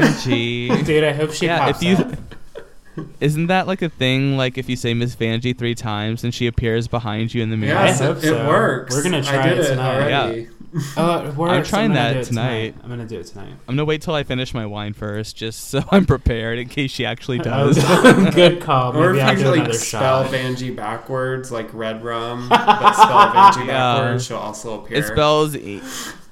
Vanjie. 0.00 0.84
Dude, 0.86 1.04
I 1.04 1.12
hope 1.12 1.32
she 1.32 1.46
yeah, 1.46 1.58
pops 1.58 1.82
if 1.82 1.88
you 1.88 2.04
up. 2.04 3.06
isn't 3.20 3.46
that 3.48 3.66
like 3.66 3.82
a 3.82 3.88
thing? 3.88 4.36
Like 4.36 4.56
if 4.58 4.68
you 4.68 4.76
say 4.76 4.94
Miss 4.94 5.16
Vanjie 5.16 5.56
three 5.56 5.74
times 5.74 6.24
and 6.24 6.32
she 6.32 6.46
appears 6.46 6.88
behind 6.88 7.34
you 7.34 7.42
in 7.42 7.50
the 7.50 7.56
mirror. 7.56 7.78
I 7.78 7.86
Yes, 7.86 8.00
hope 8.00 8.18
it, 8.18 8.22
so. 8.22 8.44
it 8.44 8.46
works. 8.48 8.94
We're 8.94 9.02
gonna 9.02 9.22
try 9.22 9.40
I 9.42 9.48
did 9.48 9.58
it 9.58 9.64
it, 9.64 9.68
tonight. 9.68 9.96
already. 9.96 10.48
Oh, 10.50 10.61
Uh, 10.96 11.26
it 11.28 11.36
works. 11.36 11.52
I'm 11.52 11.64
trying 11.64 11.88
gonna 11.90 12.00
that 12.00 12.12
do 12.14 12.18
it 12.20 12.24
tonight. 12.24 12.74
I'm 12.82 12.88
gonna 12.88 13.04
do 13.06 13.18
it 13.20 13.26
tonight. 13.26 13.50
I'm 13.68 13.74
gonna 13.74 13.84
wait 13.84 14.00
till 14.00 14.14
I 14.14 14.22
finish 14.22 14.54
my 14.54 14.64
wine 14.64 14.94
first, 14.94 15.36
just 15.36 15.68
so 15.68 15.82
I'm 15.90 16.06
prepared 16.06 16.58
in 16.58 16.68
case 16.68 16.90
she 16.90 17.04
actually 17.04 17.38
does. 17.40 17.76
Oh, 17.78 18.30
Good 18.34 18.62
call. 18.62 18.96
Or 18.96 19.14
if 19.14 19.22
I'll 19.22 19.36
you 19.36 19.44
do 19.44 19.50
like 19.54 19.74
spell 19.74 20.24
shot. 20.24 20.32
Vanjie 20.32 20.74
backwards, 20.74 21.52
like 21.52 21.68
red 21.74 22.02
rum, 22.02 22.48
but 22.48 22.92
spell 22.94 23.32
Vanjie 23.32 23.66
Yeah. 23.66 23.96
backwards, 23.96 24.24
she'll 24.26 24.38
also 24.38 24.82
appear. 24.82 24.96
it 24.98 25.04
spells 25.04 25.54
e- 25.56 25.82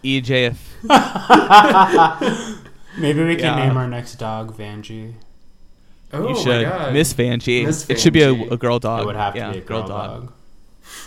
EJ. 0.02 0.56
Maybe 2.98 3.22
we 3.24 3.36
can 3.36 3.44
Yeah. 3.58 3.66
name 3.66 3.76
our 3.76 3.86
next 3.88 4.14
dog 4.16 4.56
Vanjie. 4.56 5.14
oh 6.12 6.28
you 6.28 6.34
my 6.34 6.40
should 6.42 6.64
god. 6.66 6.92
Miss 6.94 7.12
Vanjie. 7.14 7.66
Miss 7.66 7.88
It 7.90 8.00
should 8.00 8.12
be 8.14 8.22
a, 8.22 8.32
a 8.32 8.56
girl 8.56 8.78
dog. 8.78 9.02
it 9.02 9.06
would 9.06 9.16
have 9.16 9.34
to 9.34 9.38
yeah, 9.38 9.52
be 9.52 9.58
a 9.58 9.60
girl, 9.60 9.86
dog. 9.86 10.32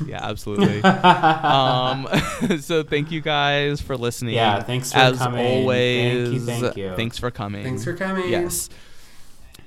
Yeah, 0.05 0.19
absolutely. 0.23 0.81
um, 0.83 2.07
so 2.59 2.83
thank 2.83 3.11
you 3.11 3.21
guys 3.21 3.81
for 3.81 3.95
listening. 3.97 4.35
Yeah, 4.35 4.61
thanks 4.61 4.91
for 4.91 4.97
As 4.99 5.17
coming. 5.17 5.45
always, 5.61 6.23
Thank 6.29 6.33
you, 6.33 6.39
thank 6.61 6.77
you. 6.77 6.95
Thanks 6.95 7.17
for 7.17 7.31
coming. 7.31 7.63
Thanks 7.63 7.83
for 7.83 7.93
coming. 7.95 8.29
Yes. 8.29 8.69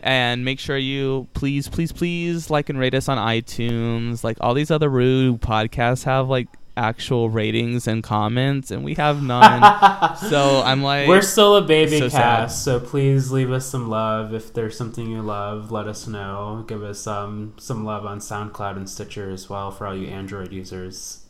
And 0.00 0.44
make 0.44 0.60
sure 0.60 0.76
you 0.78 1.26
please, 1.34 1.68
please, 1.68 1.90
please 1.90 2.48
like 2.50 2.68
and 2.68 2.78
rate 2.78 2.94
us 2.94 3.08
on 3.08 3.18
iTunes. 3.18 4.22
Like 4.22 4.36
all 4.40 4.54
these 4.54 4.70
other 4.70 4.88
rude 4.88 5.40
podcasts 5.40 6.04
have 6.04 6.28
like 6.28 6.48
actual 6.76 7.30
ratings 7.30 7.86
and 7.86 8.02
comments, 8.02 8.70
and 8.70 8.84
we 8.84 8.94
have 8.94 9.22
none. 9.34 10.16
so 10.16 10.62
I'm 10.64 10.82
like, 10.82 11.08
We're 11.08 11.22
still 11.22 11.56
a 11.56 11.62
baby 11.62 11.98
so 11.98 12.08
sad. 12.08 12.18
cast, 12.20 12.64
so 12.64 12.78
please 12.80 13.30
leave 13.30 13.50
us 13.50 13.66
some 13.66 13.88
love. 13.88 14.34
If 14.34 14.52
there's 14.52 14.76
something 14.76 15.10
you 15.10 15.22
love, 15.22 15.70
let 15.72 15.88
us 15.88 16.06
know. 16.06 16.64
Give 16.68 16.82
us 16.82 17.06
um, 17.06 17.54
some 17.58 17.84
love 17.84 18.04
on 18.04 18.18
SoundCloud 18.20 18.76
and 18.76 18.88
Stitcher 18.90 19.30
as 19.30 19.48
well 19.48 19.70
for 19.70 19.86
all 19.86 19.96
you 19.96 20.06
Android 20.08 20.52
users. 20.52 21.22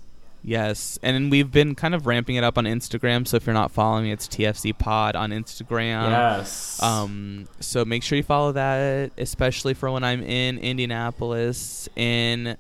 yes. 0.43 0.98
And 1.02 1.31
we've 1.31 1.51
been 1.51 1.74
kind 1.74 1.94
of 1.94 2.06
ramping 2.06 2.36
it 2.36 2.44
up 2.44 2.56
on 2.59 2.64
Instagram. 2.64 3.27
So 3.27 3.36
if 3.36 3.47
you're 3.47 3.55
not 3.55 3.73
following, 3.73 4.05
me, 4.05 4.12
it's 4.12 4.28
TFC 4.28 4.77
Pod 4.77 5.16
on 5.16 5.31
Instagram. 5.31 6.10
yes. 6.10 6.81
Um, 6.82 7.48
so 7.60 7.85
make 7.85 8.02
sure 8.05 8.16
you 8.16 8.23
follow 8.23 8.52
that, 8.52 9.10
especially 9.18 9.74
for 9.74 9.90
when 9.90 10.05
I'm 10.05 10.23
in 10.23 10.59
Indianapolis 10.59 11.89
in 11.97 12.56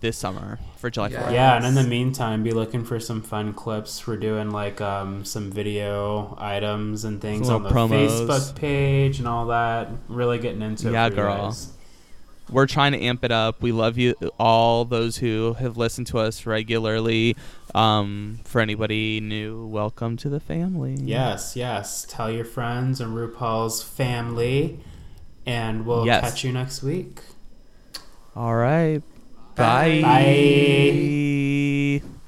this 0.00 0.16
summer 0.16 0.58
for 0.78 0.90
July 0.90 1.08
Yeah. 1.08 1.22
4th. 1.28 1.32
Yeah, 1.32 1.56
and 1.56 1.66
in 1.66 1.74
the 1.74 1.82
meantime, 1.84 2.42
be 2.42 2.52
looking 2.52 2.84
for 2.84 2.98
some 3.00 3.22
fun 3.22 3.52
clips. 3.52 4.06
We're 4.06 4.16
doing 4.16 4.50
like 4.50 4.80
um, 4.80 5.24
some 5.24 5.50
video 5.50 6.34
items 6.38 7.04
and 7.04 7.20
things 7.20 7.48
on 7.48 7.62
the 7.62 7.70
promos. 7.70 8.08
Facebook 8.26 8.54
page 8.56 9.18
and 9.18 9.26
all 9.28 9.46
that. 9.46 9.88
Really 10.08 10.38
getting 10.38 10.62
into 10.62 10.88
it. 10.88 10.92
Yeah, 10.92 11.06
for 11.08 11.14
you 11.14 11.16
girl. 11.22 11.36
guys. 11.46 11.72
We're 12.50 12.66
trying 12.66 12.92
to 12.92 13.00
amp 13.00 13.24
it 13.24 13.32
up. 13.32 13.62
We 13.62 13.72
love 13.72 13.96
you, 13.96 14.14
all 14.38 14.84
those 14.84 15.16
who 15.16 15.54
have 15.54 15.76
listened 15.78 16.08
to 16.08 16.18
us 16.18 16.44
regularly. 16.44 17.36
Um, 17.74 18.40
for 18.44 18.60
anybody 18.60 19.20
new, 19.20 19.66
welcome 19.68 20.18
to 20.18 20.28
the 20.28 20.40
family. 20.40 20.96
Yes, 21.00 21.56
yes. 21.56 22.04
Tell 22.06 22.30
your 22.30 22.44
friends 22.44 23.00
and 23.00 23.16
RuPaul's 23.16 23.82
family, 23.82 24.80
and 25.46 25.86
we'll 25.86 26.04
Yes. 26.04 26.20
catch 26.20 26.44
you 26.44 26.52
next 26.52 26.82
week. 26.82 27.20
All 28.36 28.54
right. 28.54 29.02
Bye. 29.56 30.00
Bye. 30.00 31.12
Bye. 32.02 32.21